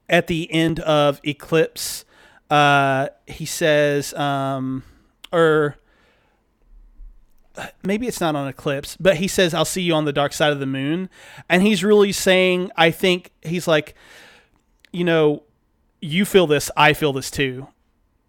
at 0.08 0.26
the 0.26 0.50
end 0.52 0.80
of 0.80 1.20
Eclipse, 1.24 2.04
uh, 2.50 3.08
he 3.26 3.44
says, 3.44 4.14
um, 4.14 4.82
or 5.32 5.76
maybe 7.82 8.06
it's 8.06 8.20
not 8.20 8.34
on 8.34 8.48
Eclipse, 8.48 8.96
but 8.98 9.16
he 9.16 9.28
says, 9.28 9.52
I'll 9.52 9.64
see 9.64 9.82
you 9.82 9.94
on 9.94 10.04
the 10.04 10.12
dark 10.12 10.32
side 10.32 10.52
of 10.52 10.60
the 10.60 10.66
moon. 10.66 11.10
And 11.48 11.62
he's 11.62 11.84
really 11.84 12.12
saying, 12.12 12.70
I 12.76 12.90
think 12.90 13.32
he's 13.42 13.68
like, 13.68 13.94
you 14.92 15.04
know, 15.04 15.42
you 16.00 16.24
feel 16.24 16.46
this, 16.46 16.70
I 16.76 16.92
feel 16.92 17.12
this 17.12 17.30
too, 17.30 17.68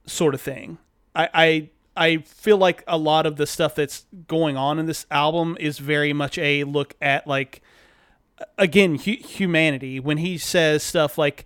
sort 0.05 0.33
of 0.33 0.41
thing. 0.41 0.79
I, 1.15 1.29
I, 1.33 1.69
I 1.95 2.17
feel 2.23 2.57
like 2.57 2.83
a 2.87 2.97
lot 2.97 3.25
of 3.25 3.37
the 3.37 3.45
stuff 3.45 3.75
that's 3.75 4.05
going 4.27 4.57
on 4.57 4.79
in 4.79 4.85
this 4.85 5.05
album 5.11 5.55
is 5.59 5.77
very 5.79 6.13
much 6.13 6.37
a 6.37 6.63
look 6.63 6.95
at 7.01 7.27
like, 7.27 7.61
again, 8.57 8.95
hu- 8.95 9.11
humanity. 9.11 9.99
When 9.99 10.17
he 10.17 10.37
says 10.37 10.81
stuff 10.83 11.17
like, 11.17 11.45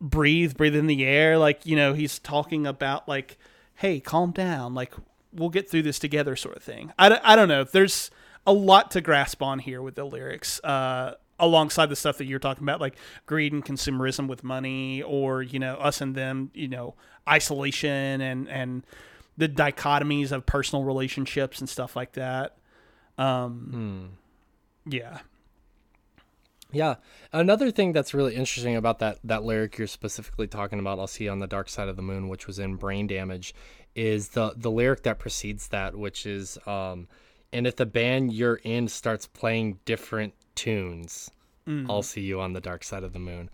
breathe, 0.00 0.56
breathe 0.56 0.76
in 0.76 0.86
the 0.86 1.04
air, 1.04 1.38
like, 1.38 1.64
you 1.66 1.76
know, 1.76 1.92
he's 1.94 2.18
talking 2.18 2.66
about 2.66 3.08
like, 3.08 3.36
hey, 3.76 4.00
calm 4.00 4.30
down. 4.30 4.74
Like, 4.74 4.92
we'll 5.32 5.48
get 5.50 5.68
through 5.68 5.82
this 5.82 5.98
together 5.98 6.36
sort 6.36 6.56
of 6.56 6.62
thing. 6.62 6.92
I, 6.98 7.08
don't- 7.08 7.22
I 7.24 7.36
don't 7.36 7.48
know. 7.48 7.64
There's 7.64 8.10
a 8.46 8.52
lot 8.52 8.90
to 8.92 9.00
grasp 9.00 9.42
on 9.42 9.58
here 9.58 9.80
with 9.82 9.94
the 9.94 10.04
lyrics. 10.04 10.62
Uh, 10.62 11.14
alongside 11.40 11.86
the 11.86 11.96
stuff 11.96 12.18
that 12.18 12.26
you're 12.26 12.38
talking 12.38 12.62
about 12.62 12.80
like 12.80 12.94
greed 13.26 13.52
and 13.52 13.64
consumerism 13.64 14.28
with 14.28 14.44
money 14.44 15.02
or 15.02 15.42
you 15.42 15.58
know 15.58 15.74
us 15.74 16.00
and 16.00 16.14
them 16.14 16.48
you 16.54 16.68
know 16.68 16.94
isolation 17.28 18.20
and 18.20 18.48
and 18.48 18.86
the 19.36 19.48
dichotomies 19.48 20.30
of 20.30 20.46
personal 20.46 20.84
relationships 20.84 21.58
and 21.58 21.68
stuff 21.68 21.96
like 21.96 22.12
that 22.12 22.56
um 23.18 24.10
yeah 24.86 25.18
Yeah. 26.74 26.96
Another 27.32 27.70
thing 27.70 27.92
that's 27.92 28.12
really 28.12 28.34
interesting 28.34 28.76
about 28.76 28.98
that 28.98 29.18
that 29.24 29.44
lyric 29.44 29.78
you're 29.78 29.86
specifically 29.86 30.46
talking 30.46 30.78
about, 30.78 30.98
I'll 30.98 31.06
see 31.06 31.24
you 31.24 31.30
on 31.30 31.38
the 31.38 31.46
dark 31.46 31.68
side 31.68 31.88
of 31.88 31.96
the 31.96 32.02
moon, 32.02 32.28
which 32.28 32.46
was 32.46 32.58
in 32.58 32.76
Brain 32.76 33.06
Damage, 33.06 33.54
is 33.94 34.30
the 34.30 34.52
the 34.56 34.70
lyric 34.70 35.04
that 35.04 35.18
precedes 35.18 35.68
that, 35.68 35.96
which 35.96 36.26
is 36.26 36.58
um 36.66 37.08
and 37.52 37.66
if 37.66 37.76
the 37.76 37.86
band 37.86 38.32
you're 38.32 38.56
in 38.64 38.88
starts 38.88 39.26
playing 39.26 39.78
different 39.84 40.34
tunes, 40.56 41.30
I'll 41.88 42.02
see 42.02 42.20
you 42.20 42.40
on 42.40 42.52
the 42.52 42.60
dark 42.60 42.84
side 42.84 43.04
of 43.04 43.12
the 43.12 43.18
moon. 43.18 43.48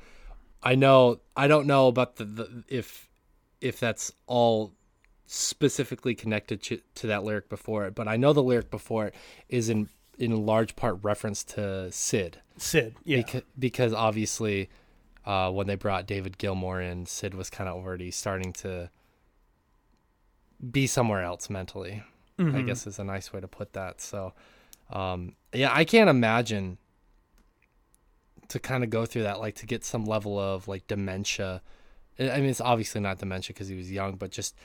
I 0.63 0.75
know 0.75 1.21
I 1.37 1.47
don't 1.47 1.67
know 1.67 1.89
about 1.89 2.17
the, 2.17 2.25
the 2.25 2.65
if 2.69 3.09
if 3.61 3.79
that's 3.79 4.13
all 4.27 4.73
specifically 5.27 6.15
connected 6.15 6.61
to, 6.61 6.81
to 6.97 7.07
that 7.07 7.23
lyric 7.23 7.49
before 7.49 7.87
it, 7.87 7.95
but 7.95 8.09
I 8.09 8.17
know 8.17 8.33
the 8.33 8.43
lyric 8.43 8.71
before 8.71 9.07
it 9.07 9.15
is 9.49 9.69
in 9.69 9.89
in 10.21 10.47
large 10.47 10.77
part 10.77 10.99
reference 11.03 11.43
to 11.43 11.91
Syd 11.91 12.39
Syd 12.57 12.95
yeah 13.05 13.17
because, 13.19 13.43
because 13.59 13.93
obviously 13.93 14.69
uh, 15.27 15.51
when 15.51 15.67
they 15.67 15.75
brought 15.75 16.07
David 16.07 16.39
Gilmour 16.39 16.81
in, 16.81 17.07
Syd 17.07 17.35
was 17.35 17.51
kind 17.51 17.69
of 17.69 17.77
already 17.77 18.11
starting 18.11 18.53
to 18.55 18.91
be 20.71 20.87
somewhere 20.87 21.23
else 21.23 21.51
mentally. 21.51 22.03
I 22.57 22.63
guess 22.63 22.87
is 22.87 22.99
a 22.99 23.05
nice 23.05 23.33
way 23.33 23.41
to 23.41 23.49
put 23.49 23.75
that. 23.75 24.01
So, 24.01 24.33
um, 24.91 25.35
yeah, 25.53 25.71
I 25.73 25.85
can't 25.85 26.09
imagine 26.09 26.79
to 28.49 28.59
kind 28.59 28.83
of 28.83 28.89
go 28.89 29.05
through 29.05 29.25
that, 29.25 29.41
like 29.41 29.57
to 29.57 29.67
get 29.67 29.85
some 29.85 30.07
level 30.07 30.39
of 30.39 30.67
like 30.67 30.87
dementia. 30.87 31.61
I 32.19 32.41
mean, 32.41 32.47
it's 32.47 32.61
obviously 32.61 33.01
not 33.01 33.19
dementia 33.19 33.53
because 33.55 33.69
he 33.69 33.77
was 33.77 33.91
young, 33.91 34.17
but 34.17 34.31
just 34.31 34.57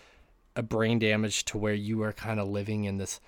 a 0.55 0.63
brain 0.63 0.99
damage 0.99 1.43
to 1.45 1.57
where 1.57 1.73
you 1.73 2.01
are 2.01 2.13
kind 2.13 2.39
of 2.39 2.47
living 2.47 2.85
in 2.85 2.97
this 2.97 3.19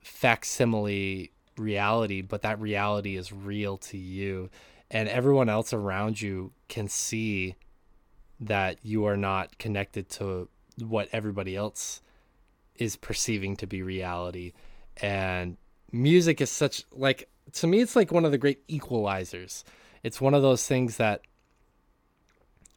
facsimile 0.00 1.32
reality, 1.58 2.22
but 2.22 2.42
that 2.42 2.60
reality 2.60 3.16
is 3.16 3.32
real 3.32 3.78
to 3.78 3.98
you, 3.98 4.50
and 4.90 5.08
everyone 5.08 5.48
else 5.48 5.72
around 5.72 6.20
you 6.20 6.52
can 6.68 6.88
see 6.88 7.54
that 8.40 8.78
you 8.82 9.04
are 9.04 9.16
not 9.16 9.58
connected 9.58 10.08
to 10.08 10.48
what 10.78 11.08
everybody 11.12 11.56
else 11.56 12.00
is 12.76 12.96
perceiving 12.96 13.56
to 13.56 13.66
be 13.66 13.82
reality. 13.82 14.52
And 15.02 15.56
music 15.92 16.40
is 16.40 16.50
such 16.50 16.84
like 16.92 17.28
to 17.52 17.66
me 17.66 17.80
it's 17.80 17.96
like 17.96 18.12
one 18.12 18.24
of 18.24 18.32
the 18.32 18.38
great 18.38 18.66
equalizers. 18.68 19.64
It's 20.02 20.20
one 20.20 20.34
of 20.34 20.42
those 20.42 20.66
things 20.66 20.96
that 20.98 21.22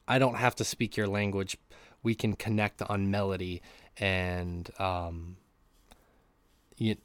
I 0.08 0.18
don't 0.18 0.36
have 0.36 0.56
to 0.56 0.64
speak 0.64 0.98
your 0.98 1.08
language. 1.08 1.58
We 2.04 2.16
can 2.16 2.34
connect 2.34 2.82
on 2.82 3.12
melody 3.12 3.62
and 3.98 4.70
um 4.80 5.38
you, 6.78 6.96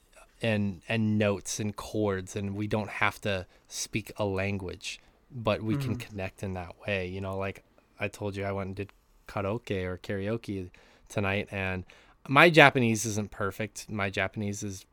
and 0.43 0.83
and 0.89 1.19
notes 1.19 1.59
and 1.61 1.77
chords 1.77 2.37
and 2.37 2.55
we 2.55 2.67
don't 2.67 2.91
have 2.91 3.21
to 3.21 3.47
speak 3.69 4.13
a 4.17 4.25
language 4.25 5.01
but 5.31 5.63
we 5.63 5.77
can 5.77 5.97
mm-hmm. 5.97 6.09
connect 6.09 6.43
in 6.43 6.55
that 6.55 6.75
way 6.87 7.07
you 7.07 7.21
know 7.21 7.37
like 7.37 7.65
i 7.99 8.09
told 8.09 8.37
you 8.37 8.45
i 8.45 8.53
went 8.53 8.69
and 8.69 8.77
did 8.77 8.93
karaoke 9.27 9.85
or 9.85 9.99
karaoke 9.99 10.71
tonight 11.09 11.49
and 11.51 11.85
my 12.29 12.51
japanese 12.51 13.07
isn't 13.07 13.31
perfect. 13.31 13.89
My 13.89 14.11
japanese 14.11 14.63
is 14.63 14.85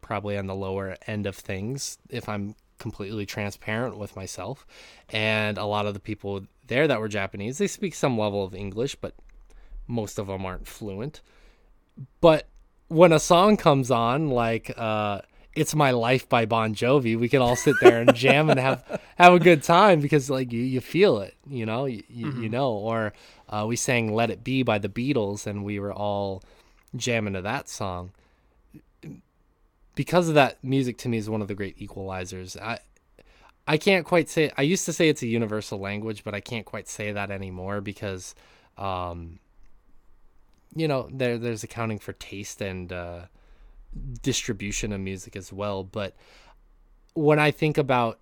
probably 0.00 0.38
on 0.38 0.46
the 0.46 0.54
lower 0.54 0.96
end 1.06 1.26
of 1.26 1.36
things 1.36 1.98
if 2.08 2.28
i'm 2.28 2.54
completely 2.78 3.26
transparent 3.26 3.98
with 3.98 4.14
myself 4.14 4.64
and 5.08 5.58
a 5.58 5.64
lot 5.64 5.86
of 5.86 5.94
the 5.94 6.00
people 6.00 6.42
there 6.68 6.86
that 6.86 7.00
were 7.00 7.08
japanese 7.08 7.58
they 7.58 7.66
speak 7.66 7.94
some 7.94 8.16
level 8.16 8.44
of 8.44 8.54
english 8.54 8.94
but 8.94 9.14
most 9.88 10.18
of 10.18 10.28
them 10.28 10.46
aren't 10.46 10.68
fluent. 10.68 11.22
But 12.20 12.46
when 12.88 13.12
a 13.12 13.20
song 13.20 13.56
comes 13.56 13.90
on 13.90 14.30
like 14.30 14.72
uh 14.78 15.20
it's 15.54 15.74
my 15.74 15.90
life 15.90 16.28
by 16.28 16.46
bon 16.46 16.74
jovi 16.74 17.18
we 17.18 17.28
can 17.28 17.42
all 17.42 17.56
sit 17.56 17.74
there 17.80 18.00
and 18.00 18.14
jam 18.14 18.48
and 18.48 18.60
have 18.60 19.00
have 19.16 19.32
a 19.32 19.38
good 19.38 19.62
time 19.62 20.00
because 20.00 20.30
like 20.30 20.52
you, 20.52 20.62
you 20.62 20.80
feel 20.80 21.18
it 21.18 21.34
you 21.48 21.66
know 21.66 21.84
you, 21.84 22.02
you, 22.08 22.32
you 22.42 22.48
know. 22.48 22.72
Or 22.72 23.12
uh, 23.48 23.64
we 23.66 23.76
sang 23.76 24.14
let 24.14 24.30
it 24.30 24.44
be 24.44 24.62
by 24.62 24.78
the 24.78 24.88
beatles 24.88 25.46
and 25.46 25.64
we 25.64 25.78
were 25.78 25.92
all 25.92 26.42
jamming 26.96 27.34
to 27.34 27.42
that 27.42 27.68
song. 27.68 28.12
Because 29.94 30.28
of 30.28 30.34
that 30.34 30.62
music 30.62 30.96
to 30.98 31.08
me 31.08 31.18
is 31.18 31.28
one 31.28 31.42
of 31.42 31.48
the 31.48 31.54
great 31.54 31.78
equalizers. 31.78 32.60
I 32.60 32.78
i 33.66 33.76
can't 33.76 34.06
quite 34.06 34.30
say 34.30 34.50
i 34.56 34.62
used 34.62 34.86
to 34.86 34.94
say 34.94 35.10
it's 35.10 35.20
a 35.20 35.26
universal 35.26 35.78
language 35.78 36.24
but 36.24 36.34
i 36.34 36.40
can't 36.40 36.64
quite 36.64 36.88
say 36.88 37.12
that 37.12 37.30
anymore 37.30 37.82
because 37.82 38.34
um 38.78 39.38
you 40.74 40.88
know 40.88 41.08
there 41.12 41.38
there's 41.38 41.64
accounting 41.64 41.98
for 41.98 42.12
taste 42.14 42.60
and 42.60 42.92
uh, 42.92 43.22
distribution 44.22 44.92
of 44.92 45.00
music 45.00 45.36
as 45.36 45.52
well 45.52 45.82
but 45.82 46.14
when 47.14 47.38
i 47.38 47.50
think 47.50 47.78
about 47.78 48.18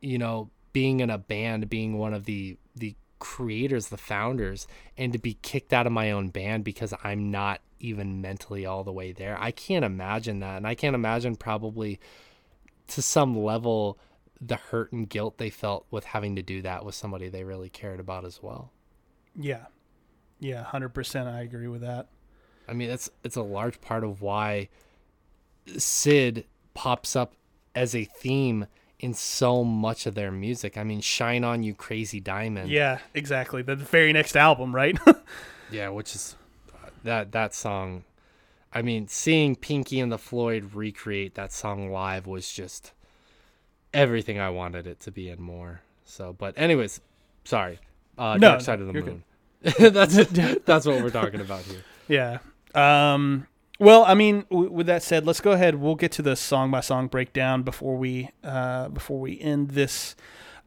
you 0.00 0.18
know 0.18 0.50
being 0.72 1.00
in 1.00 1.10
a 1.10 1.18
band 1.18 1.68
being 1.68 1.98
one 1.98 2.12
of 2.12 2.24
the 2.24 2.56
the 2.74 2.94
creators 3.18 3.88
the 3.88 3.96
founders 3.96 4.66
and 4.98 5.12
to 5.12 5.18
be 5.18 5.34
kicked 5.40 5.72
out 5.72 5.86
of 5.86 5.92
my 5.92 6.10
own 6.10 6.28
band 6.28 6.62
because 6.62 6.92
i'm 7.02 7.30
not 7.30 7.60
even 7.80 8.20
mentally 8.20 8.66
all 8.66 8.84
the 8.84 8.92
way 8.92 9.12
there 9.12 9.36
i 9.40 9.50
can't 9.50 9.84
imagine 9.84 10.40
that. 10.40 10.58
And 10.58 10.66
i 10.66 10.74
can't 10.74 10.94
imagine 10.94 11.36
probably 11.36 11.98
to 12.88 13.00
some 13.00 13.36
level 13.36 13.98
the 14.38 14.56
hurt 14.56 14.92
and 14.92 15.08
guilt 15.08 15.38
they 15.38 15.48
felt 15.48 15.86
with 15.90 16.04
having 16.04 16.36
to 16.36 16.42
do 16.42 16.60
that 16.60 16.84
with 16.84 16.94
somebody 16.94 17.30
they 17.30 17.42
really 17.42 17.70
cared 17.70 18.00
about 18.00 18.26
as 18.26 18.42
well. 18.42 18.70
Yeah 19.34 19.64
yeah 20.40 20.64
100% 20.64 21.26
i 21.26 21.40
agree 21.40 21.68
with 21.68 21.80
that 21.82 22.08
I 22.68 22.72
mean, 22.72 22.90
it's 22.90 23.08
it's 23.22 23.36
a 23.36 23.42
large 23.42 23.80
part 23.80 24.02
of 24.02 24.20
why 24.22 24.68
Syd 25.78 26.44
pops 26.74 27.14
up 27.16 27.34
as 27.74 27.94
a 27.94 28.04
theme 28.04 28.66
in 28.98 29.14
so 29.14 29.62
much 29.62 30.06
of 30.06 30.14
their 30.14 30.32
music. 30.32 30.76
I 30.76 30.84
mean, 30.84 31.00
"Shine 31.00 31.44
On 31.44 31.62
You, 31.62 31.74
Crazy 31.74 32.20
Diamond." 32.20 32.70
yeah 32.70 32.98
exactly 33.14 33.62
the 33.62 33.76
very 33.76 34.12
next 34.12 34.36
album 34.36 34.74
right 34.74 34.98
yeah, 35.70 35.88
which 35.90 36.14
is 36.14 36.36
that 37.04 37.32
that 37.32 37.54
song. 37.54 38.04
I 38.72 38.82
mean, 38.82 39.08
seeing 39.08 39.56
Pinky 39.56 40.00
and 40.00 40.10
the 40.12 40.18
Floyd 40.18 40.74
recreate 40.74 41.34
that 41.36 41.52
song 41.52 41.90
live 41.90 42.26
was 42.26 42.52
just 42.52 42.92
everything 43.94 44.38
I 44.38 44.50
wanted 44.50 44.86
it 44.86 45.00
to 45.00 45.10
be 45.10 45.30
and 45.30 45.40
more. 45.40 45.82
So, 46.04 46.32
but 46.32 46.54
anyways, 46.58 47.00
sorry. 47.44 47.78
Uh, 48.18 48.34
No, 48.34 48.48
Dark 48.48 48.60
Side 48.60 48.80
of 48.80 48.86
the 48.88 48.92
Moon. 48.92 49.24
that's 49.78 50.16
it. 50.16 50.30
That's 50.66 50.86
what 50.86 51.02
we're 51.02 51.10
talking 51.10 51.40
about 51.40 51.62
here. 51.62 51.82
Yeah. 52.08 52.38
Um, 52.74 53.46
well, 53.78 54.04
I 54.04 54.14
mean, 54.14 54.44
w- 54.50 54.70
with 54.70 54.86
that 54.86 55.02
said, 55.02 55.26
let's 55.26 55.40
go 55.40 55.52
ahead. 55.52 55.74
We'll 55.76 55.94
get 55.96 56.12
to 56.12 56.22
the 56.22 56.36
song 56.36 56.70
by 56.70 56.80
song 56.80 57.08
breakdown 57.08 57.62
before 57.62 57.96
we 57.96 58.30
uh, 58.44 58.88
before 58.88 59.18
we 59.18 59.40
end 59.40 59.70
this. 59.70 60.14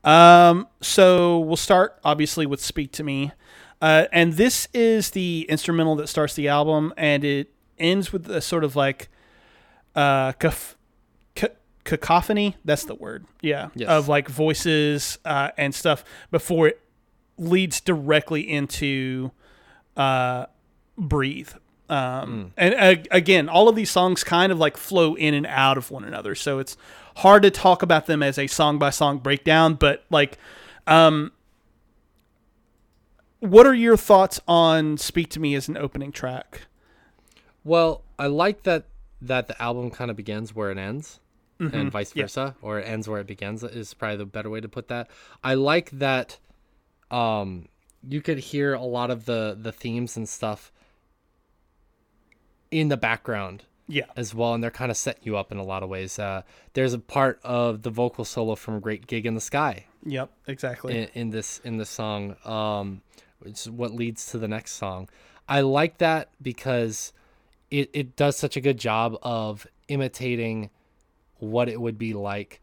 Um, 0.04 0.68
so 0.82 1.40
we'll 1.40 1.56
start 1.58 2.00
obviously 2.04 2.46
with 2.46 2.62
"Speak 2.62 2.92
to 2.94 3.04
Me," 3.04 3.32
uh, 3.82 4.06
and 4.12 4.34
this 4.34 4.68
is 4.74 5.12
the 5.12 5.46
instrumental 5.50 5.96
that 5.98 6.08
starts 6.08 6.34
the 6.36 6.48
album, 6.48 6.94
and 6.98 7.24
it 7.24 7.52
ends 7.78 8.12
with 8.14 8.30
a 8.30 8.42
sort 8.42 8.64
of 8.64 8.76
like 8.76 9.10
uh, 9.96 10.32
caf- 10.34 10.76
ca- 11.36 11.56
cacophony. 11.84 12.56
That's 12.66 12.84
the 12.86 12.96
word. 12.96 13.26
Yeah, 13.42 13.70
Yes. 13.76 13.90
of 13.90 14.08
like 14.08 14.28
voices 14.30 15.18
uh, 15.26 15.52
and 15.58 15.74
stuff 15.76 16.04
before 16.32 16.68
it 16.70 16.82
leads 17.40 17.82
directly 17.82 18.42
into 18.50 19.32
uh, 19.98 20.46
breathe. 20.98 21.50
Um, 21.90 22.54
And 22.56 22.76
uh, 22.76 23.02
again, 23.10 23.50
all 23.50 23.68
of 23.68 23.76
these 23.76 23.90
songs 23.90 24.24
kind 24.24 24.52
of 24.52 24.60
like 24.60 24.78
flow 24.78 25.16
in 25.16 25.34
and 25.34 25.48
out 25.48 25.78
of 25.78 25.90
one 25.90 26.04
another, 26.04 26.36
so 26.36 26.60
it's 26.60 26.78
hard 27.18 27.42
to 27.44 27.52
talk 27.52 27.82
about 27.82 28.06
them 28.06 28.22
as 28.22 28.38
a 28.38 28.46
song 28.48 28.78
by 28.78 28.92
song 28.92 29.18
breakdown. 29.18 29.74
But 29.74 30.06
like, 30.12 30.38
um, 30.86 31.32
what 33.40 33.66
are 33.66 33.74
your 33.74 33.98
thoughts 33.98 34.40
on 34.48 34.98
"Speak 34.98 35.30
to 35.32 35.40
Me" 35.40 35.56
as 35.56 35.68
an 35.68 35.78
opening 35.78 36.12
track? 36.12 36.68
Well, 37.64 38.04
I 38.20 38.28
like 38.28 38.64
that 38.64 38.86
that 39.22 39.48
the 39.48 39.60
album 39.62 39.90
kind 39.90 40.12
of 40.12 40.18
begins 40.18 40.54
where 40.54 40.70
it 40.70 40.78
ends 40.78 41.20
and 41.60 41.92
vice 41.92 42.16
yeah. 42.16 42.24
versa 42.24 42.56
or 42.62 42.80
it 42.80 42.84
ends 42.84 43.08
where 43.08 43.20
it 43.20 43.28
begins 43.28 43.64
is 43.64 43.94
probably 43.94 44.18
the 44.18 44.26
better 44.26 44.50
way 44.50 44.62
to 44.62 44.70
put 44.70 44.88
that 44.88 45.10
i 45.44 45.54
like 45.54 45.90
that 45.92 46.38
um 47.12 47.68
you 48.08 48.22
could 48.22 48.38
hear 48.40 48.74
a 48.74 48.82
lot 48.84 49.12
of 49.12 49.26
the 49.26 49.58
the 49.60 49.72
themes 49.72 50.16
and 50.18 50.28
stuff 50.30 50.72
in 52.72 52.88
the 52.90 52.98
background 52.98 53.64
Yeah. 53.88 54.04
as 54.16 54.34
well 54.36 54.54
and 54.54 54.64
they're 54.64 54.72
kind 54.72 54.92
of 54.92 54.98
setting 54.98 55.24
you 55.26 55.36
up 55.38 55.52
in 55.52 55.58
a 55.58 55.64
lot 55.64 55.84
of 55.84 55.90
ways 55.90 56.20
uh 56.20 56.44
there's 56.74 56.94
a 56.94 57.00
part 57.00 57.40
of 57.44 57.82
the 57.82 57.90
vocal 57.90 58.26
solo 58.26 58.56
from 58.56 58.80
great 58.80 59.08
gig 59.08 59.26
in 59.26 59.34
the 59.36 59.42
sky 59.42 59.86
Yep. 60.06 60.32
Exactly. 60.48 60.98
in, 60.98 61.08
in 61.14 61.30
this 61.32 61.60
in 61.64 61.78
this 61.78 61.90
song 61.90 62.36
um 62.46 63.02
which 63.40 63.54
is 63.62 63.70
what 63.70 63.94
leads 63.94 64.28
to 64.32 64.38
the 64.38 64.48
next 64.48 64.74
song 64.74 65.10
i 65.48 65.62
like 65.62 65.98
that 65.98 66.30
because 66.42 67.12
it, 67.72 67.90
it 67.94 68.16
does 68.16 68.36
such 68.38 68.56
a 68.58 68.62
good 68.62 68.78
job 68.80 69.16
of 69.22 69.68
imitating 69.88 70.70
what 71.38 71.70
it 71.70 71.80
would 71.82 71.98
be 71.98 72.14
like 72.14 72.62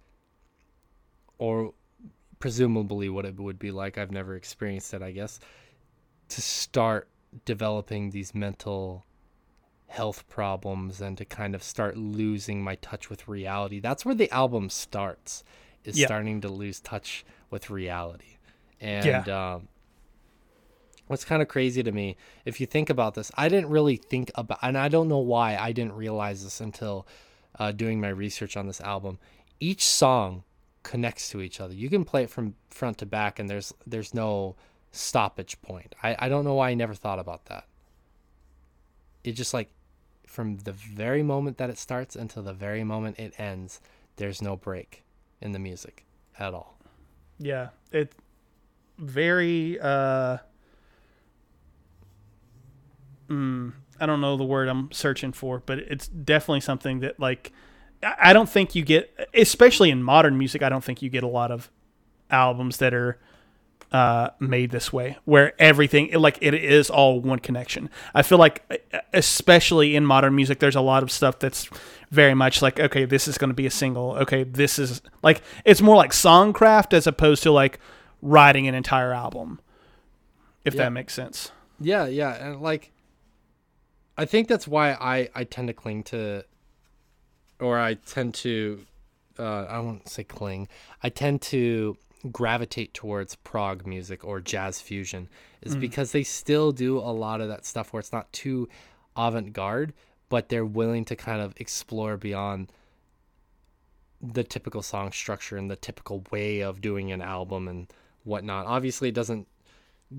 or 1.39 1.73
presumably 2.39 3.09
what 3.09 3.25
it 3.25 3.39
would 3.39 3.59
be 3.59 3.71
like 3.71 3.97
i've 3.99 4.11
never 4.11 4.35
experienced 4.37 4.93
it 4.95 5.03
i 5.03 5.11
guess 5.11 5.41
to 6.29 6.41
start 6.43 7.09
developing 7.45 8.11
these 8.11 8.35
mental 8.35 9.05
health 9.89 10.29
problems 10.29 11.01
and 11.01 11.17
to 11.17 11.25
kind 11.25 11.55
of 11.55 11.63
start 11.63 11.97
losing 11.97 12.63
my 12.63 12.75
touch 12.77 13.09
with 13.09 13.29
reality 13.29 13.79
that's 13.81 14.05
where 14.05 14.15
the 14.15 14.31
album 14.31 14.69
starts 14.69 15.45
is 15.85 15.99
Yeah. 15.99 16.07
starting 16.07 16.41
to 16.41 16.49
lose 16.49 16.81
touch 16.81 17.25
with 17.51 17.71
reality 17.71 18.37
and 18.81 19.27
Yeah. 19.27 19.55
um 19.55 19.69
what's 21.07 21.25
kind 21.25 21.41
of 21.41 21.47
crazy 21.49 21.83
to 21.85 21.93
me 21.93 22.17
if 22.45 22.61
you 22.61 22.67
think 22.67 22.91
about 22.91 23.15
this 23.15 23.31
i 23.37 23.49
didn't 23.49 23.71
really 23.71 23.97
think 23.97 24.31
about 24.35 24.59
and 24.63 24.77
i 24.77 24.89
don't 24.89 25.09
know 25.09 25.19
why 25.19 25.57
i 25.57 25.71
didn't 25.73 25.93
realize 25.95 26.43
this 26.43 26.61
until 26.61 27.07
uh, 27.59 27.73
doing 27.73 28.01
my 28.01 28.09
research 28.09 28.57
on 28.57 28.67
this 28.67 28.81
album 28.81 29.19
each 29.61 29.85
song 29.85 30.43
connects 30.87 31.29
to 31.31 31.43
each 31.43 31.61
other. 31.61 31.75
You 31.75 31.91
can 31.91 32.05
play 32.05 32.23
it 32.23 32.31
from 32.31 32.55
front 32.71 32.99
to 32.99 33.07
back 33.07 33.41
and 33.41 33.51
there's 33.51 33.75
there's 33.87 34.15
no 34.15 34.55
stoppage 34.93 35.61
point. 35.61 35.97
I, 36.01 36.15
I 36.19 36.29
don't 36.29 36.45
know 36.45 36.55
why 36.55 36.71
i 36.71 36.75
never 36.75 36.95
thought 36.95 37.19
about 37.19 37.47
that. 37.47 37.65
It 39.25 39.33
just 39.33 39.53
like 39.53 39.69
from 40.25 40.59
the 40.59 40.71
very 40.71 41.25
moment 41.25 41.59
that 41.59 41.71
it 41.71 41.79
starts 41.79 42.15
until 42.15 42.45
the 42.45 42.53
very 42.53 42.85
moment 42.85 43.19
it 43.19 43.35
ends 43.39 43.81
there's 44.15 44.41
no 44.41 44.57
break 44.57 45.03
in 45.41 45.51
the 45.51 45.59
music 45.59 46.05
at 46.39 46.55
all. 46.55 46.79
Yeah, 47.39 47.71
it 47.91 48.13
very 48.97 49.81
uh 49.81 50.39
mm, 53.29 53.73
I 53.99 54.07
don't 54.07 54.21
know 54.21 54.37
the 54.37 54.45
word 54.45 54.69
I'm 54.69 54.93
searching 54.93 55.33
for, 55.33 55.65
but 55.67 55.81
it's 55.81 56.07
definitely 56.07 56.61
something 56.61 57.01
that 57.01 57.19
like 57.19 57.53
I 58.19 58.33
don't 58.33 58.49
think 58.49 58.75
you 58.75 58.85
get 58.85 59.29
especially 59.35 59.91
in 59.91 60.03
modern 60.03 60.39
music, 60.39 60.63
I 60.63 60.69
don't 60.69 60.85
think 60.85 61.03
you 61.03 61.11
get 61.11 61.23
a 61.23 61.29
lot 61.29 61.51
of 61.51 61.71
albums 62.31 62.79
that 62.79 62.93
are 62.95 63.19
uh, 63.93 64.31
made 64.41 64.71
this 64.73 64.93
way, 64.93 65.17
where 65.25 65.53
everything 65.61 66.13
like 66.13 66.39
it 66.41 66.55
is 66.55 66.91
all 66.91 67.21
one 67.21 67.39
connection. 67.39 67.89
I 68.15 68.23
feel 68.23 68.39
like, 68.39 68.85
especially 69.13 69.95
in 69.95 70.05
modern 70.05 70.35
music, 70.35 70.59
there's 70.59 70.75
a 70.77 70.81
lot 70.81 71.03
of 71.03 71.11
stuff 71.13 71.39
that's 71.39 71.69
very 72.11 72.35
much 72.35 72.63
like, 72.63 72.81
okay, 72.81 73.05
this 73.05 73.29
is 73.29 73.39
going 73.39 73.51
to 73.51 73.55
be 73.55 73.67
a 73.67 73.71
single. 73.71 74.13
Okay, 74.17 74.43
this 74.43 74.79
is 74.79 75.03
like 75.23 75.41
it's 75.65 75.81
more 75.81 75.97
like 75.97 76.11
songcraft 76.11 76.93
as 76.95 77.07
opposed 77.07 77.43
to 77.45 77.53
like 77.53 77.79
writing 78.23 78.67
an 78.67 78.75
entire 78.75 79.13
album. 79.13 79.61
If 80.65 80.75
Yeah. 80.75 80.85
that 80.85 80.91
makes 80.91 81.15
sense. 81.15 81.53
Yeah, 81.81 82.07
yeah, 82.07 82.35
and 82.35 82.61
like 82.61 82.91
I 84.19 84.25
think 84.25 84.49
that's 84.49 84.67
why 84.67 84.93
I 84.93 85.29
I 85.35 85.45
tend 85.45 85.69
to 85.69 85.75
cling 85.75 86.03
to 86.05 86.45
or 87.61 87.79
I 87.79 87.95
tend 87.95 88.35
to 88.35 88.85
uh 89.39 89.65
I 89.65 89.79
won't 89.81 90.09
say 90.09 90.25
cling. 90.25 90.69
I 91.03 91.09
tend 91.09 91.43
to 91.43 91.97
gravitate 92.33 92.95
towards 92.95 93.37
prog 93.37 93.87
music 93.87 94.25
or 94.25 94.41
jazz 94.41 94.81
fusion 94.81 95.29
is 95.63 95.77
because 95.77 96.13
they 96.13 96.23
still 96.23 96.73
do 96.73 96.99
a 96.99 97.13
lot 97.13 97.41
of 97.41 97.49
that 97.49 97.65
stuff 97.65 97.93
where 97.93 98.01
it's 98.01 98.13
not 98.13 98.33
too 98.33 98.69
avant-garde, 99.17 99.93
but 100.29 100.49
they're 100.49 100.65
willing 100.65 101.05
to 101.05 101.17
kind 101.17 101.41
of 101.41 101.55
explore 101.59 102.17
beyond 102.17 102.73
the 104.21 104.43
typical 104.43 104.83
song 104.83 105.13
structure 105.13 105.57
and 105.57 105.71
the 105.71 105.77
typical 105.77 106.25
way 106.31 106.61
of 106.61 106.81
doing 106.81 107.13
an 107.13 107.21
album 107.21 107.69
and 107.69 107.93
whatnot. 108.25 108.67
Obviously, 108.67 109.09
it 109.09 109.15
doesn't 109.15 109.47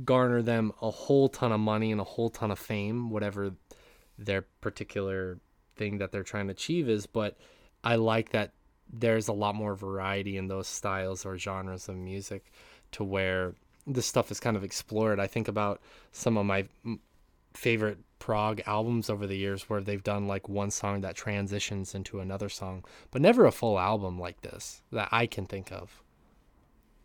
garner 0.04 0.42
them 0.42 0.72
a 0.82 0.92
whole 0.92 1.30
ton 1.30 1.52
of 1.52 1.60
money 1.60 1.92
and 1.92 2.02
a 2.02 2.06
whole 2.06 2.30
ton 2.30 2.52
of 2.52 2.60
fame, 2.60 3.10
whatever 3.10 3.54
their 4.18 4.44
particular 4.62 5.40
thing 5.78 5.98
that 6.00 6.12
they're 6.12 6.24
trying 6.24 6.48
to 6.48 6.52
achieve 6.52 6.90
is. 6.90 7.06
But 7.06 7.38
I 7.84 7.96
like 7.96 8.30
that 8.32 8.52
there's 8.92 9.28
a 9.28 9.34
lot 9.34 9.56
more 9.56 9.76
variety 9.76 10.38
in 10.38 10.48
those 10.48 10.68
styles 10.68 11.26
or 11.26 11.38
genres 11.38 11.90
of 11.90 11.96
music 11.96 12.52
to 12.94 13.04
where 13.04 13.54
this 13.86 14.06
stuff 14.06 14.32
is 14.32 14.40
kind 14.40 14.56
of 14.58 14.64
explored. 14.64 15.20
I 15.20 15.28
think 15.28 15.48
about 15.48 15.82
some 16.12 16.38
of 16.38 16.46
my 16.46 16.68
favorite 17.54 17.98
prog 18.20 18.62
albums 18.66 19.10
over 19.10 19.26
the 19.28 19.38
years 19.38 19.70
where 19.70 19.82
they've 19.82 20.04
done 20.04 20.28
like 20.28 20.48
one 20.50 20.72
song 20.72 21.02
that 21.02 21.16
transitions 21.16 21.96
into 21.96 22.20
another 22.20 22.50
song, 22.50 22.84
but 23.12 23.22
never 23.22 23.46
a 23.46 23.52
full 23.52 23.80
album 23.80 24.20
like 24.20 24.42
this 24.42 24.82
that 24.92 25.10
I 25.12 25.26
can 25.28 25.46
think 25.46 25.72
of 25.72 26.02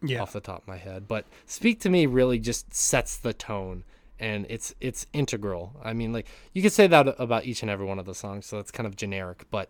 Yeah. 0.02 0.22
off 0.22 0.32
the 0.32 0.40
top 0.40 0.62
of 0.62 0.68
my 0.68 0.76
head. 0.78 1.06
But 1.08 1.26
Speak 1.46 1.80
to 1.80 1.90
Me 1.90 2.06
really 2.06 2.38
just 2.38 2.74
sets 2.74 3.16
the 3.16 3.32
tone 3.32 3.84
and 4.22 4.46
it's 4.48 4.74
it's 4.80 5.06
integral. 5.12 5.74
I 5.84 5.92
mean 5.92 6.12
like 6.12 6.28
you 6.54 6.62
could 6.62 6.72
say 6.72 6.86
that 6.86 7.14
about 7.18 7.44
each 7.44 7.62
and 7.62 7.70
every 7.70 7.84
one 7.84 7.98
of 7.98 8.06
the 8.06 8.14
songs, 8.14 8.46
so 8.46 8.58
it's 8.58 8.70
kind 8.70 8.86
of 8.86 8.96
generic, 8.96 9.44
but 9.50 9.68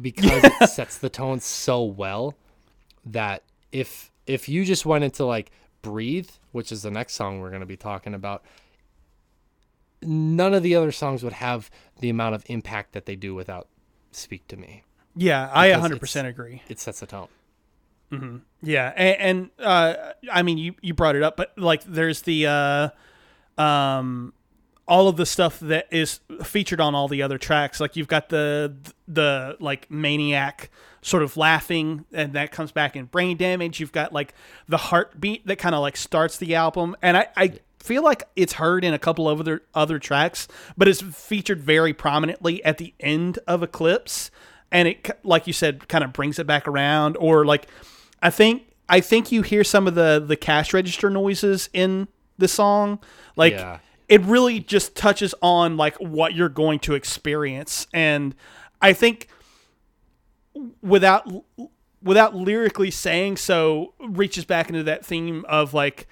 because 0.00 0.42
it 0.44 0.68
sets 0.70 0.96
the 0.98 1.10
tone 1.10 1.40
so 1.40 1.82
well 1.82 2.36
that 3.04 3.42
if 3.72 4.10
if 4.26 4.48
you 4.48 4.64
just 4.64 4.86
went 4.86 5.04
into 5.04 5.24
like 5.24 5.50
Breathe, 5.82 6.30
which 6.52 6.70
is 6.70 6.82
the 6.82 6.90
next 6.92 7.14
song 7.14 7.40
we're 7.40 7.50
going 7.50 7.60
to 7.60 7.66
be 7.66 7.76
talking 7.76 8.14
about, 8.14 8.44
none 10.00 10.54
of 10.54 10.62
the 10.62 10.76
other 10.76 10.92
songs 10.92 11.24
would 11.24 11.32
have 11.32 11.70
the 11.98 12.08
amount 12.08 12.36
of 12.36 12.44
impact 12.46 12.92
that 12.92 13.04
they 13.04 13.16
do 13.16 13.34
without 13.34 13.66
Speak 14.12 14.46
to 14.46 14.56
Me. 14.56 14.84
Yeah, 15.16 15.50
I 15.52 15.74
Because 15.74 15.90
100% 15.90 16.26
agree. 16.26 16.62
It 16.68 16.78
sets 16.78 17.00
the 17.00 17.06
tone. 17.06 17.28
Yeah, 18.62 18.92
and, 18.94 19.20
and 19.20 19.50
uh, 19.58 20.12
I 20.30 20.42
mean, 20.42 20.58
you 20.58 20.74
you 20.82 20.92
brought 20.92 21.16
it 21.16 21.22
up, 21.22 21.34
but 21.36 21.56
like, 21.56 21.82
there's 21.84 22.22
the 22.22 22.46
uh, 22.46 22.88
um, 23.62 24.32
all 24.86 25.08
of 25.08 25.16
the 25.16 25.26
stuff 25.26 25.60
that 25.60 25.86
is 25.90 26.20
featured 26.42 26.80
on 26.80 26.94
all 26.94 27.08
the 27.08 27.22
other 27.22 27.38
tracks. 27.38 27.80
Like, 27.80 27.96
you've 27.96 28.08
got 28.08 28.28
the 28.28 28.74
the 29.06 29.56
like 29.60 29.90
maniac 29.90 30.70
sort 31.02 31.22
of 31.22 31.36
laughing, 31.36 32.04
and 32.12 32.32
that 32.34 32.52
comes 32.52 32.72
back 32.72 32.96
in 32.96 33.06
brain 33.06 33.36
damage. 33.36 33.80
You've 33.80 33.92
got 33.92 34.12
like 34.12 34.34
the 34.68 34.76
heartbeat 34.76 35.46
that 35.46 35.56
kind 35.56 35.74
of 35.74 35.80
like 35.80 35.96
starts 35.96 36.36
the 36.36 36.54
album, 36.54 36.96
and 37.02 37.16
I. 37.16 37.28
I 37.36 37.60
feel 37.82 38.04
like 38.04 38.22
it's 38.36 38.52
heard 38.52 38.84
in 38.84 38.94
a 38.94 38.98
couple 38.98 39.28
of 39.28 39.40
other 39.40 39.62
other 39.74 39.98
tracks, 39.98 40.46
but 40.76 40.86
it's 40.86 41.02
featured 41.02 41.60
very 41.60 41.92
prominently 41.92 42.62
at 42.64 42.78
the 42.78 42.94
end 43.00 43.40
of 43.48 43.60
Eclipse, 43.60 44.30
and 44.70 44.86
it, 44.86 45.10
like 45.24 45.48
you 45.48 45.52
said, 45.52 45.88
kind 45.88 46.04
of 46.04 46.12
brings 46.12 46.38
it 46.38 46.46
back 46.46 46.68
around. 46.68 47.16
Or 47.16 47.44
like, 47.44 47.66
I 48.22 48.30
think 48.30 48.72
I 48.88 49.00
think 49.00 49.32
you 49.32 49.42
hear 49.42 49.64
some 49.64 49.88
of 49.88 49.96
the 49.96 50.22
the 50.24 50.36
cash 50.36 50.72
register 50.72 51.10
noises 51.10 51.68
in 51.72 52.06
the 52.42 52.48
song, 52.48 52.98
like. 53.36 53.54
Yeah. 53.54 53.78
It 54.08 54.20
really 54.22 54.60
just 54.60 54.94
touches 54.94 55.34
on 55.40 55.78
like 55.78 55.96
what 55.96 56.34
you're 56.34 56.50
going 56.50 56.80
to 56.80 56.92
experience, 56.94 57.86
and 57.94 58.34
I 58.82 58.92
think 58.92 59.28
without 60.82 61.26
without 62.02 62.34
lyrically 62.34 62.90
saying 62.90 63.38
so, 63.38 63.94
reaches 64.00 64.44
back 64.44 64.68
into 64.68 64.82
that 64.82 65.02
theme 65.06 65.46
of 65.48 65.72
like 65.72 66.08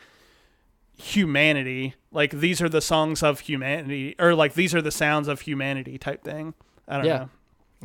humanity. 0.96 1.94
Like 2.12 2.30
these 2.32 2.62
are 2.62 2.68
the 2.68 2.80
songs 2.80 3.22
of 3.22 3.40
humanity, 3.40 4.14
or 4.18 4.34
like 4.34 4.54
these 4.54 4.74
are 4.74 4.80
the 4.82 4.90
sounds 4.90 5.28
of 5.28 5.42
humanity 5.42 5.98
type 5.98 6.24
thing. 6.24 6.54
I 6.88 6.96
don't 6.96 7.06
Yeah. 7.06 7.18
know. 7.18 7.28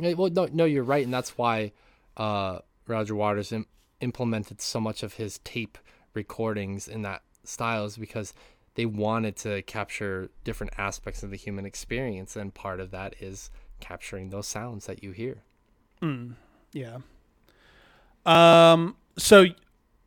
Yeah, 0.08 0.14
well, 0.14 0.30
no, 0.30 0.48
no, 0.52 0.64
you're 0.64 0.82
right, 0.84 1.04
and 1.04 1.12
that's 1.12 1.36
why 1.38 1.72
uh, 2.16 2.60
Roger 2.86 3.14
Waters 3.14 3.52
Im- 3.52 3.66
implemented 4.00 4.60
so 4.60 4.80
much 4.80 5.02
of 5.02 5.14
his 5.14 5.38
tape 5.38 5.76
recordings 6.14 6.88
in 6.88 7.02
that 7.02 7.22
style 7.48 7.84
is 7.84 7.96
because 7.96 8.34
they 8.74 8.86
wanted 8.86 9.36
to 9.36 9.62
capture 9.62 10.30
different 10.44 10.72
aspects 10.78 11.22
of 11.22 11.30
the 11.30 11.36
human 11.36 11.64
experience, 11.66 12.36
and 12.36 12.52
part 12.52 12.78
of 12.80 12.90
that 12.90 13.14
is 13.20 13.50
capturing 13.80 14.30
those 14.30 14.46
sounds 14.46 14.86
that 14.86 15.02
you 15.02 15.12
hear. 15.12 15.42
Yeah. 16.72 16.98
Um. 18.26 18.96
So, 19.18 19.46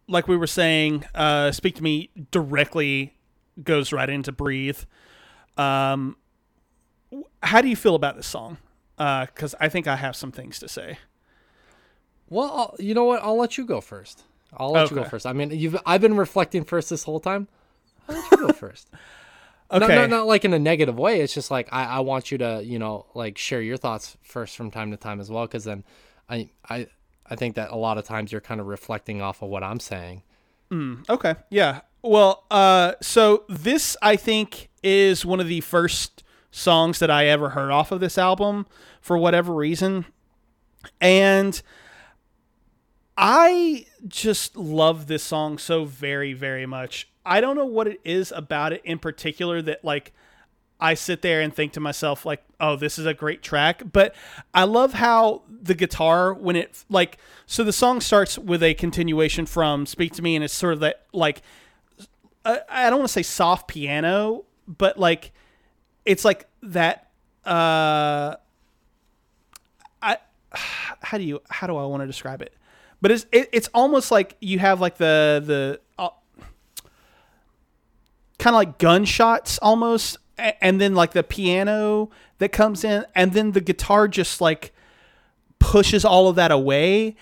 like 0.07 0.27
we 0.27 0.37
were 0.37 0.47
saying, 0.47 1.05
uh, 1.15 1.51
"Speak 1.51 1.75
to 1.75 1.83
Me" 1.83 2.11
directly 2.31 3.15
goes 3.63 3.91
right 3.91 4.09
into 4.09 4.31
"Breathe." 4.31 4.79
Um. 5.57 6.15
How 7.41 7.61
do 7.61 7.67
you 7.67 7.75
feel 7.75 7.95
about 7.95 8.15
this 8.17 8.27
song? 8.27 8.57
Because 8.97 9.55
I 9.59 9.67
think 9.69 9.87
I 9.87 9.95
have 9.95 10.15
some 10.15 10.31
things 10.31 10.59
to 10.59 10.67
say. 10.67 10.99
Well, 12.29 12.51
I'll, 12.53 12.75
you 12.77 12.93
know 12.93 13.05
what? 13.05 13.23
I'll 13.23 13.37
let 13.37 13.57
you 13.57 13.65
go 13.65 13.81
first. 13.81 14.23
I'll 14.57 14.71
let 14.71 14.89
you 14.89 14.95
go 14.95 15.03
first. 15.03 15.25
I 15.25 15.33
mean, 15.33 15.51
you've 15.51 15.77
I've 15.85 16.01
been 16.01 16.17
reflecting 16.17 16.63
first 16.63 16.89
this 16.89 17.03
whole 17.03 17.19
time. 17.19 17.47
I'll 18.07 18.15
let 18.15 18.31
you 18.31 18.37
go 18.37 18.53
first. 18.53 18.89
Not, 19.71 19.83
Okay. 19.83 19.95
not, 19.95 20.09
not 20.09 20.25
like 20.25 20.43
in 20.45 20.53
a 20.53 20.59
negative 20.59 20.97
way. 20.97 21.21
It's 21.21 21.33
just 21.33 21.51
like 21.51 21.69
I, 21.71 21.83
I 21.85 21.99
want 21.99 22.31
you 22.31 22.39
to, 22.39 22.61
you 22.63 22.79
know, 22.79 23.05
like 23.13 23.37
share 23.37 23.61
your 23.61 23.77
thoughts 23.77 24.17
first 24.23 24.57
from 24.57 24.71
time 24.71 24.89
to 24.91 24.97
time 24.97 25.19
as 25.19 25.29
well, 25.29 25.45
because 25.45 25.63
then 25.63 25.83
I, 26.27 26.49
I, 26.67 26.87
I 27.29 27.35
think 27.35 27.53
that 27.55 27.69
a 27.69 27.75
lot 27.75 27.99
of 27.99 28.05
times 28.05 28.31
you're 28.31 28.41
kind 28.41 28.59
of 28.59 28.65
reflecting 28.65 29.21
off 29.21 29.43
of 29.43 29.49
what 29.49 29.63
I'm 29.63 29.79
saying. 29.79 30.23
Okay. 31.09 31.35
Yeah. 31.51 31.81
Well, 32.01 32.45
uh, 32.49 32.93
so 33.01 33.43
this 33.49 33.95
I 34.01 34.15
think 34.15 34.69
is 34.81 35.23
one 35.25 35.39
of 35.39 35.47
the 35.47 35.61
first 35.61 36.23
songs 36.51 36.97
that 36.99 37.11
I 37.11 37.25
ever 37.27 37.49
heard 37.49 37.69
off 37.71 37.91
of 37.91 37.99
this 37.99 38.17
album 38.17 38.65
for 39.01 39.17
whatever 39.19 39.53
reason. 39.53 40.05
And 41.01 41.61
I 43.21 43.85
just 44.07 44.55
love 44.55 45.07
this 45.07 45.23
song 45.23 45.57
so 45.57 45.83
very, 45.83 46.31
very 46.31 46.65
much. 46.65 47.09
I 47.25 47.41
don't 47.41 47.57
know 47.57 47.65
what 47.65 47.85
it 47.85 47.99
is 48.05 48.31
about 48.31 48.71
it 48.71 48.81
in 48.85 48.97
particular 48.97 49.61
that 49.61 49.83
like 49.83 50.13
I 50.79 50.93
sit 50.93 51.21
there 51.21 51.41
and 51.41 51.53
think 51.53 51.73
to 51.73 51.81
myself 51.81 52.25
like, 52.25 52.41
"Oh, 52.61 52.77
this 52.77 52.97
is 52.97 53.05
a 53.05 53.13
great 53.13 53.43
track." 53.43 53.83
But 53.91 54.15
I 54.53 54.63
love 54.63 54.93
how 54.93 55.41
the 55.49 55.75
guitar 55.75 56.33
when 56.33 56.55
it 56.55 56.85
like 56.89 57.17
so 57.45 57.65
the 57.65 57.73
song 57.73 57.99
starts 57.99 58.37
with 58.37 58.63
a 58.63 58.73
continuation 58.75 59.45
from 59.45 59.85
"Speak 59.85 60.13
to 60.13 60.21
Me" 60.21 60.35
and 60.35 60.45
it's 60.45 60.53
sort 60.53 60.75
of 60.75 60.79
that 60.79 61.05
like 61.11 61.41
I, 62.45 62.61
I 62.69 62.89
don't 62.89 62.99
want 62.99 63.09
to 63.09 63.13
say 63.13 63.23
soft 63.23 63.67
piano, 63.67 64.45
but 64.65 64.97
like 64.97 65.33
it's 66.05 66.23
like 66.23 66.47
that 66.63 67.09
uh 67.45 68.37
I 70.01 70.19
how 71.01 71.17
do 71.17 71.25
you 71.25 71.41
how 71.49 71.67
do 71.67 71.75
I 71.75 71.85
want 71.85 72.01
to 72.01 72.07
describe 72.07 72.41
it? 72.41 72.53
But 73.01 73.11
it's 73.11 73.25
it, 73.31 73.49
it's 73.51 73.69
almost 73.73 74.11
like 74.11 74.35
you 74.41 74.59
have 74.59 74.81
like 74.81 74.97
the 74.97 75.41
the 75.45 75.79
uh, 75.97 76.09
kind 78.37 78.55
of 78.55 78.59
like 78.59 78.77
gunshots 78.77 79.57
almost 79.61 80.17
and 80.37 80.79
then 80.79 80.95
like 80.95 81.11
the 81.11 81.23
piano 81.23 82.09
that 82.37 82.49
comes 82.49 82.83
in 82.83 83.05
and 83.15 83.33
then 83.33 83.51
the 83.51 83.61
guitar 83.61 84.07
just 84.07 84.39
like 84.41 84.73
pushes 85.59 86.05
all 86.05 86.27
of 86.27 86.35
that 86.35 86.51
away. 86.51 87.15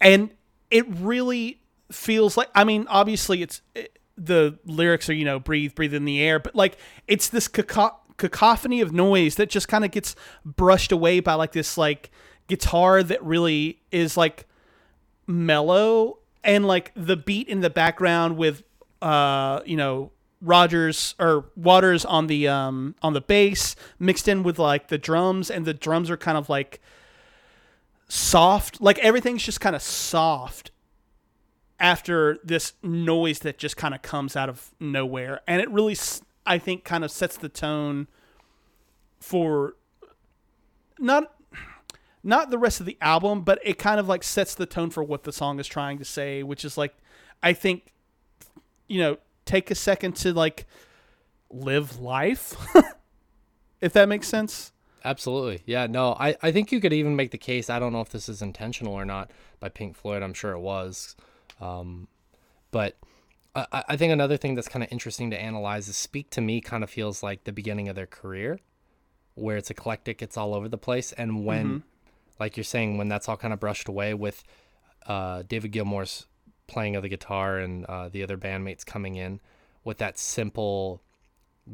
And 0.00 0.30
it 0.70 0.84
really 0.88 1.60
feels 1.92 2.36
like 2.36 2.48
i 2.54 2.64
mean 2.64 2.86
obviously 2.88 3.42
it's 3.42 3.62
it, 3.74 3.98
the 4.16 4.58
lyrics 4.64 5.08
are 5.08 5.14
you 5.14 5.24
know 5.24 5.38
breathe 5.38 5.74
breathe 5.74 5.94
in 5.94 6.04
the 6.04 6.20
air 6.20 6.38
but 6.38 6.54
like 6.54 6.76
it's 7.06 7.28
this 7.28 7.48
caco- 7.48 7.96
cacophony 8.16 8.80
of 8.80 8.92
noise 8.92 9.36
that 9.36 9.48
just 9.48 9.68
kind 9.68 9.84
of 9.84 9.90
gets 9.90 10.16
brushed 10.44 10.92
away 10.92 11.20
by 11.20 11.34
like 11.34 11.52
this 11.52 11.76
like 11.78 12.10
guitar 12.48 13.02
that 13.02 13.22
really 13.22 13.80
is 13.90 14.16
like 14.16 14.46
mellow 15.26 16.18
and 16.42 16.66
like 16.66 16.92
the 16.94 17.16
beat 17.16 17.48
in 17.48 17.60
the 17.60 17.70
background 17.70 18.36
with 18.36 18.62
uh 19.02 19.60
you 19.64 19.76
know 19.76 20.10
Rogers 20.40 21.14
or 21.18 21.46
Waters 21.56 22.04
on 22.04 22.26
the 22.26 22.48
um 22.48 22.94
on 23.02 23.14
the 23.14 23.20
bass 23.20 23.74
mixed 23.98 24.28
in 24.28 24.42
with 24.42 24.58
like 24.58 24.88
the 24.88 24.98
drums 24.98 25.50
and 25.50 25.64
the 25.64 25.74
drums 25.74 26.10
are 26.10 26.16
kind 26.16 26.36
of 26.36 26.48
like 26.48 26.80
soft. 28.08 28.80
Like 28.80 28.98
everything's 28.98 29.42
just 29.42 29.60
kind 29.60 29.74
of 29.74 29.82
soft 29.82 30.70
after 31.80 32.38
this 32.44 32.74
noise 32.82 33.40
that 33.40 33.58
just 33.58 33.76
kind 33.76 33.94
of 33.94 34.02
comes 34.02 34.36
out 34.36 34.48
of 34.48 34.70
nowhere. 34.78 35.40
And 35.48 35.60
it 35.60 35.70
really 35.70 35.96
I 36.46 36.58
think 36.58 36.84
kind 36.84 37.04
of 37.04 37.10
sets 37.10 37.36
the 37.36 37.48
tone 37.48 38.06
for 39.18 39.76
not 40.98 41.33
not 42.24 42.50
the 42.50 42.58
rest 42.58 42.80
of 42.80 42.86
the 42.86 42.96
album, 43.00 43.42
but 43.42 43.58
it 43.62 43.78
kind 43.78 44.00
of 44.00 44.08
like 44.08 44.24
sets 44.24 44.54
the 44.54 44.66
tone 44.66 44.90
for 44.90 45.02
what 45.02 45.24
the 45.24 45.32
song 45.32 45.60
is 45.60 45.66
trying 45.66 45.98
to 45.98 46.04
say, 46.04 46.42
which 46.42 46.64
is 46.64 46.78
like, 46.78 46.96
I 47.42 47.52
think, 47.52 47.92
you 48.88 49.00
know, 49.00 49.18
take 49.44 49.70
a 49.70 49.74
second 49.74 50.16
to 50.16 50.32
like 50.32 50.66
live 51.50 51.98
life, 51.98 52.56
if 53.80 53.92
that 53.92 54.08
makes 54.08 54.26
sense. 54.26 54.72
Absolutely. 55.04 55.62
Yeah, 55.66 55.86
no, 55.86 56.16
I, 56.18 56.34
I 56.42 56.50
think 56.50 56.72
you 56.72 56.80
could 56.80 56.94
even 56.94 57.14
make 57.14 57.30
the 57.30 57.38
case. 57.38 57.68
I 57.68 57.78
don't 57.78 57.92
know 57.92 58.00
if 58.00 58.08
this 58.08 58.26
is 58.28 58.40
intentional 58.40 58.94
or 58.94 59.04
not 59.04 59.30
by 59.60 59.68
Pink 59.68 59.96
Floyd. 59.96 60.22
I'm 60.22 60.32
sure 60.32 60.52
it 60.52 60.60
was. 60.60 61.14
Um, 61.60 62.08
but 62.70 62.96
I, 63.54 63.66
I 63.70 63.84
I 63.90 63.96
think 63.96 64.12
another 64.12 64.38
thing 64.38 64.54
that's 64.54 64.68
kind 64.68 64.82
of 64.82 64.90
interesting 64.90 65.30
to 65.30 65.40
analyze 65.40 65.88
is 65.88 65.96
Speak 65.96 66.30
to 66.30 66.40
Me 66.40 66.62
kind 66.62 66.82
of 66.82 66.88
feels 66.88 67.22
like 67.22 67.44
the 67.44 67.52
beginning 67.52 67.88
of 67.88 67.96
their 67.96 68.06
career, 68.06 68.60
where 69.34 69.58
it's 69.58 69.70
eclectic, 69.70 70.22
it's 70.22 70.38
all 70.38 70.54
over 70.54 70.70
the 70.70 70.78
place. 70.78 71.12
And 71.12 71.44
when, 71.44 71.82
like 72.38 72.56
you're 72.56 72.64
saying, 72.64 72.98
when 72.98 73.08
that's 73.08 73.28
all 73.28 73.36
kind 73.36 73.54
of 73.54 73.60
brushed 73.60 73.88
away 73.88 74.14
with 74.14 74.44
uh, 75.06 75.42
David 75.46 75.72
Gilmour's 75.72 76.26
playing 76.66 76.96
of 76.96 77.02
the 77.02 77.08
guitar 77.08 77.58
and 77.58 77.84
uh, 77.86 78.08
the 78.08 78.22
other 78.22 78.36
bandmates 78.36 78.84
coming 78.84 79.16
in 79.16 79.40
with 79.84 79.98
that 79.98 80.18
simple 80.18 81.02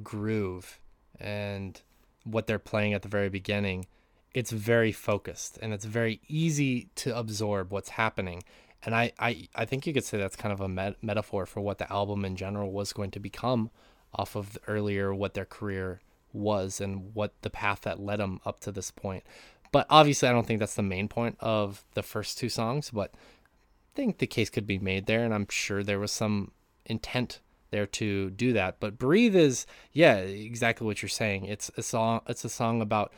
groove 0.02 0.80
and 1.18 1.80
what 2.24 2.46
they're 2.46 2.58
playing 2.58 2.92
at 2.92 3.02
the 3.02 3.08
very 3.08 3.28
beginning, 3.28 3.86
it's 4.34 4.50
very 4.50 4.92
focused 4.92 5.58
and 5.62 5.72
it's 5.72 5.84
very 5.84 6.20
easy 6.28 6.88
to 6.96 7.16
absorb 7.16 7.70
what's 7.70 7.90
happening. 7.90 8.42
And 8.82 8.94
I, 8.94 9.12
I, 9.18 9.48
I 9.54 9.64
think 9.64 9.86
you 9.86 9.92
could 9.92 10.04
say 10.04 10.18
that's 10.18 10.36
kind 10.36 10.52
of 10.52 10.60
a 10.60 10.68
met- 10.68 11.02
metaphor 11.02 11.46
for 11.46 11.60
what 11.60 11.78
the 11.78 11.90
album 11.92 12.24
in 12.24 12.36
general 12.36 12.72
was 12.72 12.92
going 12.92 13.10
to 13.12 13.20
become 13.20 13.70
off 14.14 14.34
of 14.34 14.58
earlier 14.66 15.14
what 15.14 15.34
their 15.34 15.44
career 15.44 16.00
was 16.32 16.80
and 16.80 17.14
what 17.14 17.32
the 17.42 17.50
path 17.50 17.82
that 17.82 18.00
led 18.00 18.20
them 18.20 18.40
up 18.44 18.60
to 18.60 18.72
this 18.72 18.90
point. 18.90 19.24
But 19.72 19.86
obviously, 19.88 20.28
I 20.28 20.32
don't 20.32 20.46
think 20.46 20.60
that's 20.60 20.74
the 20.74 20.82
main 20.82 21.08
point 21.08 21.36
of 21.40 21.84
the 21.94 22.02
first 22.02 22.38
two 22.38 22.48
songs, 22.48 22.90
but 22.90 23.12
I 23.12 23.94
think 23.94 24.18
the 24.18 24.26
case 24.26 24.50
could 24.50 24.66
be 24.66 24.78
made 24.78 25.06
there, 25.06 25.24
and 25.24 25.32
I'm 25.32 25.46
sure 25.48 25.82
there 25.82 25.98
was 25.98 26.12
some 26.12 26.52
intent 26.86 27.40
there 27.70 27.86
to 27.86 28.30
do 28.30 28.52
that. 28.52 28.80
But 28.80 28.98
breathe 28.98 29.36
is 29.36 29.66
yeah, 29.92 30.16
exactly 30.16 30.86
what 30.86 31.02
you're 31.02 31.08
saying. 31.08 31.44
It's 31.44 31.70
a 31.76 31.82
song. 31.82 32.22
It's 32.26 32.44
a 32.44 32.48
song 32.48 32.80
about 32.80 33.12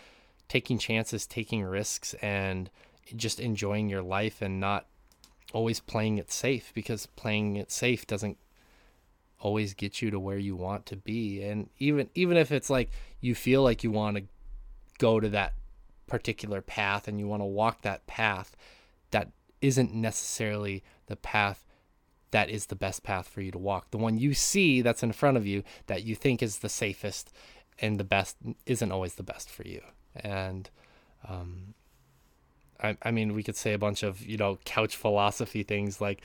taking 0.49 0.79
chances, 0.79 1.27
taking 1.27 1.63
risks, 1.63 2.15
and 2.21 2.71
just 3.17 3.41
enjoying 3.41 3.89
your 3.89 4.03
life 4.03 4.43
and 4.43 4.61
not 4.61 4.87
always 5.53 5.81
playing 5.81 6.19
it 6.19 6.31
safe 6.31 6.73
because 6.75 7.07
playing 7.07 7.57
it 7.57 7.71
safe 7.71 8.07
doesn't 8.07 8.39
always 9.41 9.75
get 9.75 10.01
you 10.01 10.11
to 10.11 10.21
where 10.21 10.39
you 10.39 10.55
want 10.57 10.87
to 10.87 10.97
be. 10.97 11.43
And 11.43 11.69
even 11.79 12.11
even 12.15 12.37
if 12.37 12.53
it's 12.53 12.71
like 12.71 12.91
you 13.21 13.35
feel 13.35 13.63
like 13.63 13.83
you 13.83 13.91
want 13.91 14.17
to 14.17 14.25
go 14.99 15.21
to 15.21 15.29
that 15.31 15.55
particular 16.07 16.61
path 16.61 17.09
and 17.09 17.19
you 17.19 17.27
want 17.27 17.41
to 17.41 17.47
walk 17.47 17.83
that 17.83 18.07
path, 18.07 18.57
that 19.11 19.31
isn't 19.61 19.95
necessarily 19.95 20.83
the 21.07 21.17
path 21.17 21.65
that 22.33 22.49
is 22.49 22.67
the 22.67 22.75
best 22.75 23.03
path 23.03 23.29
for 23.29 23.43
you 23.43 23.51
to 23.51 23.59
walk. 23.59 23.91
The 23.91 23.99
one 23.99 24.19
you 24.19 24.35
see 24.35 24.81
that's 24.81 25.03
in 25.03 25.13
front 25.13 25.37
of 25.37 25.47
you 25.47 25.63
that 25.87 26.03
you 26.03 26.15
think 26.15 26.43
is 26.43 26.59
the 26.59 26.69
safest 26.69 27.31
and 27.79 28.01
the 28.01 28.05
best 28.05 28.37
isn't 28.67 28.91
always 28.91 29.15
the 29.15 29.23
best 29.23 29.51
for 29.51 29.63
you. 29.69 29.83
And 30.17 30.69
um, 31.29 31.75
I, 32.83 32.97
I 33.03 33.11
mean, 33.11 33.35
we 33.35 33.43
could 33.43 33.57
say 33.57 33.75
a 33.75 33.79
bunch 33.79 34.03
of 34.03 34.25
you 34.27 34.37
know 34.37 34.59
couch 34.65 34.97
philosophy 34.97 35.63
things 35.63 36.01
like 36.01 36.23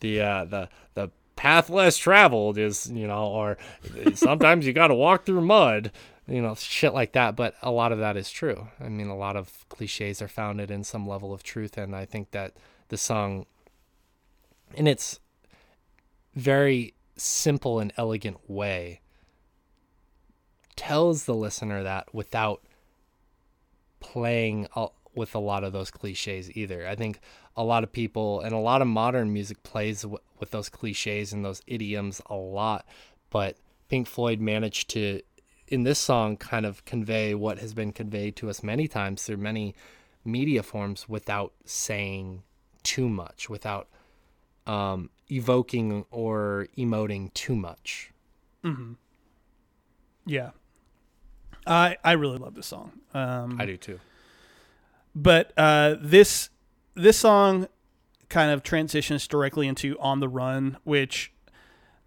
the 0.00 0.20
uh, 0.20 0.44
the 0.44 0.68
the 0.94 1.10
path 1.36 1.70
less 1.70 1.96
traveled 1.96 2.58
is 2.58 2.90
you 2.90 3.06
know, 3.06 3.26
or 3.26 3.56
sometimes 4.14 4.66
you 4.66 4.72
got 4.72 4.88
to 4.88 4.94
walk 4.94 5.24
through 5.24 5.42
mud, 5.42 5.92
you 6.26 6.42
know, 6.42 6.54
shit 6.54 6.94
like 6.94 7.12
that. 7.12 7.36
But 7.36 7.54
a 7.62 7.70
lot 7.70 7.92
of 7.92 7.98
that 7.98 8.16
is 8.16 8.30
true. 8.30 8.68
I 8.80 8.88
mean, 8.88 9.08
a 9.08 9.16
lot 9.16 9.36
of 9.36 9.68
cliches 9.68 10.20
are 10.20 10.28
founded 10.28 10.70
in 10.70 10.84
some 10.84 11.06
level 11.06 11.32
of 11.32 11.42
truth, 11.42 11.78
and 11.78 11.94
I 11.94 12.04
think 12.04 12.30
that 12.32 12.54
the 12.88 12.96
song, 12.96 13.46
in 14.74 14.86
its 14.86 15.20
very 16.34 16.94
simple 17.16 17.80
and 17.80 17.92
elegant 17.96 18.38
way, 18.48 19.00
tells 20.74 21.24
the 21.24 21.34
listener 21.34 21.82
that 21.82 22.14
without 22.14 22.62
playing 24.00 24.68
with 25.14 25.34
a 25.34 25.38
lot 25.38 25.64
of 25.64 25.72
those 25.72 25.90
cliches 25.90 26.54
either. 26.56 26.86
I 26.86 26.94
think 26.94 27.18
a 27.56 27.64
lot 27.64 27.82
of 27.82 27.90
people 27.90 28.40
and 28.42 28.54
a 28.54 28.58
lot 28.58 28.82
of 28.82 28.88
modern 28.88 29.32
music 29.32 29.62
plays 29.62 30.04
with 30.04 30.50
those 30.50 30.68
cliches 30.68 31.32
and 31.32 31.44
those 31.44 31.62
idioms 31.66 32.20
a 32.26 32.34
lot, 32.34 32.86
but 33.30 33.56
Pink 33.88 34.06
Floyd 34.06 34.40
managed 34.40 34.90
to 34.90 35.22
in 35.68 35.82
this 35.82 35.98
song 35.98 36.36
kind 36.36 36.64
of 36.66 36.84
convey 36.84 37.34
what 37.34 37.58
has 37.58 37.74
been 37.74 37.92
conveyed 37.92 38.36
to 38.36 38.48
us 38.48 38.62
many 38.62 38.86
times 38.88 39.22
through 39.22 39.38
many 39.38 39.74
media 40.24 40.62
forms 40.62 41.08
without 41.08 41.52
saying 41.64 42.42
too 42.82 43.08
much, 43.08 43.48
without 43.50 43.88
um, 44.66 45.10
evoking 45.30 46.04
or 46.10 46.68
emoting 46.76 47.32
too 47.34 47.54
much. 47.56 48.12
Yeah. 50.24 50.50
I 51.66 51.96
I 52.04 52.12
really 52.12 52.38
love 52.38 52.54
this 52.54 52.66
song. 52.66 52.92
Um, 53.14 53.60
I 53.60 53.66
do 53.66 53.76
too. 53.76 54.00
but 55.14 55.52
uh, 55.56 55.96
this 56.00 56.50
this 56.94 57.18
song 57.18 57.68
kind 58.28 58.50
of 58.50 58.62
transitions 58.62 59.26
directly 59.28 59.66
into 59.68 59.98
"On 59.98 60.20
the 60.20 60.28
Run," 60.28 60.78
which 60.84 61.32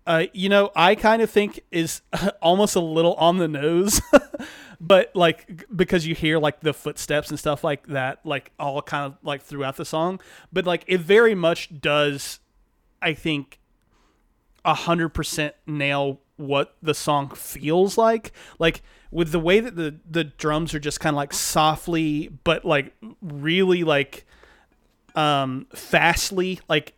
uh, 0.09 0.25
you 0.33 0.49
know 0.49 0.71
I 0.75 0.95
kind 0.95 1.21
of 1.21 1.29
think 1.29 1.61
is 1.71 2.01
almost 2.41 2.75
a 2.75 2.79
little 2.79 3.13
on 3.13 3.37
the 3.37 3.47
nose, 3.47 4.01
but 4.81 5.15
like 5.15 5.65
because 5.73 6.07
you 6.07 6.15
hear 6.15 6.39
like 6.39 6.61
the 6.61 6.73
footsteps 6.73 7.29
and 7.29 7.37
stuff 7.37 7.63
like 7.63 7.87
that, 7.87 8.25
like 8.25 8.51
all 8.59 8.81
kind 8.81 9.05
of 9.05 9.17
like 9.23 9.43
throughout 9.43 9.75
the 9.75 9.85
song, 9.85 10.19
but 10.51 10.65
like 10.65 10.83
it 10.87 10.99
very 10.99 11.35
much 11.35 11.79
does, 11.79 12.39
I 13.01 13.13
think, 13.13 13.59
a 14.65 14.73
hundred 14.73 15.09
percent 15.09 15.53
nail 15.67 16.19
what 16.37 16.75
the 16.81 16.95
song 16.95 17.29
feels 17.29 17.95
like. 17.95 18.31
Like 18.57 18.81
with 19.11 19.31
the 19.31 19.39
way 19.39 19.59
that 19.59 19.75
the 19.75 19.99
the 20.09 20.23
drums 20.23 20.73
are 20.73 20.79
just 20.79 20.99
kind 20.99 21.13
of 21.13 21.17
like 21.17 21.33
softly 21.33 22.29
but 22.43 22.65
like 22.65 22.93
really 23.21 23.83
like 23.83 24.25
um 25.15 25.67
fastly 25.73 26.59
like 26.67 26.93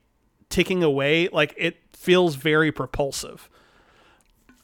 ticking 0.51 0.83
away, 0.83 1.27
like 1.29 1.53
it 1.57 1.77
feels 1.93 2.35
very 2.35 2.71
propulsive. 2.71 3.49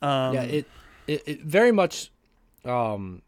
Um, 0.02 0.36
yeah, 0.36 0.44
it, 0.44 0.66
it 1.08 1.24
it 1.26 1.42
very 1.42 1.72
much 1.72 2.12
um 2.66 3.24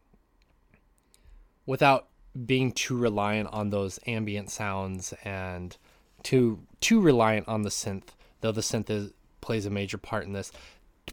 without 1.65 2.07
being 2.45 2.71
too 2.71 2.95
reliant 2.97 3.49
on 3.51 3.69
those 3.69 3.99
ambient 4.05 4.51
sounds 4.51 5.13
and 5.23 5.77
too 6.21 6.59
too 6.79 7.01
reliant 7.01 7.47
on 7.47 7.63
the 7.63 7.69
synth, 7.69 8.09
though 8.41 8.51
the 8.51 8.61
synth 8.61 8.89
is, 8.89 9.11
plays 9.41 9.65
a 9.65 9.69
major 9.69 9.97
part 9.97 10.25
in 10.25 10.33
this. 10.33 10.51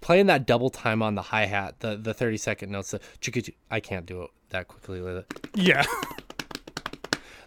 Playing 0.00 0.26
that 0.26 0.46
double 0.46 0.68
time 0.68 1.00
on 1.02 1.14
the 1.14 1.22
hi 1.22 1.46
hat, 1.46 1.80
the 1.80 1.96
the 1.96 2.12
thirty 2.12 2.36
second 2.36 2.70
notes, 2.70 2.90
the 2.90 3.00
I 3.70 3.80
can't 3.80 4.04
do 4.04 4.22
it 4.22 4.30
that 4.50 4.68
quickly 4.68 5.00
with 5.00 5.16
it. 5.16 5.48
yeah. 5.54 5.84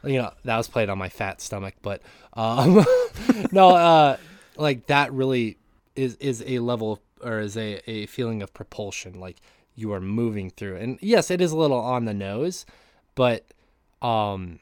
You 0.03 0.19
know 0.19 0.33
that 0.45 0.57
was 0.57 0.67
played 0.67 0.89
on 0.89 0.97
my 0.97 1.09
fat 1.09 1.41
stomach, 1.41 1.75
but 1.81 2.01
um, 2.33 2.85
no, 3.51 3.69
uh, 3.69 4.17
like 4.57 4.87
that 4.87 5.11
really 5.13 5.57
is 5.95 6.15
is 6.15 6.43
a 6.45 6.59
level 6.59 6.93
of, 6.93 6.99
or 7.21 7.39
is 7.39 7.57
a 7.57 7.81
a 7.89 8.05
feeling 8.05 8.41
of 8.41 8.53
propulsion, 8.53 9.19
like 9.19 9.37
you 9.75 9.93
are 9.93 10.01
moving 10.01 10.49
through. 10.49 10.75
And 10.77 10.99
yes, 11.01 11.31
it 11.31 11.41
is 11.41 11.51
a 11.51 11.57
little 11.57 11.79
on 11.79 12.05
the 12.05 12.13
nose, 12.13 12.65
but 13.15 13.45
um 14.01 14.59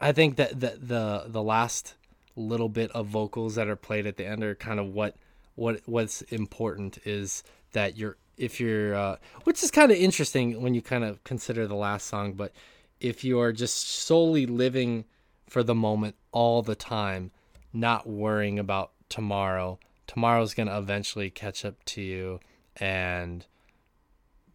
I 0.00 0.12
think 0.12 0.36
that 0.36 0.60
the 0.60 0.78
the 0.80 1.24
the 1.26 1.42
last 1.42 1.94
little 2.36 2.68
bit 2.68 2.90
of 2.92 3.06
vocals 3.06 3.54
that 3.56 3.68
are 3.68 3.76
played 3.76 4.06
at 4.06 4.16
the 4.16 4.26
end 4.26 4.42
are 4.42 4.54
kind 4.54 4.80
of 4.80 4.94
what 4.94 5.14
what 5.56 5.80
what's 5.86 6.22
important 6.22 6.98
is 7.04 7.42
that 7.72 7.96
you're 7.96 8.16
if 8.38 8.58
you're 8.58 8.94
uh, 8.94 9.16
which 9.44 9.62
is 9.62 9.70
kind 9.70 9.92
of 9.92 9.98
interesting 9.98 10.62
when 10.62 10.74
you 10.74 10.80
kind 10.80 11.04
of 11.04 11.22
consider 11.24 11.66
the 11.66 11.74
last 11.74 12.06
song 12.06 12.32
but 12.32 12.52
if 13.00 13.24
you 13.24 13.40
are 13.40 13.52
just 13.52 13.88
solely 13.88 14.46
living 14.46 15.04
for 15.48 15.62
the 15.62 15.74
moment 15.74 16.14
all 16.32 16.62
the 16.62 16.74
time 16.74 17.30
not 17.72 18.08
worrying 18.08 18.58
about 18.58 18.92
tomorrow 19.08 19.78
tomorrow's 20.06 20.54
going 20.54 20.68
to 20.68 20.76
eventually 20.76 21.30
catch 21.30 21.64
up 21.64 21.82
to 21.84 22.00
you 22.00 22.40
and 22.76 23.46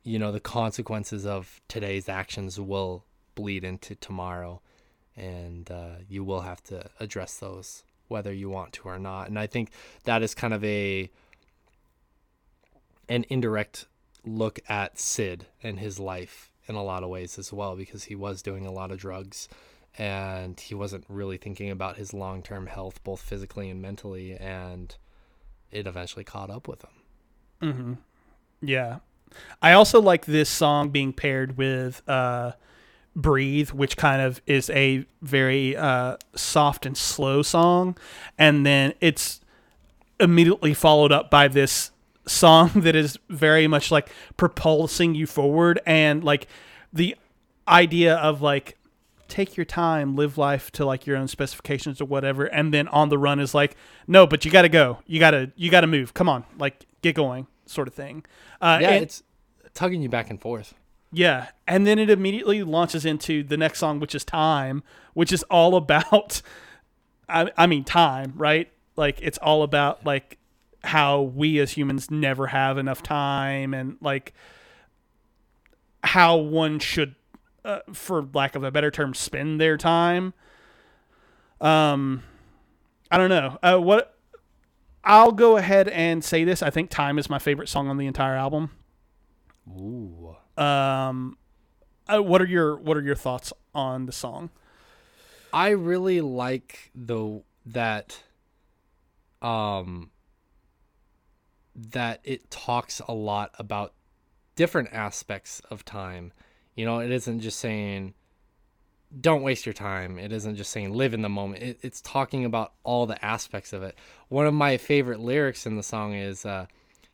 you 0.03 0.19
know 0.19 0.31
the 0.31 0.39
consequences 0.39 1.25
of 1.25 1.61
today's 1.67 2.07
actions 2.07 2.59
will 2.59 3.05
bleed 3.35 3.63
into 3.63 3.95
tomorrow 3.95 4.61
and 5.17 5.71
uh, 5.71 5.95
you 6.07 6.23
will 6.23 6.41
have 6.41 6.61
to 6.63 6.89
address 6.99 7.37
those 7.37 7.83
whether 8.07 8.31
you 8.31 8.49
want 8.49 8.71
to 8.73 8.83
or 8.87 8.99
not. 8.99 9.27
And 9.27 9.39
i 9.39 9.47
think 9.47 9.71
that 10.03 10.21
is 10.21 10.35
kind 10.35 10.53
of 10.53 10.63
a 10.63 11.09
an 13.07 13.25
indirect 13.29 13.85
look 14.23 14.59
at 14.67 14.99
Syd 14.99 15.45
and 15.61 15.79
his 15.79 15.99
life 15.99 16.51
in 16.67 16.75
a 16.75 16.83
lot 16.83 17.03
of 17.03 17.09
ways 17.09 17.37
as 17.37 17.53
well 17.53 17.75
because 17.75 18.05
he 18.05 18.15
was 18.15 18.41
doing 18.41 18.65
a 18.65 18.71
lot 18.71 18.91
of 18.91 18.97
drugs 18.97 19.47
and 19.97 20.59
he 20.59 20.75
wasn't 20.75 21.05
really 21.07 21.37
thinking 21.37 21.69
about 21.69 21.97
his 21.97 22.13
long-term 22.13 22.67
health 22.67 23.01
both 23.03 23.21
physically 23.21 23.69
and 23.69 23.81
mentally 23.81 24.35
and 24.35 24.95
it 25.71 25.87
eventually 25.87 26.23
caught 26.23 26.49
up 26.49 26.67
with 26.67 26.81
him 26.81 26.89
Yeah. 28.61 28.99
I 29.61 29.73
also 29.73 30.01
like 30.01 30.25
this 30.25 30.49
song 30.49 30.89
being 30.89 31.13
paired 31.13 31.57
with 31.57 32.01
uh, 32.07 32.53
Breathe, 33.15 33.71
which 33.71 33.97
kind 33.97 34.21
of 34.21 34.41
is 34.45 34.69
a 34.69 35.05
very 35.21 35.75
uh, 35.75 36.17
soft 36.35 36.85
and 36.85 36.97
slow 36.97 37.41
song. 37.41 37.97
And 38.37 38.65
then 38.65 38.93
it's 39.01 39.41
immediately 40.19 40.73
followed 40.73 41.11
up 41.11 41.29
by 41.29 41.47
this 41.47 41.91
song 42.27 42.71
that 42.75 42.95
is 42.95 43.17
very 43.29 43.67
much 43.67 43.91
like 43.91 44.09
propulsing 44.37 45.15
you 45.15 45.25
forward 45.27 45.79
and 45.85 46.23
like 46.23 46.47
the 46.91 47.15
idea 47.67 48.15
of 48.15 48.41
like 48.41 48.77
take 49.27 49.57
your 49.57 49.65
time 49.65 50.15
live 50.15 50.37
life 50.37 50.71
to 50.71 50.85
like 50.85 51.07
your 51.07 51.17
own 51.17 51.27
specifications 51.27 51.99
or 51.99 52.05
whatever 52.05 52.45
and 52.45 52.73
then 52.73 52.87
on 52.89 53.09
the 53.09 53.17
run 53.17 53.39
is 53.39 53.53
like 53.55 53.75
no 54.07 54.27
but 54.27 54.45
you 54.45 54.51
got 54.51 54.61
to 54.63 54.69
go. 54.69 54.99
You 55.07 55.19
got 55.19 55.31
to 55.31 55.51
you 55.55 55.69
got 55.71 55.81
to 55.81 55.87
move. 55.87 56.13
Come 56.13 56.29
on. 56.29 56.45
Like 56.57 56.85
get 57.01 57.15
going 57.15 57.47
sort 57.65 57.87
of 57.87 57.93
thing. 57.93 58.23
Uh 58.61 58.79
yeah 58.81 58.89
and- 58.91 59.03
it's 59.03 59.23
tugging 59.73 60.01
you 60.01 60.09
back 60.09 60.29
and 60.29 60.41
forth. 60.41 60.73
Yeah, 61.11 61.47
and 61.65 61.87
then 61.87 61.97
it 61.97 62.09
immediately 62.09 62.61
launches 62.63 63.05
into 63.05 63.41
the 63.41 63.55
next 63.55 63.79
song, 63.79 64.01
which 64.01 64.13
is 64.13 64.25
"Time," 64.25 64.83
which 65.13 65.31
is 65.31 65.43
all 65.43 65.75
about, 65.77 66.41
I, 67.29 67.51
I 67.55 67.67
mean, 67.67 67.85
time, 67.85 68.33
right? 68.35 68.69
Like 68.97 69.19
it's 69.21 69.37
all 69.37 69.63
about 69.63 70.05
like 70.05 70.37
how 70.85 71.21
we 71.21 71.59
as 71.59 71.71
humans 71.71 72.09
never 72.09 72.47
have 72.47 72.77
enough 72.77 73.03
time, 73.03 73.73
and 73.73 73.97
like 74.01 74.33
how 76.03 76.37
one 76.37 76.79
should, 76.79 77.15
uh, 77.63 77.79
for 77.93 78.27
lack 78.33 78.55
of 78.55 78.63
a 78.63 78.71
better 78.71 78.91
term, 78.91 79.13
spend 79.13 79.59
their 79.59 79.77
time. 79.77 80.33
Um, 81.59 82.23
I 83.09 83.17
don't 83.17 83.29
know. 83.29 83.57
Uh, 83.63 83.77
what 83.77 84.17
I'll 85.03 85.31
go 85.31 85.57
ahead 85.57 85.87
and 85.89 86.23
say 86.23 86.43
this. 86.43 86.63
I 86.63 86.69
think 86.69 86.89
"Time" 86.89 87.19
is 87.19 87.29
my 87.29 87.39
favorite 87.39 87.69
song 87.69 87.87
on 87.87 87.97
the 87.97 88.07
entire 88.07 88.35
album. 88.35 88.71
Ooh. 89.69 90.35
Um, 90.57 91.37
uh, 92.07 92.21
what 92.21 92.41
are 92.41 92.47
your 92.47 92.77
what 92.77 92.97
are 92.97 93.01
your 93.01 93.15
thoughts 93.15 93.51
on 93.73 94.05
the 94.05 94.11
song? 94.11 94.49
I 95.53 95.69
really 95.69 96.21
like 96.21 96.91
the 96.93 97.41
that 97.65 98.21
um 99.41 100.11
that 101.75 102.21
it 102.23 102.49
talks 102.49 103.01
a 103.07 103.13
lot 103.13 103.51
about 103.59 103.93
different 104.55 104.93
aspects 104.93 105.61
of 105.69 105.83
time. 105.83 106.31
You 106.75 106.85
know, 106.85 106.99
it 106.99 107.11
isn't 107.11 107.41
just 107.41 107.59
saying 107.59 108.13
don't 109.21 109.43
waste 109.43 109.65
your 109.65 109.73
time. 109.73 110.17
It 110.19 110.31
isn't 110.31 110.55
just 110.55 110.71
saying 110.71 110.93
live 110.93 111.13
in 111.13 111.21
the 111.21 111.29
moment. 111.29 111.63
It, 111.63 111.79
it's 111.81 112.01
talking 112.01 112.43
about 112.43 112.73
all 112.83 113.05
the 113.05 113.23
aspects 113.23 113.71
of 113.71 113.83
it. 113.83 113.95
One 114.29 114.45
of 114.45 114.53
my 114.53 114.77
favorite 114.77 115.19
lyrics 115.19 115.65
in 115.65 115.75
the 115.75 115.83
song 115.83 116.13
is 116.13 116.45
uh, 116.45 116.65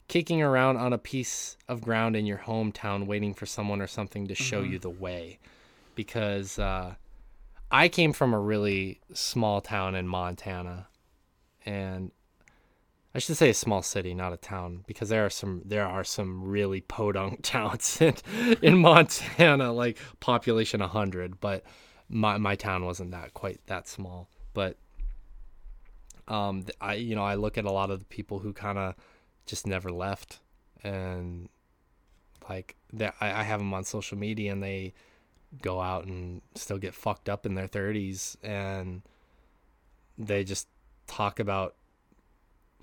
kicking 0.07 0.41
around 0.41 0.77
on 0.77 0.93
a 0.93 0.97
piece 0.97 1.57
of 1.67 1.81
ground 1.81 2.15
in 2.15 2.25
your 2.25 2.39
hometown, 2.39 3.05
waiting 3.05 3.33
for 3.33 3.45
someone 3.45 3.81
or 3.81 3.87
something 3.87 4.27
to 4.27 4.35
show 4.35 4.61
you 4.61 4.79
the 4.79 4.89
way. 4.89 5.39
Because 5.93 6.57
uh, 6.57 6.95
I 7.69 7.87
came 7.87 8.13
from 8.13 8.33
a 8.33 8.39
really 8.39 8.99
small 9.13 9.61
town 9.61 9.93
in 9.93 10.07
Montana, 10.07 10.87
and 11.65 12.11
I 13.13 13.19
should 13.19 13.35
say 13.35 13.49
a 13.49 13.53
small 13.53 13.81
city, 13.81 14.13
not 14.13 14.31
a 14.31 14.37
town, 14.37 14.83
because 14.87 15.09
there 15.09 15.25
are 15.25 15.29
some 15.29 15.61
there 15.65 15.85
are 15.85 16.03
some 16.03 16.43
really 16.43 16.81
podunk 16.81 17.39
towns 17.43 17.99
in, 18.01 18.15
in 18.61 18.77
Montana, 18.77 19.71
like 19.73 19.97
population 20.19 20.79
hundred, 20.79 21.39
but 21.39 21.63
my 22.09 22.37
my 22.37 22.55
town 22.55 22.85
wasn't 22.85 23.11
that 23.11 23.33
quite 23.33 23.59
that 23.67 23.87
small. 23.87 24.29
But 24.53 24.77
um, 26.27 26.65
I 26.79 26.95
you 26.95 27.15
know 27.15 27.23
I 27.23 27.35
look 27.35 27.57
at 27.57 27.65
a 27.65 27.71
lot 27.71 27.91
of 27.91 27.99
the 27.99 28.05
people 28.05 28.39
who 28.39 28.53
kind 28.53 28.77
of 28.77 28.95
just 29.45 29.67
never 29.67 29.91
left, 29.91 30.39
and 30.83 31.49
like 32.49 32.75
that 32.93 33.15
I, 33.19 33.41
I 33.41 33.43
have 33.43 33.59
them 33.59 33.73
on 33.73 33.83
social 33.83 34.17
media, 34.17 34.53
and 34.53 34.63
they 34.63 34.93
go 35.61 35.81
out 35.81 36.05
and 36.05 36.41
still 36.55 36.77
get 36.77 36.93
fucked 36.93 37.27
up 37.27 37.45
in 37.45 37.55
their 37.55 37.67
30s 37.67 38.37
and 38.43 39.01
they 40.17 40.43
just 40.43 40.67
talk 41.07 41.39
about 41.39 41.75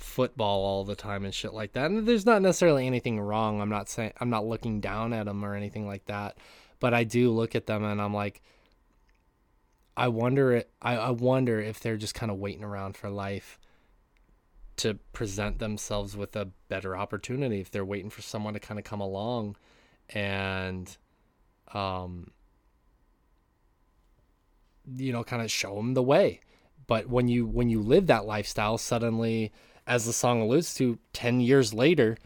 football 0.01 0.65
all 0.65 0.85
the 0.85 0.97
time 0.97 1.25
and 1.25 1.35
shit 1.35 1.53
like 1.53 1.73
that. 1.73 1.91
And 1.91 2.07
there's 2.07 2.27
not 2.27 2.43
necessarily 2.43 2.87
anything 2.87 3.21
wrong. 3.21 3.61
I'm 3.61 3.69
not 3.69 3.89
saying 3.89 4.13
I'm 4.21 4.31
not 4.31 4.47
looking 4.47 4.81
down 4.81 5.13
at 5.13 5.27
them 5.27 5.45
or 5.45 5.55
anything 5.55 5.87
like 5.87 6.07
that, 6.07 6.39
but 6.81 6.95
I 6.95 7.05
do 7.05 7.31
look 7.31 7.55
at 7.55 7.67
them 7.67 7.85
and 7.85 8.01
I'm 8.01 8.15
like 8.15 8.43
I 9.99 10.07
wonder 10.07 10.53
it 10.53 10.71
I, 10.81 11.11
wonder 11.11 11.59
if 11.59 11.81
they're 11.81 11.97
just 11.97 12.15
kind 12.15 12.31
of 12.31 12.39
waiting 12.39 12.63
around 12.63 12.97
for 12.97 13.11
life 13.11 13.59
to 14.77 14.95
present 15.13 15.59
themselves 15.59 16.17
with 16.17 16.37
a 16.37 16.51
better 16.69 16.97
opportunity 16.97 17.61
if 17.61 17.73
they're 17.73 17.85
waiting 17.85 18.09
for 18.09 18.23
someone 18.23 18.55
to 18.55 18.61
kind 18.61 18.79
of 18.79 18.85
come 18.85 19.01
along 19.01 19.57
and 20.11 20.97
um 21.75 22.31
you 24.97 25.13
know 25.13 25.25
kind 25.25 25.43
of 25.43 25.51
show 25.51 25.75
them 25.75 25.95
the 25.95 26.03
way 26.03 26.41
but 26.87 27.09
when 27.09 27.27
you 27.27 27.45
when 27.45 27.69
you 27.69 27.83
live 27.83 28.07
that 28.07 28.25
lifestyle 28.25 28.79
suddenly 28.79 29.51
as 29.89 30.07
the 30.07 30.13
song 30.13 30.41
alludes 30.41 30.75
to 30.75 30.99
10 31.15 31.41
years 31.41 31.75
later 31.75 32.17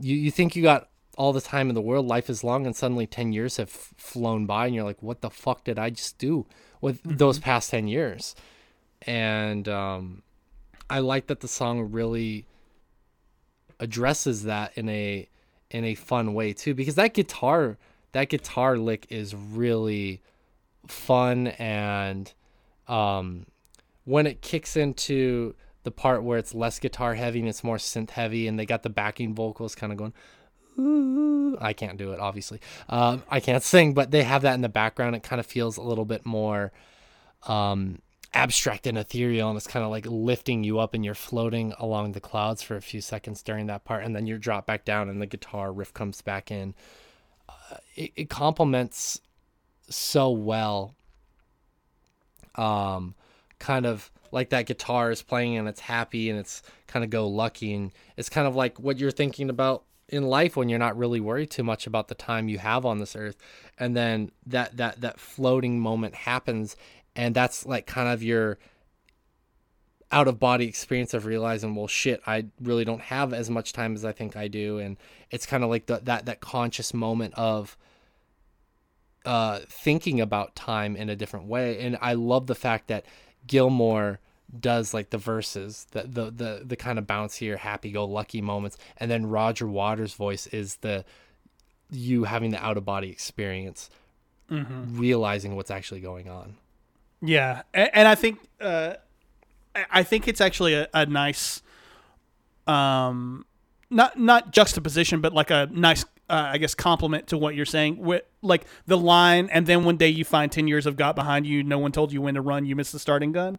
you, 0.00 0.14
you 0.14 0.30
think 0.30 0.54
you 0.54 0.62
got 0.62 0.88
all 1.16 1.32
the 1.32 1.40
time 1.40 1.68
in 1.68 1.74
the 1.74 1.80
world 1.80 2.06
life 2.06 2.28
is 2.28 2.44
long 2.44 2.66
and 2.66 2.76
suddenly 2.76 3.06
10 3.06 3.32
years 3.32 3.56
have 3.56 3.70
flown 3.70 4.44
by 4.44 4.66
and 4.66 4.74
you're 4.74 4.84
like 4.84 5.02
what 5.02 5.22
the 5.22 5.30
fuck 5.30 5.64
did 5.64 5.78
i 5.78 5.88
just 5.88 6.18
do 6.18 6.44
with 6.84 7.00
those 7.02 7.38
past 7.38 7.70
10 7.70 7.88
years? 7.88 8.36
And 9.06 9.66
um, 9.68 10.22
i 10.90 10.98
like 10.98 11.28
that 11.28 11.40
the 11.40 11.48
song 11.48 11.90
really 11.92 12.46
addresses 13.80 14.42
that 14.42 14.76
in 14.76 14.88
a 14.90 15.26
in 15.70 15.84
a 15.84 15.94
fun 15.94 16.34
way 16.34 16.52
too 16.52 16.74
because 16.74 16.94
that 16.94 17.14
guitar 17.14 17.78
that 18.12 18.28
guitar 18.28 18.76
lick 18.76 19.06
is 19.08 19.34
really 19.34 20.20
fun 20.86 21.48
and 21.58 22.34
um 22.86 23.46
when 24.04 24.26
it 24.26 24.42
kicks 24.42 24.76
into 24.76 25.54
the 25.84 25.90
part 25.90 26.24
where 26.24 26.38
it's 26.38 26.54
less 26.54 26.78
guitar 26.78 27.14
heavy 27.14 27.40
and 27.40 27.48
it's 27.48 27.62
more 27.62 27.76
synth 27.76 28.10
heavy, 28.10 28.48
and 28.48 28.58
they 28.58 28.66
got 28.66 28.82
the 28.82 28.90
backing 28.90 29.34
vocals 29.34 29.74
kind 29.74 29.92
of 29.92 29.98
going. 29.98 30.12
Ooh, 30.76 31.56
I 31.60 31.72
can't 31.72 31.96
do 31.96 32.12
it, 32.12 32.18
obviously. 32.18 32.60
Um, 32.88 33.22
I 33.30 33.38
can't 33.38 33.62
sing, 33.62 33.94
but 33.94 34.10
they 34.10 34.24
have 34.24 34.42
that 34.42 34.54
in 34.54 34.62
the 34.62 34.68
background. 34.68 35.14
It 35.14 35.22
kind 35.22 35.38
of 35.38 35.46
feels 35.46 35.76
a 35.76 35.82
little 35.82 36.04
bit 36.04 36.26
more 36.26 36.72
um, 37.46 38.00
abstract 38.32 38.86
and 38.86 38.98
ethereal, 38.98 39.48
and 39.48 39.56
it's 39.56 39.68
kind 39.68 39.84
of 39.84 39.90
like 39.90 40.06
lifting 40.06 40.64
you 40.64 40.80
up, 40.80 40.94
and 40.94 41.04
you're 41.04 41.14
floating 41.14 41.72
along 41.78 42.12
the 42.12 42.20
clouds 42.20 42.62
for 42.62 42.76
a 42.76 42.82
few 42.82 43.00
seconds 43.00 43.42
during 43.42 43.66
that 43.66 43.84
part, 43.84 44.02
and 44.02 44.16
then 44.16 44.26
you 44.26 44.36
drop 44.36 44.66
back 44.66 44.84
down, 44.84 45.08
and 45.08 45.22
the 45.22 45.26
guitar 45.26 45.72
riff 45.72 45.94
comes 45.94 46.20
back 46.22 46.50
in. 46.50 46.74
Uh, 47.48 47.76
it, 47.94 48.12
it 48.16 48.30
complements 48.30 49.20
so 49.88 50.30
well. 50.30 50.94
Um, 52.56 53.14
kind 53.58 53.86
of 53.86 54.10
like 54.32 54.50
that 54.50 54.66
guitar 54.66 55.10
is 55.10 55.22
playing 55.22 55.56
and 55.56 55.68
it's 55.68 55.80
happy 55.80 56.28
and 56.28 56.38
it's 56.38 56.62
kind 56.86 57.04
of 57.04 57.10
go 57.10 57.28
lucky. 57.28 57.72
And 57.74 57.92
it's 58.16 58.28
kind 58.28 58.46
of 58.46 58.56
like 58.56 58.78
what 58.80 58.98
you're 58.98 59.10
thinking 59.10 59.48
about 59.48 59.84
in 60.08 60.24
life 60.24 60.56
when 60.56 60.68
you're 60.68 60.78
not 60.78 60.96
really 60.96 61.20
worried 61.20 61.50
too 61.50 61.62
much 61.62 61.86
about 61.86 62.08
the 62.08 62.14
time 62.14 62.48
you 62.48 62.58
have 62.58 62.84
on 62.84 62.98
this 62.98 63.16
earth. 63.16 63.36
And 63.78 63.96
then 63.96 64.30
that 64.46 64.76
that 64.76 65.00
that 65.00 65.20
floating 65.20 65.80
moment 65.80 66.14
happens 66.14 66.76
and 67.16 67.34
that's 67.34 67.64
like 67.64 67.86
kind 67.86 68.08
of 68.08 68.22
your 68.22 68.58
out 70.10 70.28
of 70.28 70.38
body 70.38 70.66
experience 70.66 71.14
of 71.14 71.26
realizing 71.26 71.74
well 71.74 71.88
shit 71.88 72.20
i 72.26 72.44
really 72.60 72.84
don't 72.84 73.00
have 73.00 73.32
as 73.32 73.50
much 73.50 73.72
time 73.72 73.94
as 73.94 74.04
i 74.04 74.12
think 74.12 74.36
i 74.36 74.48
do. 74.48 74.78
And 74.78 74.96
it's 75.30 75.46
kind 75.46 75.64
of 75.64 75.70
like 75.70 75.86
the, 75.86 76.00
that 76.04 76.26
that 76.26 76.40
conscious 76.40 76.92
moment 76.92 77.34
of 77.36 77.76
uh 79.24 79.60
thinking 79.68 80.20
about 80.20 80.54
time 80.54 80.96
in 80.96 81.08
a 81.08 81.16
different 81.16 81.46
way. 81.46 81.80
And 81.80 81.96
i 82.00 82.14
love 82.14 82.46
the 82.46 82.54
fact 82.54 82.88
that 82.88 83.04
gilmour 83.46 84.18
does 84.60 84.94
like 84.94 85.10
the 85.10 85.18
verses, 85.18 85.86
the 85.90 86.02
the 86.02 86.30
the, 86.30 86.62
the 86.64 86.76
kind 86.76 86.98
of 86.98 87.06
bouncier, 87.06 87.56
happy 87.56 87.90
go 87.90 88.04
lucky 88.04 88.40
moments, 88.40 88.76
and 88.96 89.10
then 89.10 89.26
Roger 89.26 89.66
Waters' 89.66 90.14
voice 90.14 90.46
is 90.48 90.76
the 90.76 91.04
you 91.90 92.24
having 92.24 92.50
the 92.50 92.64
out 92.64 92.76
of 92.76 92.84
body 92.84 93.10
experience, 93.10 93.90
mm-hmm. 94.50 94.98
realizing 94.98 95.56
what's 95.56 95.70
actually 95.70 96.00
going 96.00 96.28
on. 96.28 96.56
Yeah, 97.20 97.62
and, 97.72 97.90
and 97.94 98.08
I 98.08 98.14
think 98.14 98.38
uh, 98.60 98.94
I 99.90 100.02
think 100.02 100.28
it's 100.28 100.40
actually 100.40 100.74
a, 100.74 100.88
a 100.94 101.06
nice, 101.06 101.62
um, 102.66 103.46
not 103.90 104.18
not 104.18 104.52
juxtaposition, 104.52 105.20
but 105.20 105.32
like 105.32 105.50
a 105.50 105.68
nice 105.72 106.04
uh, 106.28 106.50
I 106.52 106.58
guess 106.58 106.74
compliment 106.74 107.28
to 107.28 107.38
what 107.38 107.54
you're 107.54 107.66
saying. 107.66 107.98
With 107.98 108.22
like 108.42 108.64
the 108.86 108.96
line, 108.96 109.48
and 109.50 109.66
then 109.66 109.84
one 109.84 109.96
day 109.96 110.08
you 110.08 110.24
find 110.24 110.50
ten 110.50 110.66
years 110.68 110.86
of 110.86 110.96
got 110.96 111.14
behind 111.14 111.46
you. 111.46 111.62
No 111.62 111.78
one 111.78 111.92
told 111.92 112.12
you 112.12 112.22
when 112.22 112.34
to 112.34 112.40
run. 112.40 112.66
You 112.66 112.76
missed 112.76 112.92
the 112.92 112.98
starting 112.98 113.32
gun. 113.32 113.58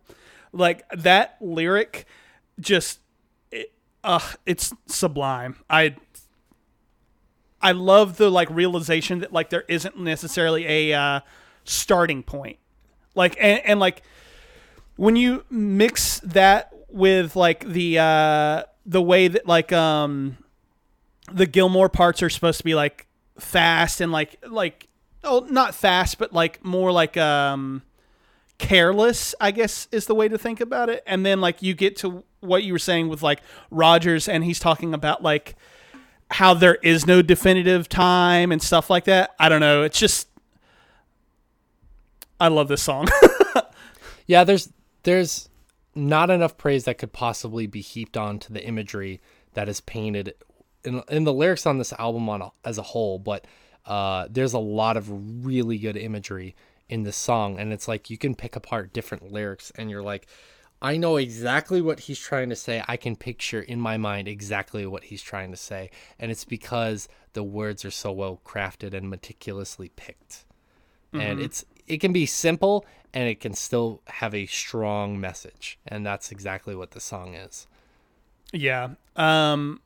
Like 0.51 0.83
that 0.89 1.37
lyric, 1.41 2.05
just 2.59 2.99
it, 3.51 3.71
uh, 4.03 4.31
it's 4.45 4.73
sublime. 4.87 5.57
I 5.69 5.95
I 7.61 7.71
love 7.71 8.17
the 8.17 8.29
like 8.29 8.49
realization 8.49 9.19
that 9.19 9.33
like 9.33 9.49
there 9.49 9.65
isn't 9.67 9.97
necessarily 9.97 10.65
a 10.91 10.97
uh, 10.97 11.19
starting 11.63 12.23
point. 12.23 12.57
Like 13.15 13.37
and, 13.39 13.61
and 13.65 13.79
like 13.79 14.03
when 14.95 15.15
you 15.15 15.45
mix 15.49 16.19
that 16.19 16.73
with 16.89 17.35
like 17.35 17.65
the 17.65 17.99
uh 17.99 18.63
the 18.85 19.01
way 19.01 19.27
that 19.27 19.47
like 19.47 19.71
um 19.73 20.37
the 21.31 21.45
Gilmour 21.45 21.89
parts 21.89 22.21
are 22.23 22.29
supposed 22.29 22.59
to 22.59 22.63
be 22.63 22.75
like 22.75 23.07
fast 23.39 24.01
and 24.01 24.11
like 24.11 24.37
like 24.47 24.87
oh 25.23 25.45
not 25.49 25.75
fast 25.75 26.17
but 26.17 26.31
like 26.31 26.63
more 26.63 26.91
like 26.91 27.17
um 27.17 27.81
careless, 28.57 29.35
I 29.39 29.51
guess 29.51 29.87
is 29.91 30.05
the 30.05 30.15
way 30.15 30.27
to 30.27 30.37
think 30.37 30.61
about 30.61 30.89
it. 30.89 31.03
And 31.05 31.25
then 31.25 31.41
like 31.41 31.61
you 31.61 31.73
get 31.73 31.97
to 31.97 32.23
what 32.39 32.63
you 32.63 32.73
were 32.73 32.79
saying 32.79 33.09
with 33.09 33.23
like 33.23 33.41
Rogers 33.71 34.27
and 34.27 34.43
he's 34.43 34.59
talking 34.59 34.93
about 34.93 35.23
like 35.23 35.55
how 36.31 36.53
there 36.53 36.75
is 36.75 37.05
no 37.05 37.21
definitive 37.21 37.89
time 37.89 38.51
and 38.51 38.61
stuff 38.61 38.89
like 38.89 39.05
that. 39.05 39.31
I 39.39 39.49
don't 39.49 39.59
know. 39.59 39.83
It's 39.83 39.99
just 39.99 40.27
I 42.39 42.47
love 42.47 42.67
this 42.67 42.83
song. 42.83 43.07
yeah, 44.27 44.43
there's 44.43 44.71
there's 45.03 45.49
not 45.93 46.29
enough 46.29 46.57
praise 46.57 46.83
that 46.85 46.97
could 46.97 47.13
possibly 47.13 47.67
be 47.67 47.81
heaped 47.81 48.17
onto 48.17 48.53
the 48.53 48.65
imagery 48.65 49.21
that 49.53 49.69
is 49.69 49.79
painted 49.81 50.33
in, 50.85 51.03
in 51.09 51.23
the 51.23 51.33
lyrics 51.33 51.65
on 51.65 51.77
this 51.77 51.93
album 51.93 52.29
on 52.29 52.51
as 52.63 52.77
a 52.77 52.83
whole, 52.83 53.19
but 53.19 53.45
uh, 53.85 54.27
there's 54.29 54.53
a 54.53 54.59
lot 54.59 54.97
of 54.97 55.45
really 55.45 55.77
good 55.77 55.97
imagery 55.97 56.55
in 56.89 57.03
this 57.03 57.17
song 57.17 57.59
and 57.59 57.73
it's 57.73 57.87
like 57.87 58.09
you 58.09 58.17
can 58.17 58.35
pick 58.35 58.55
apart 58.55 58.93
different 58.93 59.31
lyrics 59.31 59.71
and 59.75 59.89
you're 59.89 60.03
like 60.03 60.27
I 60.81 60.97
know 60.97 61.15
exactly 61.15 61.81
what 61.81 62.01
he's 62.01 62.19
trying 62.19 62.49
to 62.49 62.55
say. 62.55 62.83
I 62.87 62.97
can 62.97 63.15
picture 63.15 63.61
in 63.61 63.79
my 63.79 63.97
mind 63.97 64.27
exactly 64.27 64.85
what 64.85 65.05
he's 65.05 65.21
trying 65.21 65.49
to 65.51 65.57
say 65.57 65.89
and 66.19 66.31
it's 66.31 66.45
because 66.45 67.07
the 67.33 67.43
words 67.43 67.83
are 67.85 67.91
so 67.91 68.11
well 68.11 68.39
crafted 68.45 68.93
and 68.93 69.09
meticulously 69.09 69.89
picked. 69.95 70.45
Mm-hmm. 71.13 71.21
And 71.21 71.39
it's 71.41 71.65
it 71.87 71.97
can 71.97 72.13
be 72.13 72.25
simple 72.25 72.85
and 73.13 73.27
it 73.29 73.39
can 73.39 73.53
still 73.53 74.01
have 74.07 74.35
a 74.35 74.45
strong 74.45 75.19
message 75.19 75.79
and 75.87 76.05
that's 76.05 76.31
exactly 76.31 76.75
what 76.75 76.91
the 76.91 76.99
song 76.99 77.33
is. 77.33 77.67
Yeah. 78.53 78.89
Um 79.15 79.81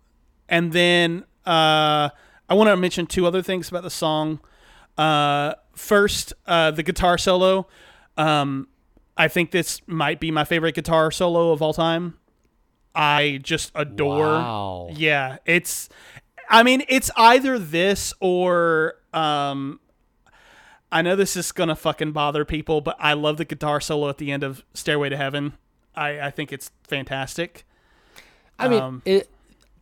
and 0.50 0.74
then 0.74 1.24
uh 1.46 2.10
I 2.50 2.54
want 2.54 2.70
to 2.70 2.76
mention 2.76 3.06
two 3.06 3.26
other 3.26 3.42
things 3.42 3.70
about 3.70 3.84
the 3.84 3.90
song. 3.90 4.40
Uh 4.98 5.54
first, 5.80 6.34
uh, 6.46 6.72
the 6.72 6.84
guitar 6.84 7.18
solo. 7.18 7.68
Um, 8.18 8.68
I 9.18 9.28
think 9.28 9.52
this 9.52 9.82
might 9.88 10.20
be 10.20 10.30
my 10.30 10.44
favorite 10.44 10.76
guitar 10.76 11.10
solo 11.10 11.52
of 11.52 11.62
all 11.62 11.74
time. 11.74 12.18
I 12.94 13.40
just 13.42 13.72
adore. 13.76 14.26
Wow. 14.26 14.90
Yeah, 14.92 15.38
it's. 15.46 15.90
I 16.50 16.64
mean, 16.64 16.84
it's 16.88 17.10
either 17.16 17.58
this 17.58 18.14
or. 18.20 18.96
Um, 19.14 19.80
I 20.92 21.02
know 21.02 21.16
this 21.16 21.36
is 21.38 21.52
gonna 21.52 21.76
fucking 21.76 22.12
bother 22.12 22.46
people, 22.46 22.82
but 22.82 22.98
I 23.00 23.14
love 23.14 23.38
the 23.38 23.46
guitar 23.46 23.80
solo 23.80 24.10
at 24.10 24.18
the 24.18 24.32
end 24.32 24.44
of 24.44 24.64
Stairway 24.74 25.10
to 25.10 25.18
Heaven. 25.18 25.54
I, 25.96 26.20
I 26.20 26.32
think 26.32 26.52
it's 26.52 26.72
fantastic. 26.84 27.66
I 28.58 28.68
mean, 28.68 28.82
um, 28.82 29.02
it. 29.06 29.30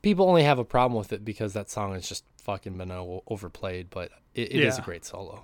People 0.01 0.27
only 0.27 0.43
have 0.43 0.59
a 0.59 0.63
problem 0.63 0.97
with 0.97 1.11
it 1.11 1.25
because 1.25 1.53
that 1.53 1.69
song 1.69 1.95
is 1.95 2.07
just 2.07 2.23
fucking 2.41 2.77
been 2.77 2.91
overplayed, 2.91 3.89
but 3.89 4.11
it, 4.33 4.53
it 4.53 4.61
yeah. 4.61 4.67
is 4.67 4.77
a 4.77 4.81
great 4.81 5.05
solo. 5.05 5.43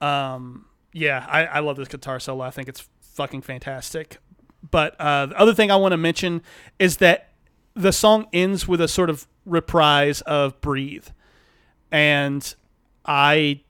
Um, 0.00 0.66
yeah, 0.92 1.24
I, 1.28 1.46
I 1.46 1.58
love 1.60 1.76
this 1.76 1.88
guitar 1.88 2.20
solo. 2.20 2.44
I 2.44 2.50
think 2.50 2.68
it's 2.68 2.88
fucking 3.00 3.42
fantastic. 3.42 4.18
But 4.70 4.96
uh, 5.00 5.26
the 5.26 5.38
other 5.38 5.54
thing 5.54 5.70
I 5.70 5.76
want 5.76 5.92
to 5.92 5.96
mention 5.96 6.42
is 6.78 6.98
that 6.98 7.32
the 7.74 7.92
song 7.92 8.26
ends 8.32 8.66
with 8.66 8.80
a 8.80 8.88
sort 8.88 9.08
of 9.08 9.26
reprise 9.46 10.20
of 10.22 10.60
"Breathe," 10.60 11.06
and 11.92 12.54
I 13.04 13.60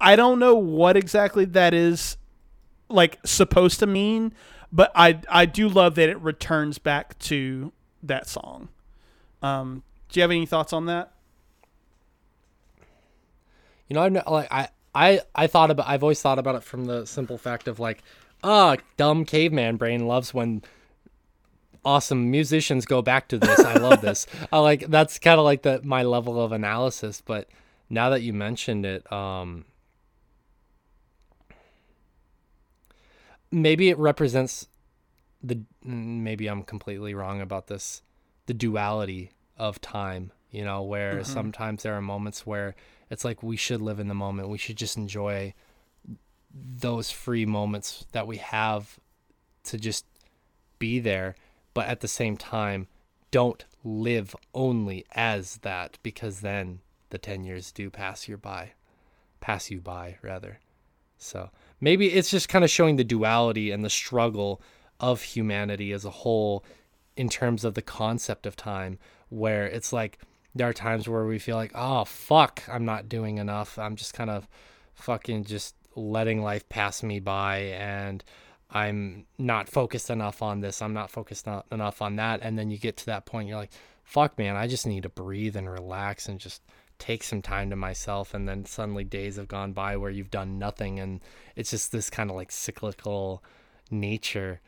I 0.00 0.16
don't 0.16 0.38
know 0.38 0.54
what 0.54 0.96
exactly 0.96 1.44
that 1.46 1.74
is 1.74 2.16
like 2.88 3.18
supposed 3.24 3.78
to 3.80 3.86
mean, 3.86 4.32
but 4.72 4.90
I 4.94 5.20
I 5.28 5.44
do 5.46 5.68
love 5.68 5.96
that 5.96 6.08
it 6.08 6.18
returns 6.20 6.78
back 6.78 7.18
to 7.20 7.72
that 8.02 8.28
song. 8.28 8.68
Um, 9.42 9.82
do 10.08 10.20
you 10.20 10.22
have 10.22 10.30
any 10.30 10.46
thoughts 10.46 10.72
on 10.72 10.86
that? 10.86 11.12
You 13.88 13.94
know, 13.94 14.08
not, 14.08 14.30
like 14.30 14.48
I 14.50 14.68
I 14.94 15.20
I 15.34 15.46
thought 15.46 15.70
about 15.70 15.88
I've 15.88 16.02
always 16.02 16.20
thought 16.20 16.38
about 16.38 16.54
it 16.54 16.62
from 16.62 16.84
the 16.84 17.06
simple 17.06 17.38
fact 17.38 17.68
of 17.68 17.80
like, 17.80 18.02
ah, 18.42 18.76
oh, 18.76 18.82
dumb 18.96 19.24
caveman 19.24 19.76
brain 19.76 20.06
loves 20.06 20.32
when 20.32 20.62
awesome 21.84 22.30
musicians 22.30 22.86
go 22.86 23.02
back 23.02 23.28
to 23.28 23.38
this. 23.38 23.58
I 23.60 23.74
love 23.74 24.00
this. 24.00 24.26
I 24.52 24.58
like 24.60 24.86
that's 24.88 25.18
kind 25.18 25.38
of 25.38 25.44
like 25.44 25.62
the 25.62 25.80
my 25.82 26.02
level 26.02 26.40
of 26.42 26.52
analysis, 26.52 27.20
but 27.24 27.48
now 27.88 28.10
that 28.10 28.22
you 28.22 28.32
mentioned 28.32 28.86
it, 28.86 29.10
um 29.12 29.64
maybe 33.50 33.90
it 33.90 33.98
represents 33.98 34.68
the 35.42 35.60
maybe 35.82 36.48
I'm 36.48 36.62
completely 36.62 37.14
wrong 37.14 37.40
about 37.40 37.66
this, 37.66 38.02
the 38.46 38.54
duality 38.54 39.32
of 39.56 39.80
time, 39.80 40.32
you 40.50 40.64
know, 40.64 40.82
where 40.82 41.14
mm-hmm. 41.14 41.32
sometimes 41.32 41.82
there 41.82 41.94
are 41.94 42.02
moments 42.02 42.46
where 42.46 42.74
it's 43.10 43.24
like 43.24 43.42
we 43.42 43.56
should 43.56 43.80
live 43.80 44.00
in 44.00 44.08
the 44.08 44.14
moment. 44.14 44.48
We 44.48 44.58
should 44.58 44.76
just 44.76 44.96
enjoy 44.96 45.54
those 46.52 47.10
free 47.10 47.46
moments 47.46 48.06
that 48.12 48.26
we 48.26 48.38
have 48.38 48.98
to 49.64 49.78
just 49.78 50.04
be 50.78 50.98
there, 50.98 51.36
but 51.74 51.86
at 51.86 52.00
the 52.00 52.08
same 52.08 52.36
time, 52.36 52.88
don't 53.30 53.64
live 53.84 54.34
only 54.54 55.04
as 55.12 55.58
that 55.58 55.98
because 56.02 56.40
then 56.40 56.80
the 57.10 57.18
10 57.18 57.44
years 57.44 57.72
do 57.72 57.90
pass 57.90 58.28
you 58.28 58.36
by. 58.36 58.72
Pass 59.40 59.70
you 59.70 59.80
by, 59.80 60.16
rather. 60.22 60.58
So 61.18 61.50
maybe 61.80 62.12
it's 62.12 62.30
just 62.30 62.48
kind 62.48 62.64
of 62.64 62.70
showing 62.70 62.96
the 62.96 63.04
duality 63.04 63.70
and 63.70 63.84
the 63.84 63.90
struggle 63.90 64.60
of 65.00 65.22
humanity 65.22 65.92
as 65.92 66.04
a 66.04 66.10
whole 66.10 66.64
in 67.16 67.28
terms 67.28 67.64
of 67.64 67.74
the 67.74 67.82
concept 67.82 68.46
of 68.46 68.56
time, 68.56 68.98
where 69.28 69.66
it's 69.66 69.92
like 69.92 70.18
there 70.54 70.68
are 70.68 70.72
times 70.72 71.08
where 71.08 71.26
we 71.26 71.38
feel 71.38 71.56
like, 71.56 71.72
oh, 71.74 72.04
fuck, 72.04 72.62
I'm 72.68 72.84
not 72.84 73.08
doing 73.08 73.38
enough. 73.38 73.78
I'm 73.78 73.96
just 73.96 74.14
kind 74.14 74.30
of 74.30 74.48
fucking 74.94 75.44
just 75.44 75.74
letting 75.94 76.42
life 76.42 76.68
pass 76.68 77.02
me 77.02 77.20
by. 77.20 77.58
And 77.58 78.22
I'm 78.70 79.26
not 79.38 79.68
focused 79.68 80.10
enough 80.10 80.42
on 80.42 80.60
this. 80.60 80.82
I'm 80.82 80.94
not 80.94 81.10
focused 81.10 81.46
enough 81.70 82.02
on 82.02 82.16
that. 82.16 82.40
And 82.42 82.58
then 82.58 82.70
you 82.70 82.78
get 82.78 82.96
to 82.98 83.06
that 83.06 83.26
point, 83.26 83.48
you're 83.48 83.58
like, 83.58 83.72
fuck, 84.04 84.38
man, 84.38 84.56
I 84.56 84.66
just 84.66 84.86
need 84.86 85.04
to 85.04 85.08
breathe 85.08 85.56
and 85.56 85.70
relax 85.70 86.28
and 86.28 86.38
just 86.38 86.62
take 86.98 87.22
some 87.22 87.42
time 87.42 87.70
to 87.70 87.76
myself. 87.76 88.34
And 88.34 88.48
then 88.48 88.64
suddenly 88.64 89.04
days 89.04 89.36
have 89.36 89.48
gone 89.48 89.72
by 89.72 89.96
where 89.96 90.10
you've 90.10 90.30
done 90.30 90.58
nothing. 90.58 90.98
And 90.98 91.20
it's 91.54 91.70
just 91.70 91.92
this 91.92 92.10
kind 92.10 92.30
of 92.30 92.36
like 92.36 92.50
cyclical 92.50 93.42
nature. 93.90 94.60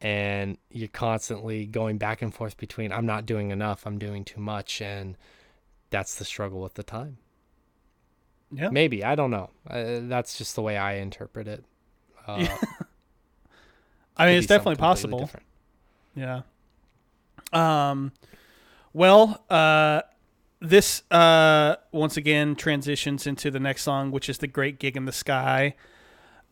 And 0.00 0.58
you're 0.70 0.88
constantly 0.88 1.66
going 1.66 1.98
back 1.98 2.22
and 2.22 2.32
forth 2.32 2.56
between, 2.56 2.92
I'm 2.92 3.06
not 3.06 3.26
doing 3.26 3.50
enough, 3.50 3.84
I'm 3.86 3.98
doing 3.98 4.24
too 4.24 4.40
much. 4.40 4.80
And 4.80 5.16
that's 5.90 6.14
the 6.14 6.24
struggle 6.24 6.60
with 6.60 6.74
the 6.74 6.84
time. 6.84 7.18
Yeah. 8.52 8.70
Maybe. 8.70 9.04
I 9.04 9.14
don't 9.14 9.30
know. 9.30 9.50
Uh, 9.68 10.00
that's 10.02 10.38
just 10.38 10.54
the 10.54 10.62
way 10.62 10.76
I 10.76 10.94
interpret 10.94 11.48
it. 11.48 11.64
Uh, 12.28 12.46
I 14.18 14.26
mean, 14.26 14.36
it's 14.36 14.46
definitely 14.46 14.76
possible. 14.76 15.20
different. 15.20 15.46
Yeah. 16.14 16.42
Um, 17.54 18.12
well, 18.92 19.42
uh, 19.48 20.02
this 20.60 21.04
uh 21.10 21.76
once 21.92 22.16
again 22.16 22.56
transitions 22.56 23.26
into 23.26 23.50
the 23.50 23.60
next 23.60 23.82
song, 23.82 24.10
which 24.10 24.28
is 24.28 24.38
the 24.38 24.46
Great 24.46 24.78
Gig 24.78 24.96
in 24.96 25.04
the 25.04 25.12
Sky. 25.12 25.74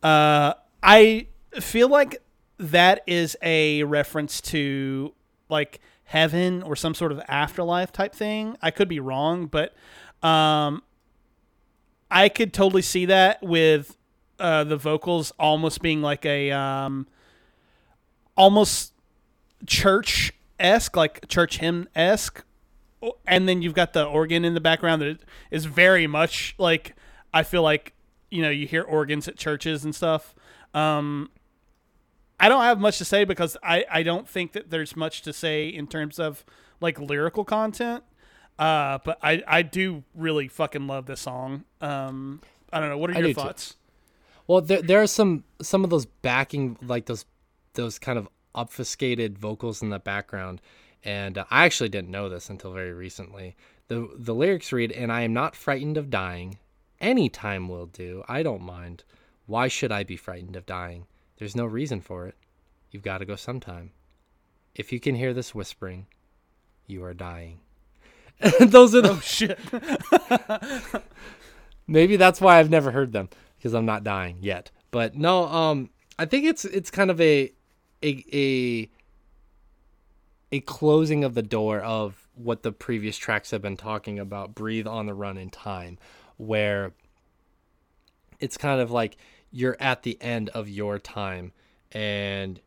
Uh, 0.01 0.53
I 0.81 1.27
feel 1.59 1.89
like 1.89 2.21
that 2.57 3.03
is 3.07 3.37
a 3.41 3.83
reference 3.83 4.41
to 4.41 5.13
like 5.49 5.79
heaven 6.05 6.63
or 6.63 6.75
some 6.75 6.93
sort 6.93 7.11
of 7.11 7.21
afterlife 7.27 7.91
type 7.91 8.13
thing. 8.13 8.57
I 8.61 8.71
could 8.71 8.87
be 8.87 8.99
wrong, 8.99 9.45
but 9.47 9.73
um, 10.23 10.81
I 12.09 12.29
could 12.29 12.53
totally 12.53 12.81
see 12.81 13.05
that 13.05 13.43
with 13.43 13.97
uh, 14.39 14.63
the 14.63 14.77
vocals 14.77 15.31
almost 15.39 15.81
being 15.81 16.01
like 16.01 16.25
a 16.25 16.51
um, 16.51 17.07
almost 18.35 18.93
church 19.65 20.33
esque, 20.59 20.95
like 20.95 21.27
church 21.27 21.57
hymn 21.57 21.87
esque, 21.95 22.43
and 23.25 23.47
then 23.47 23.61
you've 23.61 23.73
got 23.73 23.93
the 23.93 24.05
organ 24.05 24.45
in 24.45 24.53
the 24.53 24.61
background 24.61 25.01
that 25.01 25.19
is 25.51 25.65
very 25.65 26.07
much 26.07 26.55
like 26.57 26.95
I 27.33 27.43
feel 27.43 27.61
like 27.61 27.93
you 28.31 28.41
know 28.41 28.49
you 28.49 28.65
hear 28.65 28.83
organs 28.83 29.27
at 29.27 29.37
churches 29.37 29.83
and 29.83 29.93
stuff. 29.93 30.33
Um, 30.73 31.29
I 32.39 32.49
don't 32.49 32.61
have 32.63 32.79
much 32.79 32.97
to 32.99 33.05
say 33.05 33.23
because 33.23 33.57
I 33.63 33.85
I 33.89 34.03
don't 34.03 34.27
think 34.27 34.53
that 34.53 34.69
there's 34.69 34.95
much 34.95 35.21
to 35.23 35.33
say 35.33 35.67
in 35.67 35.87
terms 35.87 36.19
of 36.19 36.45
like 36.79 36.99
lyrical 36.99 37.43
content. 37.43 38.03
Uh, 38.59 38.99
but 39.03 39.17
I 39.21 39.43
I 39.47 39.61
do 39.61 40.03
really 40.15 40.47
fucking 40.47 40.87
love 40.87 41.05
this 41.05 41.21
song. 41.21 41.63
Um, 41.81 42.41
I 42.71 42.79
don't 42.79 42.89
know. 42.89 42.97
What 42.97 43.11
are 43.11 43.15
I 43.15 43.19
your 43.19 43.27
do 43.29 43.33
too. 43.33 43.41
thoughts? 43.41 43.75
Well, 44.47 44.61
there 44.61 44.81
there 44.81 45.01
are 45.01 45.07
some 45.07 45.43
some 45.61 45.83
of 45.83 45.89
those 45.89 46.05
backing 46.05 46.77
like 46.81 47.05
those 47.05 47.25
those 47.73 47.99
kind 47.99 48.17
of 48.17 48.27
obfuscated 48.55 49.37
vocals 49.37 49.81
in 49.81 49.89
the 49.89 49.99
background, 49.99 50.61
and 51.03 51.37
uh, 51.37 51.45
I 51.51 51.65
actually 51.65 51.89
didn't 51.89 52.09
know 52.09 52.29
this 52.29 52.49
until 52.49 52.71
very 52.73 52.93
recently. 52.93 53.55
the 53.87 54.09
The 54.17 54.33
lyrics 54.33 54.71
read, 54.71 54.91
"And 54.91 55.11
I 55.11 55.21
am 55.21 55.33
not 55.33 55.55
frightened 55.55 55.97
of 55.97 56.09
dying. 56.09 56.57
Any 56.99 57.29
time 57.29 57.69
will 57.69 57.85
do. 57.85 58.23
I 58.27 58.41
don't 58.41 58.63
mind. 58.63 59.03
Why 59.45 59.67
should 59.67 59.91
I 59.91 60.03
be 60.03 60.17
frightened 60.17 60.55
of 60.55 60.65
dying? 60.65 61.05
There's 61.37 61.55
no 61.55 61.65
reason 61.65 62.01
for 62.01 62.27
it. 62.27 62.35
You've 62.91 63.03
got 63.03 63.19
to 63.19 63.25
go 63.25 63.35
sometime. 63.35 63.91
If 64.75 64.91
you 64.91 64.99
can 64.99 65.15
hear 65.15 65.33
this 65.33 65.55
whispering, 65.55 66.07
you 66.85 67.03
are 67.03 67.13
dying." 67.13 67.59
those 68.59 68.93
are 68.93 69.01
the 69.01 69.11
Oh 69.11 69.19
shit. 69.19 69.59
Maybe 71.87 72.17
that's 72.17 72.41
why 72.41 72.59
I've 72.59 72.69
never 72.69 72.91
heard 72.91 73.11
them 73.11 73.29
because 73.57 73.73
I'm 73.73 73.85
not 73.85 74.03
dying 74.03 74.37
yet. 74.41 74.71
But 74.91 75.15
no, 75.15 75.45
um, 75.47 75.89
I 76.19 76.25
think 76.25 76.45
it's 76.45 76.65
it's 76.65 76.91
kind 76.91 77.09
of 77.09 77.19
a 77.19 77.51
a 78.03 78.23
a 78.33 78.89
a 80.51 80.59
closing 80.61 81.23
of 81.23 81.33
the 81.33 81.41
door 81.41 81.79
of 81.79 82.27
what 82.35 82.63
the 82.63 82.71
previous 82.71 83.17
tracks 83.17 83.51
have 83.51 83.61
been 83.61 83.77
talking 83.77 84.19
about. 84.19 84.53
Breathe 84.53 84.87
on 84.87 85.05
the 85.07 85.13
run 85.13 85.37
in 85.37 85.49
time, 85.49 85.97
where 86.37 86.93
it's 88.39 88.57
kind 88.57 88.81
of 88.81 88.91
like 88.91 89.17
you're 89.51 89.77
at 89.79 90.03
the 90.03 90.17
end 90.21 90.49
of 90.49 90.69
your 90.69 90.99
time 90.99 91.51
and 91.91 92.59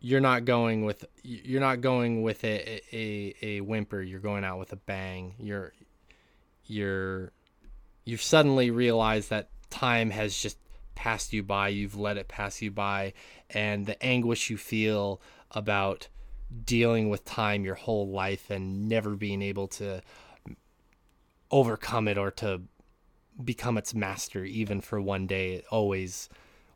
you're 0.00 0.20
not 0.20 0.44
going 0.44 0.84
with 0.84 1.04
you're 1.22 1.60
not 1.60 1.80
going 1.80 2.22
with 2.22 2.44
a, 2.44 2.80
a, 2.92 3.34
a 3.42 3.60
whimper. 3.60 4.00
You're 4.02 4.20
going 4.20 4.44
out 4.44 4.58
with 4.58 4.72
a 4.72 4.76
bang. 4.76 5.34
You're 5.38 5.72
you're 6.66 7.32
you've 8.04 8.22
suddenly 8.22 8.70
realize 8.70 9.28
that 9.28 9.48
time 9.70 10.10
has 10.10 10.36
just 10.36 10.58
passed 10.94 11.32
you 11.32 11.42
by. 11.42 11.68
You've 11.68 11.96
let 11.96 12.16
it 12.16 12.28
pass 12.28 12.62
you 12.62 12.70
by 12.70 13.14
and 13.50 13.86
the 13.86 14.02
anguish 14.02 14.50
you 14.50 14.56
feel 14.56 15.20
about 15.50 16.08
dealing 16.64 17.08
with 17.08 17.24
time 17.24 17.64
your 17.64 17.74
whole 17.74 18.08
life 18.08 18.50
and 18.50 18.88
never 18.88 19.16
being 19.16 19.42
able 19.42 19.66
to 19.66 20.00
overcome 21.50 22.08
it 22.08 22.18
or 22.18 22.30
to 22.30 22.62
become 23.44 23.76
its 23.76 23.94
master 23.94 24.44
even 24.44 24.80
for 24.80 25.00
one 25.00 25.26
day. 25.26 25.54
It 25.54 25.64
always 25.70 26.28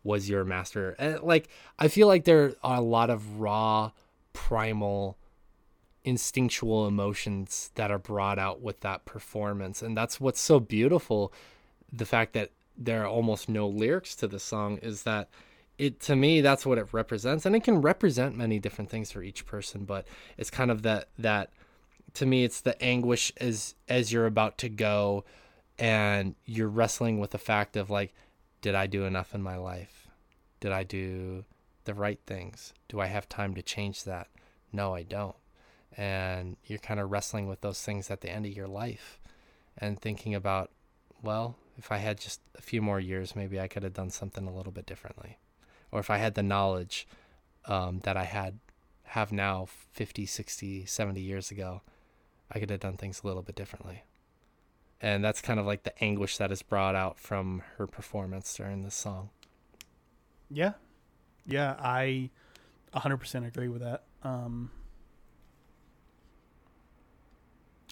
was 0.02 0.28
your 0.28 0.44
master. 0.44 0.96
And 0.98 1.20
like 1.22 1.48
i 1.78 1.88
feel 1.88 2.06
like 2.06 2.24
there 2.24 2.54
are 2.62 2.76
a 2.76 2.80
lot 2.80 3.10
of 3.10 3.40
raw 3.40 3.90
primal 4.32 5.18
instinctual 6.04 6.86
emotions 6.86 7.70
that 7.74 7.90
are 7.90 7.98
brought 7.98 8.38
out 8.38 8.62
with 8.62 8.80
that 8.80 9.04
performance. 9.04 9.82
And 9.82 9.96
that's 9.96 10.20
what's 10.20 10.40
so 10.40 10.58
beautiful. 10.58 11.32
The 11.92 12.06
fact 12.06 12.32
that 12.32 12.52
there 12.76 13.02
are 13.02 13.08
almost 13.08 13.48
no 13.48 13.68
lyrics 13.68 14.14
to 14.16 14.26
the 14.28 14.38
song 14.38 14.78
is 14.78 15.02
that 15.02 15.28
it 15.76 16.00
to 16.00 16.16
me 16.16 16.40
that's 16.40 16.64
what 16.64 16.78
it 16.78 16.88
represents. 16.92 17.44
And 17.44 17.54
it 17.54 17.64
can 17.64 17.80
represent 17.80 18.36
many 18.36 18.58
different 18.58 18.90
things 18.90 19.12
for 19.12 19.22
each 19.22 19.44
person 19.46 19.84
but 19.84 20.06
it's 20.38 20.50
kind 20.50 20.70
of 20.70 20.82
that 20.82 21.08
that 21.18 21.50
to 22.14 22.26
me 22.26 22.44
it's 22.44 22.60
the 22.62 22.80
anguish 22.82 23.32
as 23.36 23.74
as 23.88 24.12
you're 24.12 24.26
about 24.26 24.58
to 24.58 24.68
go 24.68 25.24
and 25.80 26.34
you're 26.44 26.68
wrestling 26.68 27.18
with 27.18 27.30
the 27.30 27.38
fact 27.38 27.76
of 27.76 27.90
like 27.90 28.12
did 28.60 28.74
i 28.74 28.86
do 28.86 29.04
enough 29.04 29.34
in 29.34 29.42
my 29.42 29.56
life? 29.56 30.08
Did 30.60 30.72
i 30.72 30.84
do 30.84 31.44
the 31.84 31.94
right 31.94 32.20
things? 32.26 32.74
Do 32.88 33.00
i 33.00 33.06
have 33.06 33.28
time 33.28 33.54
to 33.54 33.62
change 33.62 34.04
that? 34.04 34.28
No 34.72 34.94
i 34.94 35.02
don't. 35.02 35.36
And 35.96 36.56
you're 36.64 36.78
kind 36.78 37.00
of 37.00 37.10
wrestling 37.10 37.48
with 37.48 37.62
those 37.62 37.82
things 37.82 38.10
at 38.10 38.20
the 38.20 38.30
end 38.30 38.46
of 38.46 38.52
your 38.52 38.68
life 38.68 39.18
and 39.78 39.98
thinking 39.98 40.34
about 40.34 40.70
well 41.22 41.56
if 41.78 41.90
i 41.90 41.96
had 41.96 42.20
just 42.20 42.40
a 42.56 42.62
few 42.62 42.82
more 42.82 43.00
years 43.00 43.34
maybe 43.34 43.58
i 43.58 43.66
could 43.66 43.82
have 43.82 43.94
done 43.94 44.10
something 44.10 44.46
a 44.46 44.54
little 44.54 44.72
bit 44.72 44.86
differently. 44.86 45.38
Or 45.90 45.98
if 45.98 46.10
i 46.10 46.18
had 46.18 46.34
the 46.34 46.42
knowledge 46.42 47.08
um, 47.64 48.00
that 48.04 48.16
i 48.16 48.24
had 48.24 48.58
have 49.04 49.32
now 49.32 49.66
50 49.92 50.26
60 50.26 50.84
70 50.84 51.20
years 51.20 51.50
ago 51.50 51.80
i 52.52 52.60
could 52.60 52.70
have 52.70 52.80
done 52.80 52.96
things 52.96 53.22
a 53.24 53.26
little 53.26 53.42
bit 53.42 53.56
differently 53.56 54.04
and 55.00 55.24
that's 55.24 55.40
kind 55.40 55.58
of 55.58 55.66
like 55.66 55.82
the 55.84 56.02
anguish 56.02 56.36
that 56.38 56.52
is 56.52 56.62
brought 56.62 56.94
out 56.94 57.18
from 57.18 57.62
her 57.76 57.86
performance 57.86 58.54
during 58.56 58.82
this 58.82 58.94
song 58.94 59.30
Yeah, 60.50 60.72
yeah, 61.46 61.76
I 61.78 62.30
100% 62.94 63.46
agree 63.46 63.68
with 63.68 63.82
that. 63.82 64.02
Um, 64.22 64.70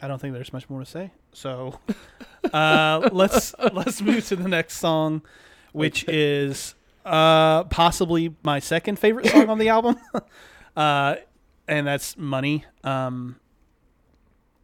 I 0.03 0.09
don't 0.09 0.21
think 0.21 0.35
there's 0.35 0.53
much 0.53 0.69
more 0.71 0.81
to 0.81 0.87
say. 0.87 1.13
So 1.33 1.79
uh, 2.53 3.09
let's 3.13 3.55
let's 3.73 4.01
move 4.01 4.27
to 4.29 4.37
the 4.37 4.49
next 4.49 4.77
song, 4.77 5.23
which 5.73 6.05
is 6.09 6.75
uh, 7.05 7.65
possibly 7.65 8.35
my 8.43 8.59
second 8.61 8.99
favorite 8.99 9.27
song 9.27 9.49
on 9.49 9.59
the 9.59 9.69
album, 9.69 9.97
uh, 10.77 11.17
and 11.67 11.87
that's 11.87 12.17
"Money." 12.17 12.65
Um, 12.85 13.41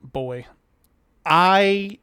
boy, 0.02 0.46
I 1.26 1.98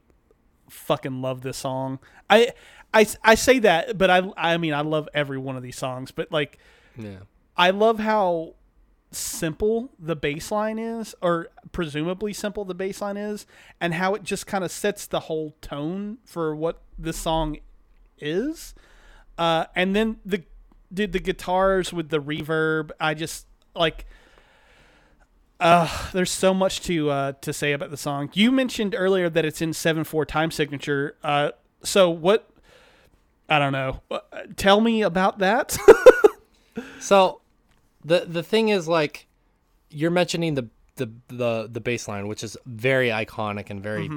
fucking 0.72 1.22
love 1.22 1.42
this 1.42 1.58
song. 1.58 2.00
I 2.30 2.54
I, 2.94 3.06
I 3.24 3.36
say 3.36 3.60
that, 3.60 3.98
but 3.98 4.10
I 4.10 4.32
I 4.38 4.58
mean 4.58 4.74
I 4.74 4.82
love 4.82 5.08
every 5.14 5.38
one 5.38 5.56
of 5.56 5.64
these 5.64 5.78
songs, 5.78 6.12
but 6.12 6.32
like 6.32 6.58
yeah 6.98 7.20
I 7.56 7.70
love 7.72 8.00
how 8.00 8.56
simple 9.12 9.92
the 10.00 10.16
bass 10.16 10.52
line 10.52 10.80
is, 10.80 11.14
or 11.22 11.50
presumably 11.72 12.34
simple 12.34 12.66
the 12.66 12.74
bass 12.74 13.02
line 13.02 13.18
is, 13.18 13.46
and 13.80 13.94
how 13.94 14.16
it 14.16 14.24
just 14.24 14.48
kind 14.48 14.64
of 14.64 14.72
sets 14.72 15.06
the 15.06 15.22
whole 15.22 15.56
tone 15.62 16.18
for 16.26 16.56
what 16.56 16.82
this 16.98 17.18
song 17.18 17.58
is. 18.18 18.74
Uh, 19.38 19.66
and 19.76 19.96
then 19.96 20.18
the 20.26 20.44
did 20.94 21.12
the 21.14 21.20
guitars 21.20 21.94
with 21.94 22.10
the 22.10 22.20
reverb. 22.20 22.92
I 23.00 23.14
just 23.14 23.48
like. 23.76 24.06
Uh, 25.62 25.88
there's 26.12 26.32
so 26.32 26.54
much 26.54 26.82
to 26.82 27.10
uh, 27.12 27.32
to 27.42 27.54
say 27.54 27.72
about 27.72 27.92
the 27.92 27.98
song. 27.98 28.30
You 28.34 28.52
mentioned 28.52 28.96
earlier 28.98 29.30
that 29.30 29.46
it's 29.46 29.62
in 29.62 29.74
seven 29.74 30.04
four 30.04 30.26
time 30.26 30.50
signature. 30.52 31.16
Uh, 31.24 31.52
so 31.84 32.10
what? 32.10 32.50
I 33.48 33.60
don't 33.60 33.72
know. 33.72 34.02
Uh, 34.10 34.20
Tell 34.56 34.82
me 34.82 35.02
about 35.04 35.40
that. 35.40 35.78
So 37.00 37.42
the 38.06 38.26
the 38.28 38.44
thing 38.44 38.70
is 38.70 38.88
like 38.88 39.28
you're 39.90 40.12
mentioning 40.12 40.54
the 40.56 40.70
the 40.96 41.12
the 41.28 41.68
the 41.70 41.82
bass 41.82 42.08
line, 42.08 42.28
which 42.28 42.44
is 42.44 42.56
very 42.66 43.10
iconic 43.10 43.70
and 43.70 43.82
very 43.82 44.08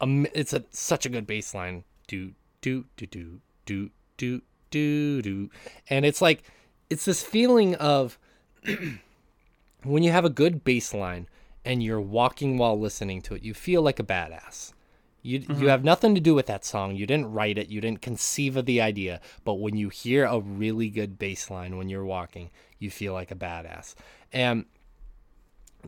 um, 0.00 0.26
it's 0.34 0.52
a 0.52 0.62
such 0.70 1.06
a 1.06 1.08
good 1.08 1.26
bass 1.26 1.54
line. 1.54 1.84
Do 2.06 2.32
do 2.60 2.84
do 2.96 3.06
do 3.06 3.40
do 3.66 3.90
do 4.16 4.42
do 4.70 5.22
do 5.22 5.50
and 5.88 6.04
it's 6.04 6.22
like 6.22 6.44
it's 6.90 7.04
this 7.04 7.22
feeling 7.22 7.74
of 7.76 8.18
when 9.84 10.02
you 10.02 10.12
have 10.12 10.24
a 10.24 10.30
good 10.30 10.64
bass 10.64 10.92
line 10.94 11.28
and 11.64 11.82
you're 11.82 12.00
walking 12.00 12.58
while 12.58 12.78
listening 12.78 13.22
to 13.22 13.34
it, 13.34 13.42
you 13.42 13.54
feel 13.54 13.82
like 13.82 13.98
a 13.98 14.04
badass. 14.04 14.72
You 15.22 15.40
Mm-hmm. 15.40 15.62
you 15.62 15.68
have 15.68 15.84
nothing 15.84 16.14
to 16.16 16.20
do 16.20 16.34
with 16.34 16.46
that 16.46 16.64
song. 16.64 16.96
You 16.96 17.06
didn't 17.06 17.32
write 17.32 17.56
it. 17.56 17.68
You 17.68 17.80
didn't 17.80 18.02
conceive 18.02 18.56
of 18.56 18.66
the 18.66 18.80
idea. 18.80 19.20
But 19.44 19.54
when 19.54 19.76
you 19.76 19.88
hear 19.88 20.24
a 20.24 20.40
really 20.40 20.88
good 20.90 21.18
bass 21.18 21.48
line 21.50 21.76
when 21.76 21.88
you're 21.88 22.04
walking, 22.04 22.50
you 22.80 22.90
feel 22.90 23.12
like 23.12 23.30
a 23.30 23.36
badass. 23.36 23.94
And 24.32 24.64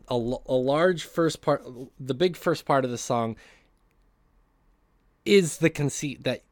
a, 0.07 0.15
a 0.15 0.53
large 0.53 1.03
first 1.03 1.41
part, 1.41 1.65
the 1.99 2.13
big 2.13 2.37
first 2.37 2.65
part 2.65 2.85
of 2.85 2.91
the 2.91 2.97
song 2.97 3.35
is 5.25 5.57
the 5.57 5.69
conceit 5.69 6.23
that 6.23 6.43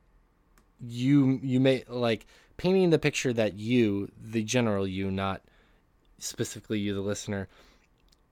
you 0.86 1.40
you 1.42 1.60
may 1.60 1.84
like 1.88 2.26
painting 2.58 2.90
the 2.90 3.00
picture 3.00 3.32
that 3.32 3.54
you, 3.54 4.12
the 4.22 4.44
general 4.44 4.88
you, 4.88 5.10
not 5.10 5.42
specifically 6.24 6.80
you, 6.80 6.94
the 6.94 7.02
listener, 7.02 7.48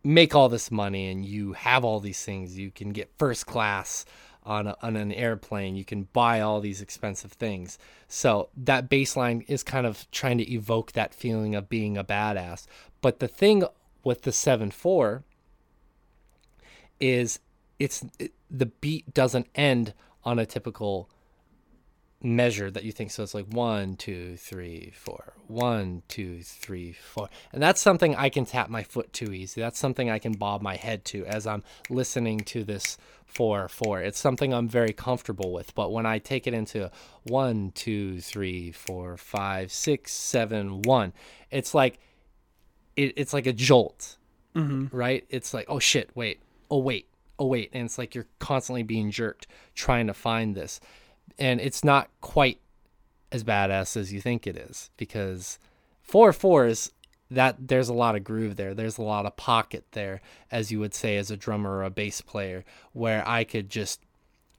make 0.03 0.34
all 0.34 0.49
this 0.49 0.72
money 0.72 1.09
and 1.09 1.26
you 1.26 1.53
have 1.53 1.84
all 1.84 1.99
these 1.99 2.23
things. 2.23 2.57
You 2.57 2.72
can 2.72 2.91
get 2.91 3.11
first 3.18 3.45
class 3.45 4.05
on, 4.43 4.68
a, 4.68 4.76
on 4.81 4.95
an 4.95 5.11
airplane. 5.11 5.76
You 5.76 5.85
can 5.85 6.03
buy 6.13 6.41
all 6.41 6.59
these 6.59 6.81
expensive 6.81 7.34
things. 7.34 7.77
So 8.07 8.49
that 8.57 8.89
baseline 8.89 9.45
is 9.47 9.63
kind 9.63 9.85
of 9.85 10.09
trying 10.11 10.38
to 10.39 10.51
evoke 10.51 10.93
that 10.93 11.13
feeling 11.13 11.55
of 11.55 11.69
being 11.69 11.97
a 11.97 12.03
badass. 12.03 12.65
But 13.01 13.19
the 13.19 13.27
thing 13.27 13.63
with 14.03 14.23
the 14.23 14.31
7 14.31 14.72
4 14.72 15.23
is 16.99 17.39
it's 17.80 18.05
it, 18.19 18.34
the 18.49 18.68
beat 18.68 19.13
doesn't 19.13 19.47
end 19.55 19.93
on 20.23 20.38
a 20.39 20.45
typical 20.45 21.09
measure 22.23 22.69
that 22.69 22.84
you 22.84 22.91
think. 22.91 23.11
So 23.11 23.23
it's 23.23 23.34
like 23.34 23.48
one 23.48 23.95
two 23.95 24.38
three 24.38 24.93
four. 24.95 25.34
One 25.48 26.03
two 26.07 26.41
three 26.43 26.93
four. 26.93 27.30
And 27.52 27.61
that's 27.61 27.81
something 27.81 28.15
i 28.15 28.30
can 28.30 28.45
tap 28.45 28.69
my 28.69 28.84
foot 28.84 29.11
to 29.14 29.34
easy. 29.34 29.61
That's 29.61 29.80
something 29.80 30.10
i 30.10 30.19
can 30.19 30.34
bob 30.34 30.61
my 30.61 30.76
head 30.76 31.06
to 31.06 31.26
as 31.26 31.48
i'm 31.48 31.64
listening 31.89 32.41
to 32.41 32.64
this 32.64 32.98
four 33.26 33.68
four. 33.68 34.02
It's 34.02 34.19
something 34.19 34.53
i'm 34.53 34.68
very 34.68 34.93
comfortable 34.93 35.52
with. 35.52 35.73
But 35.76 35.91
when 35.91 36.06
i 36.06 36.19
take 36.19 36.48
it 36.48 36.53
into 36.53 36.91
one 37.23 37.72
two 37.73 38.22
three 38.22 38.72
four 38.72 39.18
five 39.18 39.72
six 39.72 40.11
seven 40.14 40.81
one 40.84 41.14
it's 41.49 41.73
like 41.73 41.99
it, 42.95 43.14
it's 43.18 43.34
like 43.34 43.48
a 43.48 43.53
jolt 43.53 44.18
mm-hmm. 44.56 44.95
right? 44.95 45.26
It's 45.30 45.53
like 45.53 45.65
oh 45.69 45.80
shit 45.80 46.10
wait 46.15 46.41
oh 46.69 46.80
wait 46.80 47.07
oh 47.39 47.48
wait. 47.48 47.72
And 47.73 47.85
it's 47.85 47.98
like 47.98 48.14
you're 48.14 48.27
constantly 48.39 48.84
being 48.84 49.10
jerked 49.10 49.48
trying 49.73 50.07
to 50.07 50.14
find 50.14 50.53
this 50.56 50.80
and 51.38 51.60
it's 51.62 51.84
not 51.84 52.10
quite 52.22 52.60
as 53.32 53.44
badass 53.44 53.95
as 53.95 54.12
you 54.12 54.22
think 54.22 54.45
it 54.45 54.58
is 54.58 54.90
because 54.98 55.58
four 56.02 56.34
fours 56.34 56.91
that 57.30 57.68
there's 57.70 57.88
a 57.88 57.94
lot 57.94 58.16
of 58.16 58.26
groove 58.26 58.58
there. 58.58 58.74
There's 58.74 58.98
a 58.98 59.03
lot 59.03 59.26
of 59.26 59.38
pocket 59.38 59.86
there 59.91 60.22
as 60.52 60.72
you 60.72 60.80
would 60.80 60.94
say 60.94 61.16
as 61.16 61.32
a 61.32 61.38
drummer 61.38 61.78
or 61.78 61.84
a 61.84 61.90
bass 61.90 62.20
player 62.20 62.66
where 62.91 63.26
i 63.28 63.45
could 63.45 63.70
just 63.70 64.02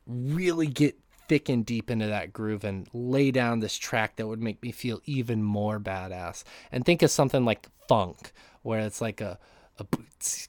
really 0.06 0.66
get 0.66 0.98
thick 1.28 1.48
and 1.48 1.64
deep 1.64 1.90
into 1.90 2.06
that 2.06 2.32
groove 2.32 2.64
and 2.64 2.88
lay 2.92 3.30
down 3.30 3.60
this 3.60 3.78
track 3.78 4.16
that 4.16 4.26
would 4.26 4.42
make 4.42 4.62
me 4.62 4.72
feel 4.72 5.00
even 5.06 5.42
more 5.42 5.78
badass. 5.78 6.44
And 6.70 6.84
think 6.84 7.02
of 7.02 7.10
something 7.10 7.44
like 7.44 7.68
funk 7.88 8.32
where 8.62 8.80
it's 8.80 9.00
like 9.00 9.20
a 9.20 9.38
a 9.78 9.84
boots 9.84 10.48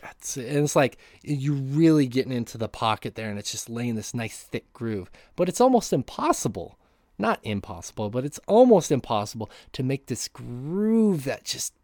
guts. 0.00 0.36
And 0.36 0.58
it's 0.58 0.76
like 0.76 0.98
you're 1.22 1.54
really 1.54 2.06
getting 2.06 2.32
into 2.32 2.58
the 2.58 2.68
pocket 2.68 3.14
there 3.14 3.30
and 3.30 3.38
it's 3.38 3.50
just 3.50 3.68
laying 3.68 3.94
this 3.94 4.14
nice 4.14 4.38
thick 4.38 4.72
groove. 4.72 5.10
But 5.36 5.48
it's 5.48 5.60
almost 5.60 5.92
impossible 5.92 6.78
not 7.18 7.40
impossible 7.42 8.08
but 8.08 8.24
it's 8.24 8.40
almost 8.46 8.92
impossible 8.92 9.50
to 9.72 9.82
make 9.82 10.06
this 10.06 10.28
groove 10.28 11.24
that 11.24 11.44
just 11.44 11.74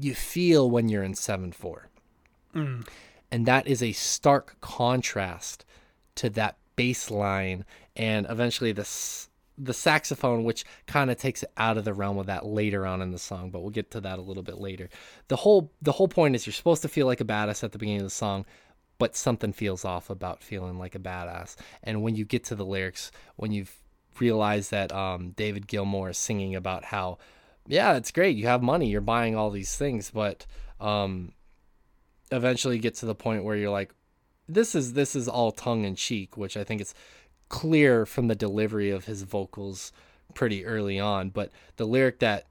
you 0.00 0.14
feel 0.14 0.70
when 0.70 0.88
you're 0.88 1.02
in 1.02 1.12
7-4 1.12 1.80
mm. 2.54 2.86
and 3.30 3.46
that 3.46 3.66
is 3.66 3.82
a 3.82 3.92
stark 3.92 4.56
contrast 4.60 5.64
to 6.14 6.30
that 6.30 6.56
bass 6.76 7.10
line 7.10 7.64
and 7.96 8.26
eventually 8.30 8.72
the 8.72 8.82
s- 8.82 9.27
the 9.58 9.74
saxophone 9.74 10.44
which 10.44 10.64
kind 10.86 11.10
of 11.10 11.16
takes 11.16 11.42
it 11.42 11.50
out 11.56 11.76
of 11.76 11.84
the 11.84 11.92
realm 11.92 12.18
of 12.18 12.26
that 12.26 12.46
later 12.46 12.86
on 12.86 13.02
in 13.02 13.10
the 13.10 13.18
song 13.18 13.50
but 13.50 13.60
we'll 13.60 13.70
get 13.70 13.90
to 13.90 14.00
that 14.00 14.18
a 14.18 14.22
little 14.22 14.42
bit 14.42 14.58
later. 14.58 14.88
The 15.28 15.36
whole 15.36 15.72
the 15.82 15.92
whole 15.92 16.08
point 16.08 16.34
is 16.34 16.46
you're 16.46 16.52
supposed 16.52 16.82
to 16.82 16.88
feel 16.88 17.06
like 17.06 17.20
a 17.20 17.24
badass 17.24 17.64
at 17.64 17.72
the 17.72 17.78
beginning 17.78 18.02
of 18.02 18.06
the 18.06 18.10
song 18.10 18.46
but 18.98 19.16
something 19.16 19.52
feels 19.52 19.84
off 19.84 20.10
about 20.10 20.42
feeling 20.42 20.76
like 20.76 20.96
a 20.96 20.98
badass. 20.98 21.54
And 21.84 22.02
when 22.02 22.16
you 22.16 22.24
get 22.24 22.44
to 22.44 22.54
the 22.54 22.64
lyrics 22.64 23.10
when 23.36 23.52
you 23.52 23.66
realize 24.20 24.70
that 24.70 24.92
um, 24.92 25.30
david 25.30 25.66
gilmour 25.66 26.10
is 26.10 26.18
singing 26.18 26.54
about 26.54 26.84
how 26.84 27.18
yeah 27.66 27.94
it's 27.94 28.10
great 28.10 28.36
you 28.36 28.46
have 28.46 28.62
money 28.62 28.88
you're 28.88 29.00
buying 29.00 29.36
all 29.36 29.50
these 29.50 29.76
things 29.76 30.10
but 30.10 30.46
um, 30.80 31.32
eventually 32.30 32.78
get 32.78 32.94
to 32.96 33.06
the 33.06 33.14
point 33.14 33.44
where 33.44 33.56
you're 33.56 33.70
like 33.70 33.94
this 34.48 34.74
is 34.74 34.94
this 34.94 35.14
is 35.14 35.28
all 35.28 35.52
tongue 35.52 35.84
in 35.84 35.94
cheek 35.94 36.36
which 36.36 36.56
i 36.56 36.64
think 36.64 36.80
it's 36.80 36.94
clear 37.48 38.04
from 38.06 38.28
the 38.28 38.34
delivery 38.34 38.90
of 38.90 39.06
his 39.06 39.22
vocals 39.22 39.92
pretty 40.34 40.64
early 40.64 41.00
on 41.00 41.30
but 41.30 41.50
the 41.76 41.86
lyric 41.86 42.18
that 42.18 42.44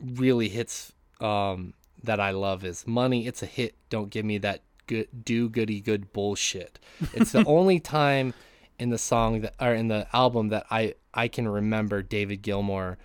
really 0.00 0.48
hits 0.48 0.92
um 1.20 1.74
that 2.02 2.20
i 2.20 2.30
love 2.30 2.64
is 2.64 2.86
money 2.86 3.26
it's 3.26 3.42
a 3.42 3.46
hit. 3.46 3.74
Don't 3.88 4.10
give 4.10 4.24
me 4.24 4.38
that 4.38 4.62
good 4.86 5.08
do 5.24 5.48
goody 5.48 5.80
good 5.80 6.12
bullshit. 6.12 6.78
It's 7.12 7.32
the 7.32 7.44
only 7.46 7.80
time 7.80 8.34
in 8.78 8.90
the 8.90 8.98
song 8.98 9.40
that 9.40 9.54
or 9.60 9.74
in 9.74 9.88
the 9.88 10.06
album 10.12 10.48
that 10.48 10.66
i 10.70 10.94
i 11.14 11.28
can 11.28 11.48
remember 11.48 12.02
david 12.02 12.42
gilmour 12.42 12.98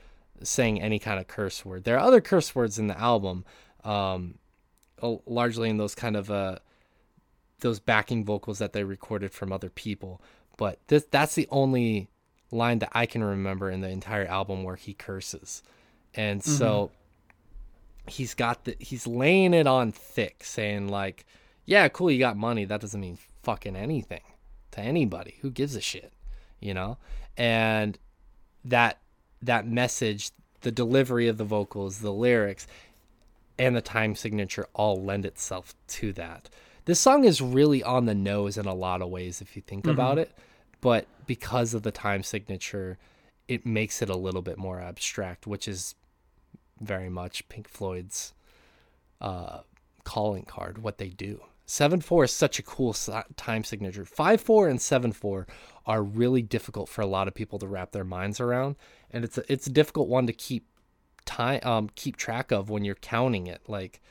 saying 0.44 0.82
any 0.82 1.00
kind 1.00 1.20
of 1.20 1.28
curse 1.28 1.64
word. 1.64 1.84
There 1.84 1.96
are 1.96 2.06
other 2.06 2.22
curse 2.22 2.56
words 2.56 2.80
in 2.80 2.88
the 2.88 3.00
album 3.00 3.46
um 3.84 4.36
largely 5.26 5.70
in 5.70 5.78
those 5.78 5.96
kind 5.96 6.16
of 6.16 6.30
uh 6.30 6.58
those 7.62 7.80
backing 7.80 8.26
vocals 8.26 8.60
that 8.60 8.74
they 8.74 8.84
recorded 8.84 9.32
from 9.32 9.52
other 9.52 9.70
people 9.70 10.22
but 10.62 10.78
this 10.90 11.08
that's 11.10 11.34
the 11.34 11.48
only 11.50 12.08
line 12.52 12.78
that 12.78 12.92
I 12.92 13.08
can 13.08 13.24
remember 13.24 13.72
in 13.72 13.82
the 13.82 13.90
entire 13.90 14.28
album 14.28 14.64
where 14.64 14.76
he 14.76 14.94
curses. 14.94 15.64
And 16.14 16.40
mm-hmm. 16.40 16.52
so 16.52 16.92
he's 18.06 18.36
got 18.36 18.66
the 18.66 18.76
he's 18.78 19.08
laying 19.08 19.56
it 19.56 19.66
on 19.66 19.92
thick 19.92 20.44
saying 20.44 20.88
like, 20.88 21.26
yeah, 21.66 21.88
cool, 21.88 22.12
you 22.12 22.20
got 22.20 22.38
money, 22.38 22.66
that 22.66 22.80
doesn't 22.80 23.02
mean 23.02 23.18
fucking 23.42 23.76
anything 23.76 24.22
to 24.70 24.82
anybody. 24.82 25.38
Who 25.42 25.50
gives 25.50 25.76
a 25.76 25.82
shit, 25.82 26.14
you 26.60 26.76
know? 26.76 27.00
And 27.36 27.98
that 28.64 29.00
that 29.42 29.66
message, 29.66 30.30
the 30.62 30.72
delivery 30.72 31.28
of 31.28 31.40
the 31.40 31.44
vocals, 31.44 32.02
the 32.02 32.14
lyrics, 32.14 32.68
and 33.58 33.76
the 33.76 33.82
time 33.82 34.14
signature 34.14 34.68
all 34.76 35.04
lend 35.04 35.26
itself 35.26 35.74
to 35.88 36.14
that. 36.14 36.52
This 36.86 37.00
song 37.00 37.26
is 37.26 37.42
really 37.42 37.82
on 37.82 38.06
the 38.06 38.14
nose 38.14 38.60
in 38.60 38.68
a 38.68 38.76
lot 38.76 39.02
of 39.02 39.10
ways 39.10 39.42
if 39.42 39.56
you 39.56 39.64
think 39.64 39.88
about 39.88 40.18
mm-hmm. 40.18 40.30
it, 40.30 40.38
but 40.82 41.08
because 41.26 41.74
of 41.74 41.84
the 41.84 41.92
time 41.92 42.24
signature, 42.24 42.98
it 43.48 43.66
makes 43.66 44.02
it 44.02 44.10
a 44.10 44.18
little 44.18 44.42
bit 44.42 44.58
more 44.58 44.82
abstract, 44.82 45.48
which 45.48 45.68
is 45.68 45.96
very 46.80 47.10
much 47.10 47.48
Pink 47.48 47.68
Floyd's 47.68 48.34
uh, 49.20 49.60
calling 50.04 50.44
card, 50.44 50.80
what 50.80 50.98
they 50.98 51.10
do. 51.10 51.42
7 51.68 52.02
4 52.02 52.26
is 52.26 52.34
such 52.34 52.60
a 52.60 52.64
cool 52.64 52.94
time 53.38 53.64
signature. 53.64 54.04
5 54.04 54.42
4 54.42 54.68
and 54.68 54.82
7 54.82 55.14
4 55.14 55.48
are 55.86 56.04
really 56.04 56.42
difficult 56.42 56.90
for 56.90 57.02
a 57.02 57.08
lot 57.08 57.28
of 57.28 57.34
people 57.34 57.60
to 57.60 57.68
wrap 57.68 57.92
their 57.92 58.04
minds 58.04 58.40
around, 58.40 58.76
and 59.10 59.24
it's 59.24 59.38
a, 59.38 59.52
it's 59.52 59.68
a 59.68 59.72
difficult 59.72 60.10
one 60.10 60.28
to 60.28 60.34
keep 60.34 60.66
time 61.26 61.60
um 61.64 61.90
keep 61.96 62.18
track 62.18 62.52
of 62.52 62.70
when 62.70 62.84
you're 62.84 62.96
counting 62.96 63.48
it 63.48 63.62
like 63.68 64.02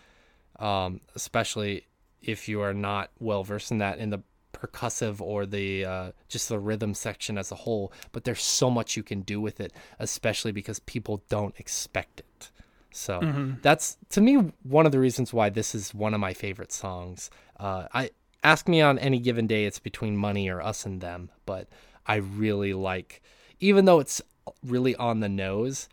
um 0.59 1.01
especially 1.15 1.87
if 2.23 2.49
you 2.49 2.61
are 2.61 2.75
not 2.75 3.11
well 3.19 3.43
versed 3.43 3.71
in 3.71 3.79
that 3.79 3.99
in 3.99 4.11
the 4.11 4.23
percussive 4.53 5.21
or 5.21 5.47
the 5.47 5.85
uh, 5.85 6.13
just 6.29 6.49
the 6.49 6.59
rhythm 6.59 6.95
section 6.95 7.39
as 7.39 7.51
a 7.53 7.55
whole 7.55 7.93
but 8.13 8.25
there's 8.25 8.43
so 8.43 8.71
much 8.71 8.97
you 8.97 9.03
can 9.03 9.23
do 9.23 9.41
with 9.41 9.61
it 9.61 9.73
especially 9.99 10.53
because 10.53 10.79
people 10.81 11.23
don't 11.29 11.59
expect 11.59 12.21
it. 12.21 12.51
So 12.93 13.21
that's 13.63 13.97
to 14.11 14.21
me 14.21 14.53
one 14.63 14.85
of 14.85 14.93
the 14.93 14.99
reasons 14.99 15.33
why 15.33 15.49
this 15.49 15.75
is 15.75 15.95
one 15.95 16.13
of 16.13 16.21
my 16.21 16.35
favorite 16.35 16.73
songs. 16.73 17.31
Uh, 17.59 17.87
i 17.93 18.11
ask 18.43 18.67
me 18.69 18.81
on 18.81 18.99
any 18.99 19.19
given 19.19 19.47
day 19.47 19.67
it's 19.67 19.79
between 19.79 20.17
money 20.17 20.49
or 20.49 20.63
us 20.63 20.87
and 20.87 21.03
them 21.03 21.31
but 21.45 21.69
i 22.07 22.17
really 22.17 22.73
like 22.73 23.21
even 23.61 23.85
though 23.85 24.01
it's 24.01 24.23
really 24.65 24.97
on 24.97 25.21
the 25.21 25.29
nose 25.29 25.89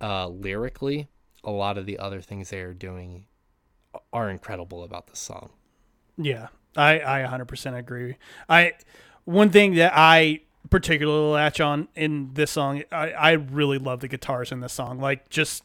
uh, 0.00 0.28
lyrically, 0.28 1.08
a 1.44 1.50
lot 1.50 1.78
of 1.78 1.86
the 1.86 1.98
other 1.98 2.20
things 2.20 2.50
they 2.50 2.60
are 2.60 2.74
doing 2.74 3.26
are 4.12 4.30
incredible 4.30 4.82
about 4.84 5.08
this 5.08 5.18
song. 5.18 5.50
Yeah, 6.16 6.48
I 6.76 7.22
I 7.22 7.28
100% 7.28 7.76
agree. 7.76 8.16
I 8.48 8.72
one 9.24 9.50
thing 9.50 9.74
that 9.74 9.92
I 9.94 10.40
particularly 10.70 11.32
latch 11.32 11.60
on 11.60 11.88
in 11.94 12.30
this 12.34 12.50
song, 12.50 12.82
I 12.92 13.10
I 13.12 13.30
really 13.32 13.78
love 13.78 14.00
the 14.00 14.08
guitars 14.08 14.52
in 14.52 14.60
this 14.60 14.72
song. 14.72 14.98
Like 15.00 15.28
just 15.28 15.64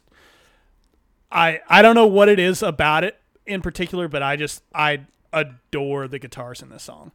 I 1.31 1.61
I 1.67 1.81
don't 1.81 1.95
know 1.95 2.07
what 2.07 2.29
it 2.29 2.39
is 2.39 2.63
about 2.63 3.03
it 3.03 3.19
in 3.45 3.61
particular, 3.61 4.07
but 4.07 4.23
I 4.23 4.35
just 4.35 4.63
I 4.73 5.05
adore 5.31 6.07
the 6.07 6.19
guitars 6.19 6.61
in 6.61 6.69
this 6.69 6.83
song. 6.83 7.11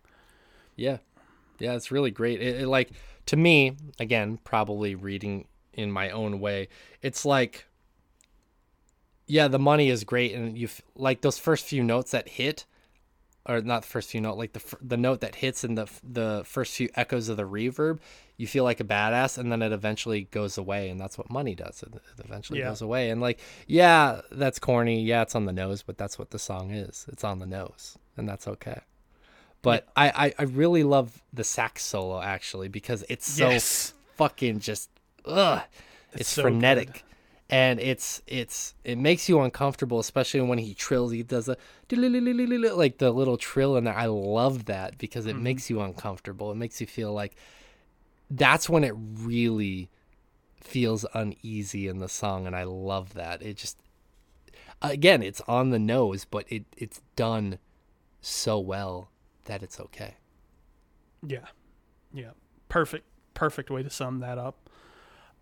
Yeah, 0.77 0.98
yeah, 1.59 1.74
it's 1.74 1.90
really 1.90 2.10
great. 2.10 2.40
It, 2.40 2.62
it 2.62 2.69
like 2.69 2.90
to 3.27 3.36
me, 3.36 3.77
again, 3.98 4.39
probably 4.44 4.94
reading 4.94 5.47
in 5.73 5.90
my 5.90 6.10
own 6.10 6.40
way, 6.40 6.69
it's 7.02 7.24
like 7.24 7.66
yeah, 9.28 9.47
the 9.47 9.59
money 9.59 9.90
is 9.90 10.05
great, 10.05 10.35
and 10.35 10.56
you 10.59 10.69
like 10.97 11.20
those 11.20 11.39
first 11.39 11.66
few 11.66 11.85
notes 11.85 12.10
that 12.12 12.28
hit, 12.31 12.65
or 13.48 13.60
not 13.62 13.82
the 13.82 13.88
first 13.88 14.10
few 14.10 14.20
note, 14.20 14.36
like 14.36 14.52
the 14.52 14.62
the 14.82 14.96
note 14.96 15.20
that 15.20 15.36
hits 15.36 15.64
and 15.64 15.76
the 15.78 15.88
the 16.04 16.42
first 16.44 16.74
few 16.74 16.88
echoes 16.94 17.28
of 17.28 17.36
the 17.36 17.44
reverb. 17.44 17.98
You 18.36 18.46
feel 18.46 18.62
like 18.62 18.78
a 18.78 18.84
badass, 18.84 19.36
and 19.38 19.50
then 19.50 19.62
it 19.62 19.72
eventually 19.72 20.28
goes 20.30 20.58
away, 20.58 20.90
and 20.90 21.00
that's 21.00 21.18
what 21.18 21.28
money 21.30 21.56
does. 21.56 21.82
It, 21.82 21.92
it 21.94 22.24
eventually 22.24 22.60
Yeah. 22.60 22.68
goes 22.68 22.82
away, 22.82 23.10
and 23.10 23.20
like, 23.20 23.40
yeah, 23.66 24.20
that's 24.30 24.58
corny. 24.60 25.02
Yeah, 25.02 25.22
it's 25.22 25.34
on 25.34 25.44
the 25.46 25.52
nose, 25.52 25.82
but 25.82 25.98
that's 25.98 26.18
what 26.18 26.30
the 26.30 26.38
song 26.38 26.70
is. 26.70 27.06
It's 27.10 27.24
on 27.24 27.40
the 27.40 27.46
nose, 27.46 27.98
and 28.16 28.28
that's 28.28 28.46
okay. 28.46 28.80
But 29.60 29.88
I, 29.96 30.10
I 30.26 30.34
I 30.38 30.42
really 30.44 30.84
love 30.84 31.20
the 31.32 31.42
sax 31.42 31.82
solo 31.82 32.20
actually 32.20 32.68
because 32.68 33.04
it's 33.08 33.28
so 33.28 33.50
Yes. 33.50 33.92
fucking 34.16 34.60
just 34.60 34.88
ugh. 35.24 35.62
It's, 36.12 36.28
so 36.30 36.42
frenetic. 36.42 36.92
good. 36.92 37.02
And 37.50 37.80
it's 37.80 38.20
it's 38.26 38.74
it 38.84 38.98
makes 38.98 39.28
you 39.28 39.40
uncomfortable, 39.40 39.98
especially 39.98 40.42
when 40.42 40.58
he 40.58 40.74
trills. 40.74 41.12
He 41.12 41.22
does 41.22 41.48
a 41.48 41.56
like 41.90 42.98
the 42.98 43.10
little 43.10 43.36
trill 43.38 43.76
in 43.76 43.84
there. 43.84 43.94
I 43.96 44.06
love 44.06 44.66
that 44.66 44.98
because 44.98 45.26
Mm-hmm. 45.26 45.26
it 45.26 45.36
makes 45.38 45.70
you 45.70 45.80
uncomfortable. 45.80 46.50
It 46.52 46.56
makes 46.56 46.80
you 46.80 46.86
feel 46.86 47.12
like 47.12 47.36
that's 48.30 48.68
when 48.68 48.84
it 48.84 48.94
really 48.96 49.90
feels 50.60 51.06
uneasy 51.14 51.88
in 51.88 51.98
the 51.98 52.08
song, 52.08 52.46
and 52.46 52.56
I 52.56 52.64
love 52.64 53.14
that. 53.14 53.42
It 53.42 53.56
just 53.56 53.78
again, 54.82 55.22
it's 55.22 55.40
on 55.42 55.70
the 55.70 55.78
nose, 55.78 56.24
but 56.24 56.44
it 56.50 56.64
it's 56.76 57.00
done 57.16 57.58
so 58.20 58.58
well 58.58 59.10
that 59.46 59.62
it's 59.62 59.80
okay. 59.80 60.16
Yeah. 61.26 61.46
Yeah. 62.12 62.32
Perfect. 62.68 63.06
Perfect 63.34 63.70
way 63.70 63.82
to 63.82 63.90
sum 63.90 64.20
that 64.20 64.38
up. 64.38 64.68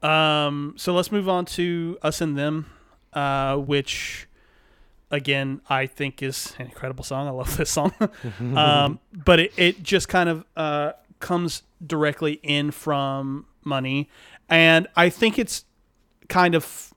Um, 0.07 0.75
so 0.77 0.95
let's 0.95 1.11
move 1.11 1.29
on 1.29 1.47
to 1.47 1.99
Us 2.03 2.21
and 2.21 2.39
Them, 2.39 2.67
uh, 3.13 3.57
which 3.57 4.29
again 5.11 5.61
I 5.69 5.87
think 5.87 6.23
is 6.23 6.55
an 6.59 6.67
incredible 6.67 7.03
song. 7.03 7.27
I 7.27 7.31
love 7.31 7.57
this 7.57 7.71
song. 7.71 7.93
um, 8.57 9.01
but 9.13 9.41
it, 9.41 9.53
it 9.57 9.83
just 9.83 10.09
kind 10.09 10.29
of 10.29 10.45
uh, 10.57 10.93
comes 11.19 11.63
directly 11.85 12.35
in 12.43 12.71
from 12.71 13.47
money. 13.65 14.09
And 14.49 14.87
I 14.95 15.09
think 15.11 15.39
it's 15.41 15.65
kind 16.29 16.55
of 16.55 16.95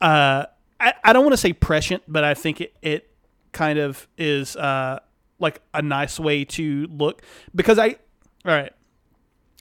uh, 0.00 0.46
I, 0.78 0.94
I 1.02 1.12
don't 1.12 1.24
want 1.24 1.32
to 1.32 1.38
say 1.38 1.52
prescient, 1.52 2.04
but 2.06 2.22
I 2.22 2.34
think 2.34 2.60
it, 2.60 2.76
it 2.80 3.10
kind 3.50 3.78
of 3.78 4.06
is 4.18 4.54
uh, 4.54 5.00
like 5.40 5.62
a 5.74 5.82
nice 5.82 6.20
way 6.20 6.44
to 6.44 6.86
look 6.90 7.22
because 7.54 7.78
I 7.78 7.96
all 8.44 8.54
right 8.54 8.72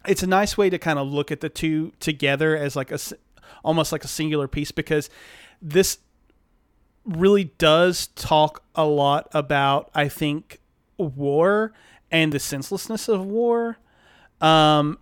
it's 0.08 0.24
a 0.24 0.28
nice 0.28 0.58
way 0.58 0.70
to 0.70 0.78
kind 0.78 1.00
of 1.00 1.08
look 1.08 1.32
at 1.32 1.42
the 1.42 1.50
two 1.50 1.92
together 2.00 2.56
as 2.56 2.76
like 2.76 2.92
a 2.92 3.00
almost 3.64 3.92
like 3.92 4.04
a 4.04 4.08
singular 4.08 4.48
piece 4.48 4.72
because 4.72 5.10
this 5.62 6.00
really 7.06 7.46
does 7.58 8.08
talk 8.08 8.64
a 8.76 8.86
lot 8.86 9.28
about 9.34 9.90
I 9.94 10.08
think 10.08 10.60
war 10.98 11.74
and 12.12 12.32
the 12.32 12.40
senselessness 12.40 13.08
of 13.08 13.26
war. 13.26 13.78
Um 14.42 15.00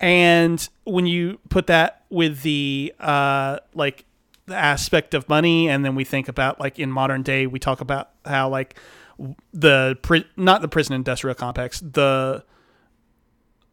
and 0.00 0.66
when 0.84 1.06
you 1.06 1.38
put 1.48 1.66
that 1.66 2.04
with 2.10 2.42
the 2.42 2.94
uh 2.98 3.58
like 3.74 4.04
the 4.46 4.56
aspect 4.56 5.14
of 5.14 5.28
money 5.28 5.68
and 5.68 5.84
then 5.84 5.94
we 5.94 6.04
think 6.04 6.28
about 6.28 6.58
like 6.58 6.78
in 6.78 6.90
modern 6.90 7.22
day 7.22 7.46
we 7.46 7.58
talk 7.58 7.80
about 7.80 8.10
how 8.24 8.48
like 8.48 8.76
the 9.52 9.98
pri- 10.02 10.24
not 10.36 10.62
the 10.62 10.68
prison 10.68 10.94
industrial 10.94 11.34
complex 11.34 11.80
the 11.80 12.42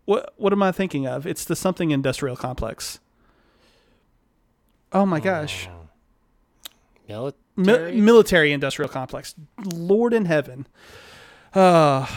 what 0.07 0.33
what 0.37 0.53
am 0.53 0.63
i 0.63 0.71
thinking 0.71 1.05
of? 1.05 1.27
It's 1.27 1.43
the 1.43 1.55
something 1.55 1.91
industrial 1.91 2.37
complex. 2.37 2.99
Oh 4.93 5.05
my 5.05 5.19
gosh. 5.19 5.67
Military. 7.09 7.91
Mi- 7.95 8.01
military 8.01 8.51
industrial 8.53 8.89
complex. 8.89 9.35
Lord 9.65 10.13
in 10.13 10.23
heaven. 10.25 10.65
Uh 11.53 12.07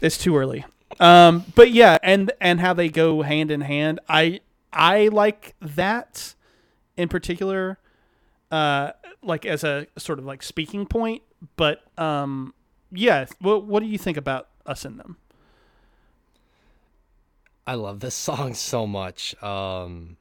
it's 0.00 0.16
too 0.16 0.34
early. 0.36 0.64
Um 0.98 1.44
but 1.54 1.70
yeah 1.70 1.98
and 2.02 2.32
and 2.40 2.60
how 2.60 2.72
they 2.72 2.88
go 2.88 3.20
hand 3.20 3.50
in 3.50 3.60
hand. 3.60 4.00
I 4.08 4.40
i 4.72 5.08
like 5.08 5.54
that 5.60 6.34
in 6.96 7.08
particular 7.08 7.78
uh 8.50 8.92
like 9.22 9.44
as 9.44 9.62
a 9.64 9.86
sort 9.98 10.18
of 10.18 10.24
like 10.24 10.42
speaking 10.42 10.86
point 10.86 11.22
but 11.56 11.82
um 11.98 12.54
yeah 12.90 13.26
what 13.40 13.64
what 13.66 13.82
do 13.82 13.88
you 13.88 13.98
think 13.98 14.16
about 14.16 14.48
us 14.66 14.84
in 14.84 14.96
them 14.96 15.16
I 17.66 17.74
love 17.74 18.00
this 18.00 18.14
song 18.28 18.54
so 18.54 18.86
much. 18.86 19.40
Um, 19.42 20.16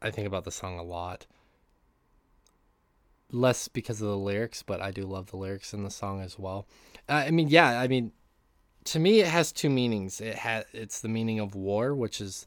I 0.00 0.10
think 0.10 0.26
about 0.26 0.44
the 0.44 0.50
song 0.50 0.78
a 0.78 0.82
lot. 0.82 1.26
Less 3.30 3.68
because 3.68 4.00
of 4.00 4.08
the 4.08 4.16
lyrics, 4.16 4.62
but 4.62 4.80
I 4.80 4.90
do 4.90 5.04
love 5.04 5.30
the 5.30 5.36
lyrics 5.36 5.74
in 5.74 5.84
the 5.84 5.90
song 5.90 6.22
as 6.22 6.38
well. 6.38 6.66
Uh, 7.08 7.24
I 7.26 7.30
mean, 7.30 7.48
yeah, 7.48 7.78
I 7.78 7.86
mean, 7.86 8.12
to 8.84 8.98
me, 8.98 9.20
it 9.20 9.26
has 9.26 9.52
two 9.52 9.68
meanings. 9.68 10.20
It 10.20 10.36
has 10.36 10.64
it's 10.72 11.00
the 11.00 11.08
meaning 11.08 11.38
of 11.38 11.54
war, 11.54 11.94
which 11.94 12.22
is 12.22 12.46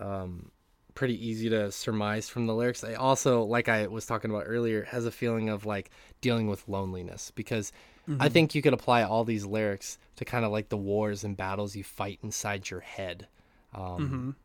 um, 0.00 0.50
pretty 0.94 1.24
easy 1.24 1.48
to 1.48 1.70
surmise 1.70 2.28
from 2.28 2.46
the 2.46 2.54
lyrics. 2.54 2.82
I 2.82 2.94
also, 2.94 3.44
like 3.44 3.68
I 3.68 3.86
was 3.86 4.06
talking 4.06 4.32
about 4.32 4.44
earlier, 4.46 4.82
has 4.84 5.06
a 5.06 5.12
feeling 5.12 5.48
of 5.48 5.64
like 5.64 5.90
dealing 6.20 6.48
with 6.48 6.68
loneliness 6.68 7.30
because 7.30 7.72
I 8.20 8.28
think 8.28 8.54
you 8.54 8.62
could 8.62 8.72
apply 8.72 9.02
all 9.02 9.24
these 9.24 9.44
lyrics 9.44 9.98
to 10.16 10.24
kind 10.24 10.44
of 10.44 10.52
like 10.52 10.68
the 10.68 10.76
wars 10.76 11.24
and 11.24 11.36
battles 11.36 11.76
you 11.76 11.84
fight 11.84 12.18
inside 12.22 12.70
your 12.70 12.80
head, 12.80 13.28
um, 13.74 14.36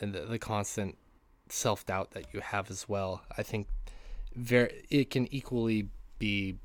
and 0.00 0.12
the, 0.12 0.20
the 0.22 0.38
constant 0.38 0.96
self 1.48 1.86
doubt 1.86 2.12
that 2.12 2.32
you 2.32 2.40
have 2.40 2.70
as 2.70 2.88
well. 2.88 3.22
I 3.36 3.42
think 3.42 3.68
very 4.34 4.84
it 4.90 5.10
can 5.10 5.32
equally 5.32 5.88
be 6.18 6.56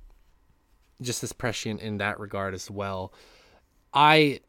just 1.02 1.24
as 1.24 1.34
prescient 1.34 1.82
in 1.82 1.98
that 1.98 2.20
regard 2.20 2.54
as 2.54 2.72
well. 2.72 3.14
I 3.94 4.40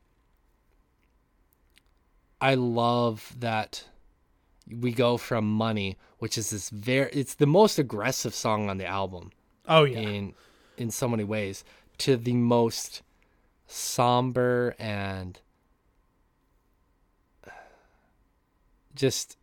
I 2.41 2.55
love 2.55 3.35
that 3.39 3.85
we 4.69 4.93
go 4.93 5.17
from 5.17 5.51
money, 5.51 5.97
which 6.19 6.37
is 6.39 6.51
this 6.51 6.71
very 6.71 7.11
it's 7.13 7.35
the 7.35 7.47
most 7.47 7.79
aggressive 7.79 8.35
song 8.35 8.69
on 8.69 8.79
the 8.79 8.87
album 8.87 9.31
oh 9.69 9.85
yeah 9.85 9.99
in 9.99 10.35
in 10.77 10.91
so 10.91 11.09
many 11.09 11.25
ways 11.25 11.65
to 11.99 12.17
the 12.17 12.35
most 12.35 13.03
somber 13.67 14.75
and 14.79 15.41
just 18.95 19.37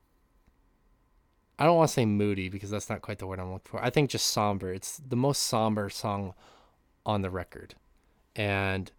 I 1.60 1.66
don't 1.66 1.78
want 1.78 1.90
to 1.90 1.94
say 1.94 2.06
moody 2.06 2.50
because 2.50 2.70
that's 2.70 2.90
not 2.90 3.02
quite 3.02 3.20
the 3.20 3.28
word 3.28 3.40
I'm 3.40 3.54
looking 3.54 3.70
for. 3.70 3.84
I 3.84 3.90
think 3.90 4.10
just 4.10 4.28
somber. 4.30 4.74
It's 4.74 4.98
the 4.98 5.16
most 5.16 5.44
somber 5.44 5.90
song 5.90 6.34
on 7.06 7.22
the 7.22 7.30
record. 7.30 7.76
And 8.36 8.92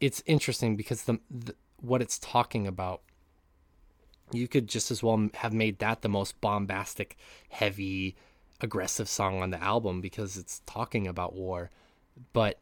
it's 0.00 0.22
interesting 0.26 0.76
because 0.76 1.02
the, 1.02 1.18
the 1.28 1.54
what 1.80 2.00
it's 2.00 2.18
talking 2.18 2.66
about 2.66 3.02
you 4.32 4.46
could 4.46 4.68
just 4.68 4.90
as 4.90 5.02
well 5.02 5.28
have 5.34 5.52
made 5.52 5.78
that 5.78 6.02
the 6.02 6.08
most 6.08 6.40
bombastic, 6.40 7.16
heavy, 7.48 8.14
aggressive 8.60 9.08
song 9.08 9.42
on 9.42 9.50
the 9.50 9.62
album 9.62 10.00
because 10.00 10.36
it's 10.36 10.62
talking 10.66 11.06
about 11.06 11.34
war. 11.34 11.70
But 12.32 12.58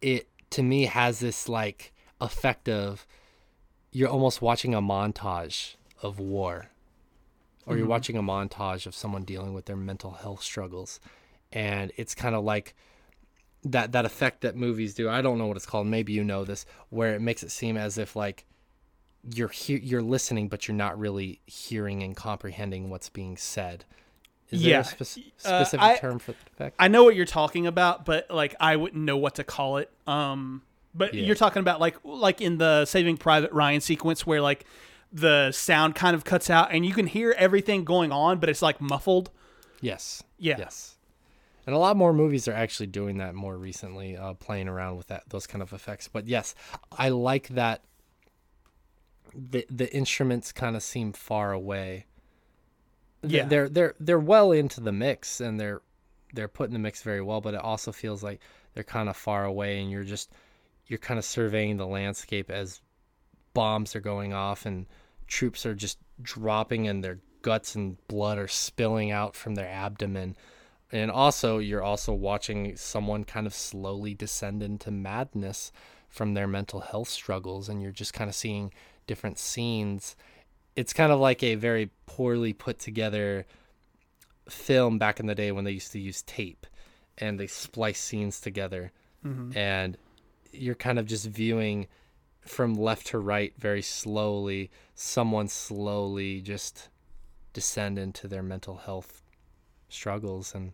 it 0.00 0.28
to 0.50 0.62
me 0.62 0.84
has 0.84 1.20
this 1.20 1.48
like 1.48 1.92
effect 2.20 2.68
of 2.68 3.06
you're 3.90 4.08
almost 4.08 4.42
watching 4.42 4.74
a 4.74 4.82
montage 4.82 5.74
of 6.02 6.18
war 6.18 6.70
or 7.66 7.76
you're 7.76 7.84
mm-hmm. 7.84 7.90
watching 7.90 8.16
a 8.16 8.22
montage 8.22 8.86
of 8.86 8.94
someone 8.94 9.24
dealing 9.24 9.54
with 9.54 9.64
their 9.64 9.76
mental 9.76 10.12
health 10.12 10.42
struggles. 10.42 11.00
And 11.52 11.90
it's 11.96 12.14
kind 12.14 12.34
of 12.34 12.44
like 12.44 12.74
that 13.64 13.92
that 13.92 14.04
effect 14.04 14.42
that 14.42 14.54
movies 14.54 14.94
do. 14.94 15.08
I 15.08 15.22
don't 15.22 15.38
know 15.38 15.46
what 15.46 15.56
it's 15.56 15.66
called. 15.66 15.86
Maybe 15.86 16.12
you 16.12 16.22
know 16.22 16.44
this 16.44 16.66
where 16.90 17.14
it 17.14 17.20
makes 17.20 17.42
it 17.42 17.50
seem 17.50 17.76
as 17.76 17.98
if 17.98 18.14
like 18.14 18.44
you're 19.34 19.48
he- 19.48 19.80
you're 19.80 20.02
listening 20.02 20.48
but 20.48 20.68
you're 20.68 20.76
not 20.76 20.98
really 20.98 21.40
hearing 21.46 22.02
and 22.02 22.16
comprehending 22.16 22.90
what's 22.90 23.08
being 23.08 23.36
said 23.36 23.84
is 24.50 24.62
there 24.62 24.70
Yeah, 24.70 24.80
a 24.80 24.84
spec- 24.84 25.24
uh, 25.44 25.64
specific 25.64 25.80
I- 25.82 25.96
term 25.98 26.18
for 26.18 26.32
the 26.32 26.38
effect 26.52 26.76
I 26.78 26.88
know 26.88 27.04
what 27.04 27.16
you're 27.16 27.26
talking 27.26 27.66
about, 27.66 28.04
but 28.04 28.30
like 28.30 28.54
I 28.60 28.76
wouldn't 28.76 29.02
know 29.02 29.16
what 29.16 29.34
to 29.36 29.44
call 29.44 29.78
it. 29.78 29.90
Um, 30.06 30.62
but 30.94 31.12
Yeah. 31.14 31.24
you're 31.24 31.34
talking 31.36 31.60
about 31.60 31.80
like 31.80 31.96
like 32.04 32.40
in 32.40 32.58
the 32.58 32.84
Saving 32.84 33.16
Private 33.16 33.52
Ryan 33.52 33.80
sequence 33.80 34.26
where 34.26 34.40
like 34.40 34.64
the 35.12 35.52
sound 35.52 35.94
kind 35.94 36.14
of 36.14 36.24
cuts 36.24 36.50
out 36.50 36.72
and 36.72 36.84
you 36.84 36.92
can 36.92 37.06
hear 37.06 37.34
everything 37.38 37.84
going 37.84 38.12
on, 38.12 38.38
but 38.38 38.48
it's 38.48 38.62
like 38.62 38.80
muffled. 38.80 39.30
Yes. 39.80 40.22
Yeah. 40.38 40.56
Yes. 40.58 40.92
And 41.66 41.74
a 41.74 41.78
lot 41.78 41.96
more 41.96 42.12
movies 42.12 42.46
are 42.46 42.52
actually 42.52 42.86
doing 42.86 43.18
that 43.18 43.34
more 43.34 43.56
recently, 43.56 44.16
uh, 44.16 44.34
playing 44.34 44.68
around 44.68 44.96
with 44.98 45.08
that 45.08 45.24
those 45.30 45.46
kind 45.48 45.62
of 45.62 45.72
effects. 45.72 46.06
But 46.08 46.28
yes, 46.28 46.54
I 46.92 47.08
like 47.08 47.48
that. 47.48 47.82
The 49.34 49.66
the 49.68 49.92
instruments 49.94 50.52
kind 50.52 50.76
of 50.76 50.82
seem 50.82 51.12
far 51.12 51.52
away. 51.52 52.06
Yeah. 53.22 53.44
they're 53.46 53.68
they're 53.68 53.94
they're 53.98 54.18
well 54.18 54.52
into 54.52 54.80
the 54.80 54.92
mix 54.92 55.40
and 55.40 55.58
they're 55.58 55.82
they're 56.32 56.48
putting 56.48 56.72
the 56.72 56.78
mix 56.78 57.02
very 57.02 57.22
well, 57.22 57.40
but 57.40 57.54
it 57.54 57.60
also 57.60 57.92
feels 57.92 58.22
like 58.22 58.40
they're 58.74 58.84
kind 58.84 59.08
of 59.08 59.16
far 59.16 59.44
away 59.44 59.80
and 59.80 59.90
you're 59.90 60.04
just 60.04 60.30
you're 60.86 60.98
kind 60.98 61.18
of 61.18 61.24
surveying 61.24 61.76
the 61.76 61.86
landscape 61.86 62.50
as 62.50 62.80
bombs 63.54 63.96
are 63.96 64.00
going 64.00 64.32
off 64.32 64.66
and 64.66 64.86
troops 65.26 65.64
are 65.66 65.74
just 65.74 65.98
dropping 66.22 66.86
and 66.86 67.02
their 67.02 67.18
guts 67.42 67.74
and 67.74 67.96
blood 68.08 68.38
are 68.38 68.48
spilling 68.48 69.10
out 69.10 69.34
from 69.34 69.54
their 69.54 69.68
abdomen 69.68 70.36
and 70.92 71.10
also 71.10 71.58
you're 71.58 71.82
also 71.82 72.12
watching 72.12 72.76
someone 72.76 73.24
kind 73.24 73.46
of 73.46 73.54
slowly 73.54 74.14
descend 74.14 74.62
into 74.62 74.90
madness 74.90 75.72
from 76.08 76.34
their 76.34 76.46
mental 76.46 76.80
health 76.80 77.08
struggles 77.08 77.68
and 77.68 77.82
you're 77.82 77.92
just 77.92 78.12
kind 78.14 78.28
of 78.28 78.34
seeing 78.34 78.72
different 79.06 79.38
scenes 79.38 80.16
it's 80.76 80.92
kind 80.92 81.10
of 81.10 81.18
like 81.18 81.42
a 81.42 81.54
very 81.54 81.90
poorly 82.04 82.52
put 82.52 82.78
together 82.78 83.46
film 84.48 84.98
back 84.98 85.18
in 85.18 85.26
the 85.26 85.34
day 85.34 85.50
when 85.50 85.64
they 85.64 85.72
used 85.72 85.90
to 85.92 85.98
use 85.98 86.22
tape 86.22 86.66
and 87.18 87.40
they 87.40 87.46
splice 87.46 87.98
scenes 87.98 88.40
together. 88.40 88.92
Mm-hmm. 89.24 89.56
And 89.56 89.96
you're 90.52 90.74
kind 90.74 90.98
of 90.98 91.06
just 91.06 91.26
viewing 91.26 91.86
from 92.42 92.74
left 92.74 93.08
to 93.08 93.18
right 93.18 93.52
very 93.58 93.82
slowly 93.82 94.70
someone 94.94 95.48
slowly 95.48 96.40
just 96.40 96.88
descend 97.52 97.98
into 97.98 98.28
their 98.28 98.42
mental 98.42 98.76
health 98.76 99.22
struggles. 99.88 100.54
And 100.54 100.72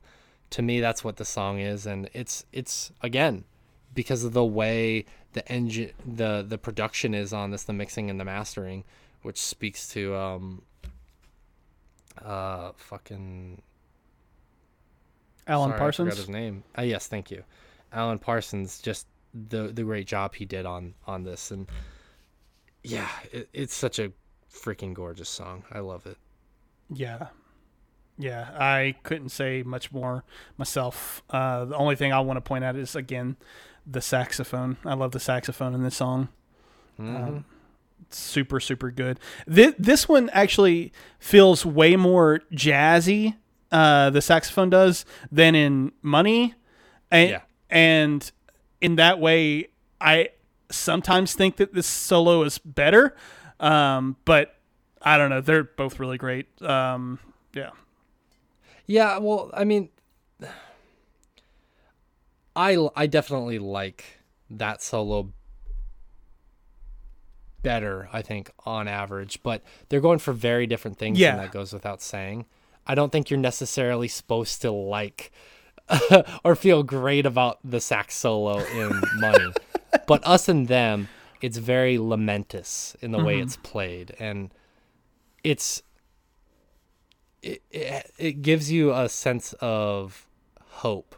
to 0.50 0.62
me 0.62 0.80
that's 0.80 1.02
what 1.04 1.16
the 1.16 1.24
song 1.24 1.60
is. 1.60 1.86
And 1.86 2.10
it's 2.12 2.44
it's 2.52 2.92
again 3.00 3.44
because 3.94 4.24
of 4.24 4.32
the 4.32 4.44
way 4.44 5.04
the 5.32 5.50
engine 5.50 5.92
the 6.04 6.44
the 6.46 6.58
production 6.58 7.14
is 7.14 7.32
on 7.32 7.52
this 7.52 7.62
the 7.62 7.72
mixing 7.72 8.10
and 8.10 8.20
the 8.20 8.24
mastering 8.24 8.84
which 9.22 9.40
speaks 9.40 9.88
to 9.88 10.14
um 10.16 10.62
uh 12.24 12.72
fucking 12.76 13.60
Alan 15.46 15.70
sorry, 15.70 15.76
I 15.76 15.78
Parsons. 15.78 16.06
forgot 16.10 16.18
his 16.18 16.28
name 16.28 16.64
uh, 16.78 16.82
yes 16.82 17.06
thank 17.06 17.30
you 17.30 17.42
alan 17.92 18.18
parsons 18.18 18.80
just 18.80 19.06
the 19.48 19.68
the 19.68 19.82
great 19.82 20.06
job 20.06 20.34
he 20.34 20.44
did 20.44 20.66
on 20.66 20.94
on 21.06 21.24
this 21.24 21.50
and 21.50 21.68
yeah 22.84 23.08
it, 23.32 23.48
it's 23.52 23.74
such 23.74 23.98
a 23.98 24.12
freaking 24.52 24.92
gorgeous 24.94 25.28
song 25.28 25.64
i 25.72 25.78
love 25.78 26.06
it 26.06 26.16
Yeah. 26.90 27.28
Yeah, 28.18 28.50
I 28.56 28.94
couldn't 29.04 29.30
say 29.30 29.62
much 29.62 29.90
more 29.90 30.22
myself. 30.58 31.22
Uh, 31.30 31.64
the 31.64 31.74
only 31.76 31.96
thing 31.96 32.12
I 32.12 32.20
want 32.20 32.36
to 32.36 32.40
point 32.42 32.62
out 32.62 32.76
is 32.76 32.94
again 32.94 33.36
the 33.86 34.02
saxophone. 34.02 34.76
I 34.84 34.92
love 34.92 35.12
the 35.12 35.18
saxophone 35.18 35.74
in 35.74 35.82
this 35.82 35.96
song. 35.96 36.28
Um, 36.98 37.46
it's 37.48 37.51
super 38.14 38.60
super 38.60 38.90
good. 38.90 39.18
This 39.46 39.74
this 39.78 40.08
one 40.08 40.30
actually 40.30 40.92
feels 41.18 41.64
way 41.66 41.96
more 41.96 42.40
jazzy. 42.52 43.36
Uh, 43.70 44.10
the 44.10 44.20
saxophone 44.20 44.68
does 44.70 45.04
than 45.30 45.54
in 45.54 45.92
Money, 46.02 46.54
and 47.10 47.30
Yeah. 47.30 47.40
and 47.70 48.30
in 48.80 48.96
that 48.96 49.18
way, 49.20 49.68
I 50.00 50.30
sometimes 50.70 51.34
think 51.34 51.56
that 51.56 51.72
this 51.74 51.86
solo 51.86 52.42
is 52.42 52.58
better. 52.58 53.16
Um, 53.60 54.16
but 54.24 54.56
I 55.00 55.16
don't 55.18 55.30
know. 55.30 55.40
They're 55.40 55.64
both 55.64 55.98
really 56.00 56.18
great. 56.18 56.46
Um, 56.62 57.18
yeah. 57.54 57.70
Yeah, 58.86 59.18
well, 59.18 59.50
I 59.54 59.64
mean, 59.64 59.88
I 62.54 62.88
I 62.94 63.06
definitely 63.06 63.58
like 63.58 64.04
that 64.50 64.82
solo 64.82 65.32
better. 67.62 68.08
I 68.12 68.22
think 68.22 68.50
on 68.64 68.88
average, 68.88 69.42
but 69.42 69.62
they're 69.88 70.00
going 70.00 70.18
for 70.18 70.32
very 70.32 70.66
different 70.66 70.98
things. 70.98 71.18
Yeah. 71.18 71.32
and 71.32 71.40
that 71.40 71.52
goes 71.52 71.72
without 71.72 72.02
saying. 72.02 72.46
I 72.86 72.94
don't 72.94 73.12
think 73.12 73.30
you're 73.30 73.38
necessarily 73.38 74.08
supposed 74.08 74.60
to 74.62 74.70
like 74.70 75.30
or 76.44 76.56
feel 76.56 76.82
great 76.82 77.26
about 77.26 77.58
the 77.64 77.80
sax 77.80 78.14
solo 78.14 78.58
in 78.58 79.00
Money, 79.16 79.52
but 80.06 80.26
us 80.26 80.48
and 80.48 80.68
them, 80.68 81.08
it's 81.40 81.58
very 81.58 81.98
lamentous 81.98 82.96
in 83.00 83.12
the 83.12 83.22
way 83.22 83.34
mm-hmm. 83.34 83.44
it's 83.44 83.56
played, 83.56 84.14
and 84.18 84.50
it's 85.44 85.82
it, 87.42 87.62
it, 87.70 88.12
it 88.18 88.42
gives 88.42 88.70
you 88.70 88.92
a 88.92 89.08
sense 89.08 89.52
of 89.60 90.26
hope 90.60 91.16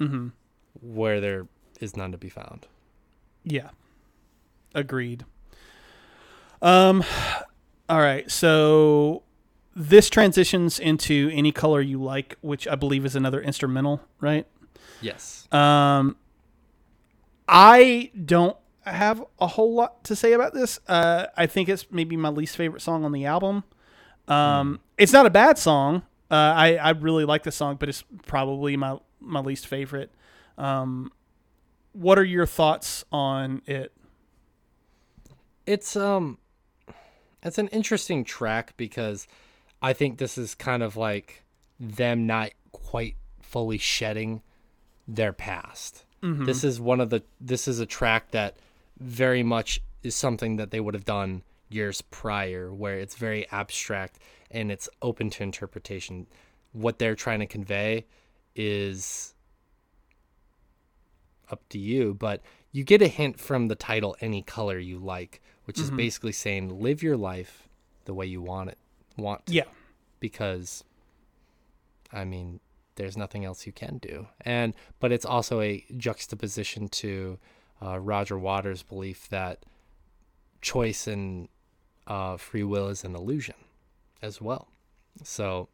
mm-hmm. 0.00 0.28
where 0.80 1.20
there 1.20 1.46
is 1.80 1.96
none 1.96 2.12
to 2.12 2.18
be 2.18 2.28
found. 2.28 2.66
Yeah. 3.44 3.70
Agreed. 4.74 5.24
Um 6.66 7.04
all 7.88 8.00
right. 8.00 8.28
So 8.28 9.22
this 9.76 10.10
transitions 10.10 10.80
into 10.80 11.30
any 11.32 11.52
color 11.52 11.80
you 11.80 12.02
like, 12.02 12.36
which 12.40 12.66
I 12.66 12.74
believe 12.74 13.04
is 13.04 13.14
another 13.14 13.40
instrumental, 13.40 14.00
right? 14.20 14.46
Yes. 15.00 15.46
Um 15.52 16.16
I 17.48 18.10
don't 18.24 18.56
have 18.82 19.24
a 19.38 19.46
whole 19.46 19.74
lot 19.74 20.02
to 20.04 20.16
say 20.16 20.32
about 20.32 20.54
this. 20.54 20.80
Uh 20.88 21.26
I 21.36 21.46
think 21.46 21.68
it's 21.68 21.86
maybe 21.92 22.16
my 22.16 22.30
least 22.30 22.56
favorite 22.56 22.82
song 22.82 23.04
on 23.04 23.12
the 23.12 23.26
album. 23.26 23.62
Um 24.26 24.80
it's 24.98 25.12
not 25.12 25.24
a 25.24 25.30
bad 25.30 25.58
song. 25.58 26.02
Uh 26.32 26.34
I 26.34 26.76
I 26.76 26.90
really 26.90 27.24
like 27.24 27.44
the 27.44 27.52
song, 27.52 27.76
but 27.76 27.88
it's 27.88 28.02
probably 28.26 28.76
my 28.76 28.98
my 29.20 29.38
least 29.38 29.68
favorite. 29.68 30.10
Um 30.58 31.12
what 31.92 32.18
are 32.18 32.24
your 32.24 32.44
thoughts 32.44 33.04
on 33.12 33.62
it? 33.66 33.92
it's 35.66 35.96
um 35.96 36.38
it's 37.42 37.58
an 37.58 37.68
interesting 37.68 38.24
track 38.24 38.74
because 38.76 39.26
I 39.82 39.92
think 39.92 40.18
this 40.18 40.38
is 40.38 40.54
kind 40.54 40.82
of 40.82 40.96
like 40.96 41.42
them 41.78 42.26
not 42.26 42.50
quite 42.72 43.16
fully 43.40 43.78
shedding 43.78 44.42
their 45.06 45.32
past. 45.32 46.04
Mm-hmm. 46.22 46.44
This 46.44 46.64
is 46.64 46.80
one 46.80 47.00
of 47.00 47.10
the 47.10 47.22
this 47.40 47.68
is 47.68 47.78
a 47.78 47.86
track 47.86 48.30
that 48.32 48.56
very 48.98 49.42
much 49.42 49.80
is 50.02 50.14
something 50.14 50.56
that 50.56 50.70
they 50.70 50.80
would 50.80 50.94
have 50.94 51.04
done 51.04 51.42
years 51.68 52.00
prior 52.02 52.72
where 52.72 52.98
it's 52.98 53.16
very 53.16 53.46
abstract 53.50 54.18
and 54.50 54.70
it's 54.70 54.88
open 55.02 55.30
to 55.30 55.42
interpretation. 55.42 56.26
What 56.72 56.98
they're 56.98 57.14
trying 57.14 57.40
to 57.40 57.46
convey 57.46 58.06
is 58.54 59.34
up 61.50 61.68
to 61.70 61.78
you, 61.78 62.14
but 62.14 62.42
you 62.72 62.84
get 62.84 63.02
a 63.02 63.08
hint 63.08 63.38
from 63.38 63.68
the 63.68 63.74
title 63.74 64.16
any 64.20 64.42
color 64.42 64.78
you 64.78 64.98
like, 64.98 65.40
which 65.66 65.78
is 65.78 65.90
basically 65.90 66.32
saying 66.32 66.80
live 66.80 67.02
your 67.02 67.16
life 67.16 67.68
the 68.06 68.14
way 68.14 68.26
you 68.26 68.40
want 68.42 68.70
it 68.70 68.78
want 69.16 69.46
to, 69.46 69.52
Yeah. 69.52 69.64
because 70.20 70.82
I 72.12 72.24
mean 72.24 72.60
there's 72.96 73.16
nothing 73.16 73.44
else 73.44 73.66
you 73.66 73.72
can 73.72 73.98
do. 73.98 74.26
And 74.40 74.74
but 75.00 75.12
it's 75.12 75.24
also 75.26 75.60
a 75.60 75.84
juxtaposition 75.96 76.88
to 76.88 77.38
uh, 77.82 77.98
Roger 78.00 78.38
Waters' 78.38 78.82
belief 78.82 79.28
that 79.28 79.64
choice 80.62 81.06
and 81.06 81.48
uh, 82.06 82.36
free 82.38 82.62
will 82.62 82.88
is 82.88 83.04
an 83.04 83.14
illusion 83.14 83.56
as 84.22 84.40
well. 84.40 84.68
So 85.24 85.68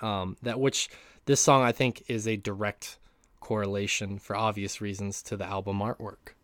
um, 0.00 0.36
that 0.42 0.60
which 0.60 0.90
this 1.26 1.40
song 1.40 1.62
I 1.62 1.72
think 1.72 2.02
is 2.08 2.26
a 2.28 2.36
direct 2.36 2.98
correlation 3.40 4.18
for 4.18 4.34
obvious 4.36 4.80
reasons 4.80 5.22
to 5.22 5.36
the 5.36 5.44
album 5.46 5.78
artwork. 5.78 6.34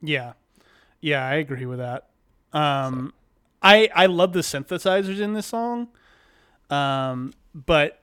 Yeah. 0.00 0.32
Yeah, 1.00 1.24
I 1.26 1.34
agree 1.34 1.66
with 1.66 1.78
that. 1.78 2.08
Um 2.52 3.12
I 3.62 3.88
I 3.94 4.06
love 4.06 4.32
the 4.32 4.40
synthesizers 4.40 5.20
in 5.20 5.32
this 5.34 5.46
song. 5.46 5.88
Um 6.70 7.32
but 7.54 8.02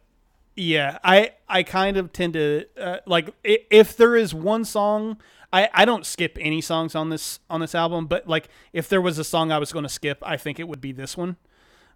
yeah, 0.56 1.00
I 1.04 1.32
I 1.50 1.64
kind 1.64 1.98
of 1.98 2.14
tend 2.14 2.34
to 2.34 2.66
uh, 2.80 2.98
like 3.06 3.30
if 3.44 3.98
there 3.98 4.16
is 4.16 4.34
one 4.34 4.66
song 4.66 5.18
I, 5.52 5.70
I 5.74 5.86
don't 5.86 6.06
skip 6.06 6.38
any 6.42 6.60
songs 6.60 6.96
on 6.96 7.10
this 7.10 7.40
on 7.50 7.62
this 7.62 7.76
album, 7.76 8.08
but 8.08 8.28
like 8.28 8.50
if 8.74 8.90
there 8.90 9.02
was 9.02 9.20
a 9.20 9.24
song 9.24 9.52
I 9.52 9.58
was 9.58 9.72
going 9.72 9.84
to 9.84 9.90
skip, 9.90 10.18
I 10.22 10.38
think 10.38 10.60
it 10.60 10.68
would 10.68 10.82
be 10.82 10.92
this 10.92 11.16
one. 11.16 11.38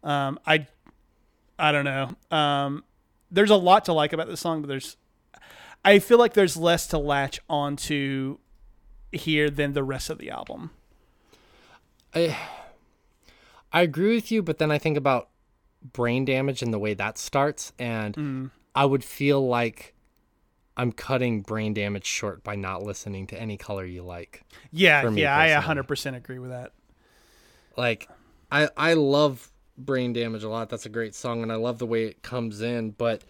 Um, 0.04 0.40
I 0.46 0.68
I 1.58 1.72
don't 1.72 1.84
know. 1.86 2.16
Um, 2.32 2.84
there's 3.32 3.50
a 3.50 3.56
lot 3.58 3.86
to 3.86 3.94
like 3.94 4.14
about 4.14 4.28
this 4.28 4.40
song, 4.40 4.62
but 4.62 4.68
there's 4.68 4.96
I 5.84 6.00
feel 6.00 6.18
like 6.18 6.34
there's 6.34 6.56
less 6.56 6.88
to 6.88 6.98
latch 6.98 7.40
onto 7.50 8.38
here 9.12 9.50
than 9.50 9.74
the 9.74 9.84
rest 9.84 10.10
of 10.10 10.18
the 10.18 10.30
album. 10.30 10.72
I 12.14 12.38
I 13.72 13.82
agree 13.82 14.16
with 14.16 14.32
you, 14.32 14.42
but 14.42 14.58
then 14.58 14.72
I 14.72 14.78
think 14.78 14.98
about 14.98 15.30
brain 15.82 16.26
damage 16.26 16.62
and 16.62 16.74
the 16.74 16.80
way 16.80 16.94
that 16.94 17.18
starts, 17.18 17.72
and 17.80 18.52
I 18.76 18.86
would 18.86 19.04
feel 19.04 19.48
like 19.48 19.94
I'm 20.76 20.92
cutting 20.92 21.42
brain 21.42 21.74
damage 21.74 22.06
short 22.06 22.44
by 22.44 22.56
not 22.56 22.84
listening 22.84 23.28
to 23.28 23.40
any 23.40 23.58
color 23.58 23.86
you 23.86 24.02
like. 24.02 24.44
Yeah, 24.72 25.08
yeah, 25.10 25.38
I 25.38 25.50
100% 25.62 26.16
agree 26.16 26.40
with 26.40 26.52
that. 26.52 26.72
Like 27.78 28.10
I 28.52 28.70
I 28.76 28.94
love 28.94 29.52
brain 29.78 30.14
damage 30.14 30.44
a 30.44 30.50
lot. 30.50 30.70
That's 30.70 30.86
a 30.86 30.90
great 30.90 31.16
song, 31.16 31.44
and 31.44 31.52
I 31.52 31.56
love 31.56 31.80
the 31.80 31.86
way 31.86 32.06
it 32.06 32.22
comes 32.22 32.62
in, 32.62 32.92
but 32.92 33.24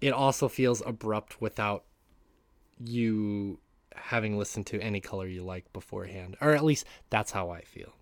it 0.00 0.12
also 0.12 0.48
feels 0.48 0.82
abrupt 0.84 1.40
without 1.40 1.84
you 2.84 3.58
having 3.96 4.38
listened 4.38 4.66
to 4.66 4.80
any 4.80 5.00
color 5.00 5.26
you 5.26 5.42
like 5.42 5.72
beforehand, 5.72 6.36
or 6.40 6.52
at 6.52 6.64
least 6.64 6.86
that's 7.10 7.32
how 7.32 7.50
I 7.50 7.62
feel. 7.62 7.94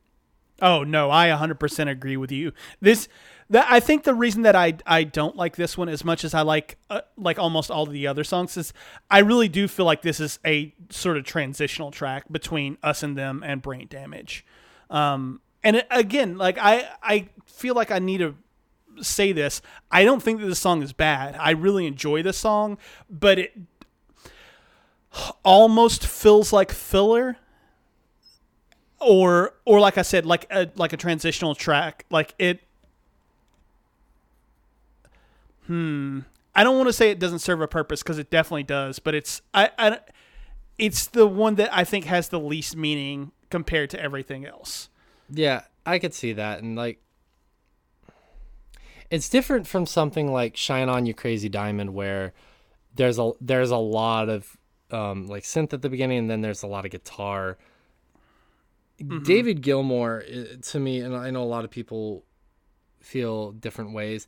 Oh 0.62 0.84
no, 0.84 1.10
I 1.10 1.28
100% 1.28 1.90
agree 1.90 2.16
with 2.16 2.30
you. 2.30 2.52
This, 2.80 3.08
that 3.48 3.66
I 3.70 3.80
think 3.80 4.04
the 4.04 4.14
reason 4.14 4.42
that 4.42 4.54
I 4.54 4.74
I 4.86 5.04
don't 5.04 5.36
like 5.36 5.56
this 5.56 5.76
one 5.78 5.88
as 5.88 6.04
much 6.04 6.24
as 6.24 6.34
I 6.34 6.42
like 6.42 6.76
uh, 6.90 7.00
like 7.16 7.38
almost 7.38 7.70
all 7.70 7.86
the 7.86 8.06
other 8.06 8.24
songs 8.24 8.56
is 8.56 8.72
I 9.10 9.20
really 9.20 9.48
do 9.48 9.66
feel 9.68 9.86
like 9.86 10.02
this 10.02 10.20
is 10.20 10.38
a 10.44 10.74
sort 10.90 11.16
of 11.16 11.24
transitional 11.24 11.90
track 11.90 12.30
between 12.30 12.76
us 12.82 13.02
and 13.02 13.16
them 13.16 13.42
and 13.44 13.62
Brain 13.62 13.86
Damage. 13.88 14.44
Um, 14.90 15.40
and 15.64 15.76
it, 15.76 15.86
again, 15.90 16.36
like 16.36 16.58
I 16.58 16.88
I 17.02 17.28
feel 17.46 17.74
like 17.74 17.90
I 17.90 17.98
need 17.98 18.18
to 18.18 18.36
say 19.02 19.32
this. 19.32 19.62
I 19.90 20.04
don't 20.04 20.22
think 20.22 20.40
that 20.40 20.46
the 20.46 20.54
song 20.54 20.82
is 20.82 20.92
bad. 20.92 21.36
I 21.38 21.50
really 21.50 21.86
enjoy 21.86 22.22
the 22.22 22.32
song, 22.32 22.78
but 23.08 23.38
it 23.38 23.52
almost 25.44 26.06
feels 26.06 26.52
like 26.52 26.70
filler 26.70 27.36
or 28.98 29.54
or 29.64 29.80
like 29.80 29.98
I 29.98 30.02
said 30.02 30.26
like 30.26 30.46
a 30.50 30.68
like 30.76 30.92
a 30.92 30.96
transitional 30.96 31.54
track. 31.54 32.04
Like 32.10 32.34
it 32.38 32.60
Hmm. 35.70 36.20
I 36.52 36.64
don't 36.64 36.76
want 36.76 36.88
to 36.88 36.92
say 36.92 37.10
it 37.10 37.20
doesn't 37.20 37.38
serve 37.38 37.60
a 37.60 37.68
purpose 37.68 38.02
because 38.02 38.18
it 38.18 38.28
definitely 38.28 38.64
does, 38.64 38.98
but 38.98 39.14
it's 39.14 39.40
I, 39.54 39.70
I 39.78 40.00
it's 40.78 41.06
the 41.06 41.28
one 41.28 41.54
that 41.54 41.72
I 41.72 41.84
think 41.84 42.06
has 42.06 42.28
the 42.28 42.40
least 42.40 42.76
meaning 42.76 43.30
compared 43.50 43.88
to 43.90 44.02
everything 44.02 44.44
else. 44.44 44.88
Yeah, 45.30 45.62
I 45.86 46.00
could 46.00 46.12
see 46.12 46.32
that, 46.32 46.60
and 46.60 46.74
like, 46.74 47.00
it's 49.10 49.28
different 49.28 49.68
from 49.68 49.86
something 49.86 50.32
like 50.32 50.56
"Shine 50.56 50.88
On 50.88 51.06
You 51.06 51.14
Crazy 51.14 51.48
Diamond," 51.48 51.94
where 51.94 52.32
there's 52.96 53.20
a 53.20 53.30
there's 53.40 53.70
a 53.70 53.76
lot 53.76 54.28
of 54.28 54.56
um, 54.92 55.26
like 55.26 55.42
synth 55.42 55.72
at 55.72 55.82
the 55.82 55.88
beginning, 55.88 56.18
and 56.18 56.30
then 56.30 56.40
there's 56.40 56.62
a 56.62 56.66
lot 56.66 56.84
of 56.84 56.90
guitar. 56.90 57.58
David 59.22 59.62
Gilmour, 59.62 60.60
to 60.60 60.78
me, 60.78 61.00
and 61.00 61.16
I 61.16 61.30
know 61.30 61.42
a 61.42 61.44
lot 61.44 61.64
of 61.64 61.70
people 61.70 62.24
feel 63.00 63.52
different 63.52 63.92
ways. 63.92 64.26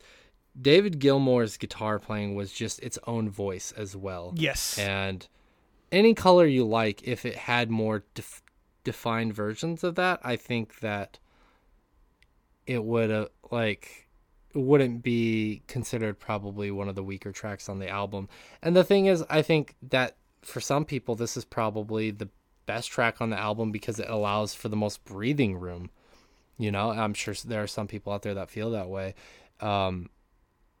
David 0.59 0.99
Gilmour's 0.99 1.57
guitar 1.57 1.99
playing 1.99 2.35
was 2.35 2.51
just 2.51 2.79
its 2.81 2.97
own 3.05 3.29
voice 3.29 3.71
as 3.75 3.95
well. 3.95 4.33
Yes. 4.35 4.77
And 4.77 5.27
any 5.91 6.13
color 6.13 6.45
you 6.45 6.65
like, 6.65 7.07
if 7.07 7.25
it 7.25 7.35
had 7.35 7.69
more 7.69 8.03
def- 8.15 8.41
defined 8.83 9.33
versions 9.33 9.83
of 9.83 9.95
that, 9.95 10.19
I 10.23 10.35
think 10.35 10.79
that 10.79 11.19
it 12.65 12.83
would 12.83 13.11
uh, 13.11 13.27
like 13.51 14.07
wouldn't 14.55 15.01
be 15.01 15.63
considered 15.67 16.19
probably 16.19 16.69
one 16.69 16.87
of 16.87 16.95
the 16.95 17.03
weaker 17.03 17.31
tracks 17.31 17.67
on 17.67 17.79
the 17.79 17.89
album. 17.89 18.29
And 18.61 18.75
the 18.75 18.83
thing 18.83 19.07
is, 19.07 19.23
I 19.29 19.41
think 19.41 19.75
that 19.89 20.17
for 20.45 20.61
some 20.61 20.85
people, 20.85 21.15
this 21.15 21.37
is 21.37 21.45
probably 21.45 22.11
the 22.11 22.29
best 22.65 22.91
track 22.91 23.21
on 23.21 23.29
the 23.29 23.39
album 23.39 23.71
because 23.71 23.99
it 23.99 24.09
allows 24.09 24.53
for 24.53 24.69
the 24.69 24.75
most 24.75 25.03
breathing 25.03 25.57
room. 25.57 25.89
You 26.57 26.71
know, 26.71 26.91
I'm 26.91 27.13
sure 27.13 27.33
there 27.45 27.63
are 27.63 27.67
some 27.67 27.87
people 27.87 28.13
out 28.13 28.21
there 28.21 28.35
that 28.35 28.49
feel 28.49 28.71
that 28.71 28.89
way. 28.89 29.15
Um, 29.59 30.09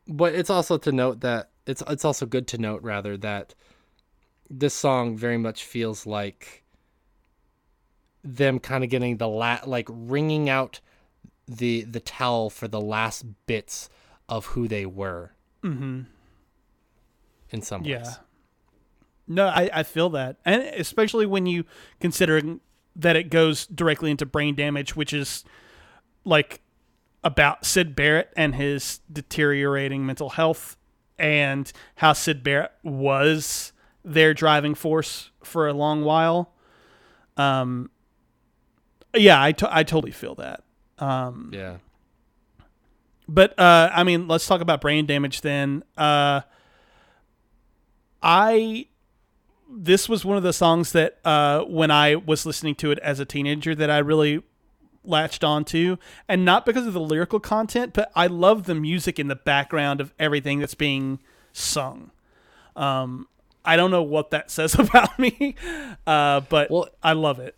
but 0.07 0.35
it's 0.35 0.49
also 0.49 0.77
to 0.77 0.91
note 0.91 1.21
that 1.21 1.49
it's 1.65 1.81
it's 1.87 2.05
also 2.05 2.25
good 2.25 2.47
to 2.47 2.57
note 2.57 2.83
rather 2.83 3.17
that 3.17 3.55
this 4.49 4.73
song 4.73 5.17
very 5.17 5.37
much 5.37 5.63
feels 5.63 6.05
like 6.05 6.63
them 8.23 8.59
kind 8.59 8.83
of 8.83 8.89
getting 8.89 9.17
the 9.17 9.27
la- 9.27 9.61
like 9.65 9.87
ringing 9.89 10.49
out 10.49 10.79
the 11.47 11.83
the 11.83 11.99
towel 11.99 12.49
for 12.49 12.67
the 12.67 12.81
last 12.81 13.25
bits 13.45 13.89
of 14.29 14.47
who 14.47 14.67
they 14.67 14.85
were. 14.85 15.31
Mm-hmm. 15.63 16.01
In 17.49 17.61
some 17.61 17.83
ways. 17.83 18.17
No, 19.27 19.47
I, 19.47 19.69
I 19.73 19.83
feel 19.83 20.09
that. 20.11 20.37
And 20.45 20.61
especially 20.63 21.25
when 21.25 21.45
you 21.45 21.65
considering 21.99 22.59
that 22.95 23.15
it 23.15 23.29
goes 23.29 23.65
directly 23.67 24.11
into 24.11 24.25
brain 24.25 24.53
damage, 24.55 24.95
which 24.95 25.13
is 25.13 25.43
like 26.25 26.61
about 27.23 27.65
Syd 27.65 27.95
Barrett 27.95 28.31
and 28.35 28.55
his 28.55 28.99
deteriorating 29.11 30.05
mental 30.05 30.31
health 30.31 30.75
and 31.17 31.71
how 31.95 32.13
Syd 32.13 32.43
Barrett 32.43 32.71
was 32.83 33.71
their 34.03 34.33
driving 34.33 34.75
force 34.75 35.31
for 35.43 35.67
a 35.67 35.73
long 35.73 36.03
while. 36.03 36.53
Um 37.37 37.89
yeah, 39.15 39.41
I, 39.41 39.51
to- 39.53 39.75
I 39.75 39.83
totally 39.83 40.11
feel 40.11 40.35
that. 40.35 40.63
Um 40.99 41.49
Yeah. 41.53 41.77
but 43.27 43.57
uh, 43.57 43.89
I 43.93 44.03
mean, 44.03 44.27
let's 44.27 44.45
talk 44.45 44.59
about 44.61 44.81
brain 44.81 45.05
damage 45.05 45.41
then. 45.41 45.83
Uh, 45.97 46.41
I 48.21 48.87
this 49.75 50.07
was 50.07 50.23
one 50.23 50.37
of 50.37 50.43
the 50.43 50.53
songs 50.53 50.91
that 50.93 51.19
uh, 51.25 51.61
when 51.63 51.91
I 51.91 52.15
was 52.15 52.45
listening 52.45 52.75
to 52.75 52.91
it 52.91 52.99
as 52.99 53.19
a 53.19 53.25
teenager 53.25 53.73
that 53.75 53.89
I 53.89 53.97
really 53.99 54.43
latched 55.03 55.43
onto, 55.43 55.97
and 56.29 56.45
not 56.45 56.65
because 56.65 56.87
of 56.87 56.93
the 56.93 56.99
lyrical 56.99 57.39
content, 57.39 57.93
but 57.93 58.11
I 58.15 58.27
love 58.27 58.65
the 58.65 58.75
music 58.75 59.19
in 59.19 59.27
the 59.27 59.35
background 59.35 59.99
of 59.99 60.13
everything 60.17 60.59
that's 60.59 60.75
being 60.75 61.19
sung. 61.51 62.11
Um, 62.75 63.27
I 63.65 63.75
don't 63.75 63.91
know 63.91 64.03
what 64.03 64.31
that 64.31 64.49
says 64.57 64.75
about 64.75 65.17
me, 65.19 65.55
uh, 66.07 66.41
but 66.41 66.71
Well- 66.71 66.89
I 67.01 67.13
love 67.13 67.39
it. 67.39 67.55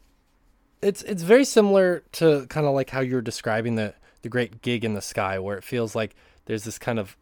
it's 0.81 1.01
it's 1.03 1.23
very 1.23 1.45
similar 1.45 2.03
to 2.13 2.45
kind 2.47 2.65
of 2.65 2.73
like 2.73 2.89
how 2.89 2.99
you're 3.01 3.21
describing 3.21 3.75
the 3.75 3.93
the 4.21 4.29
great 4.29 4.61
gig 4.63 4.83
in 4.83 4.93
the 4.95 5.01
sky 5.01 5.37
where 5.37 5.55
it 5.57 5.63
feels 5.63 5.95
like 5.95 6.15
there's 6.45 6.63
this 6.63 6.77
kind 6.79 6.97
of 6.99 7.15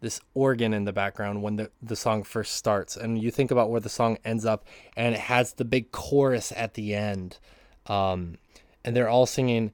this 0.00 0.20
organ 0.34 0.74
in 0.74 0.84
the 0.84 0.92
background 0.92 1.42
when 1.42 1.56
the, 1.56 1.70
the 1.82 1.96
song 1.96 2.22
first 2.22 2.54
starts. 2.54 2.96
And 2.96 3.20
you 3.20 3.30
think 3.30 3.50
about 3.50 3.70
where 3.70 3.80
the 3.80 3.88
song 3.88 4.18
ends 4.24 4.44
up 4.44 4.64
and 4.96 5.14
it 5.14 5.20
has 5.22 5.54
the 5.54 5.64
big 5.64 5.90
chorus 5.92 6.52
at 6.54 6.74
the 6.74 6.94
end. 6.94 7.38
Um, 7.86 8.38
and 8.84 8.94
they're 8.94 9.08
all 9.08 9.26
singing 9.26 9.72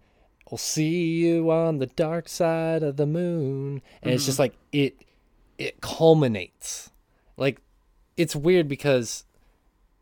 we'll 0.52 0.58
see 0.58 1.14
you 1.14 1.50
on 1.50 1.78
the 1.78 1.86
dark 1.86 2.28
side 2.28 2.82
of 2.82 2.98
the 2.98 3.06
moon. 3.06 3.80
And 4.02 4.12
it's 4.12 4.26
just 4.26 4.38
like 4.38 4.54
it 4.70 5.02
it 5.58 5.80
culminates. 5.80 6.90
Like 7.38 7.60
it's 8.18 8.36
weird 8.36 8.68
because 8.68 9.24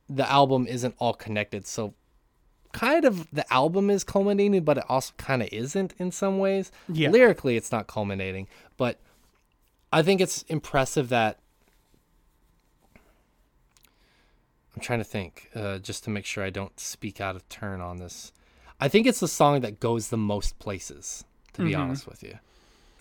the 0.08 0.28
album 0.28 0.66
isn't 0.66 0.96
all 0.98 1.14
connected. 1.14 1.68
So 1.68 1.94
kind 2.72 3.04
of 3.04 3.30
the 3.30 3.50
album 3.52 3.90
is 3.90 4.02
culminating, 4.02 4.64
but 4.64 4.78
it 4.78 4.84
also 4.88 5.14
kind 5.18 5.40
of 5.40 5.48
isn't 5.52 5.94
in 5.98 6.10
some 6.10 6.40
ways. 6.40 6.72
Yeah. 6.88 7.10
Lyrically, 7.10 7.56
it's 7.56 7.70
not 7.70 7.86
culminating, 7.86 8.48
but 8.76 8.98
I 9.92 10.02
think 10.02 10.20
it's 10.20 10.42
impressive 10.42 11.08
that. 11.08 11.38
I'm 14.74 14.82
trying 14.82 15.00
to 15.00 15.04
think, 15.04 15.50
uh, 15.54 15.78
just 15.78 16.04
to 16.04 16.10
make 16.10 16.24
sure 16.24 16.44
I 16.44 16.50
don't 16.50 16.78
speak 16.78 17.20
out 17.20 17.34
of 17.34 17.48
turn 17.48 17.80
on 17.80 17.96
this. 17.96 18.32
I 18.80 18.88
think 18.88 19.06
it's 19.06 19.20
the 19.20 19.28
song 19.28 19.60
that 19.60 19.80
goes 19.80 20.08
the 20.08 20.16
most 20.16 20.58
places, 20.58 21.24
to 21.54 21.64
be 21.64 21.74
honest 21.74 22.06
with 22.06 22.22
you, 22.22 22.38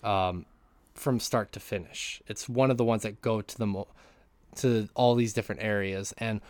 um, 0.08 0.46
from 0.94 1.20
start 1.20 1.52
to 1.52 1.60
finish. 1.60 2.20
It's 2.26 2.48
one 2.48 2.70
of 2.70 2.76
the 2.76 2.84
ones 2.84 3.02
that 3.04 3.22
go 3.22 3.40
to 3.40 3.58
the 3.58 3.66
mo- 3.66 3.88
to 4.56 4.88
all 4.94 5.14
these 5.14 5.32
different 5.32 5.62
areas, 5.62 6.12
and 6.18 6.40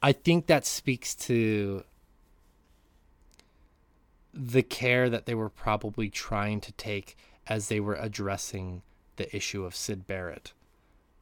I 0.00 0.12
think 0.12 0.46
that 0.46 0.64
speaks 0.64 1.14
to 1.16 1.84
the 4.32 4.62
care 4.62 5.10
that 5.10 5.26
they 5.26 5.34
were 5.34 5.50
probably 5.50 6.08
trying 6.08 6.60
to 6.62 6.72
take 6.72 7.16
as 7.46 7.68
they 7.68 7.80
were 7.80 7.96
addressing 7.96 8.82
the 9.16 9.34
issue 9.34 9.64
of 9.64 9.74
Syd 9.74 10.06
Barrett. 10.06 10.52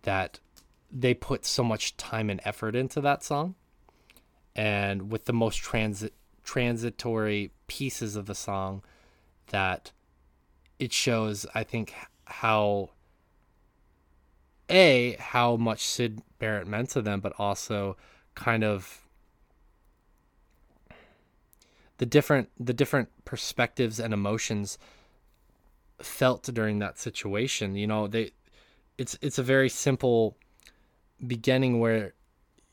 That 0.02 0.40
they 0.90 1.14
put 1.14 1.44
so 1.44 1.62
much 1.62 1.96
time 1.96 2.30
and 2.30 2.40
effort 2.44 2.74
into 2.74 3.00
that 3.00 3.22
song. 3.22 3.54
And 4.56 5.10
with 5.10 5.26
the 5.26 5.32
most 5.32 5.56
transit 5.56 6.14
transitory 6.42 7.52
pieces 7.66 8.16
of 8.16 8.26
the 8.26 8.34
song 8.34 8.82
that 9.48 9.92
it 10.78 10.92
shows 10.92 11.46
I 11.54 11.62
think 11.62 11.94
how 12.24 12.90
a 14.68 15.16
how 15.18 15.56
much 15.56 15.86
Syd 15.86 16.22
Barrett 16.38 16.66
meant 16.66 16.90
to 16.90 17.02
them 17.02 17.20
but 17.20 17.34
also 17.38 17.96
kind 18.34 18.64
of 18.64 19.02
the 21.98 22.06
different 22.06 22.48
the 22.58 22.72
different 22.72 23.10
perspectives 23.24 24.00
and 24.00 24.14
emotions 24.14 24.78
felt 26.02 26.42
during 26.54 26.78
that 26.78 26.98
situation 26.98 27.74
you 27.74 27.86
know 27.86 28.06
they 28.06 28.30
it's 28.98 29.16
it's 29.22 29.38
a 29.38 29.42
very 29.42 29.68
simple 29.68 30.36
beginning 31.26 31.80
where 31.80 32.14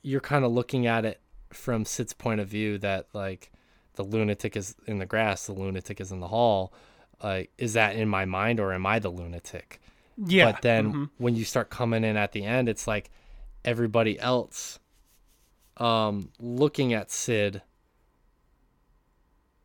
you're 0.01 0.21
kind 0.21 0.45
of 0.45 0.51
looking 0.51 0.87
at 0.87 1.05
it 1.05 1.21
from 1.51 1.85
Syd's 1.85 2.13
point 2.13 2.39
of 2.39 2.47
view 2.47 2.77
that 2.79 3.07
like 3.13 3.51
the 3.95 4.03
lunatic 4.03 4.55
is 4.55 4.75
in 4.85 4.99
the 4.99 5.05
grass 5.05 5.45
the 5.47 5.53
lunatic 5.53 5.99
is 5.99 6.11
in 6.11 6.19
the 6.19 6.27
hall. 6.27 6.73
Like 7.23 7.51
is 7.57 7.73
that 7.73 7.95
in 7.95 8.07
my 8.07 8.25
mind 8.25 8.59
or 8.59 8.73
am 8.73 8.85
I 8.85 8.99
the 8.99 9.09
lunatic? 9.09 9.81
Yeah, 10.17 10.51
but 10.51 10.61
then 10.61 11.09
when 11.17 11.35
you 11.35 11.45
start 11.45 11.69
coming 11.69 12.03
in 12.03 12.17
at 12.17 12.31
the 12.31 12.43
end 12.43 12.69
it's 12.69 12.87
like 12.87 13.09
everybody 13.65 14.19
else 14.19 14.79
um 15.77 16.29
looking 16.39 16.93
at 16.93 17.11
Syd 17.11 17.61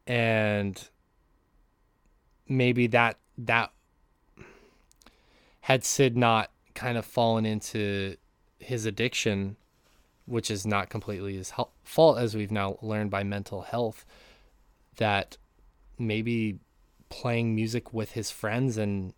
and 0.07 0.89
maybe 2.49 2.87
that 2.89 3.19
that 3.39 3.73
had 5.63 5.85
Syd 5.85 6.17
not 6.17 6.51
kind 6.75 6.99
of 6.99 7.05
fallen 7.05 7.47
into 7.47 8.17
his 8.59 8.87
addiction, 8.87 9.57
which 10.27 10.51
is 10.51 10.67
not 10.67 10.89
completely 10.89 11.37
his 11.37 11.53
fault, 11.85 12.19
as 12.19 12.35
we've 12.35 12.51
now 12.51 12.79
learned 12.83 13.11
by 13.11 13.23
mental 13.23 13.63
health, 13.63 14.05
that 14.97 15.37
maybe 15.99 16.59
playing 17.09 17.55
music 17.55 17.93
with 17.93 18.13
his 18.13 18.31
friends 18.31 18.77
and 18.77 19.13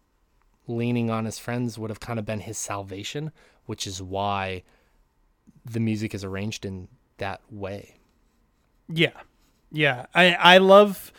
leaning 0.67 1.11
on 1.11 1.25
his 1.25 1.39
friends 1.39 1.79
would 1.79 1.91
have 1.91 2.01
kind 2.01 2.19
of 2.19 2.27
been 2.27 2.41
his 2.41 2.59
salvation, 2.59 3.31
which 3.67 3.87
is 3.87 4.03
why 4.03 4.63
the 5.65 5.81
music 5.81 6.15
is 6.15 6.25
arranged 6.25 6.65
in 6.65 6.89
that 7.19 7.41
way. 7.51 7.97
Yeah, 8.89 9.21
yeah. 9.71 10.07
I 10.15 10.35
I 10.35 10.59
love 10.59 11.13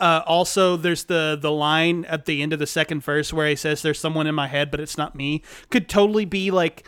uh, 0.00 0.22
also 0.26 0.76
there's 0.76 1.04
the 1.04 1.38
the 1.40 1.52
line 1.52 2.04
at 2.06 2.24
the 2.24 2.42
end 2.42 2.52
of 2.52 2.58
the 2.58 2.66
second 2.66 3.00
verse 3.00 3.32
where 3.32 3.48
he 3.48 3.56
says 3.56 3.82
there's 3.82 4.00
someone 4.00 4.26
in 4.26 4.34
my 4.34 4.48
head 4.48 4.70
but 4.70 4.80
it's 4.80 4.98
not 4.98 5.14
me 5.14 5.42
could 5.68 5.88
totally 5.88 6.24
be 6.24 6.50
like 6.50 6.84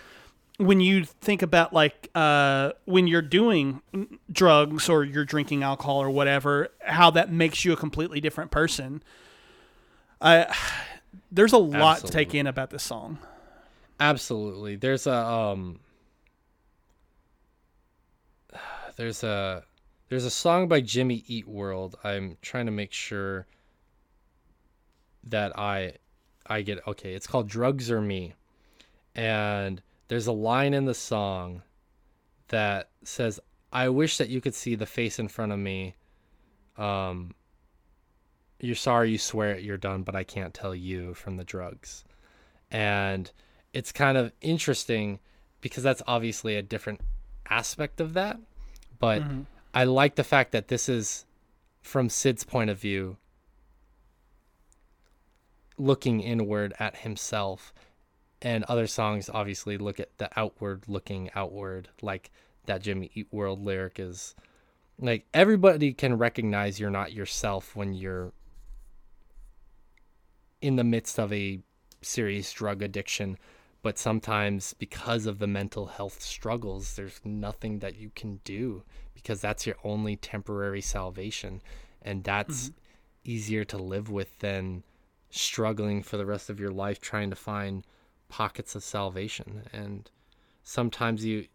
when 0.59 0.81
you 0.81 1.05
think 1.05 1.43
about 1.43 1.73
like 1.73 2.11
uh, 2.15 2.73
when 2.85 3.07
you're 3.07 3.23
doing 3.23 3.83
drugs 4.31 4.89
or 4.89 5.05
you're 5.05 5.25
drinking 5.25 5.63
alcohol 5.63 6.03
or 6.03 6.11
whatever 6.11 6.69
how 6.81 7.11
that 7.11 7.33
makes 7.33 7.65
you 7.65 7.73
a 7.73 7.77
completely 7.77 8.21
different 8.21 8.51
person. 8.51 9.03
I 10.21 10.55
there's 11.33 11.53
a 11.53 11.59
lot 11.59 12.01
to 12.01 12.09
take 12.09 12.35
in 12.35 12.47
about 12.47 12.71
this 12.71 12.83
song. 12.83 13.19
Absolutely. 13.99 14.77
There's 14.77 15.07
a 15.07 15.15
um 15.17 15.81
there's 18.97 19.25
a 19.25 19.65
there's 20.13 20.27
a 20.27 20.31
song 20.31 20.69
by 20.69 20.79
Jimmy 20.83 21.25
Eat 21.27 21.49
World. 21.49 21.97
I'm 22.05 22.37
trying 22.43 22.67
to 22.67 22.71
make 22.71 22.93
sure 22.93 23.47
that 25.25 25.59
I 25.59 25.95
I 26.45 26.61
get 26.61 26.87
okay. 26.87 27.15
It's 27.15 27.27
called 27.27 27.49
Drugs 27.49 27.91
or 27.91 28.03
Me. 28.03 28.35
And 29.15 29.81
there's 30.09 30.27
a 30.27 30.33
line 30.33 30.75
in 30.75 30.85
the 30.85 30.93
song 30.93 31.63
that 32.49 32.91
says, 33.03 33.41
"I 33.73 33.89
wish 33.89 34.19
that 34.19 34.29
you 34.29 34.43
could 34.43 34.55
see 34.55 34.75
the 34.75 34.85
face 34.85 35.19
in 35.19 35.29
front 35.29 35.51
of 35.51 35.59
me. 35.59 35.97
Um 36.77 37.35
you're 38.61 38.75
sorry 38.75 39.13
you 39.13 39.19
swear 39.19 39.53
it 39.55 39.65
you're 39.65 39.79
done, 39.79 40.03
but 40.03 40.15
I 40.15 40.25
can't 40.25 40.53
tell 40.53 40.75
you 40.75 41.15
from 41.15 41.39
the 41.39 41.45
drugs." 41.45 42.05
And 42.71 43.33
it's 43.73 43.93
kind 43.93 44.19
of 44.19 44.31
interesting 44.43 45.21
because 45.63 45.83
that's 45.83 46.03
obviously 46.07 46.57
a 46.57 46.63
different 46.63 47.01
aspect 47.49 47.99
of 47.99 48.13
that. 48.13 48.39
But 48.99 49.23
I 49.75 49.85
like 49.85 50.17
the 50.17 50.25
fact 50.25 50.53
that 50.53 50.69
this 50.69 50.89
is 50.89 51.25
from 51.81 52.09
Syd's 52.09 52.45
point 52.45 52.71
of 52.71 52.79
view 52.79 53.17
looking 55.79 56.21
inward 56.21 56.75
at 56.79 56.99
himself. 56.99 57.73
And 58.41 58.65
other 58.65 58.87
songs 58.87 59.31
obviously 59.33 59.79
look 59.79 60.01
at 60.01 60.19
the 60.19 60.29
outward 60.37 60.85
looking 60.89 61.31
outward 61.35 61.89
like 62.01 62.31
that 62.67 62.83
Jimmy 62.83 63.11
Eat 63.15 63.29
World 63.31 63.65
lyric 63.65 63.99
is 63.99 64.35
like 64.99 65.27
everybody 65.33 65.93
can 65.93 66.19
recognize 66.19 66.79
you're 66.79 66.91
not 66.91 67.13
yourself 67.13 67.75
when 67.75 67.95
you're 67.95 68.33
in 70.61 70.77
the 70.77 70.85
midst 70.85 71.19
of 71.19 71.33
a 71.33 71.61
serious 72.03 72.53
drug 72.53 72.83
addiction. 72.83 73.39
But 73.81 73.99
sometimes 73.99 74.75
because 74.75 75.27
of 75.27 75.39
the 75.39 75.49
mental 75.49 75.87
health 75.87 76.21
struggles 76.21 76.95
there's 76.95 77.21
nothing 77.25 77.79
that 77.79 77.97
you 77.97 78.11
can 78.15 78.41
do 78.45 78.83
because 79.15 79.41
that's 79.41 79.67
your 79.67 79.77
only 79.85 80.17
temporary 80.17 80.81
salvation. 80.81 81.61
And 82.01 82.25
that's 82.25 82.65
mm-hmm. 82.65 83.31
easier 83.31 83.65
to 83.67 83.77
live 83.77 84.11
with 84.11 84.39
than 84.41 84.83
struggling 85.31 86.03
for 86.03 86.17
the 86.17 86.27
rest 86.27 86.51
of 86.51 86.61
your 86.61 86.71
life 86.71 87.01
trying 87.01 87.31
to 87.31 87.37
find 87.37 87.87
pockets 88.29 88.75
of 88.75 88.83
salvation. 88.83 89.63
And 89.73 90.11
sometimes 90.63 91.25
you 91.25 91.47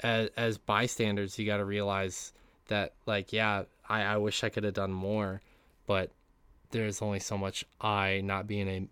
as, 0.00 0.30
as 0.36 0.58
bystanders 0.58 1.38
you 1.38 1.46
got 1.46 1.56
to 1.58 1.64
realize 1.64 2.32
that 2.68 2.94
like 3.06 3.32
yeah 3.32 3.62
I, 3.88 4.02
I 4.02 4.16
wish 4.18 4.44
i 4.44 4.48
could 4.48 4.64
have 4.64 4.74
done 4.74 4.92
more 4.92 5.40
but 5.86 6.10
there's 6.70 7.00
only 7.00 7.20
so 7.20 7.38
much 7.38 7.64
i 7.80 8.20
not 8.22 8.46
being 8.46 8.68
a 8.68 8.88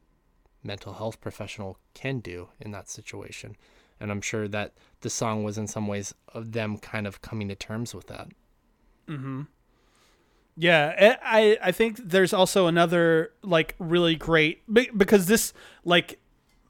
mental 0.63 0.95
health 0.95 1.21
professional 1.21 1.79
can 1.93 2.21
do 2.21 2.49
in 2.61 2.71
that 2.71 2.89
situation 2.89 3.57
and 4.01 4.11
i'm 4.11 4.21
sure 4.21 4.47
that 4.49 4.73
the 5.01 5.11
song 5.11 5.45
was 5.45 5.59
in 5.59 5.67
some 5.67 5.87
ways 5.87 6.15
of 6.33 6.53
them 6.53 6.79
kind 6.79 7.07
of 7.07 7.21
coming 7.23 7.49
to 7.49 7.55
terms 7.55 7.95
with 7.95 8.07
that 8.09 8.29
Hmm. 9.09 9.43
Yeah, 10.57 11.17
I 11.23 11.41
I- 11.41 11.59
I 11.69 11.73
think 11.73 11.99
there's 11.99 12.33
also 12.33 12.67
another 12.67 13.33
like 13.43 13.75
really 13.79 14.15
great 14.15 14.63
because 14.73 15.27
this 15.27 15.53
like 15.85 16.19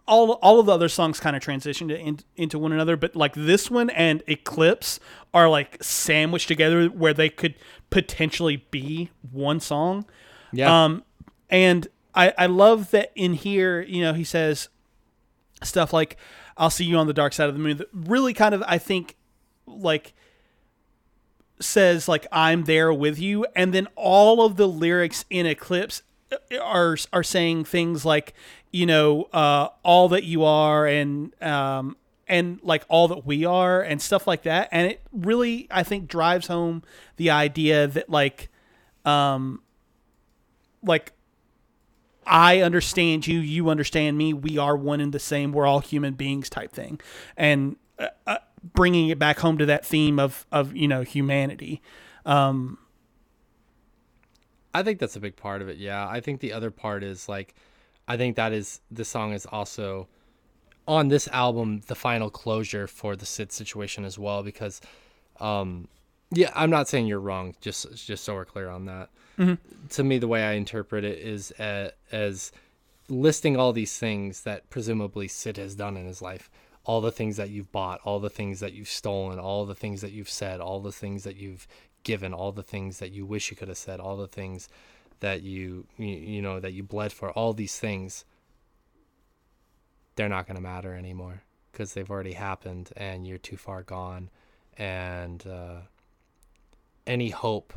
all 0.08 0.32
all 0.42 0.58
of 0.58 0.66
the 0.66 0.72
other 0.72 0.88
songs 0.88 1.20
kind 1.20 1.36
of 1.36 1.42
transitioned 1.42 1.96
in, 1.96 2.18
into 2.36 2.58
one 2.58 2.72
another, 2.72 2.96
but 2.96 3.14
like 3.14 3.34
this 3.34 3.70
one 3.70 3.90
and 3.90 4.22
Eclipse 4.26 5.00
are 5.34 5.48
like 5.48 5.82
sandwiched 5.82 6.48
together 6.48 6.86
where 6.88 7.12
they 7.14 7.28
could 7.28 7.54
potentially 7.90 8.64
be 8.70 9.10
one 9.30 9.60
song. 9.60 10.06
yeah 10.52 10.84
Um, 10.84 11.04
and 11.50 11.86
I, 12.14 12.32
I 12.38 12.46
love 12.46 12.90
that 12.92 13.12
in 13.14 13.34
here, 13.34 13.80
you 13.82 14.02
know, 14.02 14.12
he 14.14 14.24
says 14.24 14.68
stuff 15.62 15.92
like, 15.92 16.16
I'll 16.56 16.70
see 16.70 16.84
you 16.84 16.96
on 16.96 17.06
the 17.06 17.12
dark 17.12 17.32
side 17.32 17.48
of 17.48 17.54
the 17.54 17.60
moon. 17.60 17.76
That 17.78 17.88
really 17.92 18.34
kind 18.34 18.54
of, 18.54 18.62
I 18.66 18.78
think, 18.78 19.16
like, 19.66 20.14
says, 21.60 22.08
like, 22.08 22.26
I'm 22.30 22.64
there 22.64 22.92
with 22.92 23.18
you. 23.18 23.46
And 23.56 23.72
then 23.72 23.88
all 23.96 24.44
of 24.44 24.56
the 24.56 24.68
lyrics 24.68 25.24
in 25.30 25.46
Eclipse 25.46 26.02
are, 26.60 26.96
are 27.12 27.22
saying 27.22 27.64
things 27.64 28.04
like, 28.04 28.34
you 28.72 28.86
know, 28.86 29.24
uh, 29.32 29.68
all 29.82 30.08
that 30.08 30.24
you 30.24 30.44
are 30.44 30.86
and, 30.86 31.32
um, 31.42 31.96
and 32.26 32.58
like 32.62 32.84
all 32.88 33.06
that 33.08 33.24
we 33.26 33.44
are 33.44 33.80
and 33.82 34.00
stuff 34.00 34.26
like 34.26 34.42
that. 34.42 34.68
And 34.72 34.90
it 34.90 35.02
really, 35.12 35.68
I 35.70 35.82
think, 35.82 36.08
drives 36.08 36.46
home 36.46 36.82
the 37.16 37.30
idea 37.30 37.86
that, 37.86 38.08
like, 38.08 38.48
um, 39.04 39.60
like 40.82 41.12
I 42.26 42.60
understand 42.60 43.26
you, 43.26 43.38
you 43.38 43.68
understand 43.68 44.18
me. 44.18 44.32
We 44.32 44.58
are 44.58 44.76
one 44.76 45.00
and 45.00 45.12
the 45.12 45.18
same. 45.18 45.52
We're 45.52 45.66
all 45.66 45.80
human 45.80 46.14
beings, 46.14 46.48
type 46.48 46.72
thing, 46.72 47.00
and 47.36 47.76
uh, 47.98 48.08
uh, 48.26 48.38
bringing 48.62 49.08
it 49.08 49.18
back 49.18 49.38
home 49.38 49.58
to 49.58 49.66
that 49.66 49.84
theme 49.84 50.18
of 50.18 50.46
of 50.50 50.74
you 50.74 50.88
know 50.88 51.02
humanity. 51.02 51.82
Um, 52.24 52.78
I 54.74 54.82
think 54.82 54.98
that's 54.98 55.14
a 55.14 55.20
big 55.20 55.36
part 55.36 55.62
of 55.62 55.68
it. 55.68 55.78
Yeah. 55.78 56.06
I 56.06 56.20
think 56.20 56.40
the 56.40 56.52
other 56.52 56.70
part 56.72 57.04
is 57.04 57.28
like, 57.28 57.54
I 58.08 58.16
think 58.16 58.36
that 58.36 58.52
is 58.52 58.80
the 58.90 59.04
song 59.04 59.32
is 59.32 59.46
also 59.46 60.08
on 60.86 61.08
this 61.08 61.28
album 61.28 61.80
the 61.86 61.94
final 61.94 62.28
closure 62.28 62.86
for 62.86 63.14
the 63.14 63.24
Syd 63.24 63.52
situation 63.52 64.04
as 64.04 64.18
well 64.18 64.42
because, 64.42 64.80
um, 65.40 65.88
yeah, 66.30 66.50
I'm 66.54 66.70
not 66.70 66.88
saying 66.88 67.06
you're 67.06 67.20
wrong. 67.20 67.54
Just 67.60 67.94
just 67.94 68.24
so 68.24 68.34
we're 68.34 68.44
clear 68.44 68.68
on 68.68 68.86
that. 68.86 69.10
To 69.36 70.04
me, 70.04 70.18
the 70.18 70.28
way 70.28 70.44
I 70.44 70.52
interpret 70.52 71.04
it 71.04 71.18
is 71.18 71.52
uh, 71.52 71.90
as 72.12 72.52
listing 73.08 73.56
all 73.56 73.72
these 73.72 73.98
things 73.98 74.42
that 74.42 74.70
presumably 74.70 75.28
Syd 75.28 75.56
has 75.56 75.74
done 75.74 75.96
in 75.96 76.06
his 76.06 76.22
life. 76.22 76.50
All 76.84 77.00
the 77.00 77.12
things 77.12 77.36
that 77.38 77.50
you've 77.50 77.72
bought, 77.72 78.00
all 78.04 78.20
the 78.20 78.30
things 78.30 78.60
that 78.60 78.74
you've 78.74 78.88
stolen, 78.88 79.38
all 79.38 79.64
the 79.64 79.74
things 79.74 80.02
that 80.02 80.12
you've 80.12 80.28
said, 80.28 80.60
all 80.60 80.80
the 80.80 80.92
things 80.92 81.24
that 81.24 81.36
you've 81.36 81.66
given, 82.02 82.34
all 82.34 82.52
the 82.52 82.62
things 82.62 82.98
that 82.98 83.10
you 83.10 83.24
wish 83.24 83.50
you 83.50 83.56
could 83.56 83.68
have 83.68 83.78
said, 83.78 84.00
all 84.00 84.16
the 84.16 84.28
things 84.28 84.68
that 85.20 85.42
you 85.42 85.86
you, 85.96 86.06
you 86.06 86.42
know 86.42 86.60
that 86.60 86.72
you 86.72 86.82
bled 86.82 87.12
for, 87.12 87.30
all 87.30 87.54
these 87.54 87.78
things 87.78 88.24
they're 90.16 90.28
not 90.28 90.46
going 90.46 90.56
to 90.56 90.62
matter 90.62 90.94
anymore 90.94 91.42
because 91.72 91.94
they've 91.94 92.10
already 92.10 92.34
happened 92.34 92.90
and 92.96 93.26
you're 93.26 93.38
too 93.38 93.56
far 93.56 93.82
gone 93.82 94.30
and 94.76 95.46
uh, 95.46 95.80
any 97.06 97.30
hope 97.30 97.72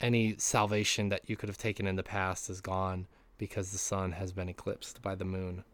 any 0.00 0.36
salvation 0.38 1.08
that 1.08 1.28
you 1.28 1.36
could 1.36 1.48
have 1.48 1.58
taken 1.58 1.86
in 1.86 1.96
the 1.96 2.02
past 2.02 2.50
is 2.50 2.60
gone 2.60 3.06
because 3.38 3.72
the 3.72 3.78
sun 3.78 4.12
has 4.12 4.32
been 4.32 4.48
eclipsed 4.48 5.02
by 5.02 5.14
the 5.14 5.24
moon. 5.24 5.64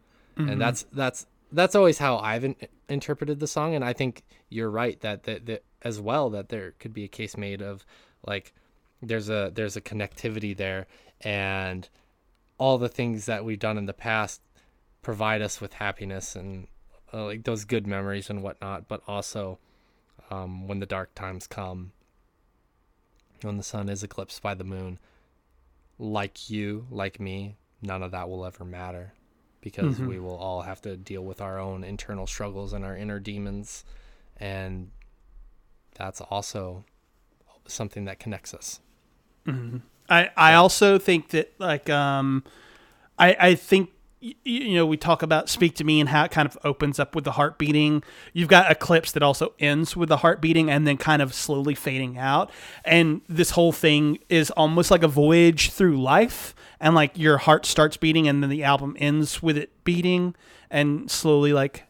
And 0.49 0.59
that's 0.59 0.83
that's 0.91 1.27
that's 1.51 1.75
always 1.75 1.99
how 1.99 2.17
i've 2.17 2.43
in- 2.43 2.55
interpreted 2.89 3.39
the 3.39 3.47
song. 3.47 3.75
And 3.75 3.85
i 3.85 3.93
think 3.93 4.23
you're 4.49 4.69
right 4.69 4.99
that, 5.01 5.23
that 5.23 5.45
that 5.45 5.63
as 5.83 5.99
well 5.99 6.29
that 6.31 6.49
there 6.49 6.71
could 6.79 6.93
be 6.93 7.03
a 7.03 7.07
case 7.07 7.37
made 7.37 7.61
of 7.61 7.85
like 8.25 8.53
there's 9.01 9.29
a 9.29 9.51
there's 9.53 9.75
a 9.75 9.81
connectivity 9.81 10.55
there. 10.55 10.87
And 11.21 11.87
all 12.57 12.77
the 12.77 12.89
things 12.89 13.25
that 13.25 13.45
we've 13.45 13.59
done 13.59 13.77
in 13.77 13.85
the 13.85 13.93
past 13.93 14.41
provide 15.01 15.41
us 15.41 15.59
with 15.59 15.73
happiness 15.73 16.35
and 16.35 16.67
uh, 17.13 17.25
like 17.25 17.43
those 17.43 17.65
good 17.65 17.85
memories 17.85 18.29
and 18.29 18.41
whatnot. 18.41 18.87
But 18.87 19.01
also 19.07 19.59
um, 20.31 20.67
when 20.67 20.79
the 20.79 20.85
dark 20.85 21.13
times 21.13 21.47
come 21.47 21.91
when 23.43 23.57
the 23.57 23.63
sun 23.63 23.89
is 23.89 24.03
eclipsed 24.03 24.41
by 24.41 24.53
the 24.53 24.63
moon 24.63 24.99
like 25.99 26.49
you 26.49 26.85
like 26.89 27.19
me 27.19 27.55
none 27.81 28.01
of 28.01 28.11
that 28.11 28.29
will 28.29 28.45
ever 28.45 28.65
matter 28.65 29.13
because 29.63 29.97
we 30.07 30.19
will 30.19 30.35
all 30.35 30.61
have 30.63 30.81
to 30.81 30.97
deal 30.97 31.23
with 31.23 31.39
our 31.39 31.57
own 31.57 31.83
internal 31.85 32.27
struggles 32.27 32.73
and 32.73 32.83
our 32.83 32.97
inner 32.97 33.19
demons. 33.19 33.85
And 34.37 34.91
that's 35.95 36.19
also 36.19 36.83
something 37.65 38.03
that 38.05 38.19
connects 38.19 38.53
us. 38.53 38.81
I 40.09 40.29
I 40.35 40.53
also 40.55 40.99
think 40.99 41.29
that 41.29 41.53
like 41.59 41.89
um, 41.89 42.43
I 43.17 43.35
I 43.39 43.55
think 43.55 43.89
you 44.43 44.75
know 44.75 44.85
we 44.85 44.95
talk 44.95 45.21
about 45.21 45.49
speak 45.49 45.75
to 45.75 45.83
me 45.83 45.99
and 45.99 46.09
how 46.09 46.23
it 46.23 46.31
kind 46.31 46.47
of 46.47 46.57
opens 46.63 46.99
up 46.99 47.15
with 47.15 47.25
the 47.25 47.33
heart 47.33 47.57
beating. 47.57 48.03
You've 48.31 48.47
got 48.47 48.71
Eclipse 48.71 49.11
that 49.11 49.23
also 49.23 49.53
ends 49.59 49.95
with 49.95 50.09
the 50.09 50.17
heart 50.17 50.41
beating 50.41 50.69
and 50.69 50.87
then 50.87 50.97
kind 50.97 51.21
of 51.21 51.33
slowly 51.33 51.75
fading 51.75 52.17
out. 52.17 52.49
And 52.85 53.21
this 53.27 53.51
whole 53.51 53.71
thing 53.71 54.19
is 54.29 54.49
almost 54.51 54.91
like 54.91 55.03
a 55.03 55.07
voyage 55.07 55.71
through 55.71 56.01
life. 56.01 56.55
And 56.79 56.95
like 56.95 57.17
your 57.17 57.37
heart 57.37 57.65
starts 57.65 57.97
beating 57.97 58.27
and 58.27 58.41
then 58.41 58.49
the 58.49 58.63
album 58.63 58.95
ends 58.99 59.43
with 59.43 59.57
it 59.57 59.71
beating 59.83 60.35
and 60.69 61.09
slowly 61.11 61.53
like 61.53 61.83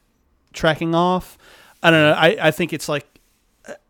tracking 0.53 0.95
off. 0.95 1.38
I 1.81 1.91
don't 1.91 2.01
know. 2.01 2.14
I, 2.14 2.47
I 2.47 2.51
think 2.51 2.73
it's 2.73 2.89
like 2.89 3.05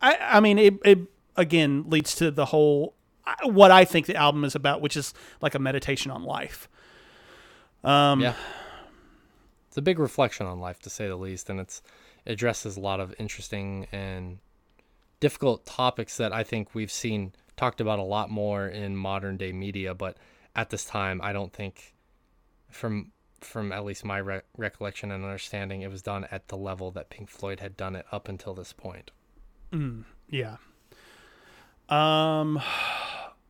I, 0.01 0.17
I 0.21 0.39
mean, 0.39 0.59
it, 0.59 0.75
it 0.83 0.99
again 1.35 1.85
leads 1.87 2.15
to 2.15 2.31
the 2.31 2.45
whole. 2.45 2.95
What 3.43 3.71
I 3.71 3.85
think 3.85 4.05
the 4.05 4.17
album 4.17 4.43
is 4.43 4.53
about, 4.53 4.81
which 4.81 4.97
is 4.97 5.13
like 5.39 5.55
a 5.55 5.59
meditation 5.59 6.11
on 6.11 6.23
life. 6.23 6.67
Um, 7.83 8.21
yeah. 8.21 8.35
It's 9.67 9.77
a 9.77 9.81
big 9.81 9.99
reflection 9.99 10.45
on 10.45 10.59
life, 10.59 10.79
to 10.81 10.89
say 10.89 11.07
the 11.07 11.15
least, 11.15 11.49
and 11.49 11.59
it's 11.59 11.81
it 12.25 12.33
addresses 12.33 12.77
a 12.77 12.79
lot 12.79 12.99
of 12.99 13.13
interesting 13.19 13.87
and 13.91 14.37
difficult 15.19 15.65
topics 15.65 16.17
that 16.17 16.31
I 16.31 16.43
think 16.43 16.75
we've 16.75 16.91
seen 16.91 17.33
talked 17.57 17.81
about 17.81 17.99
a 17.99 18.03
lot 18.03 18.29
more 18.29 18.67
in 18.67 18.95
modern 18.95 19.37
day 19.37 19.51
media. 19.51 19.93
But 19.93 20.17
at 20.55 20.69
this 20.69 20.85
time, 20.85 21.21
I 21.23 21.33
don't 21.33 21.51
think, 21.51 21.95
from 22.69 23.11
from 23.41 23.71
at 23.71 23.83
least 23.83 24.05
my 24.05 24.19
re- 24.19 24.41
recollection 24.57 25.11
and 25.11 25.23
understanding, 25.23 25.81
it 25.81 25.89
was 25.91 26.01
done 26.01 26.27
at 26.31 26.47
the 26.47 26.55
level 26.55 26.91
that 26.91 27.09
Pink 27.09 27.29
Floyd 27.29 27.59
had 27.59 27.75
done 27.75 27.95
it 27.95 28.05
up 28.11 28.29
until 28.29 28.53
this 28.53 28.73
point. 28.73 29.11
Yeah. 30.29 30.57
Um. 31.89 32.61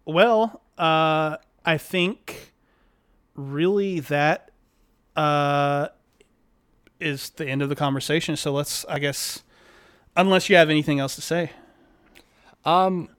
Well, 0.06 0.62
uh, 0.78 1.38
I 1.64 1.78
think 1.78 2.53
really 3.36 4.00
that 4.00 4.52
uh 5.16 5.88
is 7.00 7.32
the 7.32 7.46
end 7.46 7.62
of 7.62 7.70
the 7.70 7.76
conversation. 7.76 8.36
So 8.36 8.52
let's, 8.54 8.86
I 8.86 9.00
guess, 9.00 9.44
unless 10.16 10.50
you 10.50 10.56
have 10.56 10.70
anything 10.70 11.00
else 11.00 11.16
to 11.16 11.22
say. 11.22 11.52
Um, 12.66 13.10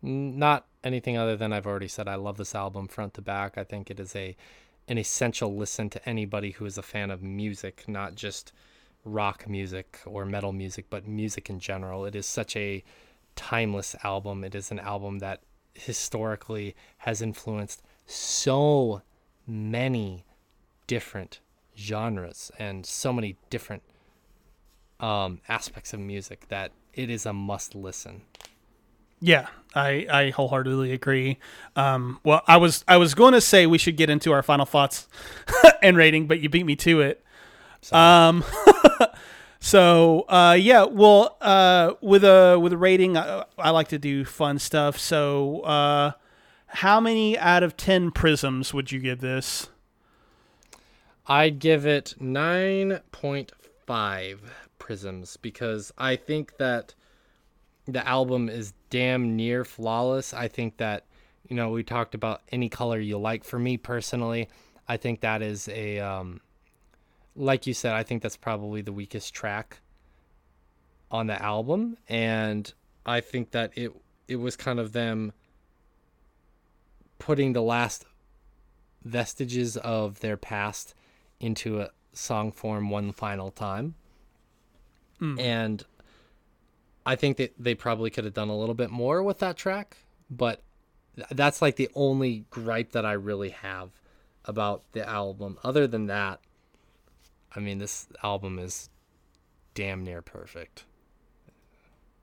not 0.00 0.66
anything 0.84 1.16
other 1.16 1.36
than 1.36 1.52
I've 1.52 1.66
already 1.66 1.88
said. 1.88 2.06
I 2.06 2.14
love 2.14 2.36
this 2.36 2.54
album 2.54 2.86
front 2.86 3.14
to 3.14 3.22
back. 3.22 3.58
I 3.58 3.64
think 3.64 3.90
it 3.90 3.98
is 3.98 4.14
a 4.14 4.36
an 4.86 4.96
essential 4.96 5.54
listen 5.54 5.90
to 5.90 6.08
anybody 6.08 6.52
who 6.52 6.64
is 6.64 6.78
a 6.78 6.82
fan 6.82 7.10
of 7.10 7.22
music, 7.22 7.84
not 7.86 8.14
just 8.14 8.52
rock 9.04 9.46
music 9.46 10.00
or 10.06 10.24
metal 10.24 10.52
music, 10.52 10.86
but 10.88 11.06
music 11.06 11.50
in 11.50 11.58
general. 11.58 12.06
It 12.06 12.14
is 12.14 12.24
such 12.24 12.56
a 12.56 12.82
timeless 13.36 13.94
album. 14.02 14.44
It 14.44 14.54
is 14.54 14.70
an 14.70 14.78
album 14.78 15.18
that 15.18 15.42
historically 15.80 16.74
has 16.98 17.22
influenced 17.22 17.82
so 18.06 19.02
many 19.46 20.24
different 20.86 21.40
genres 21.76 22.50
and 22.58 22.84
so 22.84 23.12
many 23.12 23.36
different 23.50 23.82
um, 25.00 25.40
aspects 25.48 25.92
of 25.92 26.00
music 26.00 26.48
that 26.48 26.72
it 26.94 27.10
is 27.10 27.24
a 27.24 27.32
must 27.32 27.74
listen. 27.74 28.22
Yeah, 29.20 29.46
I, 29.74 30.06
I 30.10 30.30
wholeheartedly 30.30 30.92
agree. 30.92 31.38
Um, 31.76 32.20
well, 32.24 32.42
I 32.46 32.56
was 32.56 32.84
I 32.86 32.96
was 32.96 33.14
going 33.14 33.34
to 33.34 33.40
say 33.40 33.66
we 33.66 33.78
should 33.78 33.96
get 33.96 34.10
into 34.10 34.32
our 34.32 34.42
final 34.42 34.66
thoughts 34.66 35.08
and 35.82 35.96
rating, 35.96 36.26
but 36.26 36.40
you 36.40 36.48
beat 36.48 36.66
me 36.66 36.76
to 36.76 37.00
it. 37.00 37.24
Um, 37.92 38.44
so 39.60 40.24
uh, 40.28 40.56
yeah, 40.58 40.84
well, 40.84 41.36
uh, 41.40 41.94
with 42.00 42.24
a 42.24 42.58
with 42.60 42.72
a 42.72 42.78
rating, 42.78 43.16
I, 43.16 43.44
I 43.58 43.70
like 43.70 43.88
to 43.88 43.98
do 43.98 44.24
fun 44.24 44.58
stuff. 44.58 44.98
So, 44.98 45.60
uh, 45.60 46.12
how 46.66 47.00
many 47.00 47.38
out 47.38 47.62
of 47.62 47.76
ten 47.76 48.10
prisms 48.10 48.72
would 48.72 48.92
you 48.92 49.00
give 49.00 49.20
this? 49.20 49.68
I'd 51.30 51.58
give 51.58 51.84
it 51.84 52.14
9.5 52.18 54.38
prisms 54.78 55.36
because 55.36 55.92
I 55.98 56.16
think 56.16 56.56
that 56.56 56.94
the 57.86 58.08
album 58.08 58.48
is 58.48 58.72
damn 58.88 59.36
near 59.36 59.66
flawless. 59.66 60.32
I 60.32 60.48
think 60.48 60.78
that, 60.78 61.04
you 61.46 61.54
know, 61.54 61.68
we 61.68 61.82
talked 61.82 62.14
about 62.14 62.40
any 62.50 62.70
color 62.70 62.98
you 62.98 63.18
like. 63.18 63.44
For 63.44 63.58
me 63.58 63.76
personally, 63.76 64.48
I 64.88 64.96
think 64.96 65.20
that 65.20 65.42
is 65.42 65.68
a, 65.68 65.98
um, 65.98 66.40
like 67.38 67.66
you 67.66 67.72
said, 67.72 67.92
I 67.92 68.02
think 68.02 68.22
that's 68.22 68.36
probably 68.36 68.82
the 68.82 68.92
weakest 68.92 69.32
track 69.32 69.80
on 71.10 71.28
the 71.28 71.40
album. 71.40 71.96
And 72.08 72.70
I 73.06 73.20
think 73.20 73.52
that 73.52 73.72
it, 73.76 73.92
it 74.26 74.36
was 74.36 74.56
kind 74.56 74.80
of 74.80 74.92
them 74.92 75.32
putting 77.18 77.52
the 77.52 77.62
last 77.62 78.04
vestiges 79.04 79.76
of 79.78 80.20
their 80.20 80.36
past 80.36 80.94
into 81.40 81.80
a 81.80 81.90
song 82.12 82.50
form 82.50 82.90
one 82.90 83.12
final 83.12 83.50
time. 83.50 83.94
Hmm. 85.20 85.38
And 85.38 85.84
I 87.06 87.16
think 87.16 87.36
that 87.38 87.54
they 87.58 87.74
probably 87.74 88.10
could 88.10 88.24
have 88.24 88.34
done 88.34 88.48
a 88.48 88.56
little 88.56 88.74
bit 88.74 88.90
more 88.90 89.22
with 89.22 89.38
that 89.38 89.56
track, 89.56 89.96
but 90.28 90.60
that's 91.30 91.62
like 91.62 91.76
the 91.76 91.88
only 91.94 92.44
gripe 92.50 92.92
that 92.92 93.06
I 93.06 93.12
really 93.12 93.50
have 93.50 93.90
about 94.44 94.82
the 94.92 95.08
album. 95.08 95.58
Other 95.62 95.86
than 95.86 96.06
that, 96.06 96.40
I 97.54 97.60
mean, 97.60 97.78
this 97.78 98.06
album 98.22 98.58
is 98.58 98.90
damn 99.74 100.04
near 100.04 100.22
perfect. 100.22 100.84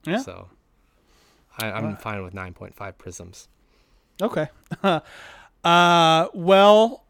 Yeah. 0.04 0.18
So 0.18 0.48
I, 1.58 1.70
I'm 1.72 1.96
fine 1.96 2.22
with 2.22 2.34
9.5 2.34 2.98
prisms. 2.98 3.48
Okay. 4.22 4.48
uh, 5.64 6.28
well, 6.32 7.04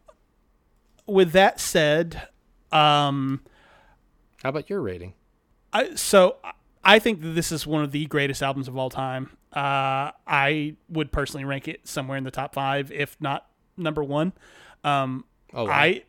with 1.07 1.33
that 1.33 1.61
said, 1.61 2.29
um, 2.73 3.43
How 4.43 4.49
about 4.49 4.71
your 4.71 4.81
rating? 4.81 5.15
I, 5.73 5.95
so 5.95 6.37
I 6.83 6.99
think 6.99 7.21
that 7.23 7.31
this 7.31 7.53
is 7.53 7.67
one 7.67 7.83
of 7.85 7.93
the 7.93 8.07
greatest 8.07 8.43
albums 8.43 8.67
of 8.69 8.77
all 8.77 8.91
time. 8.91 9.37
Uh, 9.53 10.13
I 10.27 10.77
would 10.89 11.13
personally 11.13 11.45
rank 11.45 11.69
it 11.69 11.87
somewhere 11.87 12.17
in 12.19 12.25
the 12.25 12.31
top 12.31 12.55
five, 12.55 12.91
if 12.93 13.17
not 13.21 13.47
number 13.77 14.03
one. 14.03 14.33
Um, 14.85 15.25
Oh, 15.55 15.65
wow. 15.65 15.71
I 15.71 16.03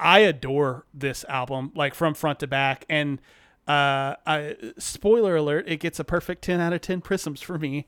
I 0.00 0.20
adore 0.20 0.86
this 0.92 1.24
album, 1.28 1.72
like 1.74 1.94
from 1.94 2.14
front 2.14 2.40
to 2.40 2.46
back. 2.46 2.84
And 2.88 3.20
uh, 3.68 4.16
I, 4.26 4.56
spoiler 4.78 5.36
alert, 5.36 5.66
it 5.68 5.76
gets 5.78 6.00
a 6.00 6.04
perfect 6.04 6.42
ten 6.42 6.60
out 6.60 6.72
of 6.72 6.80
ten 6.80 7.00
prisms 7.00 7.40
for 7.40 7.58
me. 7.58 7.86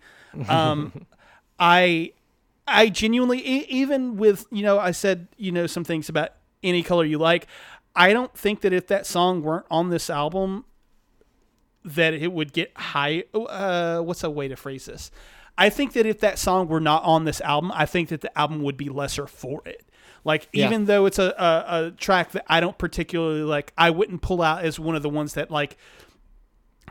Um, 0.49 1.07
I 1.59 2.13
I 2.69 2.89
genuinely, 2.89 3.41
even 3.41 4.17
with 4.17 4.47
you 4.51 4.63
know, 4.63 4.79
I 4.79 4.93
said 4.93 5.29
you 5.37 5.51
know 5.51 5.67
some 5.67 5.85
things 5.85 6.09
about 6.09 6.31
any 6.63 6.83
color 6.83 7.05
you 7.05 7.19
like. 7.19 7.47
I 7.95 8.13
don't 8.13 8.37
think 8.37 8.61
that 8.63 8.73
if 8.73 8.87
that 8.87 9.07
song 9.07 9.43
weren't 9.43 9.67
on 9.71 9.91
this 9.91 10.09
album, 10.09 10.65
that 11.85 12.15
it 12.15 12.33
would 12.33 12.53
get 12.53 12.77
high. 12.77 13.25
Uh, 13.35 14.01
what's 14.01 14.23
a 14.23 14.31
way 14.31 14.49
to 14.49 14.57
phrase 14.57 14.87
this? 14.87 15.11
I 15.59 15.69
think 15.69 15.93
that 15.93 16.07
if 16.07 16.21
that 16.21 16.39
song 16.39 16.69
were 16.69 16.81
not 16.81 17.03
on 17.05 17.25
this 17.25 17.41
album, 17.43 17.73
I 17.75 17.85
think 17.87 18.09
that 18.09 18.23
the 18.23 18.37
album 18.39 18.63
would 18.63 18.77
be 18.77 18.89
lesser 18.89 19.27
for 19.27 19.61
it. 19.67 19.85
Like 20.25 20.49
Yeah. 20.53 20.67
even 20.67 20.85
though 20.85 21.07
it's 21.07 21.19
a, 21.19 21.35
a, 21.39 21.87
a 21.87 21.91
track 21.93 22.33
that 22.33 22.45
I 22.47 22.61
don't 22.61 22.79
particularly 22.79 23.43
like, 23.43 23.73
I 23.77 23.91
wouldn't 23.91 24.23
pull 24.23 24.41
out 24.43 24.65
as 24.65 24.79
one 24.79 24.95
of 24.95 25.03
the 25.03 25.09
ones 25.09 25.35
that 25.35 25.51
like 25.51 25.77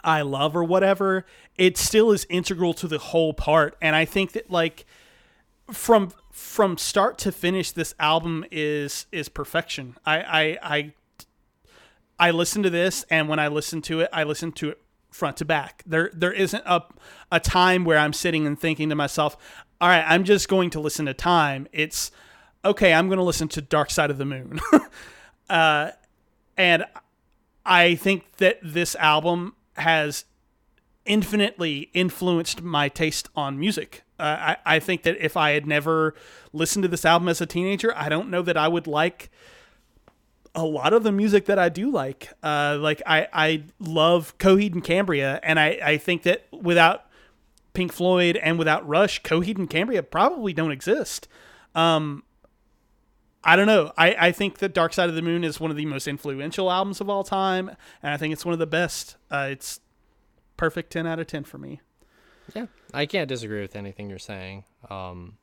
I 0.04 0.22
love 0.22 0.56
or 0.56 0.64
whatever. 0.64 1.26
It 1.58 1.78
still 1.78 2.12
is 2.12 2.26
integral 2.30 2.74
to 2.76 2.88
the 2.88 2.98
whole 2.98 3.34
part, 3.34 3.78
and 3.82 3.96
I 3.96 4.06
think 4.06 4.32
that 4.32 4.50
like 4.50 4.86
from 5.72 6.12
from 6.32 6.78
start 6.78 7.18
to 7.20 7.32
finish, 7.32 7.72
this 7.72 7.94
album 8.00 8.46
is 8.52 9.06
is 9.12 9.30
perfection. 9.30 9.96
I 10.06 10.18
I 10.22 10.58
I, 10.64 10.94
I 12.20 12.32
listen 12.32 12.64
to 12.64 12.70
this, 12.70 13.06
and 13.10 13.30
when 13.30 13.38
I 13.40 13.48
listen 13.48 13.82
to 13.84 14.00
it, 14.02 14.10
I 14.12 14.24
listen 14.24 14.52
to 14.54 14.70
it 14.70 14.82
front 15.12 15.38
to 15.38 15.46
back. 15.46 15.84
There 15.86 16.10
there 16.14 16.34
isn't 16.34 16.64
a 16.66 16.82
a 17.32 17.40
time 17.40 17.86
where 17.86 17.98
I'm 18.00 18.14
sitting 18.14 18.48
and 18.48 18.60
thinking 18.60 18.90
to 18.90 18.96
myself, 18.96 19.38
"All 19.80 19.88
right, 19.90 20.06
I'm 20.08 20.24
just 20.24 20.48
going 20.50 20.72
to 20.72 20.80
listen 20.80 21.06
to 21.06 21.14
time." 21.14 21.68
It's 21.72 22.12
okay. 22.64 22.94
I'm 22.94 23.08
going 23.08 23.18
to 23.18 23.24
listen 23.24 23.48
to 23.50 23.62
Dark 23.62 23.90
Side 23.90 24.10
of 24.10 24.18
the 24.18 24.26
Moon, 24.26 24.60
uh, 25.50 25.92
and 26.58 26.86
I 27.66 27.96
think 27.96 28.38
that 28.38 28.60
this 28.64 28.96
album 28.96 29.56
has 29.74 30.26
infinitely 31.06 31.90
influenced 31.94 32.62
my 32.62 32.90
taste 32.90 33.30
on 33.36 33.60
music. 33.60 34.04
Uh, 34.20 34.56
I, 34.56 34.76
I 34.76 34.80
think 34.80 35.04
that 35.04 35.18
if 35.18 35.36
I 35.36 35.52
had 35.52 35.66
never 35.66 36.14
listened 36.54 36.84
to 36.84 36.88
this 36.88 37.06
album 37.06 37.28
as 37.28 37.42
a 37.42 37.46
teenager, 37.46 37.92
I 37.96 38.08
don't 38.10 38.30
know 38.30 38.42
that 38.44 38.56
I 38.56 38.68
would 38.68 38.86
like 38.88 39.32
a 40.54 40.64
lot 40.64 40.94
of 40.94 41.04
the 41.04 41.12
music 41.12 41.46
that 41.46 41.58
I 41.58 41.70
do 41.70 41.90
like. 41.90 42.30
Uh, 42.44 42.78
like 42.80 43.02
I, 43.06 43.28
I 43.34 43.64
love 43.80 44.38
Coheed 44.38 44.74
and 44.74 44.84
Cambria, 44.84 45.40
and 45.44 45.60
I, 45.60 45.80
I 45.84 45.98
think 45.98 46.24
that 46.24 46.46
without 46.52 47.06
Pink 47.74 47.92
Floyd 47.92 48.38
and 48.38 48.60
without 48.60 48.88
Rush, 48.88 49.22
Coheed 49.24 49.58
and 49.58 49.70
Cambria 49.70 50.04
probably 50.04 50.54
don't 50.54 50.72
exist. 50.72 51.28
Um, 51.74 52.24
I 53.44 53.56
don't 53.56 53.66
know. 53.66 53.92
I, 53.98 54.16
I 54.28 54.32
think 54.32 54.60
that 54.60 54.74
Dark 54.74 54.94
Side 54.94 55.10
of 55.10 55.16
the 55.16 55.22
Moon 55.22 55.44
is 55.44 55.60
one 55.60 55.72
of 55.72 55.78
the 55.78 55.86
most 55.86 56.08
influential 56.08 56.72
albums 56.72 57.02
of 57.02 57.10
all 57.10 57.24
time, 57.24 57.70
and 58.04 58.14
I 58.14 58.18
think 58.18 58.34
it's 58.34 58.46
one 58.46 58.54
of 58.54 58.60
the 58.60 58.68
best. 58.68 59.16
Uh, 59.32 59.48
it's 59.50 59.80
perfect 60.58 60.92
10 60.92 61.08
out 61.08 61.20
of 61.20 61.28
10 61.28 61.44
for 61.46 61.58
me. 61.58 61.82
Yeah, 62.54 62.68
I 62.94 63.06
can't 63.06 63.28
disagree 63.28 63.62
with 63.62 63.76
anything 63.76 64.10
you're 64.10 64.20
saying. 64.20 64.66
Um, 64.90 65.38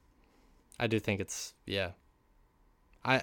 I 0.79 0.87
do 0.87 1.01
think 1.01 1.21
it's 1.21 1.55
yeah. 1.67 1.93
I 3.05 3.23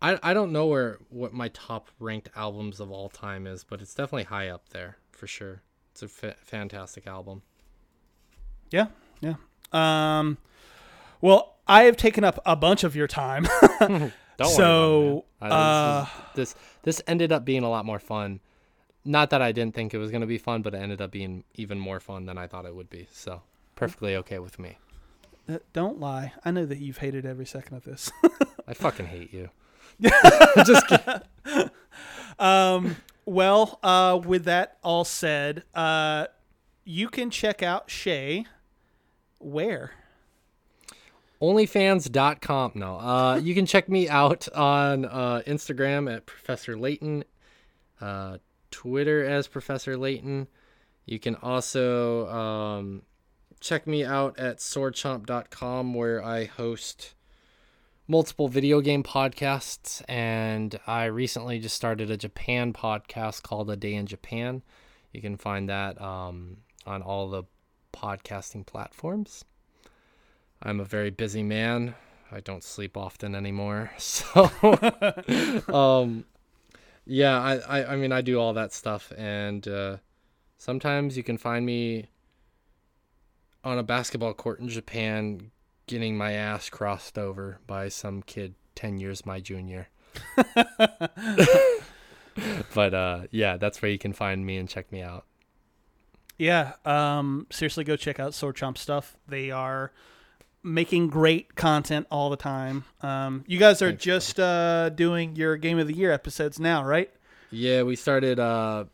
I 0.00 0.18
I 0.22 0.34
don't 0.34 0.52
know 0.52 0.66
where 0.66 0.98
what 1.10 1.32
my 1.32 1.48
top 1.48 1.88
ranked 1.98 2.30
albums 2.36 2.80
of 2.80 2.90
all 2.90 3.08
time 3.08 3.46
is, 3.46 3.64
but 3.64 3.80
it's 3.80 3.94
definitely 3.94 4.24
high 4.24 4.48
up 4.48 4.68
there 4.70 4.98
for 5.10 5.26
sure. 5.26 5.62
It's 5.92 6.02
a 6.02 6.08
fa- 6.08 6.36
fantastic 6.42 7.06
album. 7.06 7.42
Yeah, 8.70 8.86
yeah. 9.20 9.34
Um, 9.72 10.38
well, 11.20 11.56
I 11.68 11.84
have 11.84 11.96
taken 11.96 12.24
up 12.24 12.40
a 12.46 12.56
bunch 12.56 12.82
of 12.84 12.96
your 12.96 13.06
time. 13.06 13.46
Don't 13.80 14.12
So, 14.50 15.00
worry 15.00 15.22
about 15.40 15.46
it, 15.46 15.48
man. 15.50 15.50
Uh, 15.52 16.06
this, 16.34 16.48
is- 16.50 16.54
this 16.54 16.62
this 16.82 17.02
ended 17.06 17.32
up 17.32 17.44
being 17.44 17.62
a 17.64 17.68
lot 17.70 17.84
more 17.84 17.98
fun 17.98 18.40
not 19.04 19.30
that 19.30 19.40
I 19.40 19.52
didn't 19.52 19.74
think 19.74 19.94
it 19.94 19.98
was 19.98 20.10
gonna 20.10 20.26
be 20.26 20.36
fun, 20.36 20.60
but 20.60 20.74
it 20.74 20.78
ended 20.78 21.00
up 21.00 21.10
being 21.10 21.44
even 21.54 21.78
more 21.78 21.98
fun 21.98 22.26
than 22.26 22.36
I 22.36 22.46
thought 22.46 22.66
it 22.66 22.74
would 22.74 22.90
be. 22.90 23.06
So 23.10 23.40
perfectly 23.74 24.14
okay 24.16 24.38
with 24.38 24.58
me. 24.58 24.76
Uh, 25.48 25.58
don't 25.72 25.98
lie. 25.98 26.34
I 26.44 26.50
know 26.50 26.66
that 26.66 26.76
you've 26.78 26.98
hated 26.98 27.24
every 27.24 27.46
second 27.46 27.76
of 27.78 27.84
this. 27.84 28.10
I 28.66 28.74
fucking 28.74 29.06
hate 29.06 29.32
you. 29.32 29.48
Just 30.66 30.86
kidding. 30.88 31.70
um, 32.38 32.96
well, 33.24 33.78
uh, 33.82 34.20
with 34.22 34.44
that 34.44 34.76
all 34.82 35.04
said, 35.04 35.62
uh, 35.74 36.26
you 36.84 37.08
can 37.08 37.30
check 37.30 37.62
out 37.62 37.88
Shay. 37.88 38.44
Where? 39.38 39.92
Onlyfans.com. 41.40 42.72
No, 42.74 42.96
uh, 42.96 43.40
you 43.42 43.54
can 43.54 43.66
check 43.66 43.88
me 43.88 44.08
out 44.08 44.48
on 44.54 45.04
uh, 45.04 45.42
Instagram 45.46 46.12
at 46.12 46.26
Professor 46.26 46.76
Layton, 46.76 47.24
uh, 48.00 48.38
Twitter 48.70 49.24
as 49.24 49.46
Professor 49.46 49.96
Layton. 49.96 50.48
You 51.06 51.18
can 51.18 51.36
also 51.36 52.28
um, 52.28 53.02
check 53.60 53.86
me 53.86 54.04
out 54.04 54.38
at 54.38 54.58
swordchomp.com 54.58 55.94
where 55.94 56.22
I 56.22 56.44
host 56.44 57.14
multiple 58.08 58.48
video 58.48 58.80
game 58.80 59.02
podcasts. 59.02 60.02
And 60.08 60.78
I 60.86 61.04
recently 61.04 61.60
just 61.60 61.76
started 61.76 62.10
a 62.10 62.16
Japan 62.16 62.72
podcast 62.72 63.42
called 63.42 63.70
A 63.70 63.76
Day 63.76 63.94
in 63.94 64.06
Japan. 64.06 64.62
You 65.12 65.20
can 65.20 65.36
find 65.36 65.68
that 65.68 66.00
um, 66.00 66.58
on 66.86 67.02
all 67.02 67.28
the 67.28 67.44
podcasting 67.92 68.66
platforms. 68.66 69.44
I'm 70.62 70.80
a 70.80 70.84
very 70.84 71.10
busy 71.10 71.42
man. 71.42 71.94
I 72.30 72.40
don't 72.40 72.64
sleep 72.64 72.96
often 72.96 73.34
anymore. 73.34 73.90
So, 73.98 74.50
um, 75.72 76.24
yeah, 77.06 77.40
I, 77.40 77.56
I, 77.56 77.92
I 77.92 77.96
mean, 77.96 78.12
I 78.12 78.20
do 78.20 78.38
all 78.38 78.52
that 78.54 78.72
stuff. 78.72 79.12
And 79.16 79.66
uh, 79.66 79.96
sometimes 80.58 81.16
you 81.16 81.22
can 81.22 81.38
find 81.38 81.64
me 81.64 82.08
on 83.64 83.78
a 83.78 83.82
basketball 83.82 84.34
court 84.34 84.60
in 84.60 84.68
Japan 84.68 85.50
getting 85.86 86.16
my 86.16 86.32
ass 86.32 86.68
crossed 86.68 87.18
over 87.18 87.60
by 87.66 87.88
some 87.88 88.22
kid 88.22 88.54
10 88.74 88.98
years 88.98 89.26
my 89.26 89.40
junior. 89.40 89.88
but 92.74 92.94
uh, 92.94 93.22
yeah, 93.30 93.56
that's 93.56 93.80
where 93.82 93.90
you 93.90 93.98
can 93.98 94.12
find 94.12 94.44
me 94.44 94.56
and 94.56 94.68
check 94.68 94.92
me 94.92 95.02
out. 95.02 95.24
Yeah, 96.36 96.74
um, 96.84 97.46
seriously, 97.50 97.82
go 97.82 97.96
check 97.96 98.20
out 98.20 98.32
Sword 98.32 98.56
Chomp 98.56 98.78
stuff. 98.78 99.16
They 99.26 99.50
are 99.50 99.92
making 100.62 101.08
great 101.08 101.54
content 101.54 102.06
all 102.10 102.30
the 102.30 102.36
time. 102.36 102.84
Um, 103.00 103.44
you 103.46 103.58
guys 103.58 103.82
are 103.82 103.90
Thanks, 103.90 104.04
just 104.04 104.40
uh, 104.40 104.88
doing 104.90 105.36
your 105.36 105.56
Game 105.56 105.78
of 105.78 105.86
the 105.86 105.94
Year 105.94 106.12
episodes 106.12 106.58
now, 106.58 106.84
right? 106.84 107.10
Yeah, 107.50 107.82
we 107.82 107.96
started 107.96 108.38
uh, 108.38 108.84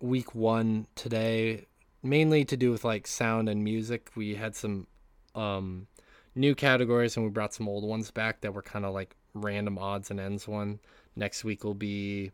week 0.00 0.34
one 0.34 0.86
today, 0.94 1.66
mainly 2.02 2.44
to 2.46 2.56
do 2.56 2.70
with 2.70 2.84
like 2.84 3.06
sound 3.06 3.48
and 3.48 3.64
music. 3.64 4.10
We 4.14 4.34
had 4.34 4.54
some 4.54 4.86
um, 5.34 5.86
new 6.34 6.54
categories 6.54 7.16
and 7.16 7.24
we 7.24 7.30
brought 7.30 7.54
some 7.54 7.68
old 7.68 7.84
ones 7.84 8.10
back 8.10 8.40
that 8.42 8.52
were 8.52 8.62
kind 8.62 8.84
of 8.84 8.92
like 8.92 9.16
random 9.34 9.78
odds 9.78 10.10
and 10.10 10.20
ends 10.20 10.46
one. 10.46 10.80
Next 11.16 11.44
week 11.44 11.64
will 11.64 11.74
be 11.74 12.32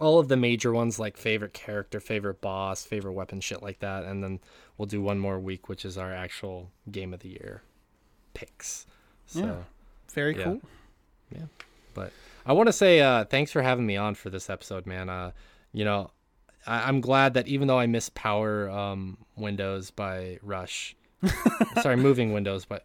all 0.00 0.18
of 0.18 0.28
the 0.28 0.36
major 0.36 0.72
ones 0.72 0.98
like 0.98 1.16
favorite 1.16 1.52
character, 1.54 2.00
favorite 2.00 2.40
boss, 2.40 2.84
favorite 2.84 3.12
weapon, 3.12 3.40
shit 3.40 3.62
like 3.62 3.80
that. 3.80 4.04
And 4.04 4.22
then 4.22 4.40
we'll 4.76 4.86
do 4.86 5.00
one 5.02 5.18
more 5.18 5.38
week, 5.38 5.68
which 5.68 5.84
is 5.84 5.98
our 5.98 6.12
actual 6.14 6.70
game 6.90 7.12
of 7.14 7.20
the 7.20 7.28
year 7.30 7.62
picks. 8.34 8.86
So. 9.26 9.40
Yeah. 9.40 9.54
Very 10.12 10.36
Yeah. 10.36 10.44
cool. 10.44 10.60
Yeah. 11.34 11.44
But 11.94 12.12
I 12.46 12.52
want 12.52 12.68
to 12.68 12.72
say 12.72 13.00
uh, 13.00 13.24
thanks 13.24 13.52
for 13.52 13.62
having 13.62 13.86
me 13.86 13.96
on 13.96 14.14
for 14.14 14.30
this 14.30 14.48
episode, 14.48 14.86
man. 14.86 15.08
Uh, 15.08 15.32
you 15.72 15.84
know, 15.84 16.10
I- 16.66 16.88
I'm 16.88 17.00
glad 17.00 17.34
that 17.34 17.46
even 17.48 17.68
though 17.68 17.78
I 17.78 17.86
missed 17.86 18.14
Power 18.14 18.68
um, 18.70 19.18
Windows 19.36 19.90
by 19.90 20.38
Rush, 20.42 20.96
sorry, 21.82 21.96
Moving 21.96 22.32
Windows 22.32 22.64
by 22.64 22.80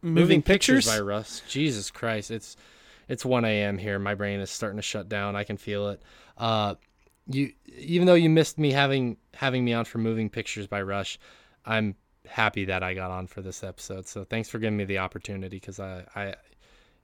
Moving, 0.00 0.42
pictures. 0.42 0.86
by 0.86 1.00
Rush. 1.00 1.40
Jesus 1.48 1.90
Christ, 1.90 2.30
it's 2.30 2.56
it's 3.08 3.24
1 3.24 3.44
a.m. 3.44 3.78
here. 3.78 3.98
My 3.98 4.14
brain 4.14 4.40
is 4.40 4.50
starting 4.50 4.76
to 4.76 4.82
shut 4.82 5.08
down. 5.08 5.36
I 5.36 5.44
can 5.44 5.56
feel 5.56 5.88
it. 5.88 6.02
Uh, 6.36 6.74
you 7.26 7.52
even 7.78 8.06
though 8.06 8.14
you 8.14 8.28
missed 8.28 8.58
me 8.58 8.72
having 8.72 9.16
having 9.34 9.64
me 9.64 9.72
on 9.72 9.84
for 9.84 9.98
Moving 9.98 10.28
Pictures 10.28 10.66
by 10.66 10.82
Rush, 10.82 11.18
I'm 11.64 11.94
happy 12.26 12.64
that 12.66 12.82
I 12.82 12.94
got 12.94 13.10
on 13.10 13.26
for 13.26 13.42
this 13.42 13.62
episode. 13.62 14.06
So 14.06 14.24
thanks 14.24 14.48
for 14.48 14.58
giving 14.58 14.76
me 14.76 14.84
the 14.84 14.98
opportunity 14.98 15.56
because 15.56 15.80
I, 15.80 16.04
I, 16.14 16.34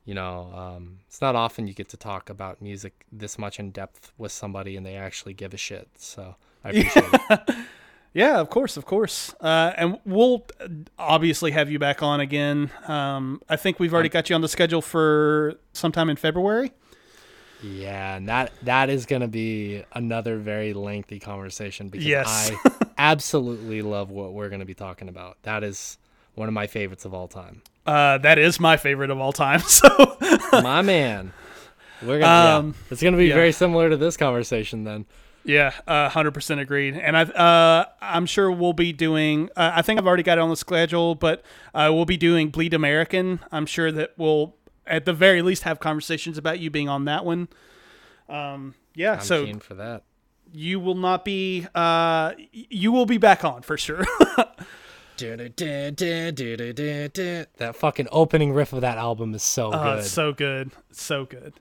you 0.04 0.14
know, 0.14 0.50
um, 0.54 1.00
it's 1.06 1.20
not 1.20 1.36
often 1.36 1.66
you 1.66 1.74
get 1.74 1.88
to 1.90 1.96
talk 1.96 2.30
about 2.30 2.62
music 2.62 3.04
this 3.12 3.38
much 3.38 3.58
in 3.58 3.70
depth 3.70 4.12
with 4.16 4.32
somebody 4.32 4.76
and 4.76 4.84
they 4.84 4.96
actually 4.96 5.34
give 5.34 5.54
a 5.54 5.56
shit. 5.56 5.88
So 5.96 6.36
I 6.64 6.68
appreciate 6.70 7.04
it. 7.12 7.50
Yeah, 8.14 8.40
of 8.40 8.50
course, 8.50 8.76
of 8.76 8.84
course. 8.86 9.34
Uh, 9.40 9.72
and 9.76 9.98
we'll 10.04 10.46
uh, 10.60 10.68
obviously 10.98 11.50
have 11.52 11.70
you 11.70 11.78
back 11.78 12.02
on 12.02 12.20
again. 12.20 12.70
Um, 12.86 13.40
I 13.48 13.56
think 13.56 13.78
we've 13.78 13.92
already 13.92 14.08
got 14.08 14.28
you 14.30 14.34
on 14.34 14.40
the 14.40 14.48
schedule 14.48 14.82
for 14.82 15.54
sometime 15.72 16.08
in 16.10 16.16
February. 16.16 16.72
Yeah, 17.62 18.16
and 18.16 18.28
that 18.28 18.52
that 18.62 18.88
is 18.88 19.04
gonna 19.04 19.26
be 19.28 19.82
another 19.92 20.38
very 20.38 20.72
lengthy 20.74 21.18
conversation 21.18 21.88
because 21.88 22.06
Yes. 22.06 22.52
I 22.64 22.70
absolutely 22.98 23.82
love 23.82 24.10
what 24.10 24.32
we're 24.32 24.48
gonna 24.48 24.64
be 24.64 24.74
talking 24.74 25.08
about. 25.08 25.36
That 25.42 25.64
is 25.64 25.98
one 26.34 26.46
of 26.48 26.54
my 26.54 26.68
favorites 26.68 27.04
of 27.04 27.12
all 27.14 27.26
time. 27.26 27.62
Uh, 27.84 28.18
that 28.18 28.38
is 28.38 28.60
my 28.60 28.76
favorite 28.76 29.10
of 29.10 29.18
all 29.18 29.32
time. 29.32 29.60
So, 29.66 30.16
my 30.52 30.82
man. 30.82 31.32
We're 32.00 32.20
gonna 32.20 32.58
Um, 32.58 32.66
yeah. 32.68 32.72
It's 32.92 33.02
gonna 33.02 33.16
be 33.16 33.26
yeah. 33.26 33.34
very 33.34 33.50
similar 33.52 33.90
to 33.90 33.96
this 33.96 34.16
conversation 34.16 34.84
then. 34.84 35.04
Yeah, 35.48 35.72
uh, 35.86 36.08
hundred 36.10 36.32
percent 36.34 36.60
agreed. 36.60 36.94
And 36.96 37.16
I, 37.16 37.22
uh, 37.22 37.84
I'm 38.00 38.26
sure 38.26 38.50
we'll 38.52 38.72
be 38.74 38.92
doing. 38.92 39.48
Uh, 39.56 39.72
I 39.74 39.82
think 39.82 39.98
I've 39.98 40.06
already 40.06 40.22
got 40.22 40.38
it 40.38 40.42
on 40.42 40.50
the 40.50 40.56
schedule, 40.56 41.14
but 41.16 41.42
uh, 41.74 41.90
we'll 41.92 42.04
be 42.04 42.16
doing 42.18 42.50
Bleed 42.50 42.74
American. 42.74 43.40
I'm 43.50 43.66
sure 43.66 43.90
that 43.90 44.12
we'll, 44.16 44.54
at 44.86 45.04
the 45.06 45.12
very 45.12 45.42
least, 45.42 45.62
have 45.64 45.80
conversations 45.80 46.38
about 46.38 46.60
you 46.60 46.70
being 46.70 46.88
on 46.88 47.06
that 47.06 47.24
one. 47.24 47.48
Um, 48.28 48.74
yeah, 48.94 49.14
I'm 49.14 49.20
so 49.20 49.44
keen 49.46 49.58
for 49.60 49.74
that. 49.74 50.02
you 50.52 50.78
will 50.78 50.94
not 50.94 51.24
be. 51.24 51.66
Uh, 51.74 52.32
you 52.52 52.92
will 52.92 53.06
be 53.06 53.18
back 53.18 53.44
on 53.44 53.62
for 53.62 53.76
sure. 53.78 54.04
That 57.58 57.74
fucking 57.74 58.06
opening 58.12 58.52
riff 58.52 58.72
of 58.72 58.82
that 58.82 58.98
album 58.98 59.34
is 59.34 59.42
so 59.42 59.72
Oh, 59.72 59.96
good. 59.96 60.04
so 60.04 60.32
good, 60.32 60.70
so 60.92 61.24
good. 61.24 61.54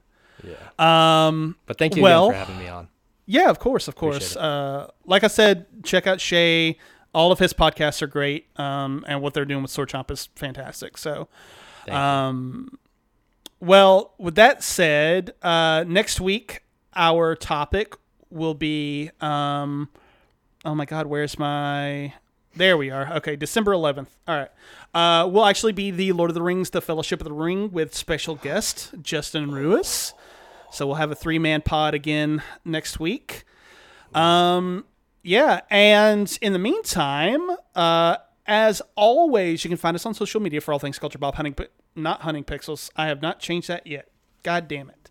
yeah. 0.43 1.27
Um, 1.27 1.55
But 1.65 1.77
thank 1.77 1.95
you 1.95 2.03
well- 2.03 2.29
for 2.29 2.35
having 2.35 2.59
me 2.59 2.67
on. 2.67 2.87
Yeah, 3.27 3.49
of 3.49 3.59
course, 3.59 3.87
of 3.87 3.95
course. 3.95 4.35
Uh, 4.35 4.87
like 5.05 5.23
I 5.23 5.27
said, 5.27 5.65
check 5.83 6.07
out 6.07 6.19
Shay. 6.19 6.77
All 7.13 7.31
of 7.31 7.39
his 7.39 7.53
podcasts 7.53 8.01
are 8.01 8.07
great, 8.07 8.47
um, 8.59 9.03
and 9.07 9.21
what 9.21 9.33
they're 9.33 9.45
doing 9.45 9.61
with 9.61 9.71
Sword 9.71 9.89
Chomp 9.89 10.09
is 10.11 10.29
fantastic. 10.35 10.97
So, 10.97 11.27
um, 11.95 12.79
well, 13.59 14.13
with 14.17 14.35
that 14.35 14.63
said, 14.63 15.33
uh, 15.41 15.83
next 15.87 16.21
week 16.21 16.63
our 16.95 17.35
topic 17.35 17.95
will 18.29 18.53
be. 18.53 19.11
Um, 19.21 19.89
oh 20.65 20.75
my 20.75 20.85
God, 20.85 21.07
where's 21.07 21.37
my? 21.37 22.13
There 22.55 22.77
we 22.77 22.89
are. 22.89 23.13
Okay, 23.17 23.35
December 23.35 23.71
11th. 23.73 24.07
All 24.27 24.35
right. 24.35 24.49
Uh, 24.93 25.27
will 25.27 25.45
actually 25.45 25.73
be 25.73 25.91
the 25.91 26.11
Lord 26.13 26.31
of 26.31 26.33
the 26.33 26.41
Rings, 26.41 26.71
The 26.71 26.81
Fellowship 26.81 27.21
of 27.21 27.25
the 27.25 27.33
Ring, 27.33 27.71
with 27.71 27.93
special 27.93 28.35
guest 28.35 28.93
Justin 29.01 29.51
Ruiz. 29.51 30.13
So 30.71 30.85
we'll 30.85 30.95
have 30.95 31.11
a 31.11 31.15
three 31.15 31.39
man 31.39 31.61
pod 31.61 31.93
again 31.93 32.43
next 32.65 32.99
week. 32.99 33.45
Um, 34.13 34.85
yeah, 35.23 35.61
and 35.69 36.37
in 36.41 36.53
the 36.53 36.59
meantime, 36.59 37.49
uh, 37.75 38.17
as 38.45 38.81
always, 38.95 39.63
you 39.63 39.69
can 39.69 39.77
find 39.77 39.95
us 39.95 40.05
on 40.05 40.13
social 40.13 40.39
media 40.39 40.61
for 40.61 40.71
all 40.71 40.79
things 40.79 40.99
Culture 40.99 41.19
Bop 41.19 41.35
Hunting, 41.35 41.53
Pi- 41.53 41.67
not 41.95 42.21
Hunting 42.21 42.43
Pixels. 42.43 42.89
I 42.95 43.07
have 43.07 43.21
not 43.21 43.39
changed 43.39 43.67
that 43.67 43.85
yet. 43.85 44.09
God 44.43 44.67
damn 44.67 44.89
it. 44.89 45.09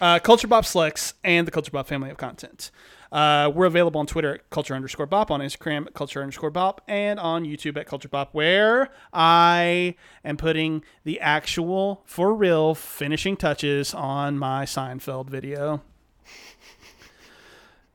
Uh, 0.00 0.18
Culture 0.18 0.46
Bop 0.46 0.64
Slex 0.64 1.14
and 1.24 1.46
the 1.46 1.50
Culture 1.50 1.70
Bop 1.70 1.86
family 1.86 2.10
of 2.10 2.18
content. 2.18 2.70
Uh, 3.10 3.50
we're 3.54 3.66
available 3.66 3.98
on 4.00 4.06
Twitter 4.06 4.34
at 4.34 4.50
culture 4.50 4.74
underscore 4.74 5.06
bop, 5.06 5.30
on 5.30 5.40
Instagram 5.40 5.86
at 5.86 5.94
culture 5.94 6.20
underscore 6.20 6.50
bop, 6.50 6.82
and 6.86 7.18
on 7.18 7.44
YouTube 7.44 7.76
at 7.78 7.86
culture 7.86 8.08
bop, 8.08 8.34
where 8.34 8.90
I 9.12 9.94
am 10.24 10.36
putting 10.36 10.84
the 11.04 11.18
actual, 11.20 12.02
for 12.04 12.34
real, 12.34 12.74
finishing 12.74 13.36
touches 13.36 13.94
on 13.94 14.38
my 14.38 14.64
Seinfeld 14.64 15.30
video. 15.30 15.82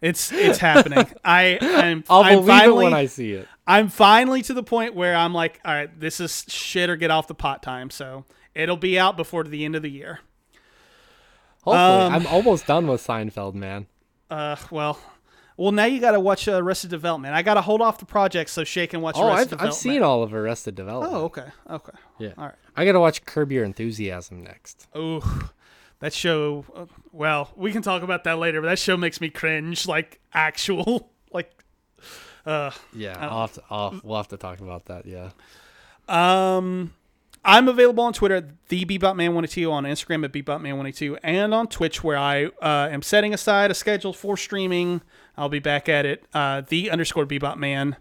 It's 0.01 0.33
it's 0.33 0.57
happening. 0.59 1.05
I 1.23 1.57
I'm, 1.61 2.03
I'll 2.09 2.23
I'm 2.23 2.33
believe 2.39 2.47
finally 2.47 2.85
it 2.85 2.89
when 2.89 2.93
I 2.93 3.05
see 3.05 3.31
it. 3.33 3.47
I'm 3.65 3.87
finally 3.87 4.41
to 4.41 4.53
the 4.53 4.63
point 4.63 4.95
where 4.95 5.15
I'm 5.15 5.33
like, 5.33 5.61
all 5.63 5.73
right, 5.73 5.97
this 5.97 6.19
is 6.19 6.43
shit 6.49 6.89
or 6.89 6.97
get 6.97 7.09
off 7.09 7.27
the 7.27 7.35
pot 7.35 7.63
time. 7.63 7.89
So 7.89 8.25
it'll 8.53 8.75
be 8.75 8.99
out 8.99 9.15
before 9.15 9.45
the 9.45 9.63
end 9.63 9.75
of 9.75 9.81
the 9.81 9.89
year. 9.89 10.19
Hopefully, 11.61 11.77
Um, 11.77 12.13
I'm 12.13 12.27
almost 12.27 12.67
done 12.67 12.87
with 12.87 13.05
Seinfeld, 13.05 13.53
man. 13.53 13.85
Uh, 14.29 14.55
well, 14.71 14.97
well 15.57 15.71
now 15.71 15.85
you 15.85 15.99
got 15.99 16.11
to 16.11 16.19
watch 16.19 16.47
uh, 16.47 16.53
Arrested 16.53 16.89
Development. 16.89 17.33
I 17.33 17.41
got 17.41 17.53
to 17.55 17.61
hold 17.61 17.81
off 17.81 17.97
the 17.99 18.05
project 18.05 18.49
so 18.49 18.63
Shay 18.63 18.87
can 18.87 19.01
watch 19.01 19.15
Oh, 19.17 19.27
Arrested 19.27 19.39
I've, 19.39 19.49
Development. 19.49 19.73
I've 19.73 19.79
seen 19.79 20.01
all 20.03 20.23
of 20.23 20.33
Arrested 20.33 20.75
Development. 20.75 21.13
Oh, 21.13 21.25
okay, 21.25 21.47
okay. 21.69 21.97
yeah. 22.19 22.33
all 22.37 22.45
right. 22.45 22.55
I 22.75 22.85
gotta 22.85 22.99
watch 22.99 23.23
Curb 23.25 23.51
Your 23.51 23.63
Enthusiasm 23.63 24.43
next. 24.43 24.87
Oh, 24.95 25.49
that 25.99 26.11
show. 26.13 26.65
uh, 26.75 26.85
Well, 27.11 27.51
we 27.55 27.71
can 27.71 27.81
talk 27.83 28.01
about 28.03 28.23
that 28.23 28.39
later. 28.39 28.61
But 28.61 28.67
that 28.67 28.79
show 28.79 28.97
makes 28.97 29.21
me 29.21 29.29
cringe. 29.29 29.87
Like 29.87 30.19
actual, 30.33 31.11
like. 31.31 31.51
Uh, 32.45 32.71
Yeah, 32.93 33.15
I'll 33.19 33.41
have 33.41 33.53
to, 33.53 33.63
I'll, 33.69 34.01
we'll 34.03 34.17
have 34.17 34.27
to 34.29 34.37
talk 34.37 34.59
about 34.59 34.85
that. 34.85 35.05
Yeah. 35.05 35.29
Um, 36.09 36.93
I'm 37.45 37.67
available 37.67 38.03
on 38.03 38.13
Twitter, 38.13 38.35
at 38.35 38.67
the 38.69 38.85
BebopMan182, 38.85 39.71
on 39.71 39.83
Instagram 39.83 40.23
at 40.23 40.31
BebopMan182, 40.31 41.17
and 41.23 41.53
on 41.53 41.67
Twitch, 41.67 42.03
where 42.03 42.17
I 42.17 42.45
uh, 42.61 42.89
am 42.89 43.01
setting 43.01 43.33
aside 43.33 43.69
a 43.69 43.73
schedule 43.73 44.13
for 44.13 44.37
streaming. 44.37 45.01
I'll 45.37 45.49
be 45.49 45.59
back 45.59 45.89
at 45.89 46.05
it, 46.05 46.25
uh, 46.33 46.61
the 46.61 46.89
underscore 46.89 47.25
BebopMan. 47.25 47.97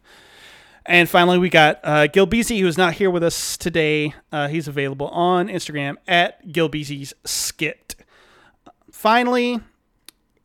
And 0.86 1.08
finally, 1.08 1.38
we 1.38 1.48
got 1.48 1.80
uh, 1.82 2.06
Gil 2.08 2.26
Beasy, 2.26 2.60
who's 2.60 2.78
not 2.78 2.94
here 2.94 3.10
with 3.10 3.22
us 3.22 3.56
today. 3.56 4.14
Uh, 4.30 4.48
he's 4.48 4.68
available 4.68 5.08
on 5.08 5.48
Instagram 5.48 5.96
at 6.06 6.52
Gil 6.52 6.68
Beasy's 6.68 7.14
Skit. 7.24 7.94
Finally, 8.90 9.60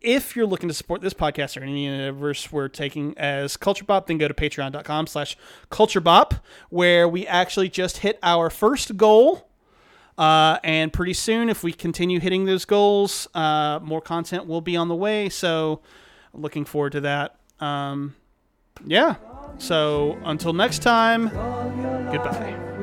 if 0.02 0.36
you're 0.36 0.46
looking 0.46 0.70
to 0.70 0.74
support 0.74 1.02
this 1.02 1.14
podcast 1.14 1.60
or 1.60 1.64
any 1.64 1.86
universe 1.86 2.52
we're 2.52 2.68
taking 2.68 3.18
as 3.18 3.58
Culture 3.58 3.86
Bop, 3.86 4.08
then 4.08 4.18
go 4.18 4.28
to 4.28 4.34
patreon.com 4.34 5.08
slash 5.08 5.38
Culture 5.70 6.02
Bop, 6.02 6.36
where 6.70 7.08
we 7.08 7.26
actually 7.28 7.70
just 7.70 7.98
hit 7.98 8.20
our 8.22 8.50
first 8.50 8.98
goal. 8.98 9.50
Uh, 10.18 10.58
and 10.64 10.92
pretty 10.92 11.14
soon, 11.14 11.50
if 11.50 11.64
we 11.64 11.72
continue 11.72 12.20
hitting 12.20 12.46
those 12.46 12.66
goals, 12.66 13.28
uh, 13.36 13.80
more 13.84 14.02
content 14.02 14.48
will 14.48 14.62
be 14.62 14.76
on 14.76 14.88
the 14.88 14.96
way. 14.96 15.30
So, 15.30 15.82
looking 16.34 16.66
forward 16.66 16.94
to 16.94 17.02
that. 17.02 17.38
Um, 17.60 18.16
yeah. 18.86 19.16
So, 19.60 20.18
until 20.24 20.54
next 20.54 20.80
time, 20.80 21.30
goodbye. 22.12 22.77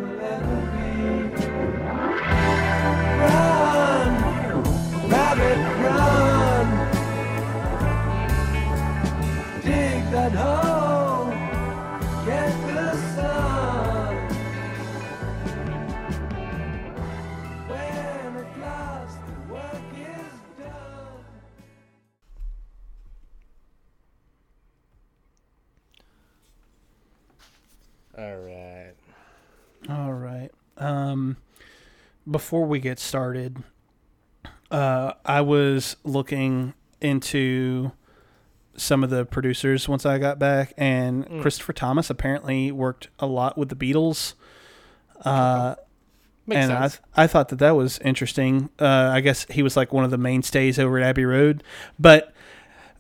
Dig 10.24 10.32
that 10.32 12.24
get 12.24 12.52
the 12.66 12.96
sun. 13.14 14.16
When 17.68 18.36
at 18.38 18.58
last 18.58 19.18
the 19.26 19.52
work 19.52 19.82
is 19.92 20.34
done. 20.58 21.24
All 28.16 28.38
right. 28.38 28.94
All 29.90 30.14
right. 30.14 30.50
Um, 30.78 31.36
before 32.30 32.64
we 32.64 32.78
get 32.78 32.98
started, 32.98 33.62
uh, 34.70 35.12
I 35.26 35.42
was 35.42 35.96
looking 36.02 36.72
into 37.02 37.92
some 38.76 39.04
of 39.04 39.10
the 39.10 39.24
producers 39.24 39.88
once 39.88 40.04
I 40.04 40.18
got 40.18 40.38
back, 40.38 40.72
and 40.76 41.40
Christopher 41.40 41.72
Thomas 41.72 42.10
apparently 42.10 42.72
worked 42.72 43.08
a 43.18 43.26
lot 43.26 43.56
with 43.56 43.68
the 43.68 43.76
Beatles. 43.76 44.34
Uh, 45.24 45.76
Makes 46.46 46.58
and 46.58 46.70
sense. 46.70 47.00
I 47.16 47.24
I 47.24 47.26
thought 47.26 47.48
that 47.48 47.58
that 47.60 47.76
was 47.76 47.98
interesting. 48.00 48.68
Uh, 48.78 49.10
I 49.12 49.20
guess 49.20 49.46
he 49.50 49.62
was 49.62 49.76
like 49.76 49.92
one 49.92 50.04
of 50.04 50.10
the 50.10 50.18
mainstays 50.18 50.78
over 50.78 50.98
at 50.98 51.04
Abbey 51.04 51.24
Road, 51.24 51.62
but 51.98 52.34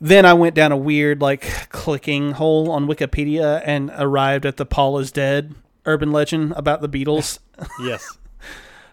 then 0.00 0.24
I 0.24 0.32
went 0.34 0.54
down 0.54 0.72
a 0.72 0.76
weird 0.76 1.20
like 1.20 1.42
clicking 1.68 2.32
hole 2.32 2.70
on 2.70 2.86
Wikipedia 2.86 3.62
and 3.64 3.90
arrived 3.96 4.46
at 4.46 4.56
the 4.56 4.66
Paul 4.66 4.98
is 4.98 5.12
dead 5.12 5.54
urban 5.86 6.12
legend 6.12 6.52
about 6.56 6.80
the 6.80 6.88
Beatles. 6.88 7.38
yes. 7.80 8.18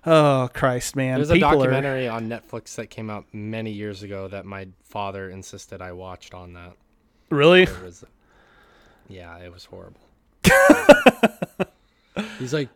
Oh 0.05 0.49
Christ, 0.53 0.95
man! 0.95 1.15
There's 1.17 1.29
a 1.29 1.33
People 1.33 1.49
are- 1.49 1.55
documentary 1.55 2.07
on 2.07 2.27
Netflix 2.29 2.75
that 2.75 2.89
came 2.89 3.09
out 3.09 3.25
many 3.33 3.71
years 3.71 4.03
ago 4.03 4.27
that 4.27 4.45
my 4.45 4.67
father 4.83 5.29
insisted 5.29 5.81
I 5.81 5.91
watched 5.93 6.33
on 6.33 6.53
that. 6.53 6.73
really 7.29 7.63
It 7.63 7.81
was, 7.83 8.03
yeah, 9.07 9.37
it 9.39 9.51
was 9.51 9.65
horrible. 9.65 10.01
He's 12.39 12.53
like, 12.53 12.69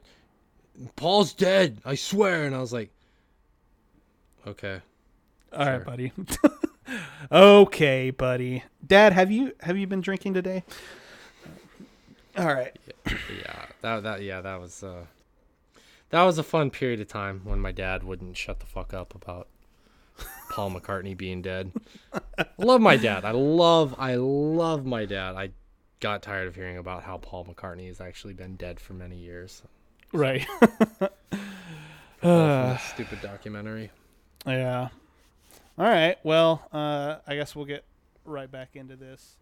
Paul's 0.95 1.33
dead, 1.33 1.79
I 1.85 1.95
swear, 1.95 2.45
and 2.45 2.55
I 2.55 2.59
was 2.59 2.71
like, 2.73 2.89
okay. 4.47 4.79
all 5.53 5.59
right, 5.65 5.75
Sure. 5.75 5.79
buddy. 5.79 6.11
okay, 7.31 8.09
buddy. 8.11 8.63
Dad, 8.85 9.13
have 9.13 9.31
you 9.31 9.53
have 9.61 9.77
you 9.77 9.87
been 9.87 10.01
drinking 10.01 10.33
today? 10.35 10.63
All 12.37 12.45
right. 12.53 12.75
Yeah, 13.07 13.65
that 13.81 14.03
that 14.03 14.21
yeah, 14.21 14.41
that 14.41 14.59
was 14.59 14.83
uh, 14.83 15.05
that 16.09 16.23
was 16.23 16.37
a 16.37 16.43
fun 16.43 16.69
period 16.69 16.99
of 16.99 17.07
time 17.07 17.41
when 17.43 17.59
my 17.59 17.71
dad 17.71 18.03
wouldn't 18.03 18.37
shut 18.37 18.59
the 18.59 18.65
fuck 18.65 18.93
up 18.93 19.15
about 19.15 19.47
Paul 20.51 20.71
McCartney 20.71 21.15
being 21.17 21.41
dead. 21.41 21.71
love 22.57 22.81
my 22.81 22.97
dad. 22.97 23.25
I 23.25 23.31
love 23.31 23.95
I 23.97 24.15
love 24.15 24.85
my 24.85 25.05
dad. 25.05 25.35
I 25.35 25.49
got 25.99 26.21
tired 26.21 26.47
of 26.47 26.55
hearing 26.55 26.77
about 26.77 27.03
how 27.03 27.17
Paul 27.17 27.45
McCartney 27.45 27.87
has 27.87 27.99
actually 27.99 28.33
been 28.33 28.55
dead 28.55 28.79
for 28.79 28.93
many 28.93 29.17
years. 29.17 29.61
Right. 30.13 30.45
Stupid 32.93 33.21
documentary. 33.21 33.91
Yeah. 34.45 34.89
All 35.77 35.85
right. 35.85 36.17
Well, 36.23 36.67
uh, 36.71 37.17
I 37.27 37.35
guess 37.35 37.55
we'll 37.55 37.65
get 37.65 37.83
right 38.23 38.49
back 38.49 38.75
into 38.75 38.95
this. 38.95 39.37